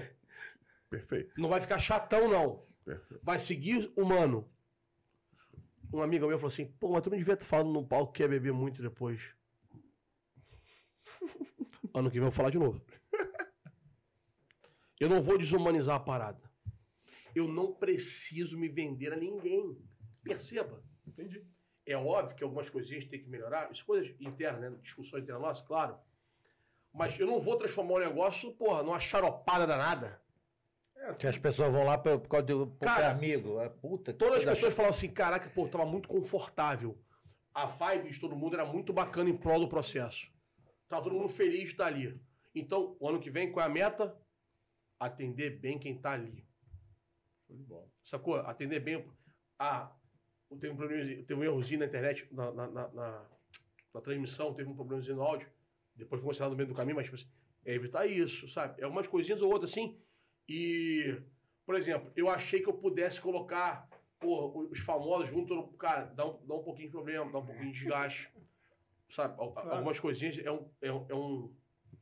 [0.90, 1.34] Perfeito.
[1.38, 2.64] Não vai ficar chatão, não.
[2.84, 3.22] Perfeito.
[3.24, 4.50] Vai seguir humano.
[5.94, 8.24] Um amigo meu falou assim: pô, mas tu não devia ter falado no palco que
[8.24, 9.34] ia beber muito depois.
[11.94, 12.82] Ano que vem eu vou falar de novo.
[15.00, 16.42] Eu não vou desumanizar a parada.
[17.36, 19.78] Eu não preciso me vender a ninguém.
[20.24, 20.84] Perceba.
[21.06, 21.46] Entendi.
[21.86, 23.72] É óbvio que algumas coisinhas tem que melhorar.
[23.72, 24.78] Isso coisas internas, né?
[24.82, 26.00] Discussão interna nossa, claro.
[26.94, 30.22] Mas eu não vou transformar o negócio, porra, numa charopada danada.
[31.20, 33.60] Que as pessoas vão lá por, por causa do por Cara, amigo.
[33.60, 36.98] É, puta, Todas as pessoas falavam assim, caraca, pô, tava muito confortável.
[37.54, 40.32] A vibe de todo mundo era muito bacana em prol do processo.
[40.94, 42.22] Tava todo mundo feliz de estar ali.
[42.54, 44.16] Então, o ano que vem, qual é a meta?
[45.00, 46.46] Atender bem quem tá ali.
[47.48, 47.88] Show de bola.
[48.04, 48.36] Sacou?
[48.36, 49.04] Atender bem.
[49.58, 49.92] Ah,
[50.60, 54.76] teve um, problema, teve um errozinho na internet, na, na, na, na- transmissão, teve um
[54.76, 55.50] probleminho no áudio.
[55.96, 57.28] Depois foi consertado no meio do caminho, mas tipo assim,
[57.66, 58.80] é evitar isso, sabe?
[58.80, 60.00] É algumas coisinhas ou outras assim.
[60.48, 61.20] E,
[61.66, 63.90] por exemplo, eu achei que eu pudesse colocar
[64.20, 65.70] pô, os famosos junto.
[65.74, 68.32] Cara, dá um, dá um pouquinho de problema, dá um pouquinho de desgaste.
[69.10, 69.36] Sabe?
[69.40, 71.56] Al- Algumas coisinhas é um, é, um, é, um,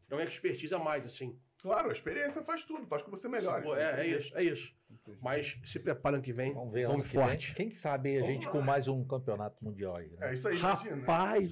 [0.10, 1.40] é uma expertise a mais, assim.
[1.62, 3.64] Claro, a experiência faz tudo, faz com você melhore.
[3.64, 4.76] Pô, é, é isso, é isso.
[5.22, 6.54] Mas se prepara ano que vem.
[6.54, 6.88] Vamos ver.
[6.88, 7.26] Vamos ano que vem.
[7.28, 7.56] forte.
[7.56, 8.52] Quem sabe a Vamos gente lá.
[8.52, 10.10] com mais um campeonato mundial aí.
[10.12, 10.30] né?
[10.30, 10.96] É isso aí, imagina.
[10.98, 11.52] Rapaz!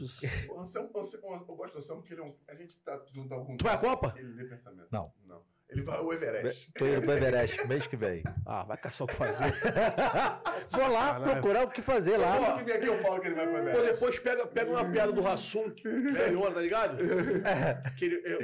[0.49, 2.35] O Anselmo, o Anselmo- eu gosto do Anselmo porque ele é um.
[2.47, 4.13] A gente tá junto algum Tu vai à Copa?
[4.17, 4.87] Ele lê pensamento.
[4.91, 5.11] Não.
[5.25, 5.41] Não.
[5.71, 6.71] Ele vai ao Everest.
[6.73, 8.23] Tô indo pro Everest mês que vem.
[8.51, 9.43] Ah, vai caçar o que fazer.
[10.71, 11.31] Vou lá Caralho.
[11.33, 12.35] procurar o que fazer lá.
[12.37, 13.93] Ano que vem aqui eu falo que ele vai pro Pô, Everest.
[13.93, 16.97] depois pega, pega uma piada do Rassum, velho, tá ligado?
[17.99, 18.39] Que ele, eu,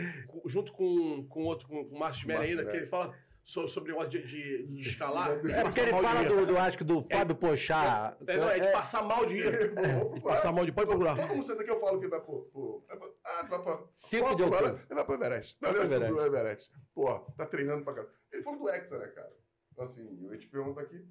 [0.47, 3.15] junto com, com outro, com o Márcio Márcio ainda, que ele fala
[3.45, 5.29] so- sobre o negócio de, de, de escalar.
[5.47, 8.17] É porque ele fala do, do acho que do Fábio Pochá.
[8.27, 9.73] É, não, é de passar mal de rir.
[10.13, 11.15] De passar mal de pode procurar.
[11.15, 12.41] Todo mundo senta aqui eu falo que ele vai pro.
[12.51, 12.85] pro
[13.23, 13.89] ah, vai pro.
[13.95, 14.65] Cinco Qual de agora?
[14.65, 14.85] outubro.
[14.89, 15.57] Ele vai pro Everest.
[15.61, 16.71] Não, Vai ele vai pro Everest.
[16.93, 18.13] Pô, tá treinando pra caramba.
[18.33, 19.31] Ele falou do Hexa, né, cara?
[19.79, 21.05] assim, eu te pergunto aqui.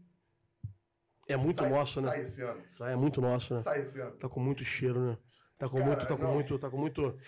[1.29, 2.09] É muito sai, nosso, né?
[2.09, 2.63] Sai esse ano.
[2.69, 3.61] Sai, é muito nosso, né?
[3.61, 4.17] Sai esse ano.
[4.17, 5.19] Tá com muito cheiro, né?
[5.59, 6.35] Tá com Cara, muito, tá com não.
[6.35, 7.19] muito, tá com muito.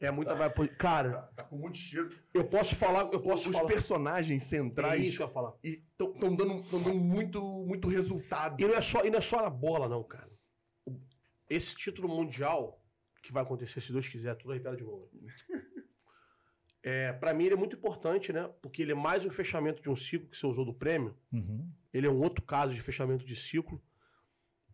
[0.00, 0.34] É muita.
[0.34, 2.10] vai- Cara, Tá, tá com muito cheiro.
[2.34, 3.68] eu posso falar, eu posso Os falar.
[3.68, 5.54] personagens É centrais isso que eu ia falar.
[5.62, 8.60] estão dando, tão dando muito, muito resultado.
[8.60, 10.30] E não, é só, e não é só na bola, não, cara.
[11.48, 12.82] Esse título mundial,
[13.22, 15.08] que vai acontecer, se Deus quiser, tudo arrepiado de novo.
[16.86, 18.46] É, pra mim, ele é muito importante, né?
[18.60, 21.16] Porque ele é mais um fechamento de um ciclo que você usou do prêmio.
[21.32, 21.66] Uhum.
[21.90, 23.82] Ele é um outro caso de fechamento de ciclo.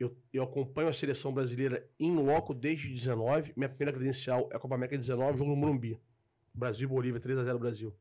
[0.01, 3.53] Eu, eu acompanho a seleção brasileira em loco desde 19.
[3.55, 6.01] Minha primeira credencial é a Copa América 19, jogo no Morumbi.
[6.55, 7.95] Brasil e Bolívia, 3x0 Brasil.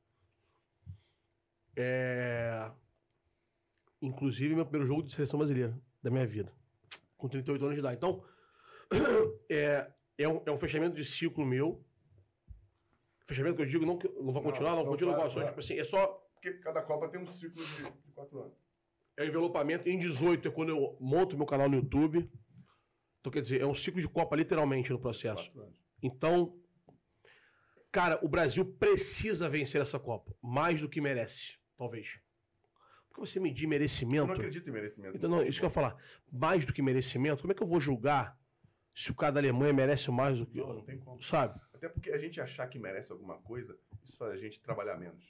[1.75, 2.71] É...
[4.01, 6.53] Inclusive, meu primeiro jogo de seleção brasileira da minha vida.
[7.17, 7.97] Com 38 anos de idade.
[7.97, 8.23] Então,
[9.51, 11.83] é, é, um, é um fechamento de ciclo meu.
[13.27, 15.29] Fechamento que eu digo, não, não vou Não, continuar, não, não, claro.
[15.29, 18.68] Tipo assim, é só Porque cada Copa tem um ciclo de, de quatro anos.
[19.19, 19.89] É o envelopamento.
[19.89, 22.31] Em 18 é quando eu monto meu canal no YouTube.
[23.19, 25.51] Então, quer dizer, é um ciclo de Copa, literalmente, no processo.
[26.01, 26.57] Então,
[27.91, 30.33] cara, o Brasil precisa vencer essa Copa.
[30.41, 32.17] Mais do que merece, talvez.
[33.09, 34.27] Porque você medir Eu merecimento.
[34.27, 35.17] não acredito em merecimento.
[35.17, 35.97] Então, não, isso que eu ia falar.
[36.31, 38.39] Mais do que merecimento, como é que eu vou julgar
[38.95, 40.59] se o cara da Alemanha merece mais do que.
[40.59, 41.21] Não, não tem como.
[41.21, 41.59] Sabe?
[41.73, 45.29] Até porque a gente achar que merece alguma coisa, isso faz a gente trabalhar menos.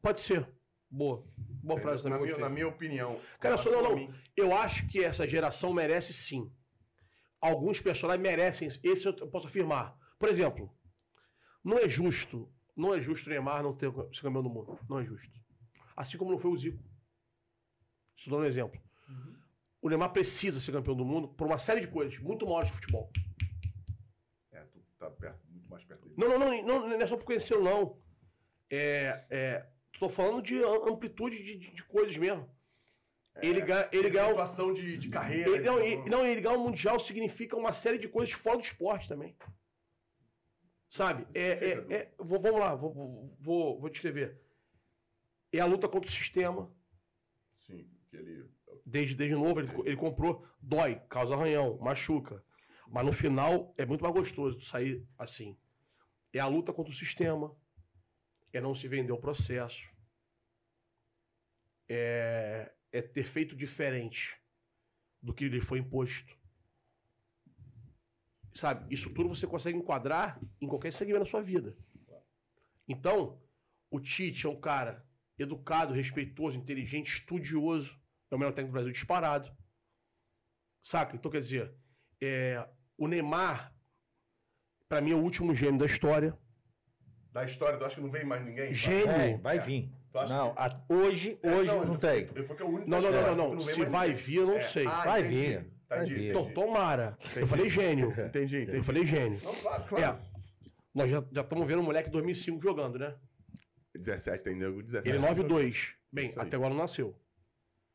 [0.00, 0.48] Pode ser.
[0.90, 1.24] Boa.
[1.62, 2.26] Boa frase na, também.
[2.26, 3.20] minha, na minha opinião.
[3.38, 4.14] Cara, só não, não.
[4.36, 6.52] Eu acho que essa geração merece sim.
[7.40, 8.68] Alguns personagens merecem.
[8.82, 9.96] Esse eu posso afirmar.
[10.18, 10.74] Por exemplo,
[11.64, 12.52] não é justo.
[12.76, 14.78] Não é justo o Neymar não ter ser campeão do mundo.
[14.88, 15.30] Não é justo.
[15.96, 16.82] Assim como não foi o Zico.
[18.16, 18.80] Estou dando um exemplo.
[19.82, 22.76] O Neymar precisa ser campeão do mundo por uma série de coisas muito maiores que
[22.76, 23.10] futebol.
[24.50, 26.14] É, tu tá perto, muito mais perto dele.
[26.18, 27.98] Não, não, não, não, não é só por conhecer, não.
[28.68, 29.66] É, é,
[30.00, 32.48] tô falando de am- amplitude de, de- de coisas mesmo.
[33.42, 35.50] ele ganha, ele ganha, Atuação de, de carreira.
[35.50, 38.64] ele, não, ele, não, ele ganhar o Mundial significa uma série de coisas fora do
[38.64, 39.36] esporte também.
[40.88, 41.26] Sabe?
[41.34, 42.92] É, é, é- vou- vamos lá, vou,
[43.38, 44.40] vou, vou, descrever.
[45.52, 46.74] É a luta contra o sistema.
[47.54, 48.48] Sim, que ele.
[48.86, 50.44] Desde, desde novo, ele, ele comprou.
[50.60, 52.42] Dói, causa arranhão, machuca.
[52.88, 55.56] Mas no final é muito mais gostoso sair assim.
[56.32, 57.54] É a luta contra o sistema.
[58.52, 59.88] É não se vender o processo.
[61.88, 64.40] É, é ter feito diferente
[65.22, 66.38] do que lhe foi imposto.
[68.54, 68.92] Sabe?
[68.92, 71.76] Isso tudo você consegue enquadrar em qualquer segmento da sua vida.
[72.88, 73.40] Então,
[73.90, 75.06] o Tite é um cara
[75.38, 78.00] educado, respeitoso, inteligente, estudioso.
[78.30, 79.56] É o melhor técnico do Brasil disparado.
[80.82, 81.14] Saca?
[81.14, 81.74] Então, quer dizer,
[82.20, 83.74] é, o Neymar,
[84.88, 86.36] pra mim, é o último gênio da história.
[87.32, 88.74] Da história, tu acha que não vem mais ninguém?
[88.74, 89.08] Gênio.
[89.10, 89.60] É, vai É.
[89.60, 89.90] vir.
[90.12, 92.28] Não, que- a- hoje, É, hoje não, ele- tem.
[92.34, 93.60] Ele foi que é o único Não, não, não, não, não.
[93.60, 94.24] Se vai ninguém.
[94.24, 94.86] vir, eu não É, sei.
[94.86, 96.28] ah, Vai entendi, vir, vai entendi, vir.
[96.30, 96.54] Então, entendi.
[96.54, 97.18] tomara.
[97.36, 98.10] Eu falei gênio.
[98.10, 98.76] Entendi, entendi.
[98.76, 99.40] Eu falei gênio.
[99.44, 100.04] Não, claro, claro.
[100.04, 100.30] É.
[100.92, 103.14] Nós já estamos vendo o moleque 2005 jogando, né?
[103.94, 105.08] 17, tem nego 17.
[105.08, 105.94] Ele é 9-2.
[106.12, 107.14] Bem, até agora não nasceu.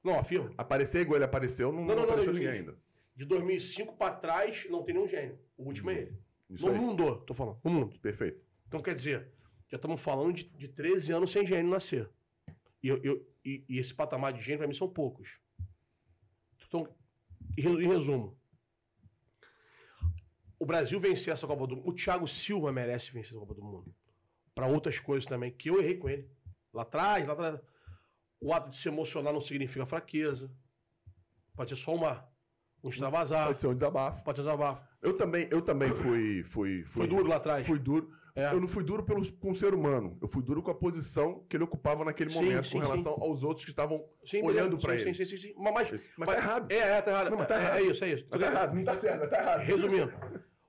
[0.01, 0.51] Não, afirma.
[0.57, 2.77] Aparecer igual ele apareceu, não, Não, não, não, não, apareceu não, ninguém ainda.
[3.15, 5.37] De 2005 pra trás, não tem nenhum gênio.
[5.57, 6.17] O último é ele.
[6.49, 6.77] Isso no aí.
[6.79, 7.57] mundo, tô falando.
[7.63, 7.99] No mundo.
[7.99, 8.44] Perfeito.
[8.67, 9.31] Então, quer dizer,
[9.69, 12.09] já estamos falando de, de 13 anos sem gênio nascer.
[12.81, 15.39] E, eu, eu- e- e esse patamar de gênio, para mim, são poucos.
[16.67, 16.87] Então,
[17.57, 18.37] em re- em resumo,
[20.59, 21.89] o Brasil vencer essa Copa do Mundo.
[21.89, 23.95] O Thiago Silva merece vencer essa Copa do Mundo.
[24.53, 26.29] Para outras coisas também, que eu errei com ele.
[26.73, 27.59] Lá atrás, lá atrás.
[28.39, 30.51] O ato de se emocionar não significa fraqueza.
[31.55, 32.27] Pode ser só uma,
[32.83, 33.47] um extravasar.
[33.47, 34.23] Pode ser um desabafo.
[34.23, 34.87] Pode ser um desabafo.
[35.01, 36.83] Eu também, eu também fui, fui, fui.
[36.83, 37.65] Foi duro lá atrás.
[37.67, 38.11] Fui duro.
[38.37, 38.51] É.
[38.51, 40.17] Eu não fui duro pelo, com o ser humano.
[40.21, 43.13] Eu fui duro com a posição que ele ocupava naquele Sim, momento sim, com relação
[43.13, 45.03] aos outros que estavam Sim, olhando sim, ele.
[45.05, 45.53] Sim, sim, sim, sim.
[45.57, 46.71] Mas, mas, Mas tá errado.
[46.71, 47.29] É, é, tá errado.
[47.29, 47.77] Não, mas tá É- errado.
[47.77, 48.27] É, isso, é isso.
[48.29, 49.59] Mas tá errado, não tá certo, tá errado.
[49.61, 50.13] Resumindo,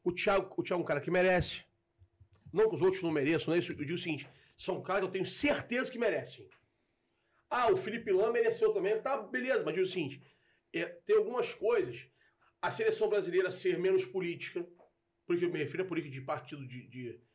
[0.05, 1.65] o Thiago, o Thiago é um cara que merece.
[2.53, 3.73] Não que os outros não mereçam, não é isso.
[3.73, 6.49] Eu digo o seguinte: são caras que eu tenho certeza que merecem.
[7.51, 9.01] Ah, o Felipe Lã mereceu também.
[9.03, 10.23] Tá, beleza, mas digo o seguinte:
[10.73, 12.09] é, tem algumas coisas.
[12.63, 14.65] A seleção brasileira ser menos política,
[15.27, 17.26] porque eu me refiro a política de partido de, de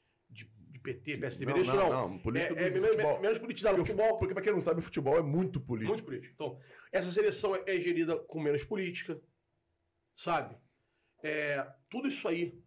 [0.82, 2.10] PT, PSDB, Não, isso não, não.
[2.10, 3.20] não, política é, é futebol.
[3.22, 3.76] menos politizado.
[3.76, 5.92] O futebol, Porque pra quem não sabe, futebol é muito político.
[5.92, 6.34] muito político.
[6.34, 6.60] Então,
[6.92, 9.22] essa seleção é, é gerida com menos política,
[10.16, 10.58] sabe?
[11.24, 12.60] É, tudo isso aí.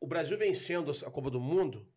[0.00, 1.88] O Brasil vencendo a Copa do Mundo,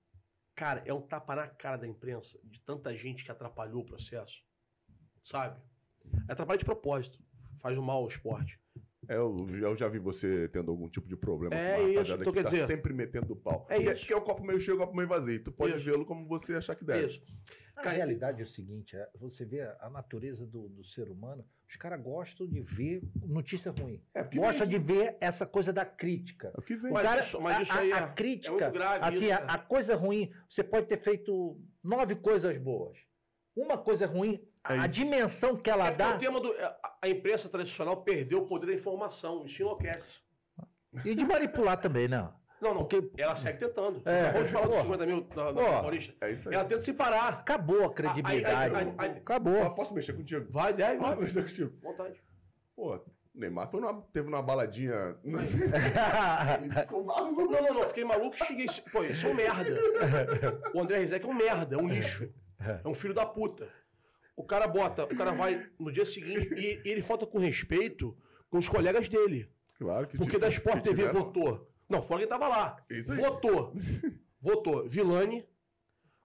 [0.56, 4.42] cara, é um tapa na cara da imprensa, de tanta gente que atrapalhou o processo,
[5.22, 5.62] sabe?
[6.28, 7.20] Atrapalha de propósito,
[7.62, 8.60] faz um mal ao esporte.
[9.10, 11.98] É, eu, eu já vi você tendo algum tipo de problema É com uma isso,
[11.98, 13.66] rapaziada então que quer tá dizer- sempre metendo o pau.
[13.68, 14.06] É isso.
[14.06, 15.44] que é o copo meio cheio, o copo meio vazio.
[15.44, 17.08] Tu pode vê-lo como você achar que deve.
[17.08, 17.22] Isso.
[17.76, 21.10] A Cara, realidade é o seguinte, é, você vê a a natureza do, do ser
[21.10, 24.04] humano, os caras gostam de ver notícia ruim.
[24.14, 26.52] É, porque Gosta de ver essa coisa da crítica.
[26.56, 26.92] É o que vem.
[26.92, 29.26] O Mas cara, isso- mas a- isso a, aí a é- crítica, é grave assim,
[29.28, 29.46] isso, a, né?
[29.48, 32.98] a coisa ruim, você pode ter feito nove coisas boas.
[33.56, 36.54] Uma coisa ruim, É a dimensão que ela É dá, o tema do.
[37.02, 39.46] A, imprensa tradicional perdeu o poder da informação.
[39.46, 40.18] Isso enlouquece.
[41.06, 42.30] e de manipular também, né?
[42.62, 42.86] Não, não.
[42.86, 44.02] Porque- Ela segue tentando.
[44.06, 44.84] É, Acabou de falar dos porra.
[44.84, 45.82] 50 mil da, da.
[45.82, 46.14] Paulista.
[46.26, 46.56] É isso aí.
[46.56, 47.30] Ela tenta se parar.
[47.30, 48.56] Acabou a credibilidade.
[48.56, 49.64] Aí- aí- aí- aí- Acabou.
[49.64, 50.46] Ah, posso mexer contigo?
[50.52, 51.24] Vai, deve, Posso vai.
[51.24, 51.78] mexer contigo?
[51.82, 52.22] Vontade.
[52.76, 53.02] Pô, o
[53.34, 55.16] Neymar foi numa, teve uma baladinha.
[55.24, 55.38] Ele
[56.82, 57.42] ficou maluco.
[57.46, 57.84] Não, não, não.
[57.84, 58.66] Fiquei maluco e cheguei.
[58.92, 59.80] Pô, isso é um merda.
[60.76, 62.30] O André Rizek é um merda, é um lixo.
[62.84, 63.70] É um filho da puta.
[64.40, 68.18] O cara bota, o cara vai no dia seguinte e, e ele falta com respeito
[68.50, 69.52] com os colegas dele.
[69.78, 71.70] Claro que Porque da Sport que TV tiveram- votou.
[71.90, 72.78] Não, fora quem tava lá.
[72.90, 73.18] Isso aí.
[73.20, 73.74] Votou.
[74.42, 75.46] Votou Vilani,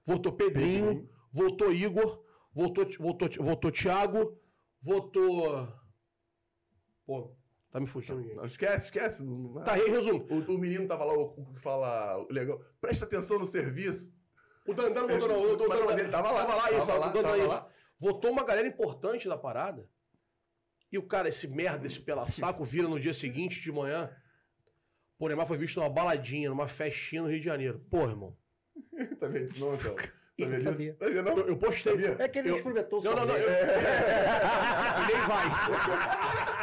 [0.06, 2.22] votou Pedrinho, votou Igor,
[2.52, 4.38] votou, votou, votou Thiago,
[4.80, 5.68] votou.
[7.04, 7.34] Pô,
[7.72, 8.22] tá me fugindo.
[8.36, 9.24] Não, esquece, esquece.
[9.64, 10.24] Tá aí, resumo.
[10.30, 12.60] O, o menino tava lá, o que fala legal.
[12.80, 14.14] Presta atenção no serviço.
[14.68, 15.42] O Dandan não votou, não.
[15.52, 17.68] O Dandan- Mas- ele tava lá, Tava lá, tava isso, lá, tava lá.
[18.04, 19.88] Votou uma galera importante da parada.
[20.92, 24.14] E o cara, esse merda, esse pela saco, vira no dia seguinte de manhã.
[25.18, 27.82] Pô, o Neymar foi visto numa baladinha, numa festinha no Rio de Janeiro.
[27.90, 28.36] Pô, irmão.
[29.18, 29.96] Sabia disso não, então?
[30.36, 30.92] Eu Sabia sabia.
[30.92, 31.04] disso?
[31.04, 31.38] Sabia não?
[31.38, 31.92] Eu, eu postei.
[31.92, 32.16] Sabia?
[32.18, 33.36] É que ele Eu- experimentou Não, não, não.
[33.36, 33.48] eu-
[35.00, 36.53] E nem vai.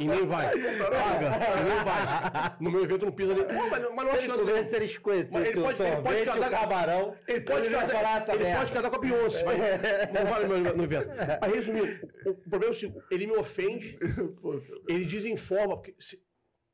[0.00, 0.46] E nem vai.
[0.50, 1.26] Paga.
[1.60, 2.56] E nem vai.
[2.60, 3.44] No meu evento não pisa nem.
[3.44, 4.76] Pô, mas, não- mas não há Se ele chance.
[4.76, 7.16] eles Mas conhecessem ele pode- ele pode casar- o camarão.
[7.26, 9.58] Ele pode, ele casar, ele pode casar com a Beyoncé, mas
[10.12, 11.08] não vale no, no evento.
[11.40, 11.86] Mas resumindo,
[12.26, 13.98] o, o problema é o seguinte: ele me ofende,
[14.88, 16.22] ele desinforma, porque se-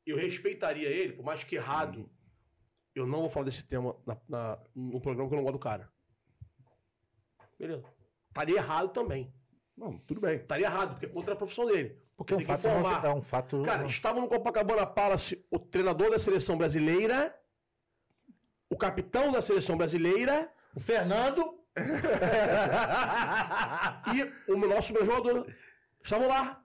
[0.05, 2.07] eu respeitaria ele, por mais que errado,
[2.93, 5.59] eu não vou falar desse tema na- na- no programa que eu não gosto do
[5.59, 5.89] cara.
[7.57, 7.83] Beleza.
[8.29, 9.33] Estaria errado também.
[9.77, 10.35] Não, tudo bem.
[10.37, 11.97] Estaria errado, porque é contra a profissão dele.
[12.17, 13.05] Porque é um Tem que fato, informar.
[13.05, 13.63] é um fato.
[13.63, 17.37] Cara, estava no Copacabana Palace o treinador da seleção brasileira,
[18.69, 21.59] o capitão da seleção brasileira o Fernando.
[24.13, 25.47] e o nosso meu jogador
[26.03, 26.61] estavam lá.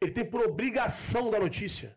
[0.00, 1.96] Ele tem por obrigação da notícia.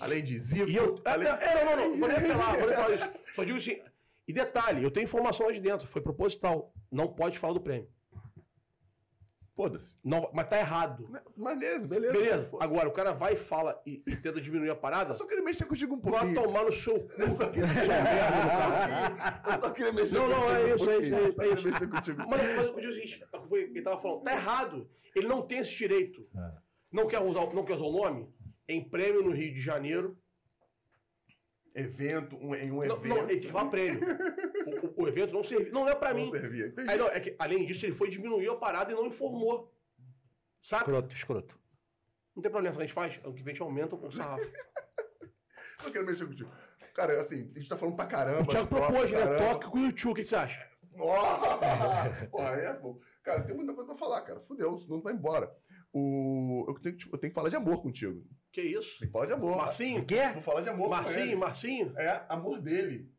[0.00, 0.68] Além de Zico.
[0.68, 1.00] E eu.
[1.04, 1.28] É, além...
[1.28, 1.98] é, não, não, não.
[1.98, 3.10] Vou nem apelar, vou nem falar isso.
[3.32, 3.80] Só digo assim.
[4.26, 6.72] E detalhe, eu tenho informação lá de dentro, foi proposital.
[6.90, 7.86] Não pode falar do prêmio.
[9.56, 9.96] Foda-se.
[10.02, 11.08] Não, mas tá errado.
[11.36, 12.12] Beleza, beleza.
[12.12, 12.44] Beleza.
[12.50, 12.64] Foda-se.
[12.64, 15.12] Agora, o cara vai e fala e, e tenta diminuir a parada.
[15.14, 16.42] Eu só queria mexer contigo um Vai pouquinho.
[16.42, 17.06] tomar no seu cu.
[17.22, 19.42] Eu só queria cara.
[19.54, 20.56] Eu só queria mexer Não, não, contigo.
[20.56, 21.68] é um isso, é isso, é isso, Só é isso.
[21.68, 22.18] mexer contigo.
[22.28, 24.90] Mas, mas eu digo o seguinte, é ele tava falando, tá errado.
[25.14, 26.26] Ele não tem esse direito.
[26.36, 26.50] É.
[26.92, 28.28] Não, quer usar, não quer usar o nome?
[28.68, 30.18] Em prêmio no Rio de Janeiro.
[31.74, 33.08] Evento, um, em um Não, evento.
[33.08, 34.00] não, ele tem que falar prêmio.
[34.66, 35.72] O, o- o evento não servia.
[35.72, 36.30] Não é pra Não mim.
[36.30, 36.68] servia.
[36.68, 36.88] Entendi.
[36.90, 39.74] Aí, não, é que, além disso, ele foi diminuir a parada e não informou.
[40.62, 40.84] Saca?
[40.84, 41.58] Escroto, escroto.
[42.34, 43.18] Não tem problema, a gente faz.
[43.24, 44.44] Ano que vem a gente aumenta o sarrafo.
[45.80, 46.50] Só queria mexer contigo.
[46.94, 48.42] Cara, assim, a gente tá falando pra caramba.
[48.42, 49.36] O Thiago propôs, né?
[49.36, 50.70] Toque com o YouTube, o que você acha?
[50.96, 52.26] Oh!
[52.30, 53.00] Pô, é bom.
[53.24, 54.40] Cara, tem muita coisa pra falar, cara.
[54.42, 55.52] Fudeu, senão não vai embora.
[55.96, 56.64] O...
[56.68, 58.26] Eu, tenho, que- eu tenho que falar de amor contigo.
[58.50, 58.98] Que isso?
[58.98, 59.56] Tem que falar de amor.
[59.56, 60.04] Marcinho?
[60.04, 60.28] Quê?
[60.32, 61.36] Vou falar de amor com Marcinho, ele.
[61.36, 61.94] Marcinho?
[61.98, 63.12] É, amor dele.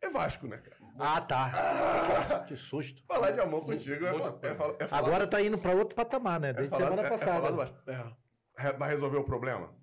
[0.00, 0.76] É Vasco, né, cara?
[0.98, 2.44] Ah, tá.
[2.46, 3.02] Que susto.
[3.08, 4.12] Falar de amor contigo é, é,
[4.54, 6.50] falar- é falar, Agora tá indo pra outro patamar, né?
[6.50, 7.56] é Desde falar, semana é- é falar do passada.
[7.56, 8.16] Vasco.
[8.58, 8.72] É.
[8.74, 9.74] Vai resolver o problema?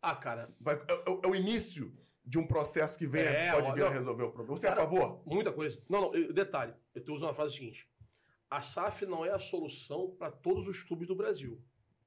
[0.00, 1.92] Ah, cara, Vai- é, é- é o início
[2.24, 4.56] de um processo que vem, É, pode vir a resolver o problema.
[4.56, 5.22] Você é a Cara, favor?
[5.26, 5.82] Muita coisa.
[5.88, 6.74] Não, não, detalhe.
[6.94, 7.88] Eu tô usando a frase seguinte.
[8.50, 11.62] A SAF não é a solução para todos os clubes do Brasil.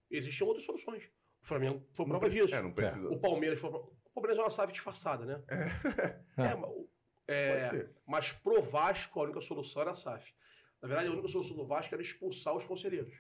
[0.10, 1.04] Existem outras soluções.
[1.42, 2.56] O Flamengo foi prova precisa- disso.
[2.56, 3.10] É, não precisa.
[3.10, 3.86] O Palmeiras foi prova...
[3.88, 5.44] O Palmeiras é uma SAF disfarçada, né?
[6.38, 6.90] É, mas o-
[7.28, 7.96] é, Pode ser.
[8.06, 10.34] mas pro Vasco, a única solução era a SAF.
[10.82, 13.14] Na verdade, a única solução do Vasco era expulsar os conselheiros.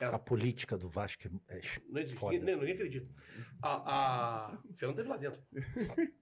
[0.00, 2.16] A política do Vasco é Não existe.
[2.18, 2.38] Foda.
[2.38, 3.12] Ninguém, ninguém acredita.
[3.60, 4.58] A, a...
[4.76, 5.42] Fernando teve lá dentro.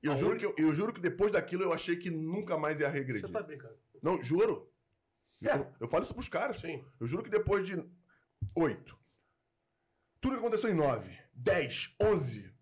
[0.00, 2.78] Eu A juro, que eu, eu juro que depois daquilo eu achei que nunca mais
[2.78, 3.26] ia regredir.
[3.26, 3.76] Você tá brincando.
[4.00, 4.72] Não, juro.
[5.48, 5.56] É.
[5.56, 6.58] Eu, eu falo isso pros caras.
[6.58, 6.84] Sim.
[7.00, 7.76] Eu juro que depois de
[8.56, 8.98] oito,
[10.20, 12.52] tudo que aconteceu em nove, dez, onze,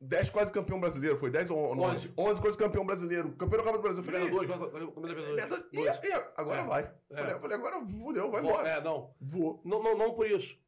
[0.00, 1.94] dez quase campeão brasileiro, foi dez ou nove?
[1.94, 2.14] Onze.
[2.16, 4.02] Onze quase campeão brasileiro, campeão da Copa do Brasil.
[4.02, 5.68] Falei, é "Ih, vereador?
[5.72, 6.64] e- e- e- agora É.
[6.64, 6.82] vai.
[7.10, 7.16] É.
[7.16, 8.68] Falei, eu falei, agora fudeu, vai Vou- embora.
[8.68, 9.14] É, não.
[9.20, 9.62] Vou.
[9.64, 10.58] Não, não, não por isso.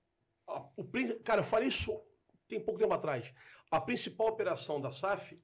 [0.77, 0.85] O,
[1.25, 2.01] cara, eu falei isso
[2.47, 3.33] tem pouco tempo atrás.
[3.71, 5.43] A principal operação da SAF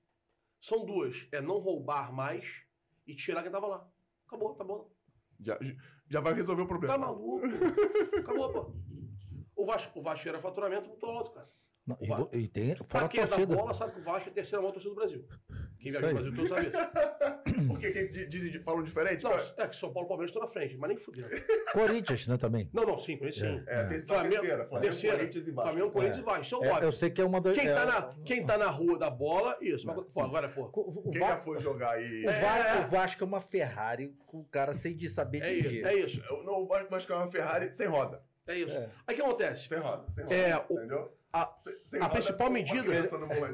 [0.61, 1.27] são duas.
[1.33, 2.65] É não roubar mais
[3.07, 3.91] e tirar quem tava lá.
[4.27, 4.89] Acabou, tá bom.
[5.41, 5.59] Já,
[6.11, 6.95] já vai resolver o problema.
[6.95, 7.41] Tá maluco?
[8.19, 8.73] Acabou, pô.
[9.57, 11.49] O Vasco, o Vasco era faturamento muito alto, cara.
[11.87, 11.97] Não,
[12.33, 14.35] e, e tem fora a quem é da bola sabe que o Vasco é a
[14.35, 15.25] terceira maior torcida do Brasil.
[15.81, 16.15] Quem viaja no.
[16.15, 16.71] Brasil todo sabe.
[17.67, 19.25] Porque quem di- dizem, de- falam diferente?
[19.25, 19.45] Não, cara?
[19.59, 21.29] é que São Paulo e Palmeiras estão na frente, mas nem fudendo.
[21.73, 22.69] Corinthians, né, também.
[22.73, 23.65] Não, não, sim, Corinthians sim.
[23.67, 25.17] É, tem Flamengo, terceira, terceira.
[25.19, 25.71] Corinthians e Vasco.
[25.71, 26.41] Flamengo, Corinthians e Vasco.
[26.43, 27.57] Isso é É, eu sei que é uma das.
[27.57, 29.87] Quem, é, tá na, quem tá na rua da bola, isso.
[29.87, 30.71] Mas, pô, agora, pô.
[30.75, 32.25] O, o Quem já Vasco, foi jogar aí?
[32.27, 32.81] o É, Vasco- é.
[32.85, 35.87] o Vasco é uma Ferrari com o cara sem de saber É dirigir.
[35.87, 36.23] é isso.
[36.45, 38.23] Não, o Vasco é uma Ferrari sem roda.
[38.47, 38.77] É isso.
[38.77, 38.89] É.
[39.07, 39.69] Aí o que acontece?
[39.69, 40.35] Sem roda, sem roda.
[40.37, 41.17] É, entendeu?
[41.33, 41.61] A-
[42.01, 42.83] a principal medida-.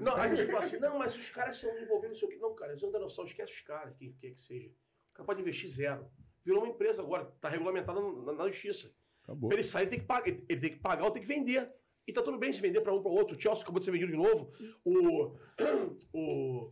[0.00, 2.36] Não, aí você fala assim, não, mas os caras são envolvidos, não sei o quê.
[2.38, 4.68] Não, cara, eles não dão noção, esquece os caras, quem quer que seja.
[4.68, 6.10] O cara pode investir zero.
[6.44, 8.90] Virou uma empresa agora, tá regulamentada na, na justiça.
[9.24, 9.48] Acabou.
[9.48, 11.28] Pra ele sair, ele tem que pagar, ele, ele tem que pagar ou tem que
[11.28, 11.70] vender.
[12.06, 13.36] E tá tudo bem se vender pra um para outro.
[13.36, 14.52] O Chelsea acabou de ser vendido de novo.
[14.84, 15.36] O,
[16.14, 16.68] o,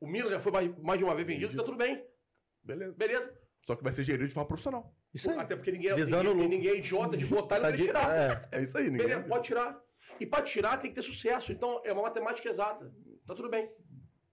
[0.00, 2.04] o Milan já foi mais, mais de uma vez vendido, tá tudo bem.
[2.62, 2.92] Beleza.
[2.94, 3.38] Beleza.
[3.62, 4.92] Só que vai ser gerido de forma profissional.
[5.14, 5.38] Isso aí.
[5.38, 7.82] Até porque ninguém, é- Visando ninguém, ninguém é idiota de botar e Tá não de-
[7.84, 8.16] tirar.
[8.52, 8.58] é.
[8.58, 9.06] É isso aí, ninguém.
[9.06, 9.80] Beleza, pode tirar.
[10.20, 11.52] E pra tirar tem que ter sucesso.
[11.52, 12.92] Então é uma matemática exata.
[13.26, 13.70] Tá tudo bem.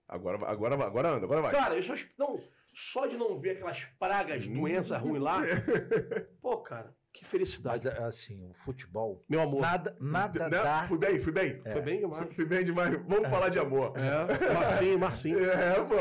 [0.07, 1.51] Agora, vai- agora, agora anda, agora vai.
[1.51, 2.39] Cara, eu só, não,
[2.73, 5.39] só de não ver aquelas pragas, doenças ruins lá.
[6.41, 7.85] Pô, cara, que felicidade.
[7.85, 9.23] Mas é, assim, o futebol.
[9.29, 9.61] Meu amor.
[9.61, 10.49] Nada, nada Né?
[10.49, 10.83] dá.
[10.87, 11.61] Fui bem, fui bem.
[11.63, 12.35] Foi bem demais.
[12.35, 12.93] Fui bem demais.
[13.07, 13.93] Vamos falar de amor.
[13.97, 15.39] É, Marcinho, Marcinho.
[15.49, 15.95] É, pô.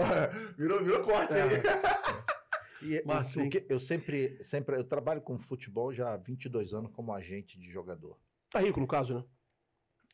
[0.58, 1.50] Virou, virou corte aí.
[2.82, 3.46] E, Mas o- sim.
[3.46, 4.74] o que eu sempre, sempre.
[4.74, 8.18] Eu trabalho com futebol já há 22 anos como agente de jogador.
[8.48, 9.24] Tá rico, no caso, né?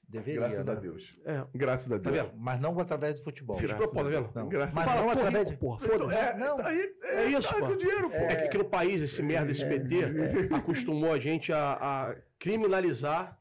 [0.08, 0.40] Deveria.
[0.40, 0.72] Graças né?
[0.72, 1.10] a Deus.
[1.24, 1.44] É.
[1.54, 2.26] Graças a Tá Deus.
[2.28, 2.36] vendo?
[2.38, 3.56] Mas não através do futebol.
[3.58, 4.30] Fiz propósito, tá a vendo?
[4.34, 4.48] Não.
[4.48, 5.56] Graças Mas a não Fala, tô através de.
[5.56, 5.78] porra.
[5.80, 6.14] Foda-se.
[6.16, 6.56] É, Não.
[6.56, 7.74] tá aí, É isso, tá pô.
[7.74, 8.16] dinheiro, pô.
[8.16, 13.36] É que aqui no país, esse merda, esse PT, acostumou a gente a, a criminalizar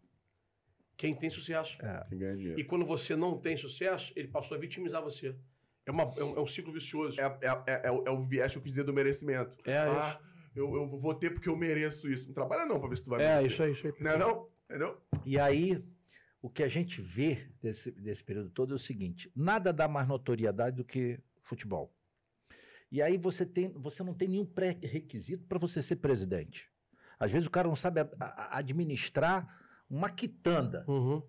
[0.98, 1.78] quem tem sucesso.
[2.10, 2.60] Quem ganha dinheiro.
[2.60, 5.36] E quando você não tem sucesso, ele passou a vitimizar você.
[5.86, 7.20] É, uma, é, um, é um ciclo vicioso.
[7.22, 9.56] É, é, é, é, o- é o viés que eu quis dizer do merecimento.
[9.66, 10.20] É, ah,
[10.56, 12.26] eu, eu vou ter porque eu mereço isso.
[12.28, 13.52] Não trabalha não pra ver se tu vai É, merecer.
[13.52, 13.94] isso aí, isso aí.
[14.00, 14.50] Não é não?
[14.68, 14.98] Entendeu?
[15.26, 15.84] E aí,
[16.46, 20.08] o que a gente vê desse, desse período todo é o seguinte: nada dá mais
[20.08, 21.92] notoriedade do que futebol.
[22.92, 26.70] E aí você, tem, você não tem nenhum pré-requisito para você ser presidente.
[27.20, 29.60] Às vezes o cara não sabe a- a- administrar
[29.90, 31.20] uma quitanda, Uhum.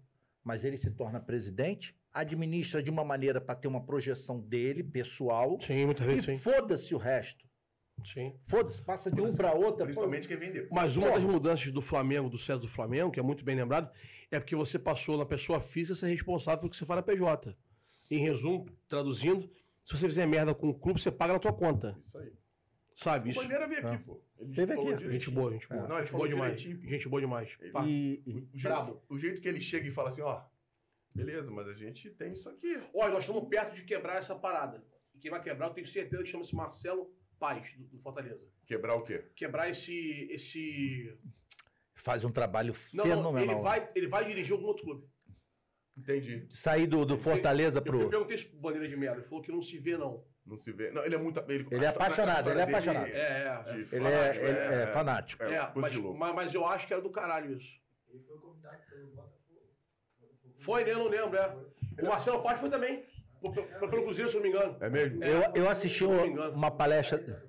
[0.44, 5.58] mas ele se torna presidente, administra de uma maneira para ter uma projeção dele, pessoal,
[5.60, 7.46] Sim, muitas vezes e foda-se o resto.
[8.04, 8.34] Sim.
[8.44, 9.84] Foda-se, passa de um para outro.
[9.84, 10.68] Principalmente quem vender.
[10.70, 11.20] Mas uma Porra.
[11.20, 13.90] das mudanças do Flamengo, do César do Flamengo, que é muito bem lembrado,
[14.30, 17.56] é porque você passou na pessoa física ser responsável pelo que você faz na PJ.
[18.10, 19.50] Em resumo, traduzindo,
[19.84, 21.98] se você fizer merda com o clube, você paga na tua conta.
[22.06, 22.32] Isso aí.
[22.94, 23.42] Sabe O isso?
[23.42, 24.20] Bandeira veio aqui, pô.
[24.38, 24.82] Ele Teve aqui.
[24.82, 25.12] direitinho.
[25.12, 25.84] Gente boa, gente boa.
[25.84, 25.88] É.
[25.88, 26.64] Não, ele gente falou boa demais.
[26.64, 26.88] pô.
[26.88, 27.56] Gente boa demais.
[27.60, 27.72] Ele-.
[27.86, 30.42] E, e- O jeito, o jeito que ele chega e fala assim, ó,
[31.14, 32.78] beleza, mas a gente tem isso aqui.
[32.94, 34.82] Olha, nós estamos perto de quebrar essa parada.
[35.14, 38.48] E quem vai quebrar, eu tenho certeza que chama-se Marcelo Paz, do, do Fortaleza.
[38.66, 39.24] Quebrar o quê?
[39.34, 40.28] Quebrar esse.
[40.30, 41.16] esse...
[41.94, 43.54] faz um trabalho Não, não, fenomenal.
[43.56, 45.08] ele vai, ele vai dirigir algum outro clube.
[45.96, 46.46] Entendi.
[46.50, 48.10] Sair do, do Fortaleza Eu, eu pro.
[48.10, 49.20] perguntei isso pro Bandeira de Merda.
[49.20, 50.24] Ele falou que não se vê, não.
[50.44, 50.90] Não se vê.
[50.90, 51.40] Não, ele é muito.
[51.48, 53.06] Ele, Ele é apaixonado, ele é história dele apaixonado.
[53.06, 53.84] É, é.
[53.84, 55.42] de Ele é, fanático, ele é fanático.
[55.42, 57.80] É, É, mas, mas, mas eu acho que era do caralho isso.
[60.58, 60.92] Foi, né?
[60.92, 61.56] Eu não lembro, é.
[62.02, 63.04] O Marcelo Paz foi também.
[63.52, 64.76] Pelo, pelo- Cruzeiro, se não me engano.
[64.80, 65.22] É mesmo?
[65.24, 65.28] É.
[65.30, 67.44] Eu, eu assisti uma, uma palestra.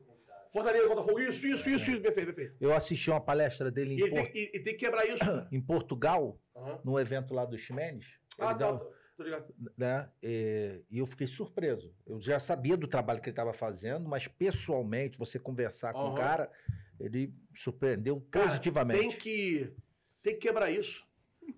[0.51, 2.01] Fortaleza, Botafogo, isso, isso, isso, isso.
[2.01, 2.55] Perfeito, perfeito.
[2.59, 5.17] Eu assisti uma palestra dele E em, ele tem, e- e tem que quebrar isso.
[5.51, 6.79] em Portugal, Aham.
[6.83, 8.19] num evento lá do Ximenes.
[8.39, 8.79] Ah, tá, um-.
[9.17, 9.45] Tô ligado.
[9.75, 10.09] né?
[10.21, 11.91] E, e eu fiquei surpreso.
[12.05, 16.15] Eu já sabia do trabalho que ele estava fazendo, mas pessoalmente, você conversar com o
[16.15, 16.51] cara,
[16.99, 18.99] ele surpreendeu Cara, positivamente.
[18.99, 19.73] Tem que,
[20.21, 21.03] tem que quebrar isso.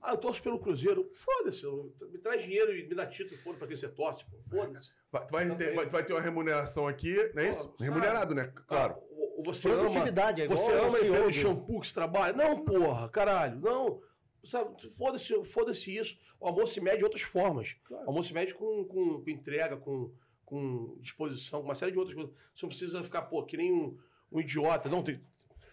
[0.01, 1.09] Ah, eu torço pelo Cruzeiro.
[1.13, 1.65] Foda-se.
[2.11, 4.37] Me traz dinheiro e me dá título, foda pra quem você torce, pô.
[4.49, 4.91] Foda-se.
[5.11, 7.63] Vai, tu vai, ter, vai, tu vai ter uma remuneração aqui, não é isso?
[7.63, 7.73] Sabe?
[7.83, 8.51] Remunerado, né?
[8.67, 8.95] Claro.
[8.95, 12.33] Ah, você ama, é igual você ama pelo do- shampoo que você trabalha?
[12.33, 13.59] Não, porra, caralho.
[13.59, 14.01] Não.
[14.43, 16.17] Sabe, foda-se foda isso.
[16.39, 17.75] O amor se mede de outras formas.
[17.89, 20.13] O amor se mede com, com, com entrega, com,
[20.45, 22.33] com disposição, com uma série de outras coisas.
[22.55, 23.97] Você não precisa ficar, pô, que nem um,
[24.31, 24.87] um idiota.
[24.87, 25.19] Não, tem,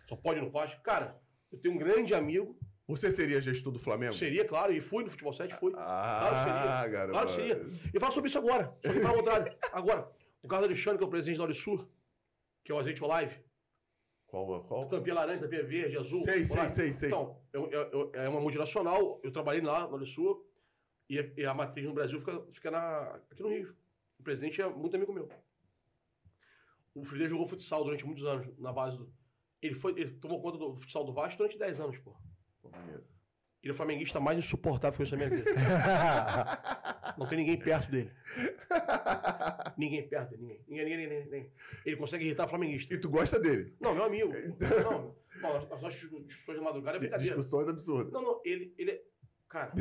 [0.08, 0.74] só pode e não faz.
[0.82, 1.16] Cara,
[1.52, 4.12] eu tenho um grande amigo, Você seria gestor do Flamengo?
[4.12, 5.72] seria, claro, e fui no Futebol 7, fui.
[5.76, 6.88] Ah, Claro que seria.
[6.88, 7.12] garoto.
[7.12, 7.90] Claro que seria.
[7.94, 8.76] E fala sobre isso agora.
[8.84, 9.56] Só que fala o contrário.
[9.72, 11.88] Agora, o Carlos Alexandre, que é o presidente da Unisur,
[12.64, 13.40] que é o Azeite Olive,
[14.26, 14.62] Qual?
[14.64, 14.88] qual?
[14.88, 16.22] tampinha laranja, tampinha verde, azul.
[16.22, 17.08] Sei, sei, sei, sei.
[17.08, 20.44] Então, eu- eu- é uma multinacional, eu trabalhei lá na Unisur,
[21.10, 23.74] e, a- e a matriz no Brasil fica, fica na, aqui no Rio.
[24.18, 25.28] O presidente é muito amigo meu.
[26.94, 29.12] O dele jogou futsal durante muitos anos na base do.
[29.60, 32.16] Ele, foi, ele tomou conta do futsal do Vasco durante 10 anos, pô.
[33.62, 35.50] Ele é o flamenguista mais insuportável que eu conheço na minha vida.
[37.18, 38.12] Não tem ninguém perto dele.
[39.76, 40.64] Ninguém perto dele, ninguém.
[40.68, 41.52] Ninguém, ninguém, ninguém, ninguém.
[41.84, 42.94] Ele consegue irritar flamenguista.
[42.94, 43.74] E tu gosta dele?
[43.80, 44.32] Não, meu amigo.
[44.84, 45.94] Não, Bom, as nossas
[46.26, 47.34] discussões de madrugada é brincadeira.
[47.36, 48.12] Discussões absurdas.
[48.12, 49.02] Não, não, ele, ele é.
[49.48, 49.72] Cara,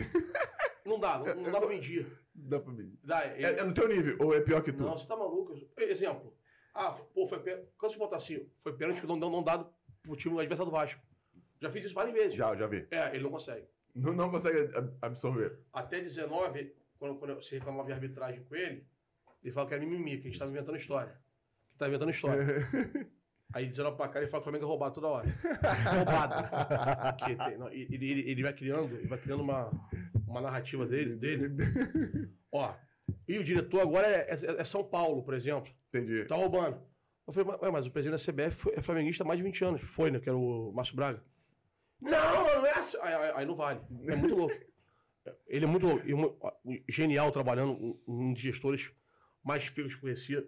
[0.85, 2.07] não dá, não, não dá pra medir.
[2.33, 2.97] Dá pra mim.
[3.03, 4.83] Dá, ele- É, é no teu nível, ou é pior que tu?
[4.83, 5.53] Não, você tá maluco.
[5.77, 6.35] Exemplo.
[6.73, 7.39] Ah, pô, foi.
[7.77, 9.69] Quando você botar assim, foi pênalti que não, não, não dado
[10.03, 11.01] pro time adversário do Vasco.
[11.61, 12.35] Já fiz isso várias vezes.
[12.35, 12.87] Já, já vi.
[12.91, 13.65] É, ele não consegue.
[13.93, 15.57] Não, não consegue ab- absorver.
[15.71, 18.85] Até 19, quando, quando você reclamava de arbitragem com ele,
[19.43, 21.13] ele fala que era mimimi, que a gente tava inventando história.
[21.71, 22.45] Que tá inventando história.
[23.53, 25.27] Aí 19 pra cá, ele fala que o Flamengo é roubado toda hora.
[25.95, 27.15] roubado.
[27.25, 29.71] Que tem- não, ele, ele, ele vai criando, ele vai criando uma,
[30.27, 31.55] uma narrativa dele, dele.
[32.51, 32.73] Ó,
[33.27, 35.71] e o diretor agora é, é- é São Paulo, por exemplo.
[35.89, 36.25] Entendi.
[36.25, 36.81] Tá roubando.
[37.27, 39.63] Eu falei, "Mas- mas o presidente da CBF foi- é flamenguista há mais de 20
[39.63, 39.81] anos.
[39.81, 40.19] Foi, né?
[40.19, 41.23] Que era o Márcio Braga.
[42.01, 42.11] Não,
[42.43, 42.97] não é assim.
[43.01, 43.79] Aí, aí- aí não vale.
[44.07, 44.55] É muito louco.
[45.47, 46.03] Ele é muito louco.
[46.87, 48.91] genial trabalhando, um, um dos gestores
[49.43, 50.41] mais picos que conhecia.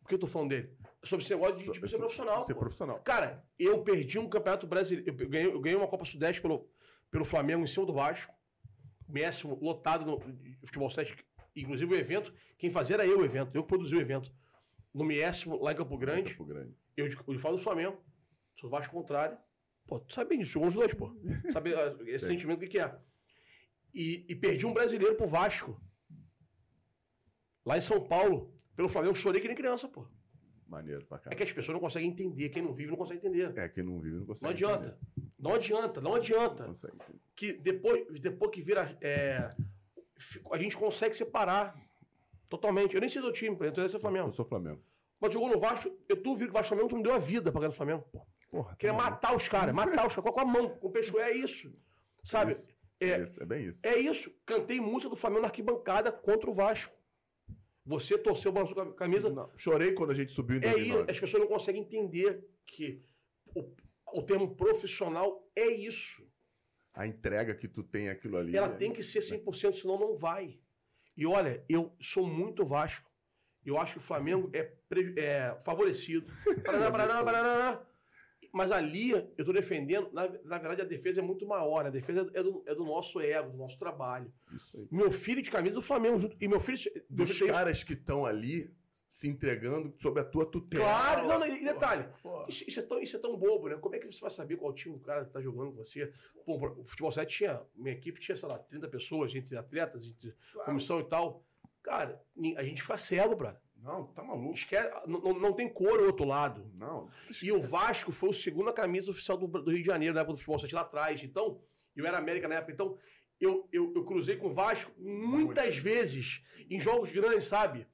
[0.00, 0.76] Por que eu tô falando dele?
[1.04, 2.42] Sobre esse negócio de, tipo, ser profissional.
[2.42, 2.60] Ser pô.
[2.60, 2.98] profissional.
[3.00, 5.08] Cara, eu perdi um campeonato brasileiro.
[5.22, 6.68] Eu ganhei, eu ganhei uma Copa Sudeste pelo,
[7.10, 8.34] pelo Flamengo em cima do Vasco.
[9.08, 10.20] MS lotado no
[10.66, 11.14] futebol 7.
[11.54, 13.54] Inclusive o evento, quem fazia era eu o evento.
[13.54, 14.32] Eu produzi o evento.
[14.92, 16.32] No Miésimo, lá em Campo Grande.
[16.32, 16.74] Campo Grande.
[16.96, 17.96] Eu, de- eu falo do Flamengo.
[18.58, 19.38] Sou do Vasco contrário.
[19.86, 20.52] Pô, tu sabe bem disso.
[20.52, 21.14] Jogou os dois, pô.
[21.52, 22.34] Sabe ah, esse Sei.
[22.34, 22.94] sentimento, que, que é?
[23.94, 25.80] E, e perdi um brasileiro pro Vasco.
[27.64, 28.52] Lá em São Paulo.
[28.74, 30.06] Pelo Flamengo, chorei que nem criança, pô.
[30.66, 31.30] Maneiro pra É cá.
[31.34, 32.48] que as pessoas não conseguem entender.
[32.48, 33.52] Quem não vive não consegue entender.
[33.58, 34.44] É, quem não vive não consegue.
[34.44, 34.86] Não adianta.
[35.14, 35.32] entender.
[35.38, 36.62] Não adianta, não adianta.
[36.62, 36.96] Não consegue.
[37.36, 38.96] Que depois, depois que vira.
[39.02, 39.54] é,
[40.50, 41.76] a gente consegue separar
[42.48, 42.94] totalmente.
[42.94, 44.28] Eu nem sei do time, por exemplo, eu sou Flamengo.
[44.28, 44.80] Eu sou Flamengo.
[45.20, 47.52] Mas jogou no Vasco, eu duvido que o Vasco Flamengo tu me deu a vida
[47.52, 48.02] pra ganhar no Flamengo.
[48.10, 50.90] Pô, Porra, queria tá matar os caras, matar os caras com a mão, com o
[50.92, 51.10] peixe.
[51.18, 51.74] É isso.
[52.22, 52.52] Sabe?
[52.52, 52.68] Isso.
[53.00, 53.80] É, É, isso, é bem isso.
[53.86, 54.30] é isso.
[54.44, 56.94] Cantei música do Flamengo na arquibancada contra o Vasco.
[57.84, 59.30] Você torceu, balançou a camisa.
[59.30, 61.00] Não, chorei quando a gente subiu em É 2009.
[61.02, 61.10] isso.
[61.10, 63.02] As pessoas não conseguem entender que
[63.56, 63.74] o,
[64.14, 66.22] o termo profissional é isso.
[66.94, 68.54] A entrega que tu tem aquilo ali.
[68.54, 70.60] Ela é- tem que ser 100%, senão não vai.
[71.16, 73.10] E olha, eu sou muito Vasco.
[73.64, 74.72] Eu acho que o Flamengo é,
[75.16, 76.26] é favorecido.
[76.64, 77.86] Paraná, paraná, paraná.
[78.52, 81.82] Mas ali, eu tô defendendo, na, na verdade, a defesa é muito maior.
[81.82, 81.88] né?
[81.88, 84.30] A defesa é do, é do nosso ego, do nosso trabalho.
[84.90, 86.36] Meu filho de camisa do Flamengo junto.
[86.38, 86.78] E meu filho.
[87.08, 88.70] Dos caras que estão ali
[89.08, 90.84] se entregando sob a tua tutela.
[90.84, 92.04] Claro, não, não, e detalhe.
[92.22, 93.76] Pô, Isso, isso é tão, isso é tão bobo, né?
[93.76, 96.12] Como é que você vai saber qual time o cara tá jogando com você?
[96.44, 97.62] Pô, o futebol 7 tinha.
[97.74, 101.42] Minha equipe tinha, sei lá, 30 pessoas, entre atletas, entre comissão e tal.
[101.82, 102.22] Cara,
[102.56, 103.60] a gente fica cego, brother.
[103.82, 104.54] Não, tá maluco.
[104.54, 106.70] Esquece, não, não- tem cor ao outro lado.
[106.74, 107.10] Não.
[107.42, 110.34] E o Vasco foi o segunda camisa oficial do, do Rio de Janeiro, na época
[110.34, 111.22] do futebol 7 lá atrás.
[111.24, 111.60] Então,
[111.96, 112.72] eu era América na época.
[112.72, 112.96] Então,
[113.40, 117.86] eu, eu, eu cruzei com o Vasco muitas vezes em jogos grandes, sabe?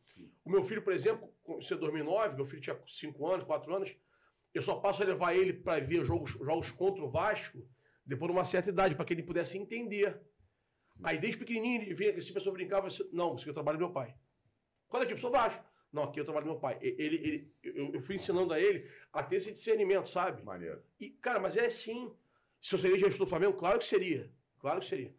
[0.44, 3.96] O meu filho, por exemplo, isso é 2009, meu filho tinha 5 anos, 4 anos.
[4.52, 7.66] Eu só passo a levar ele para ver jogos, jogos contra o Vasco
[8.04, 10.20] depois de uma certa idade, para que ele pudesse entender.
[11.04, 13.54] Aí, desde pequenininho, ele vinha, se a pessoa brincava, assim, não, isso aqui é o
[13.54, 14.14] trabalho do meu pai.
[14.88, 15.62] Quando é tipo, sou Vasco.
[15.92, 16.78] Não, aqui o trabalho do meu pai.
[16.82, 20.42] Ele, ele, eu, eu fui ensinando a ele a ter esse discernimento, sabe?
[20.42, 20.82] Maneiro.
[21.00, 22.14] E, cara, mas é assim.
[22.60, 24.30] Se eu seria gestor do Flamengo, claro que seria.
[24.58, 25.14] Claro que seria.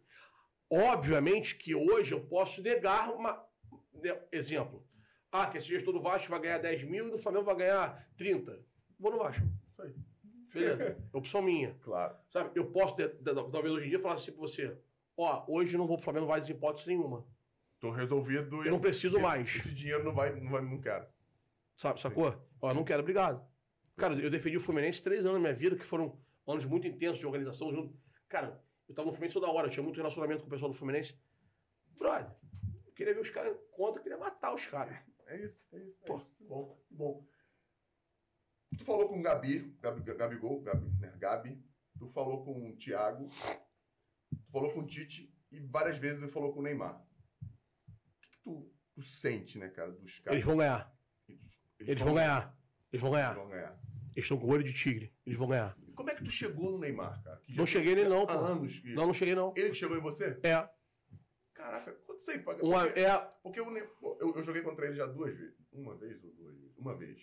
[0.70, 3.44] Obviamente que hoje eu posso negar uma.
[3.94, 4.86] né, Exemplo.
[5.32, 8.08] Ah, que esse gestor do Vasco vai ganhar 10 mil e do Flamengo vai ganhar
[8.16, 8.60] 30.
[8.98, 9.42] Vou no Vasco.
[9.72, 9.94] Isso aí.
[10.52, 10.82] Beleza.
[11.12, 11.74] É opção minha.
[11.80, 12.16] Claro.
[12.28, 12.50] Sabe?
[12.54, 14.76] Eu posso, ter- talvez hoje em dia, falar assim pra você:
[15.16, 17.24] Ó, hoje não vou pro Flamengo mais em hipótese nenhuma.
[17.80, 18.62] Tô resolvido.
[18.62, 19.56] Eu não preciso e- mais.
[19.56, 21.06] Esse dinheiro não vai, não vai, não quero.
[21.76, 22.36] Sabe, sacou?
[22.60, 23.42] Ó, não quero, obrigado.
[23.96, 27.18] Cara, eu defendi o Fluminense três anos na minha vida, que foram anos muito intensos
[27.18, 27.98] de organização junto.
[28.28, 30.76] Cara, eu tava no Fluminense toda hora, eu tinha muito relacionamento com o pessoal do
[30.76, 31.18] Fluminense.
[31.98, 32.30] Brother,
[32.86, 34.96] eu queria ver os caras contra, eu queria matar os caras.
[35.26, 36.00] É isso, é isso.
[36.02, 36.16] É Pô.
[36.16, 36.30] isso.
[36.36, 37.26] Que bom, que bom.
[38.76, 41.14] Tu falou com o Gabi, Gabi Gabigol, Gabi, né?
[41.18, 41.62] Gabi.
[41.98, 43.28] Tu falou com o Thiago.
[43.28, 47.02] Tu falou com o Tite e várias vezes ele falou com o Neymar.
[48.44, 50.34] O tu, tu sente, né, cara, dos caras?
[50.36, 50.94] Eles vão ganhar.
[51.28, 51.40] Eles,
[51.88, 52.58] Eles vão ganhar.
[52.92, 53.34] Eles vão Eles ganhar.
[53.34, 53.80] vão ganhar.
[54.10, 55.14] Eles estão com olho de tigre.
[55.24, 55.76] Eles vão ganhar.
[55.94, 57.40] Como é que tu chegou no Neymar, cara?
[57.40, 58.32] Que Não cheguei nele, não, há pô.
[58.34, 58.92] anos que...
[58.94, 59.52] Não, não cheguei, não.
[59.56, 60.38] Ele que chegou em você?
[60.42, 60.68] É.
[61.54, 62.64] Caraca, quanto sei, paga?
[62.64, 63.18] Uma, Porque, é.
[63.42, 65.54] porque eu, eu, eu joguei contra ele já duas vezes.
[65.72, 66.76] Uma vez ou duas vezes?
[66.78, 67.20] Uma vez.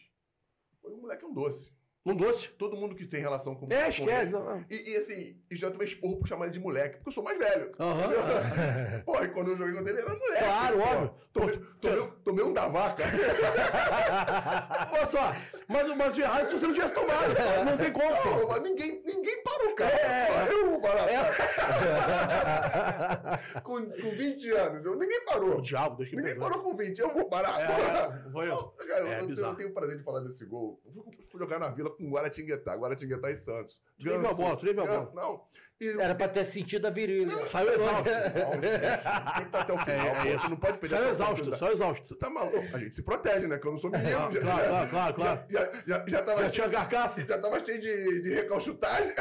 [0.81, 1.75] Foi um moleque um doce.
[2.07, 2.47] Um doce.
[2.49, 4.21] Todo mundo que tem relação com É, com esquece.
[4.23, 4.31] ele.
[4.31, 4.65] não, não.
[4.69, 7.23] E, e assim, e já tomei esporro por chamar ele de moleque, porque eu sou
[7.23, 7.71] mais velho.
[7.79, 9.01] Aham.
[9.05, 10.43] Pô, e quando eu joguei contra ele, ele era moleque.
[10.43, 10.83] Claro, pô.
[10.83, 11.11] óbvio.
[11.33, 13.03] Tomei, Pô, tomei, tomei um da vaca.
[14.91, 15.35] Olha só,
[15.67, 17.33] mas, o- mas o errado é se você não tivesse tomado.
[17.65, 18.09] Não tem como.
[18.39, 19.95] Não, mas ninguém, ninguém para o cara.
[19.95, 20.53] É, é.
[20.53, 21.07] Eu vou parar.
[23.63, 24.85] com, com 20 anos.
[24.85, 25.61] Eu, ninguém O parou.
[25.61, 26.99] diabo, Deus que me Ninguém parou com 20.
[26.99, 27.59] Eu vou parar.
[27.59, 28.55] É, é, foi eu.
[28.55, 30.79] Não, cara, É, eu, eu tenho o prazer de falar desse gol.
[30.85, 33.81] Eu fui, fui jogar na vila com Guaratinguetá, Guaratinguetá e Santos.
[33.99, 35.41] Tu viu a bola, tu viu a Ganso, Não.
[35.79, 37.37] E, Era pra ter sentido a virilha.
[37.37, 38.09] Saiu exausto.
[38.09, 40.07] Não, gente, tem que estar até o final.
[40.07, 42.07] É, é não pode perder Saiu exausto, saiu exausto.
[42.09, 42.75] Tu tá maluco?
[42.75, 43.59] A gente se protege, né?
[43.59, 44.09] Que eu não sou menino.
[44.09, 45.43] Claro, já, claro, claro, claro, claro.
[45.49, 47.25] Já, já, já tava Já tinha cheio, carcaça?
[47.25, 49.13] já tava cheio de, de recalchutagem.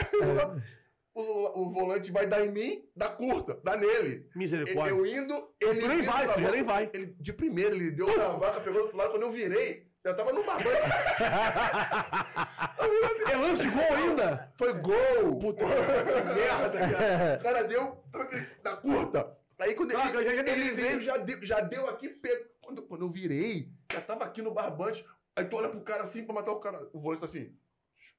[1.15, 4.29] O, o volante vai dar em mim, dá curta, dá nele.
[4.35, 4.91] Misericórdia.
[4.91, 5.81] Eu indo, ele.
[5.81, 6.91] Tu nem vai, tu já nem vai.
[6.93, 9.11] Ele, de primeiro, ele deu na vaca, pegou do outro lado.
[9.13, 10.77] Quando eu virei, eu tava no barbante.
[13.31, 14.53] É lance de gol ainda?
[14.57, 15.39] Foi gol!
[15.41, 15.71] Puta que
[16.35, 17.39] merda, cara.
[17.39, 18.05] O cara deu
[18.65, 19.37] na curta.
[19.59, 22.47] Aí quando ele, Ah, já- já- já- ele veio, já deu, já deu aqui, pegou.
[22.65, 25.05] Quando, quando eu virei, já tava aqui no barbante.
[25.35, 26.89] Aí tu olha pro cara assim pra matar o cara.
[26.93, 27.55] O volante tá assim.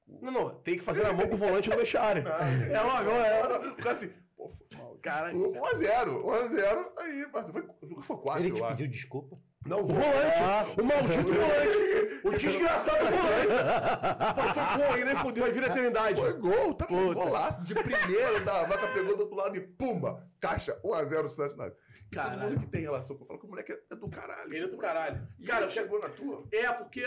[0.06, 2.24] Não, não, tem que fazer na mão com o volante no vestiário.
[2.72, 3.42] É uma gol, é.
[3.68, 4.98] O cara assim, pô, foi mal.
[5.02, 6.86] Cara, 1x0, 1x0.
[6.98, 9.38] Aí, parceiro, foi, o jogo foi 4, Ele te pediu desculpa.
[9.68, 14.54] Não, o volante, o maldito volante, o desgraçado volante.
[14.54, 16.20] Foi gol aí, nem fudeu, aí vira eternidade.
[16.20, 17.14] Foi gol, tá com Puta.
[17.24, 17.64] golaço.
[17.64, 21.56] De primeiro, da vaca pegou do outro lado e pumba, caixa, 1x0 Santos.
[21.56, 21.68] Não.
[21.70, 21.78] Todo
[22.10, 22.40] Caralho.
[22.50, 24.54] mundo que tem relação com eu falo que o moleque é do caralho.
[24.54, 25.28] Ele é do caralho.
[25.38, 26.48] E Cara, ele chegou na tua.
[26.50, 27.06] É, porque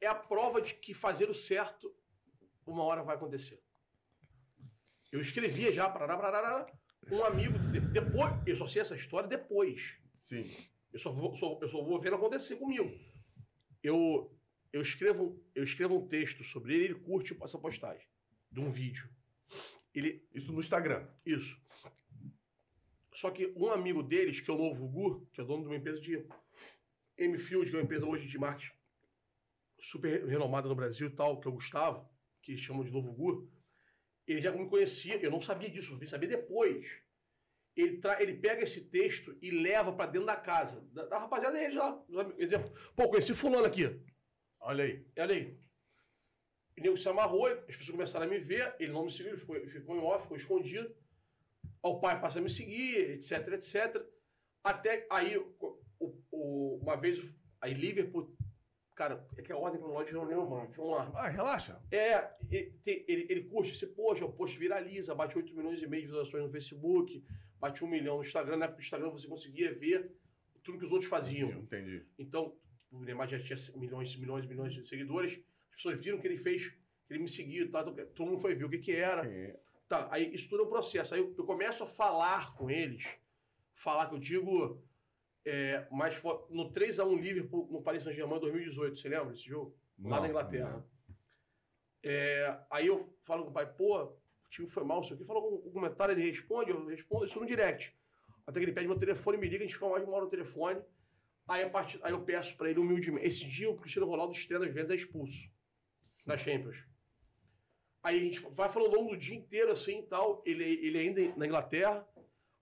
[0.00, 1.90] é a prova de que fazer o certo
[2.66, 3.58] uma hora vai acontecer.
[5.10, 6.66] Eu escrevia já, parará, parará,
[7.10, 9.96] um amigo, de- depois, eu só sei essa história depois.
[10.20, 10.44] Sim.
[10.92, 12.90] Eu só vou, só- eu só vou vendo acontecer comigo.
[13.82, 14.36] Eu,
[14.72, 18.06] eu, escrevo, eu escrevo um texto sobre ele, ele curte essa postagem
[18.50, 19.08] de um vídeo.
[19.94, 21.06] Ele, Isso no Instagram.
[21.24, 21.60] isso.
[23.12, 25.76] Só que um amigo deles, que é o Novo Gu, que é dono de uma
[25.76, 26.24] empresa de
[27.16, 28.72] M-Field, que é uma empresa hoje de marketing
[29.80, 32.08] super renomada no Brasil e tal, que é o Gustavo,
[32.42, 33.48] que chamam de Novo Gu,
[34.26, 36.86] ele já me conhecia, eu não sabia disso, eu vim saber depois.
[37.80, 41.56] Ele, tra ele pega esse texto e leva pra dentro da casa, da, da rapaziada
[41.56, 41.90] deles lá.
[42.08, 42.40] dos amigos.
[42.42, 43.84] Exemplo, pô, conheci fulano aqui.
[44.60, 45.06] Olha aí.
[45.16, 45.56] Olha aí.
[46.76, 49.36] O nego se amarrou, as pessoas começaram a me ver, ele não me seguiu, ele
[49.40, 50.94] ficou, ficou em off, ficou escondido.
[51.82, 54.04] O pai passa a me seguir, etc, etc.
[54.64, 55.78] Até aí, o,
[56.30, 57.20] o- uma vez,
[57.60, 58.36] aí Liverpool,
[58.94, 60.70] cara, é que a ordem cronológica eu não lembro, mano.
[60.76, 61.12] Vamos lá.
[61.14, 61.80] Ah, relaxa.
[61.90, 62.74] É, ele,
[63.06, 66.44] ele, ele curte esse post, o post viraliza, bate 8 milhões e meio de visualizações
[66.44, 67.24] no Facebook,
[67.60, 68.56] bate 1 milhão no Instagram.
[68.56, 70.10] Na época do Instagram você conseguia ver
[70.62, 71.50] tudo que os outros faziam.
[71.50, 72.04] Entendi.
[72.18, 72.56] Então,
[72.90, 75.40] o Neymar já tinha milhões, milhões, milhões de seguidores.
[75.70, 77.82] As pessoas viram que ele fez, que ele me seguiu, tá?
[77.84, 79.26] todo mundo foi ver o que que era.
[79.26, 79.58] É.
[79.88, 81.14] Tá, aí isso tudo é um processo.
[81.14, 83.18] Aí eu, eu começo a falar com eles,
[83.74, 84.82] falar que eu digo,
[85.44, 89.74] é, mais no 3x1 Liverpool no Paris Saint-Germain 2018, você lembra desse jogo?
[89.98, 90.86] Lá Não, na Inglaterra.
[92.02, 94.17] É, aí eu falo com o pai, pô,
[94.48, 95.24] o time foi mal, não sei o quê.
[95.24, 97.94] Fala um comentário, ele responde, eu respondo isso no direct.
[98.46, 100.24] Até que ele pede meu telefone, me liga, a gente fica mais de uma hora
[100.24, 100.80] no telefone.
[101.46, 103.26] Aí, a partir, aí eu peço pra ele humildemente.
[103.26, 105.50] Esse dia o Cristiano Ronaldo estreia das vendas é expulso
[106.26, 106.82] na Champions.
[108.02, 110.42] Aí a gente vai falando ao longo do dia inteiro assim e tal.
[110.46, 112.06] Ele, ele ainda na Inglaterra.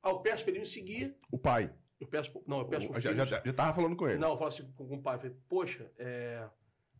[0.02, 1.16] Aí eu peço pra ele me seguir.
[1.30, 1.72] O pai.
[2.00, 3.26] Eu peço, pro- não, eu peço pro já, filho.
[3.26, 4.18] já, já tava falando com ele.
[4.18, 5.16] Não, eu falo assim com, com o pai.
[5.16, 6.48] Eu falei, poxa, é,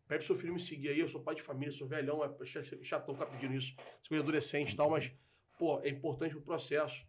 [0.09, 1.01] pede pro seu filho me seguir aí.
[1.01, 3.73] Eu sou pai de família, sou velhão, é ch- chatão ficar pedindo isso.
[4.03, 5.13] Sou coisa adolescente e tal, mas,
[5.59, 7.05] pô, é importante pro processo.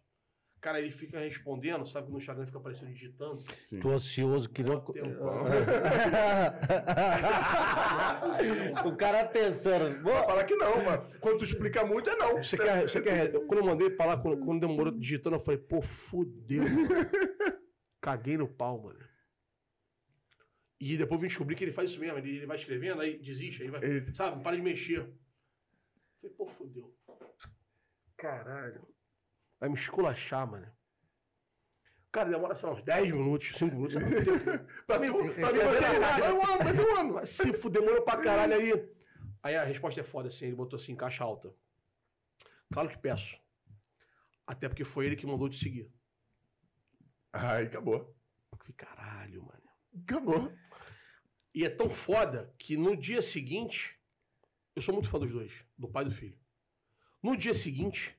[0.60, 2.10] Cara, ele fica respondendo, sabe?
[2.10, 3.38] No Instagram fica aparecendo digitando.
[3.60, 3.78] Sim.
[3.78, 4.82] Tô ansioso, que não...
[8.84, 10.02] O cara pensando.
[10.02, 11.06] Vai "Pô, falar que não, mano.
[11.20, 12.38] Quando tu explica muito, é não.
[12.38, 13.30] Você quer, você quer.
[13.46, 16.64] Quando eu mandei pra lá, quando, quando demorou digitando, eu falei, pô, fudeu.
[18.00, 18.98] Caguei no pau, mano.
[20.80, 22.18] E depois eu vim descobrir que ele faz isso mesmo.
[22.18, 23.82] Ele, ele vai escrevendo, aí desiste, aí vai.
[23.84, 24.14] Esse.
[24.14, 24.98] Sabe, não para de mexer.
[24.98, 25.16] Eu
[26.20, 26.96] falei, pô, fudeu.
[28.16, 28.86] Caralho.
[29.58, 30.70] Vai me esculachar, mano.
[32.10, 33.96] Cara, demora, sei lá, uns 10 minutos, 5 minutos.
[34.86, 37.14] Pra mim, pra mim, vai ser vai um ano, vai um ano.
[37.14, 38.90] Mas se fuder, demorou pra caralho aí.
[39.42, 41.54] Aí a resposta é foda, assim, ele botou assim, caixa alta.
[42.72, 43.38] Claro que peço.
[44.46, 45.92] Até porque foi ele que mandou te seguir.
[47.32, 48.16] Aí acabou.
[48.52, 49.68] Eu falei, caralho, mano.
[50.02, 50.52] Acabou.
[51.54, 53.98] E é tão foda que no dia seguinte,
[54.74, 56.38] eu sou muito fã dos dois, do pai e do filho.
[57.22, 58.16] No dia seguinte,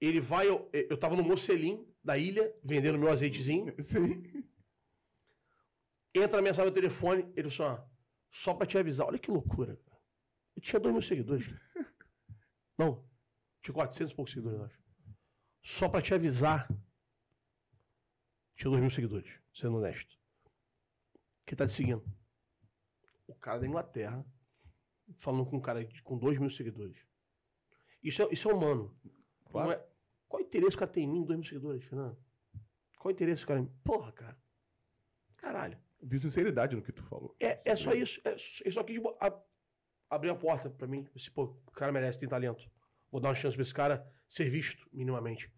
[0.00, 0.48] ele vai.
[0.48, 3.74] Eu, eu tava no Mocelim da ilha, vendendo meu azeitezinho.
[3.82, 4.44] Sim.
[6.14, 7.88] Entra a mensagem no telefone, ele só.
[8.30, 9.80] Só pra te avisar, olha que loucura.
[10.54, 11.46] Eu tinha dois mil seguidores.
[11.46, 11.94] cara.
[12.76, 13.08] Não,
[13.62, 14.82] tinha 400 e poucos seguidores, eu acho.
[15.62, 16.68] Só pra te avisar.
[18.56, 20.18] Tinha dois mil seguidores, sendo honesto.
[21.46, 22.02] Que tá te seguindo?
[23.26, 24.24] O cara da Inglaterra,
[25.18, 26.98] falando com um cara de- com dois mil seguidores.
[28.02, 28.96] Isso é, isso é humano.
[29.50, 29.72] Claro.
[29.72, 29.86] É,
[30.28, 32.16] qual a interesse o cara tem em mim, dois mil seguidores, Fernando?
[32.98, 33.72] Qual o interesse o cara em mim?
[33.84, 34.38] Porra, cara.
[35.36, 35.78] Caralho.
[36.02, 37.34] Vi sinceridade no que tu falou.
[37.40, 38.20] É, é só isso.
[38.24, 38.32] É,
[38.64, 39.42] eu só quis bo- a-
[40.10, 41.06] abrir a porta pra mim.
[41.14, 42.70] Esse, pô, o cara merece, tem talento.
[43.10, 45.50] Vou dar uma chance pra esse cara ser visto, minimamente.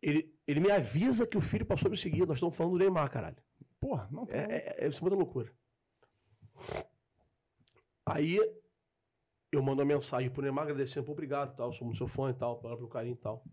[0.00, 2.26] Ele, ele me avisa que o filho passou a me seguir.
[2.26, 3.36] Nós estamos falando do Neymar, caralho.
[3.80, 4.26] Porra, não.
[4.30, 5.52] É, é, é, isso é muita loucura.
[8.04, 8.38] Aí
[9.52, 12.34] eu mando uma mensagem pro Neymar agradecendo, pô, obrigado, tal, sou muito seu fã e
[12.34, 13.44] tal, pelo pelo carinho e tal.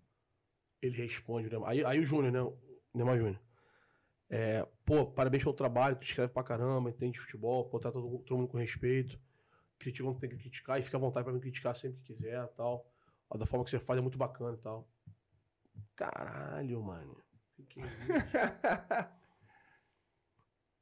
[0.81, 1.69] Ele responde, o Neymar.
[1.69, 2.41] Aí, aí o Júnior, né?
[2.41, 2.57] O
[2.93, 3.39] Neymar Júnior.
[4.29, 8.37] É, pô, parabéns pelo trabalho, tu escreve pra caramba, entende futebol, pô, trata todo, todo
[8.37, 9.19] mundo com respeito.
[9.77, 12.47] Critica quando tem que criticar e fica à vontade pra me criticar sempre que quiser
[12.55, 12.89] tal.
[13.29, 14.87] Ó, Da forma que você faz é muito bacana e tal.
[15.95, 17.21] Caralho, mano.
[17.53, 19.15] Que que é isso?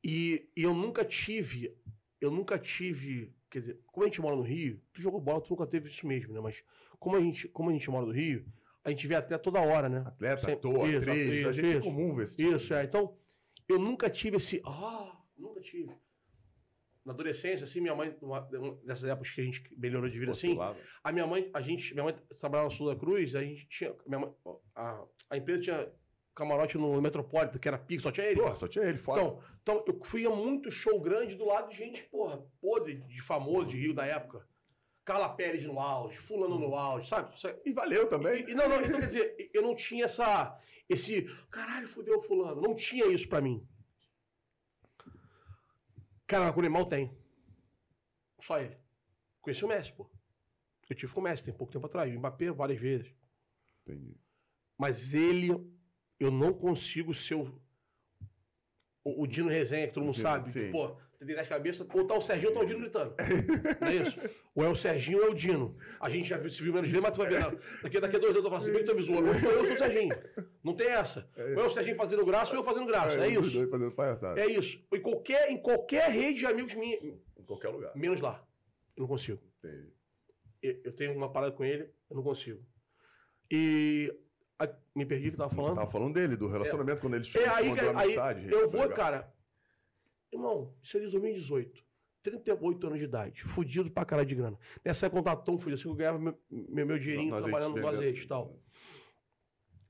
[0.03, 1.75] E, e eu nunca tive,
[2.19, 5.49] eu nunca tive, quer dizer, como a gente mora no Rio, tu jogou bola, tu
[5.51, 6.41] nunca teve isso mesmo, né?
[6.41, 6.63] Mas
[6.99, 8.45] como a gente, como a gente mora no Rio,
[8.83, 10.03] a gente vê até toda hora, né?
[10.05, 11.81] Atleta, Sempre- ator, isso, atriz, a isso, gente é isso.
[11.81, 12.83] comum ver esse tipo Isso, é.
[12.83, 13.15] Então,
[13.69, 14.61] eu nunca tive esse.
[14.65, 15.89] Ah, nunca tive.
[17.05, 18.41] Na adolescência, assim, minha mãe, uma,
[18.85, 20.57] dessas épocas que a gente melhorou de vida assim,
[21.03, 23.93] a minha mãe, a gente, minha mãe trabalhava no Sul da Cruz, a gente tinha,
[24.07, 24.33] minha mãe,
[24.73, 25.91] a, a empresa tinha
[26.33, 28.41] camarote no Metropolitan, que era pico, só tinha ele.
[28.41, 29.21] Porra, só tinha ele, foda.
[29.21, 33.21] Então, então, eu fui a muito show grande do lado de gente, porra, podre de
[33.21, 34.45] famoso de Rio da época.
[35.05, 37.33] Carla Pérez no auge, fulano no auge, sabe?
[37.65, 38.43] E valeu também.
[38.43, 40.57] E- e não, não, então quer dizer, eu não tinha essa.
[40.87, 41.23] Esse.
[41.49, 42.61] Caralho, fudeu o fulano.
[42.61, 43.65] Não tinha isso pra mim.
[46.27, 47.15] Cara, com o Neymar tem.
[48.39, 48.77] Só ele.
[49.41, 50.09] Conheci o Messi, pô.
[50.89, 52.13] Eu tive com o Messi tem pouco tempo atrás.
[52.13, 53.13] O Mbappé várias vezes.
[53.85, 54.15] Entendi.
[54.77, 55.49] Mas ele,
[56.19, 57.61] eu não consigo ser o,
[59.03, 60.51] o, o Dino Resenha, que todo mundo Sim, sabe.
[60.51, 60.65] sim.
[60.65, 63.15] Que, pô, tem 10 cabeças, ou tá o Serginho ou tá o Dino gritando.
[63.79, 64.19] Não é isso?
[64.53, 65.77] Ou é o Serginho ou é o Dino.
[65.99, 67.59] A gente já viu- se viu menos vezes, mas tu vai ver.
[67.81, 69.25] Daqui, daqui a dois anos eu tô falando assim, bem que tu avisou.
[69.25, 70.13] Ou sou eu ou sou o Serginho.
[70.63, 71.29] Não tem essa.
[71.37, 73.13] Ou é o Serginho fazendo graça ou eu fazendo graça.
[73.25, 73.69] É, os isso.
[73.69, 74.39] fazendo palhaçada.
[74.41, 74.85] É isso.
[74.93, 77.95] Em qualquer, em qualquer rede de amigos minha, Em qualquer lugar.
[77.95, 78.45] menos lá.
[78.97, 79.39] Eu não consigo.
[79.63, 79.93] Entendi.
[80.61, 82.61] Eu eu tenho uma parada com ele, eu não consigo.
[83.51, 84.13] E.
[84.63, 85.75] a- me perdi o que eu tava falando.
[85.75, 88.49] Tava falando dele, do relacionamento, quando ele É aí, que- mandou a aí mensagem.
[88.49, 89.33] eu vou, cara.
[90.31, 91.83] Irmão, isso é de 2018.
[92.23, 93.43] 38 anos de idade.
[93.43, 94.57] Fudido pra caralho de grana.
[94.83, 97.35] Nessa época eu tava tão fudido assim que eu ganhava meu, meu, meu dinheirinho No
[97.35, 97.93] azeite, trabalhando no vendendo.
[97.97, 98.59] azeite e tal.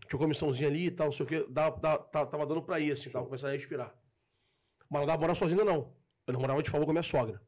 [0.07, 1.43] Tinha uma comissãozinha ali e tal, não sei o que.
[1.47, 3.95] Dava, dava- tava, dando pra ir, assim, tava começando a respirar.
[4.89, 5.95] Mas não dava morar sozinho, não.
[6.27, 7.41] Eu não morava de favor com a minha sogra.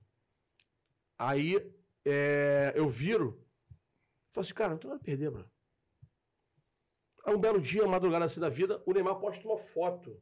[1.18, 1.58] Aí
[2.06, 3.44] é, eu viro.
[4.32, 5.50] Falei assim, cara, não tem nada a perder, bro.
[7.28, 10.22] Um belo dia, madrugada assim da vida, o Neymar posta uma foto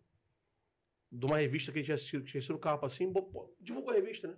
[1.12, 3.12] de uma revista que tinha assistido, que tinha sido capa assim,
[3.60, 4.38] divulgou a revista, né?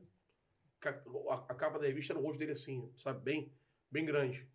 [1.29, 3.19] A, capa da revista era o rosto dele assim, sabe?
[3.21, 3.53] Bem,
[3.89, 4.47] bem grande.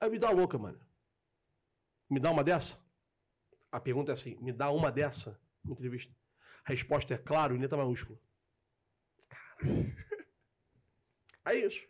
[0.00, 0.80] Aí me dá louca, mano.
[2.08, 2.78] Me dá uma dessa?
[3.70, 5.38] A pergunta é assim: me dá uma dessa?
[5.62, 6.12] Uma entrevista.
[6.64, 8.18] A resposta é claro, em letra maiúscula.
[9.28, 9.56] Cara.
[11.42, 11.88] É isso.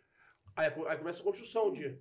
[0.55, 1.99] Aí, aí começa a construção de.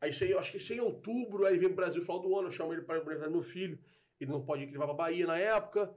[0.00, 2.36] Aí isso aí, acho que isso aí em outubro, aí vem pro Brasil final do
[2.36, 3.78] ano, eu chamo ele para o meu filho.
[4.20, 5.94] Ele não pode ir, que ele vai pra Bahia na época.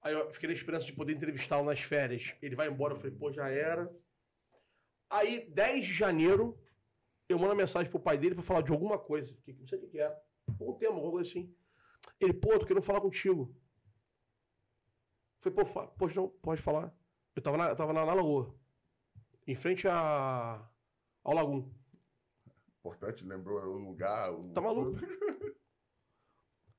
[0.00, 2.34] Aí eu fiquei na esperança de poder entrevistá-lo nas férias.
[2.42, 3.90] Ele vai embora, eu falei, pô, já era.
[5.08, 6.58] Aí, 10 de janeiro,
[7.28, 9.34] eu mando uma mensagem pro pai dele pra falar de alguma coisa.
[9.44, 10.14] Que, não sei o que é.
[10.46, 11.54] Algum tema, alguma coisa assim.
[12.20, 13.54] Ele, pô, tô querendo falar contigo.
[15.42, 16.94] Eu falei, pô, fa- pode, não, pode falar.
[17.34, 18.54] Eu tava na, eu tava na, na lagoa.
[19.46, 20.66] Em frente a,
[21.22, 21.70] ao Lagum.
[22.84, 24.30] Importante, lembrou o lugar.
[24.30, 24.52] O...
[24.52, 25.00] Tá maluco?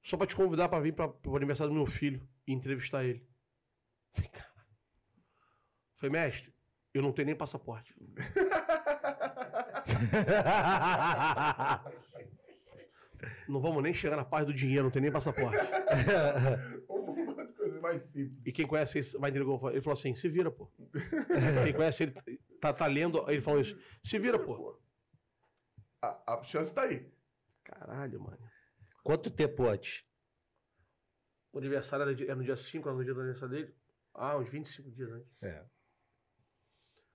[0.04, 3.28] Só pra te convidar pra vir pra, pro aniversário do meu filho e entrevistar ele.
[4.14, 4.54] Falei, cara.
[5.96, 6.54] Falei, mestre,
[6.94, 7.96] eu não tenho nem passaporte.
[13.48, 15.58] Não vamos nem chegar na parte do dinheiro, não tem nem passaporte.
[16.88, 18.40] Uma das coisas mais simples.
[18.46, 19.46] E quem conhece ele vai entender.
[19.46, 20.70] Ele falou assim: se vira, pô.
[21.64, 22.14] Quem conhece ele
[22.60, 23.76] tá, tá lendo, ele falou isso.
[24.04, 24.80] Se vira, pô.
[26.02, 27.12] A, a chance tá aí.
[27.64, 28.52] Caralho, mano.
[29.04, 30.04] Quanto tempo antes?
[31.52, 33.76] O aniversário era, dia- era no dia 5, era no dia do aniversário dele.
[34.14, 35.32] Ah, uns 25 dias antes.
[35.42, 35.66] É.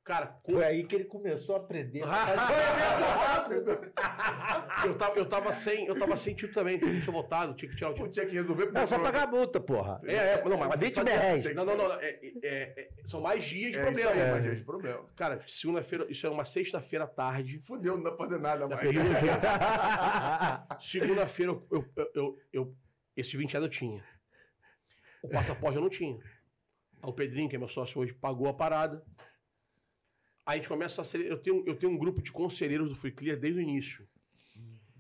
[0.03, 2.03] Cara, co- Foi aí que ele começou a aprender.
[4.85, 7.71] eu, tava, eu, tava sem, eu tava sem título também, tinha que ter votado, tinha
[7.71, 8.11] que tirar o título.
[8.11, 10.01] tinha que resolver É só pagar a multa, porra.
[10.05, 11.55] É, é, não, mas Nem te fazer- merece.
[11.55, 11.93] Não, não, não.
[12.01, 14.11] é- é- é- são mais dias de É, problema.
[14.11, 15.05] isso aí, mas, gente, problema.
[15.15, 17.59] Cara, segunda-feira, isso era uma sexta-feira à tarde.
[17.61, 18.81] Fudeu, não dá pra fazer nada mais.
[20.81, 22.75] Segunda-feira, eu, eu, eu,
[23.17, 24.03] esse 20 anos eu tinha.
[25.23, 26.17] O passaporte eu não tinha.
[27.03, 29.03] Aí o Pedrinho, que é meu sócio hoje, pagou a parada.
[30.47, 31.25] Aí a gente começa a ser.
[31.27, 34.07] Eu tenho, eu tenho um grupo de conselheiros do Free Clear desde o início.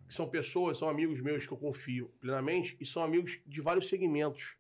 [0.07, 3.89] que são pessoas, são amigos meus que eu confio plenamente e são amigos de vários
[3.89, 4.57] segmentos.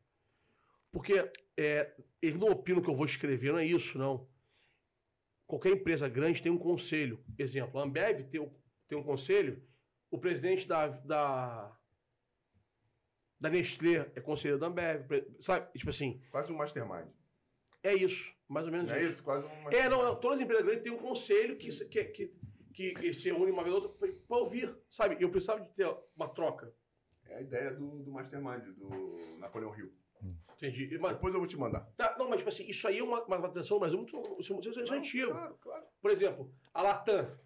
[0.93, 1.93] Porque é,
[2.23, 4.29] eles não opinam que eu vou escrever, não é isso, não.
[5.47, 7.19] Qualquer empresa grande tem um conselho.
[7.37, 8.53] Exemplo, a Ambev tem, um-
[8.87, 9.61] tem um conselho,
[10.09, 11.77] o presidente da, da,
[13.41, 15.67] da Nestlé é conselheiro da Ambev, sabe?
[15.77, 17.09] Tipo assim, Quase um mastermind.
[17.83, 19.23] é isso, mais ou menos Não é isso?
[19.23, 22.35] Quase um É, não, não, todas as empresas grandes têm um conselho que, que, que,
[22.73, 25.17] que eles se reúnem uma vez ou outra para ouvir, sabe?
[25.21, 26.75] Eu precisava de ter uma troca,
[27.27, 28.89] É a ideia do, do mastermind, do
[29.39, 29.93] Napoleão Hill.
[30.57, 30.99] entendi.
[30.99, 31.81] Mas, Depois eu vou te mandar.
[31.97, 34.53] tá, não, mas tipo assim, isso aí é uma, uma atenção no Brasil muito, isso,
[34.53, 35.31] é muito- isso é antigo.
[35.31, 35.85] Claro, claro.
[36.03, 37.39] Por exemplo, a Latam,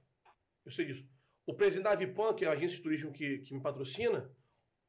[0.64, 1.06] eu sei disso.
[1.46, 4.34] O presidente da Avipan, que é a agência de turismo que, que me patrocina,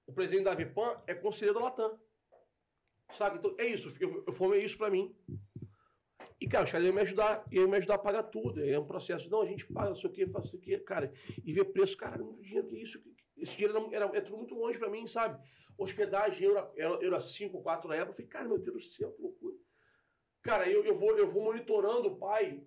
[0.08, 2.00] o presidente da Avipan é conselheiro da Latam.
[3.12, 3.38] Sabe?
[3.38, 3.94] Então, é isso.
[4.00, 5.14] Eu, eu formei isso pra mim.
[6.40, 8.64] E, cara, os caras iam me ajudar, iam me ajudar a pagar tudo.
[8.64, 9.30] É um processo.
[9.30, 11.12] Não, a gente paga, não sei o quê, faz isso aqui, cara.
[11.44, 13.02] E ver preço, cara, muito dinheiro, que isso?
[13.02, 15.42] que- Esse dinheiro era, era, é tudo muito longe pra mim, sabe?
[15.78, 18.12] Hospedagem, euro, euro, euro a 5, 4 na época.
[18.12, 19.56] Eu falei, cara, meu Deus do céu, que loucura.
[20.42, 22.64] Cara, eu, eu, vou, eu vou monitorando o pai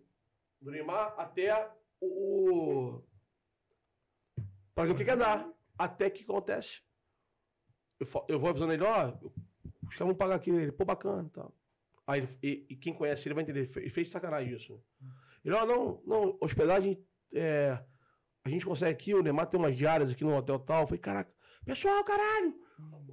[0.60, 2.97] do Neymar até o.
[2.97, 3.05] o
[4.74, 5.50] para ver o que quer dar.
[5.78, 6.82] Até que acontece.
[8.00, 9.08] Eu, eu vou avisando ele, ó,
[9.88, 10.50] os caras vão pagar aqui.
[10.50, 11.55] Ele, pô, bacana e tal.
[12.08, 13.60] Aí, ele- e, e quem conhece ele vai entender.
[13.60, 14.82] Ele fe- Ele fez de sacanagem isso.
[15.44, 17.04] Ele, ó, não, não, hospedagem.
[17.34, 17.78] é,
[18.44, 20.80] a gente consegue aqui, o Neymar tem umas diárias aqui no hotel tal.
[20.82, 21.30] Eu falei, caraca,
[21.66, 22.54] pessoal, caralho,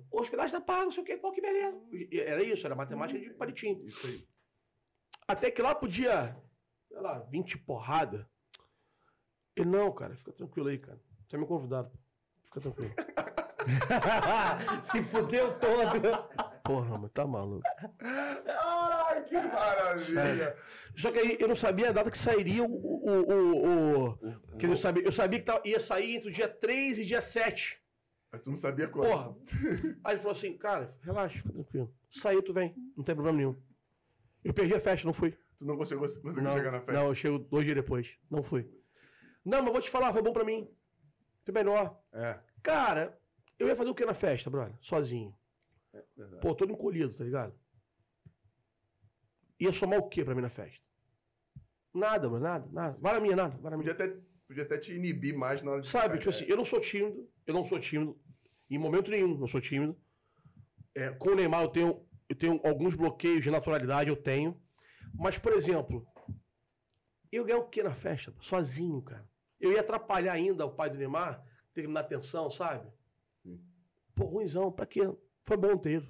[0.10, 1.78] hospedagem tá paga, não sei o quê, pô, que beleza.
[2.26, 3.86] Era isso, era matemática de palitinho.
[3.86, 4.26] Isso aí.
[5.28, 6.42] Até que lá podia,
[6.88, 8.30] sei lá, 20 porrada.
[9.58, 11.02] Ele, não, cara, fica tranquilo aí, cara.
[11.28, 11.92] Você é meu convidado.
[12.46, 12.94] Fica tranquilo.
[14.84, 16.02] Se fudeu todo.
[16.64, 17.64] Porra, mas tá maluco.
[19.42, 20.58] Que maravilha!
[20.96, 22.68] Só que aí eu não sabia a data que sairia o.
[22.68, 24.18] o, o, o-
[24.58, 27.06] quer dizer, eu sabia, eu sabia que tava- ia sair entre o dia 3 e
[27.06, 27.82] dia 7.
[28.32, 29.10] Mas tu não sabia quando.
[29.10, 29.36] Porra.
[30.04, 31.94] Aí ele falou assim, cara, relaxa, fica tranquilo.
[32.10, 33.56] Sair, tu vem, não tem problema nenhum.
[34.44, 35.32] Eu perdi a festa, não fui.
[35.58, 36.94] Tu não conseguiu, conseguiu Não, chegar na festa.
[36.94, 38.18] não, eu chego dois dias depois.
[38.30, 38.70] Não fui.
[39.44, 40.70] Não, mas vou te falar, foi bom pra mim.
[41.44, 42.00] Foi melhor.
[42.14, 42.40] É.
[42.62, 43.18] Cara,
[43.60, 44.76] eu ia fazer o que na festa, brother?
[44.82, 45.34] Sozinho.
[46.16, 46.42] verdade.
[46.42, 47.54] Pô, todo encolhido, tá ligado?
[49.60, 50.84] Ia somar o que pra mim na festa?
[51.94, 52.98] Nada, brother, nada, nada.
[53.02, 53.94] Vara minha, nada, vara minha.
[53.94, 56.34] Podia até, podia até te inibir mais na hora de Sabe, tipo é.
[56.34, 58.20] assim, eu não sou tímido, eu não sou tímido,
[58.70, 59.98] em momento nenhum não sou tímido.
[60.94, 64.62] É, com o Neymar eu tenho, eu tenho alguns bloqueios de naturalidade, eu tenho.
[65.14, 66.06] Mas, por exemplo,
[67.32, 68.34] eu ganhei o que na festa?
[68.42, 69.28] Sozinho, cara.
[69.60, 71.44] Eu ia atrapalhar ainda o pai do Neymar,
[71.74, 72.92] ter que me dar atenção, sabe?
[73.42, 73.62] Sim.
[74.14, 75.02] Pô, ruimzão, pra quê?
[75.44, 76.06] Foi bom ter.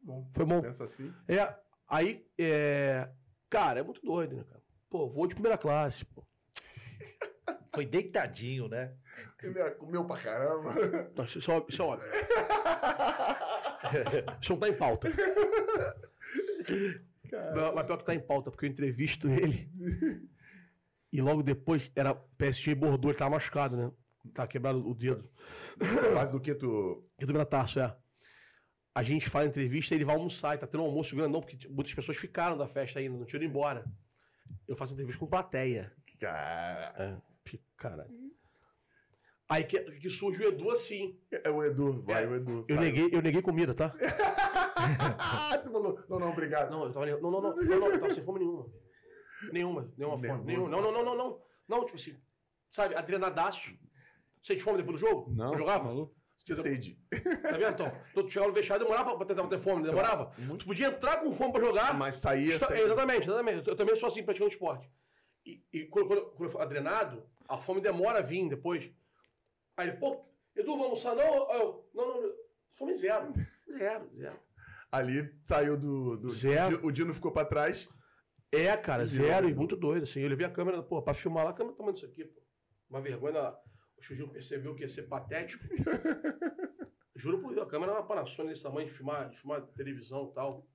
[0.00, 0.60] Bom, Foi bom.
[0.62, 1.12] pensa assim.
[1.28, 1.56] É,
[1.88, 3.08] aí, é,
[3.50, 4.62] cara, é muito doido, né, cara?
[4.90, 6.24] Pô, vou de primeira classe, pô.
[7.74, 8.94] Foi deitadinho, né?
[9.36, 10.74] Primeiro, comeu pra caramba.
[11.16, 12.08] Não, Isso, isso, é- isso é óbvio.
[14.40, 15.08] Isso não tá em pauta.
[17.54, 19.70] Mas mas pior que tá em pauta, porque eu entrevisto ele.
[21.12, 23.90] E logo depois era PSG e Bordeaux, ele tava machucado, né?
[24.34, 25.30] Tá quebrado o dedo.
[26.14, 27.06] Faz do que tu.
[27.18, 27.96] E do Brataço, é.
[28.98, 30.56] A gente faz a entrevista ele vai almoçar.
[30.56, 33.24] E tá tendo um almoço grande, não, porque muitas pessoas ficaram da festa ainda, não
[33.24, 33.84] tinham ido embora.
[34.66, 35.92] Eu faço entrevista com plateia.
[36.18, 37.22] Cara.
[37.46, 38.10] É, caralho.
[39.48, 41.16] Aí que, que surge o Edu assim.
[41.30, 42.64] É o Edu, vai, É, o Edu.
[42.66, 43.90] Eu neguei, eu neguei comida, tá?
[45.62, 46.04] Tu falou.
[46.08, 46.68] Não, não, obrigado.
[46.72, 47.06] Não, eu tava.
[47.06, 48.66] Não, não, não, não, não, eu tava sem fome nenhuma.
[49.52, 50.44] Nenhuma, nenhuma fome.
[50.44, 50.68] Nenhuma.
[50.68, 51.42] Não, não, não, não, não.
[51.68, 52.16] Não, tipo assim,
[52.68, 53.78] sabe, adrenadaço.
[54.42, 55.32] Você tinha fome depois do jogo?
[55.32, 55.84] Não, Eu jogava?
[55.84, 56.17] maluco.
[56.54, 56.98] Tinha- Sede.
[57.42, 57.92] Tá vendo, então?
[58.14, 60.32] Tu chegava no vestiário, demorava pra tentar ter fome, demorava?
[60.58, 61.96] Tu podia entrar com fome pra jogar.
[61.98, 62.54] Mas saía.
[62.54, 63.68] Está- sempre- Exatamente, exatamente.
[63.68, 64.90] Eu também sou assim, praticando esporte.
[65.46, 68.90] E, e quando, quando, quando eu for adrenado, a fome demora a vir depois.
[69.76, 70.24] Aí ele, pô,
[70.56, 71.14] Edu, vamos almoçar?
[71.14, 72.32] Não, eu, não, não,
[72.72, 73.32] fome zero.
[73.76, 74.38] Zero, zero.
[74.90, 76.16] Ali saiu do.
[76.16, 76.80] do Zero.
[76.84, 77.88] O Dino ficou pra trás.
[78.50, 79.28] É, cara, Zero.
[79.28, 80.20] zero e muito doido, assim.
[80.20, 82.40] Eu levei a câmera, pô, pra filmar lá, a câmera tomando isso aqui, pô.
[82.88, 83.54] Uma vergonha,
[83.98, 85.64] o Chujinho percebeu que ia ser patético.
[87.16, 90.28] Juro por Deus, a câmera era uma Panasonic desse tamanho de filmar, de filmar televisão
[90.30, 90.66] e tal.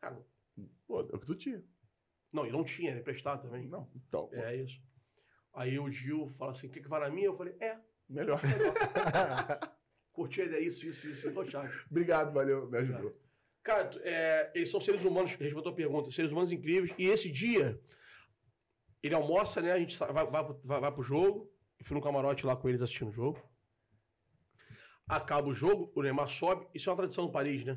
[0.00, 0.20] Cara,
[0.86, 1.62] Pô, é o que tu tinha.
[2.32, 3.68] não, e não tinha, ele emprestado também.
[3.68, 4.26] Não, então.
[4.26, 4.82] pô, É isso.
[5.54, 7.26] Aí o Gil fala assim, quer que vá na minha?
[7.26, 7.78] Eu falei, é,
[8.08, 8.40] Melhor.
[10.12, 11.86] curti a ideia, isso, isso, isso, tô chato.
[11.90, 13.16] Obrigado, valeu, me ajudou.
[13.62, 16.92] Cara, tu- é, eles são seres humanos, respondendo a tua pergunta, seres humanos incríveis.
[16.98, 17.80] E esse dia,
[19.02, 19.72] ele almoça, né?
[19.72, 20.26] A gente vai, vai,
[20.64, 21.51] vai, vai pro jogo.
[21.82, 23.42] Eu fui no camarote lá com eles assistindo o jogo.
[25.08, 26.64] Acaba o jogo, o Neymar sobe.
[26.72, 27.76] Isso é uma tradição no Paris, né?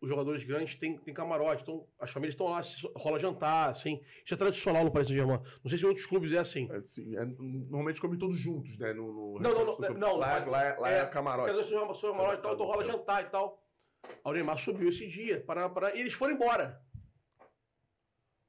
[0.00, 2.60] Os jogadores grandes têm, têm camarote, então as famílias estão lá,
[2.96, 4.02] rola jantar, assim.
[4.24, 5.38] Isso é tradicional no Paris Saint-Germain.
[5.62, 6.68] Não sei se em outros clubes é assim.
[6.72, 8.92] É, assim, é, normalmente comem todos juntos, né?
[8.92, 11.52] No, no Não, não, não, não, Lá, lá, é- lá é, é, camarote.
[11.52, 12.96] Quero seu seu camarote e tal, então rola Céu.
[12.96, 13.64] jantar e tal.
[14.02, 16.82] Aí o Neymar subiu esse dia, para, para, e eles foram embora.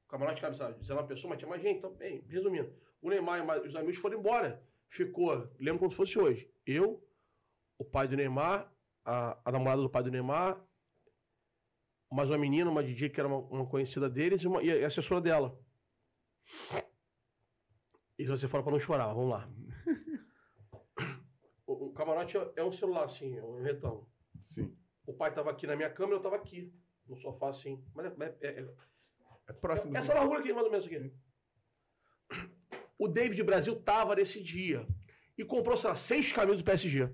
[0.06, 1.78] O camarote cabe, sabe, 19 pessoas, mas tinha mais gente.
[1.78, 4.66] Então, bem, resumindo, o Neymar e os amigos foram embora.
[4.90, 7.06] Ficou, lembro como se fosse hoje, eu,
[7.78, 8.72] o pai do Neymar,
[9.04, 10.62] a, a namorada do pai do Neymar,
[12.10, 14.86] mais uma menina, uma DJ que era uma, uma conhecida deles e, uma, e a
[14.86, 15.60] assessora dela.
[18.18, 19.48] E se você fala pra não chorar, vamos lá.
[21.66, 24.08] O, o camarote é- é um celular assim, é um retão.
[24.40, 24.74] Sim.
[25.06, 26.72] O pai tava aqui na minha câmera, eu tava aqui,
[27.06, 27.84] no sofá assim.
[27.94, 28.74] Mas é, é- é- é-
[29.48, 29.94] É próximo.
[29.94, 31.12] essa largura aqui, mais ou menos aqui.
[32.98, 34.86] O David Brasil tava nesse dia
[35.36, 37.08] e comprou, sei lá, seis camisas do PSG.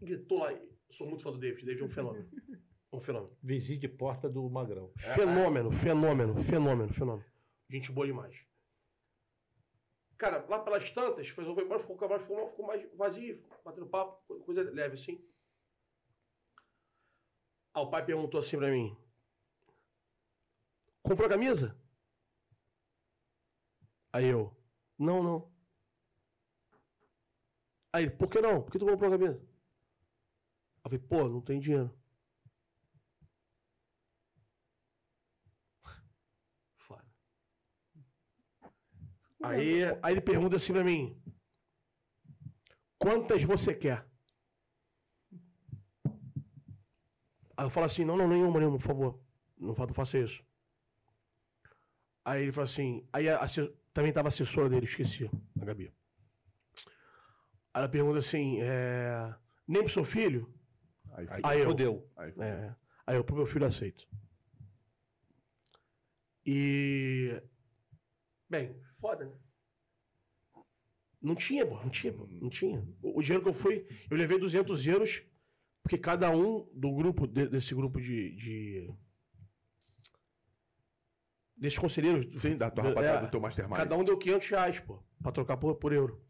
[0.00, 0.58] Gritou lá.
[0.90, 1.64] Sou muito fã do David.
[1.64, 2.30] David é um fenômeno.
[2.92, 3.36] Um fenômeno.
[3.42, 4.92] Vizinho de porta do Magrão.
[4.96, 7.24] Fenômeno, fenômeno, fenômeno, fenômeno.
[7.68, 8.46] Gente boa demais.
[10.16, 14.62] Cara, lá pelas tantas, foi embora, ficou, ficou, ficou mais vazio, batendo papo, co- coisa
[14.70, 15.22] leve assim.
[17.74, 18.96] Aí o pai perguntou assim pra mim:
[21.02, 21.76] Comprou a camisa?
[24.12, 24.56] Aí eu:
[24.98, 25.52] Não, não.
[27.94, 28.60] Aí Por que não?
[28.62, 29.40] Por que tu comprou a camisa?
[30.84, 31.90] Eu falei: Pô, não tem dinheiro.
[36.76, 37.04] Foda.
[39.42, 41.16] Aí, aí ele pergunta assim pra mim:
[42.98, 44.04] Quantas você quer?
[47.56, 49.20] Aí eu falo assim: Não, não, nenhuma, nenhuma, por favor.
[49.58, 50.42] Não, fa- não faça isso.
[52.24, 55.90] Aí ele fala assim: Aí a, asse- também tava a assessora dele, esqueci, a Gabi.
[57.72, 59.34] Aí ela pergunta assim: é,
[59.66, 60.52] Nem pro seu filho?
[61.12, 62.10] Aí, Aí, Aí eu- fodeu.
[62.16, 62.74] aí, É.
[63.06, 64.06] Aí eu pro meu filho aceito.
[66.44, 67.40] E.
[68.48, 69.32] Bem, foda, né?
[71.22, 72.86] Não tinha, pô, não tinha, pô, não tinha.
[73.02, 75.22] O, o dinheiro que eu fui, eu levei 200 euros,
[75.82, 78.34] porque cada um do grupo, de- desse grupo de.
[78.36, 78.94] de
[81.56, 82.40] desses conselheiros.
[82.40, 83.76] Sim, da tua É, rapaziada do teu Mastermind.
[83.76, 86.20] Cada um deu 500 reais, pô, pra trocar por, por euro.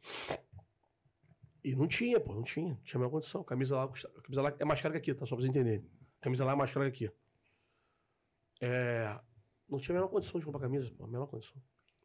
[1.63, 2.75] E não tinha, pô, não tinha.
[2.75, 3.43] Não tinha a menor condição.
[3.43, 3.89] Camisa lá,
[4.23, 5.25] camisa lá é mais cara que aqui, tá?
[5.27, 5.89] Só pra vocês entenderem.
[6.21, 7.15] Camisa lá é mais cara que aqui.
[8.61, 9.19] É,
[9.69, 11.61] não tinha a menor condição de comprar camisa, pô, a menor condição.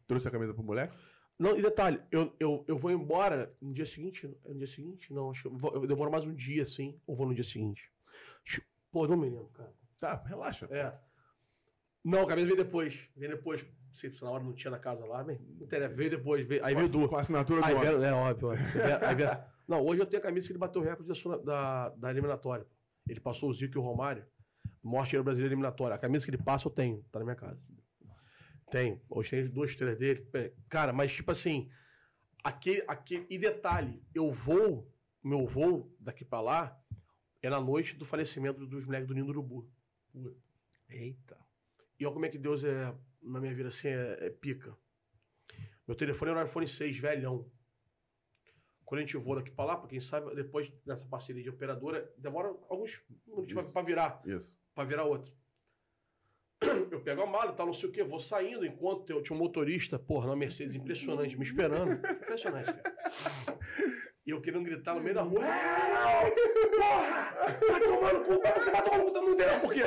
[0.07, 0.97] Trouxe a camisa pro moleque?
[1.37, 4.27] Não, e detalhe, eu, eu, eu vou embora no dia seguinte.
[4.45, 5.13] No dia seguinte?
[5.13, 7.43] Não, acho que eu, vou- eu demoro mais um dia, assim, ou vou no dia
[7.43, 7.91] seguinte.
[8.91, 9.73] Pô, não me lembro, cara.
[9.99, 10.67] Tá, relaxa.
[10.71, 10.97] É.
[12.03, 13.09] Não, a camisa veio depois.
[13.15, 13.65] Veio depois.
[13.91, 15.39] Se na hora não tinha na casa lá, bem.
[15.57, 16.45] Não interessa, veio depois.
[16.47, 17.09] Veio, aí Com veio duas.
[17.09, 18.65] Com a assinatura Aí do vieram, é óbvio, óbvio.
[19.05, 21.89] Aí vieram- Não, hoje eu tenho a camisa que ele bateu o recorde da, da,
[21.89, 22.65] da eliminatória.
[23.07, 24.25] Ele passou o Zico e o Romário.
[24.83, 25.95] Morte era brasileiro eliminatória.
[25.95, 27.59] A camisa que ele passa eu tenho, tá na minha casa.
[28.71, 28.99] Tenho.
[29.09, 30.27] Hoje tem duas, três dele.
[30.33, 31.69] É, Cara, mas tipo assim,
[32.43, 33.25] aquele, aquele.
[33.29, 34.91] E detalhe, eu vou,
[35.23, 36.79] meu voo daqui pra lá
[37.41, 39.69] é na noite do falecimento dos moleques do Ninho do Urubu.
[40.87, 41.37] Eita.
[41.99, 44.75] E olha como é que Deus é, na minha vida, assim, é, é pica.
[45.87, 47.51] Meu telefone era um iPhone 6, velhão.
[48.85, 52.11] Quando a gente voa daqui pra lá, pra quem sabe, depois dessa parceria de operadora,
[52.17, 54.59] demora alguns minutos pra virar, Isso.
[54.73, 55.31] pra virar outra.
[56.91, 59.39] Eu pego a mala tal, não sei o quê, vou saindo, enquanto eu tinha um
[59.39, 61.93] motorista, porra, na Mercedes, impressionante, me esperando.
[61.93, 63.59] Impressionante, cara.
[64.25, 65.39] E eu querendo gritar no meio da rua.
[65.41, 66.33] "Help!
[66.77, 67.31] Porra!
[67.71, 69.83] Vai tomar no cu, vai vai tomar no cu, tá no entendendo por quê?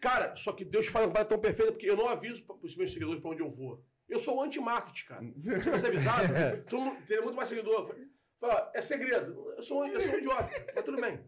[0.00, 2.74] Cara, só que Deus faz uma parada tão perfeita porque eu não aviso pra- pros
[2.76, 3.84] meus seguidores pra onde eu vou.
[4.08, 5.22] Eu sou anti-marketing, cara.
[5.24, 6.28] Se tivesse avisado,
[6.68, 7.94] todo mundo teria muito mais seguidor.
[8.40, 9.52] Fala, é segredo.
[9.56, 11.20] Eu sou, eu sou um idiota, mas tudo bem.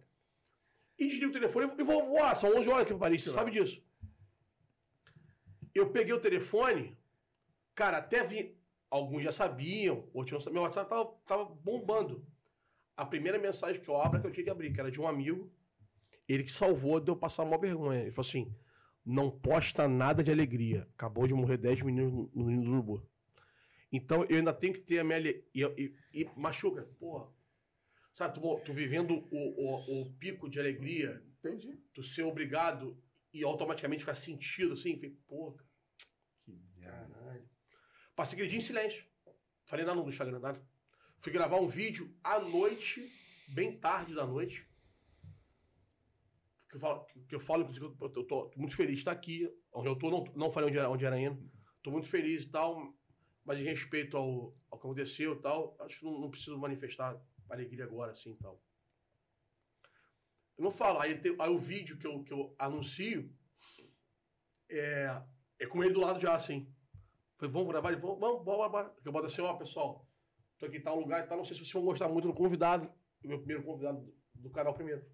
[0.98, 2.34] E desligo o telefone e vou voar.
[2.34, 3.82] São 11 horas aqui pra Paris, você sabe disso.
[5.74, 6.96] Eu peguei o telefone,
[7.74, 8.58] cara, até vi.
[8.90, 10.54] Alguns já sabiam, outros não sabiam.
[10.54, 12.26] Meu WhatsApp tava, tava bombando.
[12.94, 15.00] A primeira mensagem que eu abro é que eu tinha que abrir, que era de
[15.00, 15.50] um amigo.
[16.28, 18.02] Ele que salvou de eu passar uma vergonha.
[18.02, 18.54] Ele falou assim:
[19.04, 20.88] não posta nada de alegria.
[20.94, 23.08] Acabou de morrer 10 meninos no- Ninho do Urubu.
[23.90, 25.18] Então eu ainda tenho que ter a minha.
[25.20, 27.30] E, e- e machuca, porra.
[28.14, 31.78] Sabe, tu, tu vivendo o, o, o pico de alegria, Entendi.
[31.94, 32.96] tu ser obrigado
[33.32, 34.94] e automaticamente ficar sentido assim.
[34.96, 35.70] Falei, pô, cara,
[36.44, 37.14] Que merda.
[37.14, 37.48] caralho.
[38.14, 39.04] Passei aquele dia em silêncio.
[39.64, 40.62] Falei nada no Instagram, nada.
[41.18, 43.10] Fui gravar um vídeo à noite,
[43.48, 44.68] bem tarde da noite.
[46.72, 47.70] Que eu falo, que eu falo
[48.00, 49.46] eu tô, tô muito feliz de estar aqui.
[49.74, 51.38] Onde eu tô, não, não falei onde era, onde era ainda.
[51.82, 52.94] Tô muito feliz e tal,
[53.44, 57.20] mas em respeito ao, ao que aconteceu e tal, acho que não, não preciso manifestar
[57.50, 58.58] alegria agora, assim tal.
[60.56, 60.98] Eu não falo.
[60.98, 63.30] Aí, tem- aí o vídeo que eu, que eu anuncio
[64.70, 65.22] é,
[65.60, 66.72] é com ele do lado já, assim.
[67.36, 67.92] Falei, vamos gravar?
[67.92, 68.96] Ele falou, vamos, bora, bora.
[69.04, 70.08] Eu boto assim, ó, pessoal,
[70.58, 71.36] tô aqui em tal lugar e tal.
[71.36, 72.90] Não sei se vocês vão gostar muito do convidado.
[73.22, 74.10] Meu primeiro convidado
[74.42, 75.04] do, canal primeiro.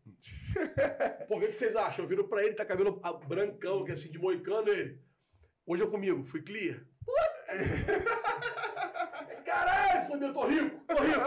[1.28, 2.04] Pô, o que vocês acham.
[2.04, 5.00] Eu viro pra ele, tá cabelo ah, brancão, que é assim, de moicano, ele.
[5.66, 6.80] Hoje é comigo, fui clear.
[9.44, 11.20] Caralho, fodeu, tô rico, tô rico.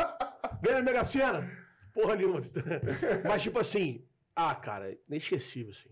[0.61, 1.49] Ganhei na Mega Sena.
[1.93, 2.41] Porra nenhuma.
[3.27, 5.89] Mas, tipo assim, ah, cara, inesquecível, assim.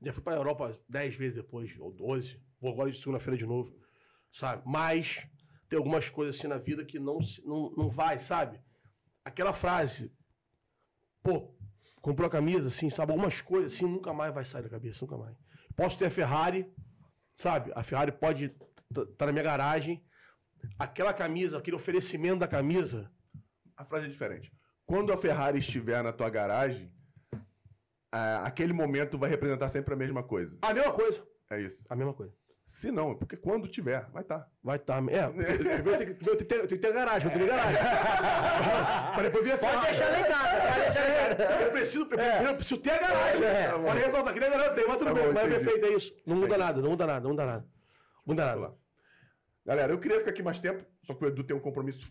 [0.00, 2.40] Já fui pra Europa 10 vezes depois, ou 12.
[2.60, 3.76] Vou agora de segunda-feira de novo,
[4.30, 4.62] sabe?
[4.66, 5.26] Mas
[5.68, 8.60] tem algumas coisas assim na vida que não, não, não vai, sabe?
[9.24, 10.12] Aquela frase,
[11.22, 11.54] pô,
[12.00, 13.12] comprou a camisa, assim, sabe?
[13.12, 15.36] Algumas coisas assim nunca mais vai sair da cabeça, nunca mais.
[15.76, 16.70] Posso ter a Ferrari,
[17.36, 17.72] sabe?
[17.74, 18.54] A Ferrari pode
[18.90, 20.04] estar na minha garagem.
[20.78, 23.10] Aquela camisa, aquele oferecimento da camisa,
[23.76, 24.52] A frase é diferente.
[24.86, 26.92] Quando a Ferrari estiver na tua garagem,
[28.12, 30.58] ah, aquele momento vai representar sempre a mesma coisa.
[30.62, 31.26] a mesma coisa.
[31.50, 31.84] É isso.
[31.88, 32.34] A mesma coisa.
[32.64, 34.48] Se não, porque quando tiver, vai estar.
[34.62, 35.02] Vai estar.
[35.08, 37.78] é, primeiro tem que, tem que ter, tem que ter garagem, eu tenho garagem.
[39.14, 41.64] Para depois vir a Pode deixar casa, pode deixar em casa.
[41.64, 43.44] Eu preciso, primeiro eu preciso ter a garagem.
[43.44, 43.68] É.
[43.72, 45.64] Pode ressaltar, aqui na garagem eu tenho, mas tudo Tá bem, bom, mas é entendi.
[45.64, 46.14] perfeito, é isso.
[46.24, 47.62] Não muda nada, não muda nada, não muda nada.
[48.26, 48.74] Não muda nada.
[49.66, 52.06] Galera, eu queria ficar aqui mais tempo, só que o Edu tem um compromisso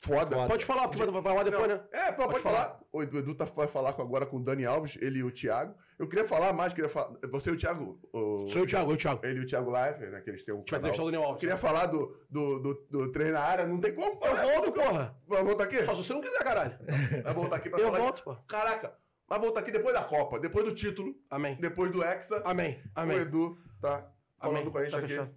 [0.00, 0.34] foda.
[0.36, 0.48] Foda.
[0.48, 1.82] Pode falar, porque vai falar depois, Não, né?
[1.92, 2.56] É, pô, pode, falar.
[2.64, 2.80] falar.
[2.92, 5.74] O Edu, tá, vai falar agora com o Dani Alves, ele e o Thiago.
[5.98, 7.12] Eu queria falar mais, queria falar.
[7.30, 8.00] Você e o Thiago.
[8.12, 9.20] O, Sou eu, Thiago, eu, Thiago.
[9.24, 10.20] Ele e o Thiago Live, né?
[10.22, 10.58] Que eles têm um.
[10.58, 10.80] Vai canal.
[10.90, 11.40] entrevistar o Daniel Eu Alves.
[11.40, 14.18] queria falar do, do, do, do treino na área, não tem como.
[14.24, 15.14] Eu volto, porra.
[15.28, 15.82] Vai voltar aqui?
[15.84, 16.78] Só se você não quiser, caralho.
[17.22, 17.98] Vai voltar aqui pra Eu falar.
[17.98, 18.34] volto, pô.
[18.48, 18.94] Caraca,
[19.28, 21.56] vai voltar aqui depois da Copa, depois do título, Amém.
[21.60, 22.40] depois do Hexa.
[22.44, 22.80] Amém.
[22.96, 23.18] O Amém.
[23.18, 24.70] Edu tá falando Amém.
[24.72, 25.08] com a gente Tá aqui.
[25.08, 25.30] fechado.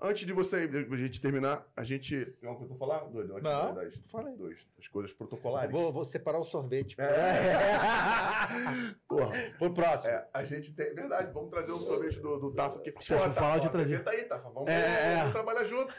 [0.00, 2.24] Antes de você, de a gente terminar, a gente.
[2.40, 3.32] Tem alguma coisa pra falar, Doido?
[3.32, 4.36] Antes Não, das, falei.
[4.36, 5.72] das, das coisas protocolares.
[5.72, 6.94] Vou, vou separar o sorvete.
[9.08, 9.32] Porra.
[9.58, 10.12] Pro próximo.
[10.12, 10.94] É, a gente tem.
[10.94, 12.94] Verdade, vamos trazer um sorvete do, do Tafa aqui.
[13.00, 14.04] Se eu falar, eu te trazer.
[14.04, 14.48] Tá aí, Tafa.
[14.50, 15.16] Vamos, É, é, é.
[15.18, 15.92] vamos trabalhar junto.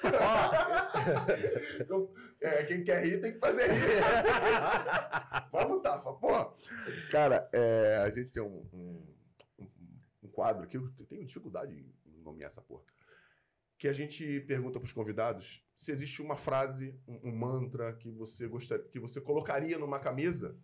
[1.81, 2.09] Então,
[2.41, 4.01] é, quem quer rir tem que fazer rir.
[5.51, 6.53] vamos, Tafa, porra.
[7.11, 9.03] Cara, é, a gente tem um, um,
[9.59, 9.67] um-
[10.23, 12.83] um quadro aqui, eu tenho dificuldade em nomear essa porra.
[13.79, 18.47] Que a gente pergunta pros convidados se existe uma frase, um, um mantra que você
[18.47, 20.55] gostaria, que você colocaria numa camisa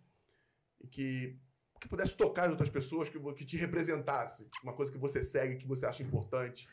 [0.78, 1.40] e que
[1.80, 5.58] que pudesse tocar as outras pessoas, que, que te representasse, uma coisa que você segue,
[5.58, 6.68] que você acha importante.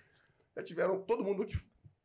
[0.55, 1.57] Já tiveram, todo mundo que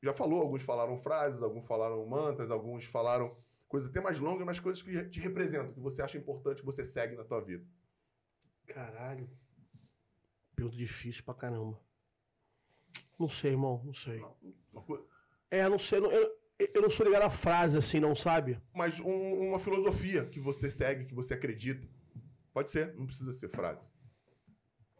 [0.02, 3.36] já falou, alguns falaram frases, alguns falaram mantras, alguns falaram
[3.68, 6.84] coisas até mais longas, mas coisas que te representam, que você acha importante, que você
[6.84, 7.64] segue na tua vida.
[8.66, 9.28] Caralho.
[10.54, 11.80] Pergunta difícil pra caramba.
[13.18, 14.22] Não sei, irmão, não sei.
[15.50, 16.00] É, não sei.
[16.00, 16.30] não- eu,
[16.74, 18.60] eu não sou ligado à frase assim, não sabe?
[18.74, 21.86] Mas um- uma filosofia que você segue, que você acredita.
[22.52, 23.86] Pode ser, não precisa ser frase.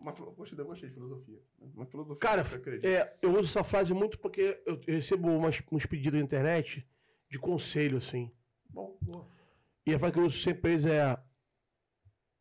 [0.01, 1.43] Uma, gostei, eu gostei de filosofia.
[1.59, 2.89] Uma filosofia Cara, que você acredita.
[2.89, 6.87] é, eu uso essa frase muito porque eu, eu recebo umas, uns pedidos na internet
[7.29, 8.31] de conselho, assim.
[8.71, 9.29] Bom, boa.
[9.85, 11.19] E a frase que eu uso sempre é.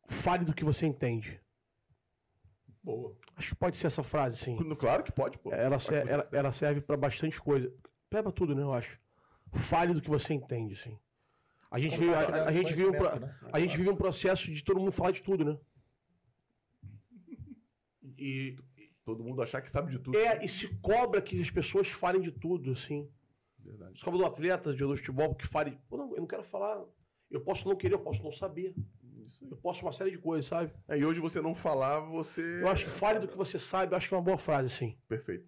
[0.06, 1.40] Fale do que você entende.
[2.96, 3.16] Boa.
[3.36, 4.56] Acho que pode ser essa frase, sim.
[4.76, 5.52] Claro que pode, pô.
[5.52, 7.72] Ela, Claro se- que você ela, ela serve pra bastante coisa.
[8.10, 8.98] Pega tudo, né, eu acho.
[9.52, 10.98] Fale do que você entende, sim.
[11.70, 13.34] A gente, vive, a, a- a gente vive um, pro- né?
[13.52, 15.58] a gente vive um processo de todo mundo falar de tudo, né?
[18.18, 18.56] E,
[19.04, 20.18] Todo mundo achar que sabe de tudo.
[20.18, 23.08] é, e se cobra que as pessoas falem de tudo, assim.
[23.58, 23.98] Verdade.
[23.98, 25.78] Se cobra do atleta de futebol que fale.
[25.88, 26.84] Pô, não, eu não quero falar.
[27.30, 28.74] Eu posso não querer, eu posso não saber.
[29.28, 29.50] Isso aí.
[29.50, 30.72] Eu posso uma série de coisas, sabe?
[30.88, 32.42] É, e hoje você não falar, você.
[32.60, 34.66] Eu acho que fale do que você sabe, eu acho que é uma boa frase,
[34.66, 34.98] assim.
[35.06, 35.46] Perfeito.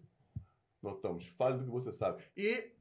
[0.82, 1.26] Notamos.
[1.38, 2.22] Fale do que você sabe.
[2.36, 2.72] E.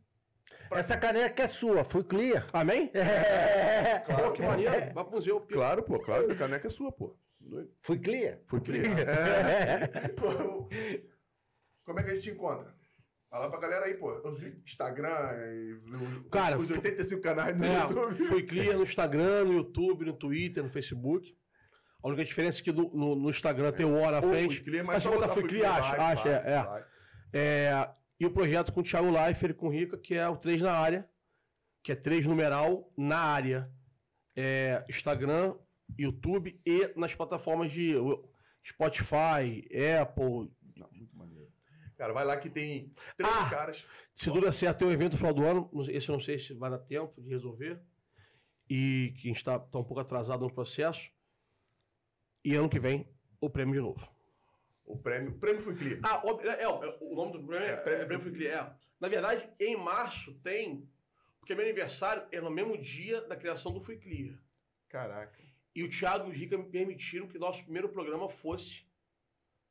[0.72, 2.48] Essa caneca é sua, fui clear.
[2.52, 2.92] Amém?
[2.94, 4.00] É.
[4.00, 4.72] Pô, que maneiro.
[4.94, 5.40] Vai pro museu.
[5.42, 5.48] pô.
[5.54, 7.16] Claro, pô, claro, a caneca é sua, pô.
[7.82, 8.40] Fui clear.
[8.48, 8.86] Foi clear.
[9.10, 10.08] É.
[10.10, 10.68] Pô,
[11.86, 12.74] Como é que a gente te encontra?
[13.30, 14.12] Fala pra galera aí, pô.
[14.36, 15.10] Vi Instagram
[15.54, 15.78] e
[16.32, 18.26] Cara, os fu- 85 canais no É, YouTube.
[18.26, 21.38] foi clear no Instagram, no YouTube, no Twitter, no Facebook.
[22.04, 24.62] A única diferença é que no, no- no Instagram tem o na Pô, frente.
[24.64, 26.64] Clear, Mas se botar foi clear, vai, acha, vai, é, é.
[26.64, 26.86] vai.
[27.32, 30.36] É, e o projeto com o Thiago Leifert e com o Rica, que é o
[30.36, 31.08] 3 na área,
[31.84, 33.70] que é 3 numeral na área.
[34.36, 35.54] É, Instagram,
[36.00, 37.94] YouTube e nas plataformas de
[38.66, 39.68] Spotify,
[40.02, 40.50] Apple.
[42.00, 43.50] Cara, vai lá que tem três Ah!
[43.50, 43.86] caras.
[44.16, 45.70] Se tudo certo, tem um evento no final do ano.
[45.90, 47.78] Esse eu não sei se vai dar tempo de resolver.
[48.70, 51.12] E que a gente está um pouco atrasado no processo.
[52.46, 53.06] E ano que vem,
[53.42, 54.10] o prêmio de novo.
[54.86, 56.00] O prêmio, o prêmio foi clear.
[56.04, 56.68] Ah, o, é, é,
[57.02, 58.68] o nome do prêmio É, é, prêmio- é Prêmio Free Clear.
[58.68, 58.80] É.
[59.00, 60.90] Na verdade, em março tem.
[61.40, 64.40] Porque meu aniversário é no mesmo dia da criação do Free Clear.
[64.88, 65.38] Caraca.
[65.76, 68.88] E o Thiago e o Rica me permitiram que nosso primeiro programa fosse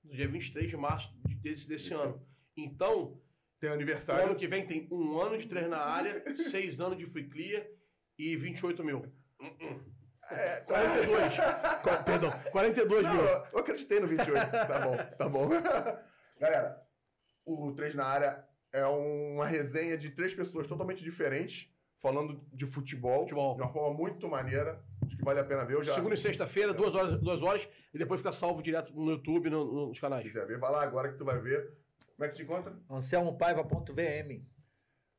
[0.05, 2.03] no dia 23 de março de- desse, desse Isso.
[2.03, 2.27] ano.
[2.57, 3.21] Então,
[3.61, 4.35] Tem o ano aniversário.
[4.37, 7.67] que vem tem um ano de três na área, seis anos de Free Clear
[8.19, 9.05] e 28 mil.
[10.31, 11.35] É, 42.
[11.83, 13.23] Qu- Perdão, 42 Não, mil.
[13.25, 14.51] eu acreditei no 28.
[14.51, 15.49] tá bom, tá bom.
[16.39, 16.83] Galera,
[17.45, 23.21] o 3 na área é uma resenha de três pessoas totalmente diferentes, falando de futebol,
[23.21, 23.55] Futebol.
[23.57, 24.81] de uma forma muito maneira.
[25.05, 25.75] Acho que vale a pena ver.
[25.75, 29.11] Eu já Segunda e sexta-feira, duas horas, duas horas, e depois fica salvo direto no
[29.13, 30.23] YouTube, no- no- nos se canais.
[30.23, 31.73] quiser ver, vai lá agora que tu vai ver.
[32.17, 32.75] Como é que te encontra?
[32.91, 34.43] AnselmoPaiva.vm.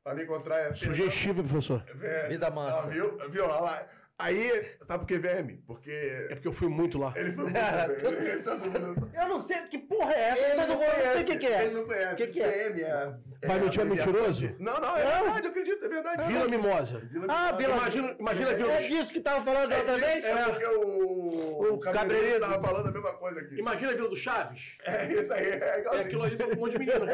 [0.04, 1.84] Pra me encontrar é Sugestivo, professor.
[2.02, 2.84] É, Vida mansa.
[2.84, 3.18] Ah, viu?
[3.30, 3.44] Viu?
[3.46, 3.88] Olha lá.
[4.22, 5.62] Aí, sabe por que VM?
[5.66, 5.90] Porque
[6.30, 7.14] É porque eu fui muito lá.
[7.16, 7.56] ele foi muito
[8.94, 11.24] mundo- Eu não sei que porra é essa, Ele mas não eu não sei conhece.
[11.24, 11.64] o que, que é.
[11.66, 12.16] Ele não conhece.
[12.18, 12.70] Que que é?
[12.70, 13.48] VM é...
[13.48, 14.52] Vai é mentir, é mentiroso?
[14.60, 16.24] Não, não, é verdade, eu acredito, é verdade.
[16.24, 17.00] Vila Mimosa.
[17.10, 20.26] Vila Ah, Vila Imagina, imagina a Vila É disso que tava falando da outra vez?
[20.26, 22.42] É porque o, O cabeleireiro.
[22.42, 23.56] tava falando a mesma coisa aqui.
[23.56, 24.78] Imagina a Vila do Chaves.
[24.86, 26.06] É isso aí, é É igualzinho.
[26.08, 27.06] aquilo ali, só com um monte de menino.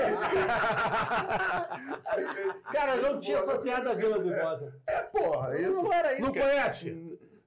[2.73, 4.73] Cara, eu não tinha associado a Vila do Rosa.
[4.89, 5.83] É, porra, é isso.
[5.83, 6.21] Não era isso.
[6.21, 6.94] Não conhece?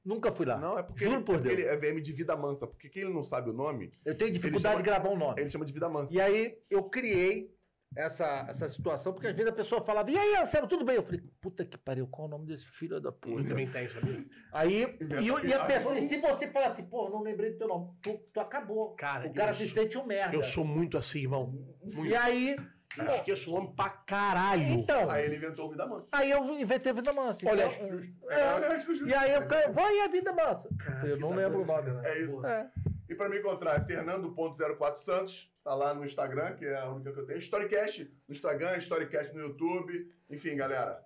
[0.09, 0.57] Nunca fui lá.
[0.59, 1.61] Não, é porque, Juro ele, por porque Deus.
[1.61, 2.67] ele é VM de Vida Mansa.
[2.67, 5.41] Porque quem ele não sabe o nome, Eu tenho dificuldade chama- de gravar um nome.
[5.41, 6.15] ele chama de Vida Mansa.
[6.15, 7.55] E aí eu criei
[7.97, 10.97] essa, essa situação, porque às vezes a pessoa falava, e aí, Anselmo, tudo bem?
[10.97, 13.49] Eu falei, puta que pariu, qual é o nome desse filho da Eu puta?
[13.49, 14.27] também tem, sabia?
[14.53, 17.59] Aí, e, eu- e a pessoa, e se você falar assim, pô, não lembrei do
[17.59, 18.95] teu nome, tu, tu acabou.
[18.95, 20.35] Cara, o cara se sou- sente um merda.
[20.37, 21.47] Eu sou muito assim, irmão.
[21.83, 22.07] Muito.
[22.07, 22.57] E aí,
[22.97, 24.63] Eu esqueço o nome pra caralho.
[24.63, 26.09] então, Aí ele inventou o Vida Mansa.
[26.13, 27.49] aí eu inventei Vida Mansa.
[27.49, 30.69] Olha, então, É, é, e aí eu, vai e a Vida Mansa.
[31.05, 32.03] Eu não lembro o nome, né?
[32.05, 32.45] É isso.
[32.47, 32.71] É.
[33.09, 37.13] E pra me encontrar é Fernando.04 Santos, tá lá no Instagram, que é a única
[37.13, 37.39] que eu tenho.
[37.39, 40.13] Storycast no Instagram, Storycast no YouTube.
[40.29, 41.03] Enfim, galera,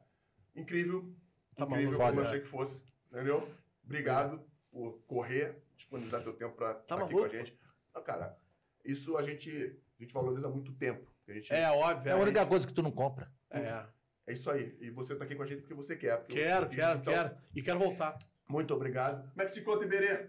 [0.55, 1.13] incrível.
[1.55, 2.29] Tá incrível maluco, como eu olha.
[2.29, 2.85] achei que fosse.
[3.11, 3.49] Entendeu?
[3.85, 7.59] Obrigado por correr, disponibilizar teu tempo pra estar aqui com a gente.
[7.95, 8.37] Não, cara,
[8.85, 11.12] isso a gente, a gente valoriza há muito tempo.
[11.33, 12.11] A gente, É óbvio.
[12.11, 13.31] É a única coisa que tu não compra.
[13.51, 13.85] É.
[14.27, 14.77] é isso aí.
[14.81, 16.19] E você tá aqui com a gente porque você quer.
[16.19, 17.37] porque Quero, eu- quero, então, quero.
[17.55, 18.17] E quero voltar.
[18.49, 19.29] Muito obrigado.
[19.31, 20.29] Como é que te conta, Iberê?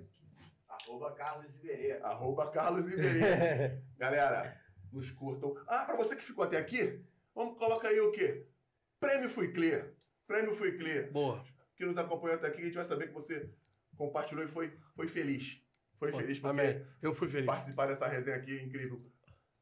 [0.70, 1.92] Arroba Carlos Iberê.
[2.02, 3.82] Arroba Carlos Iberê.
[3.98, 4.58] Galera,
[4.92, 5.56] nos curtam.
[5.68, 7.02] Ah, pra você que ficou até aqui,
[7.36, 8.46] vamos colocar aí o quê?
[9.00, 9.88] Prêmio Fui Clear.
[10.28, 11.12] Prêmio Fui Clear.
[11.12, 11.44] Boa.
[11.76, 13.50] Que nos acompanhou até aqui, a gente vai saber que você
[13.98, 15.62] compartilhou e foi, foi feliz.
[15.98, 16.86] Foi feliz porque Amém.
[17.02, 17.46] Eu fui feliz.
[17.46, 19.02] participar dessa resenha aqui é incrível.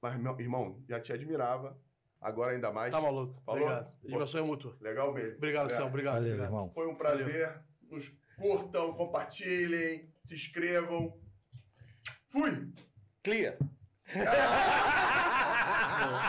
[0.01, 1.77] Mas, meu irmão, já te admirava.
[2.19, 2.91] Agora ainda mais.
[2.91, 3.39] Tá maluco.
[3.45, 3.61] Falou?
[3.63, 3.91] Obrigado.
[4.03, 4.75] Diversão é mútua.
[4.79, 5.37] Legal mesmo.
[5.37, 5.75] Obrigado, É.
[5.75, 5.85] Céu.
[5.87, 6.13] Obrigado.
[6.15, 6.47] Valeu, obrigado.
[6.49, 6.71] irmão.
[6.73, 7.59] Foi um prazer.
[7.89, 11.17] Nos curtam, compartilhem, se inscrevam.
[12.29, 12.71] Fui!
[13.23, 13.57] Clear.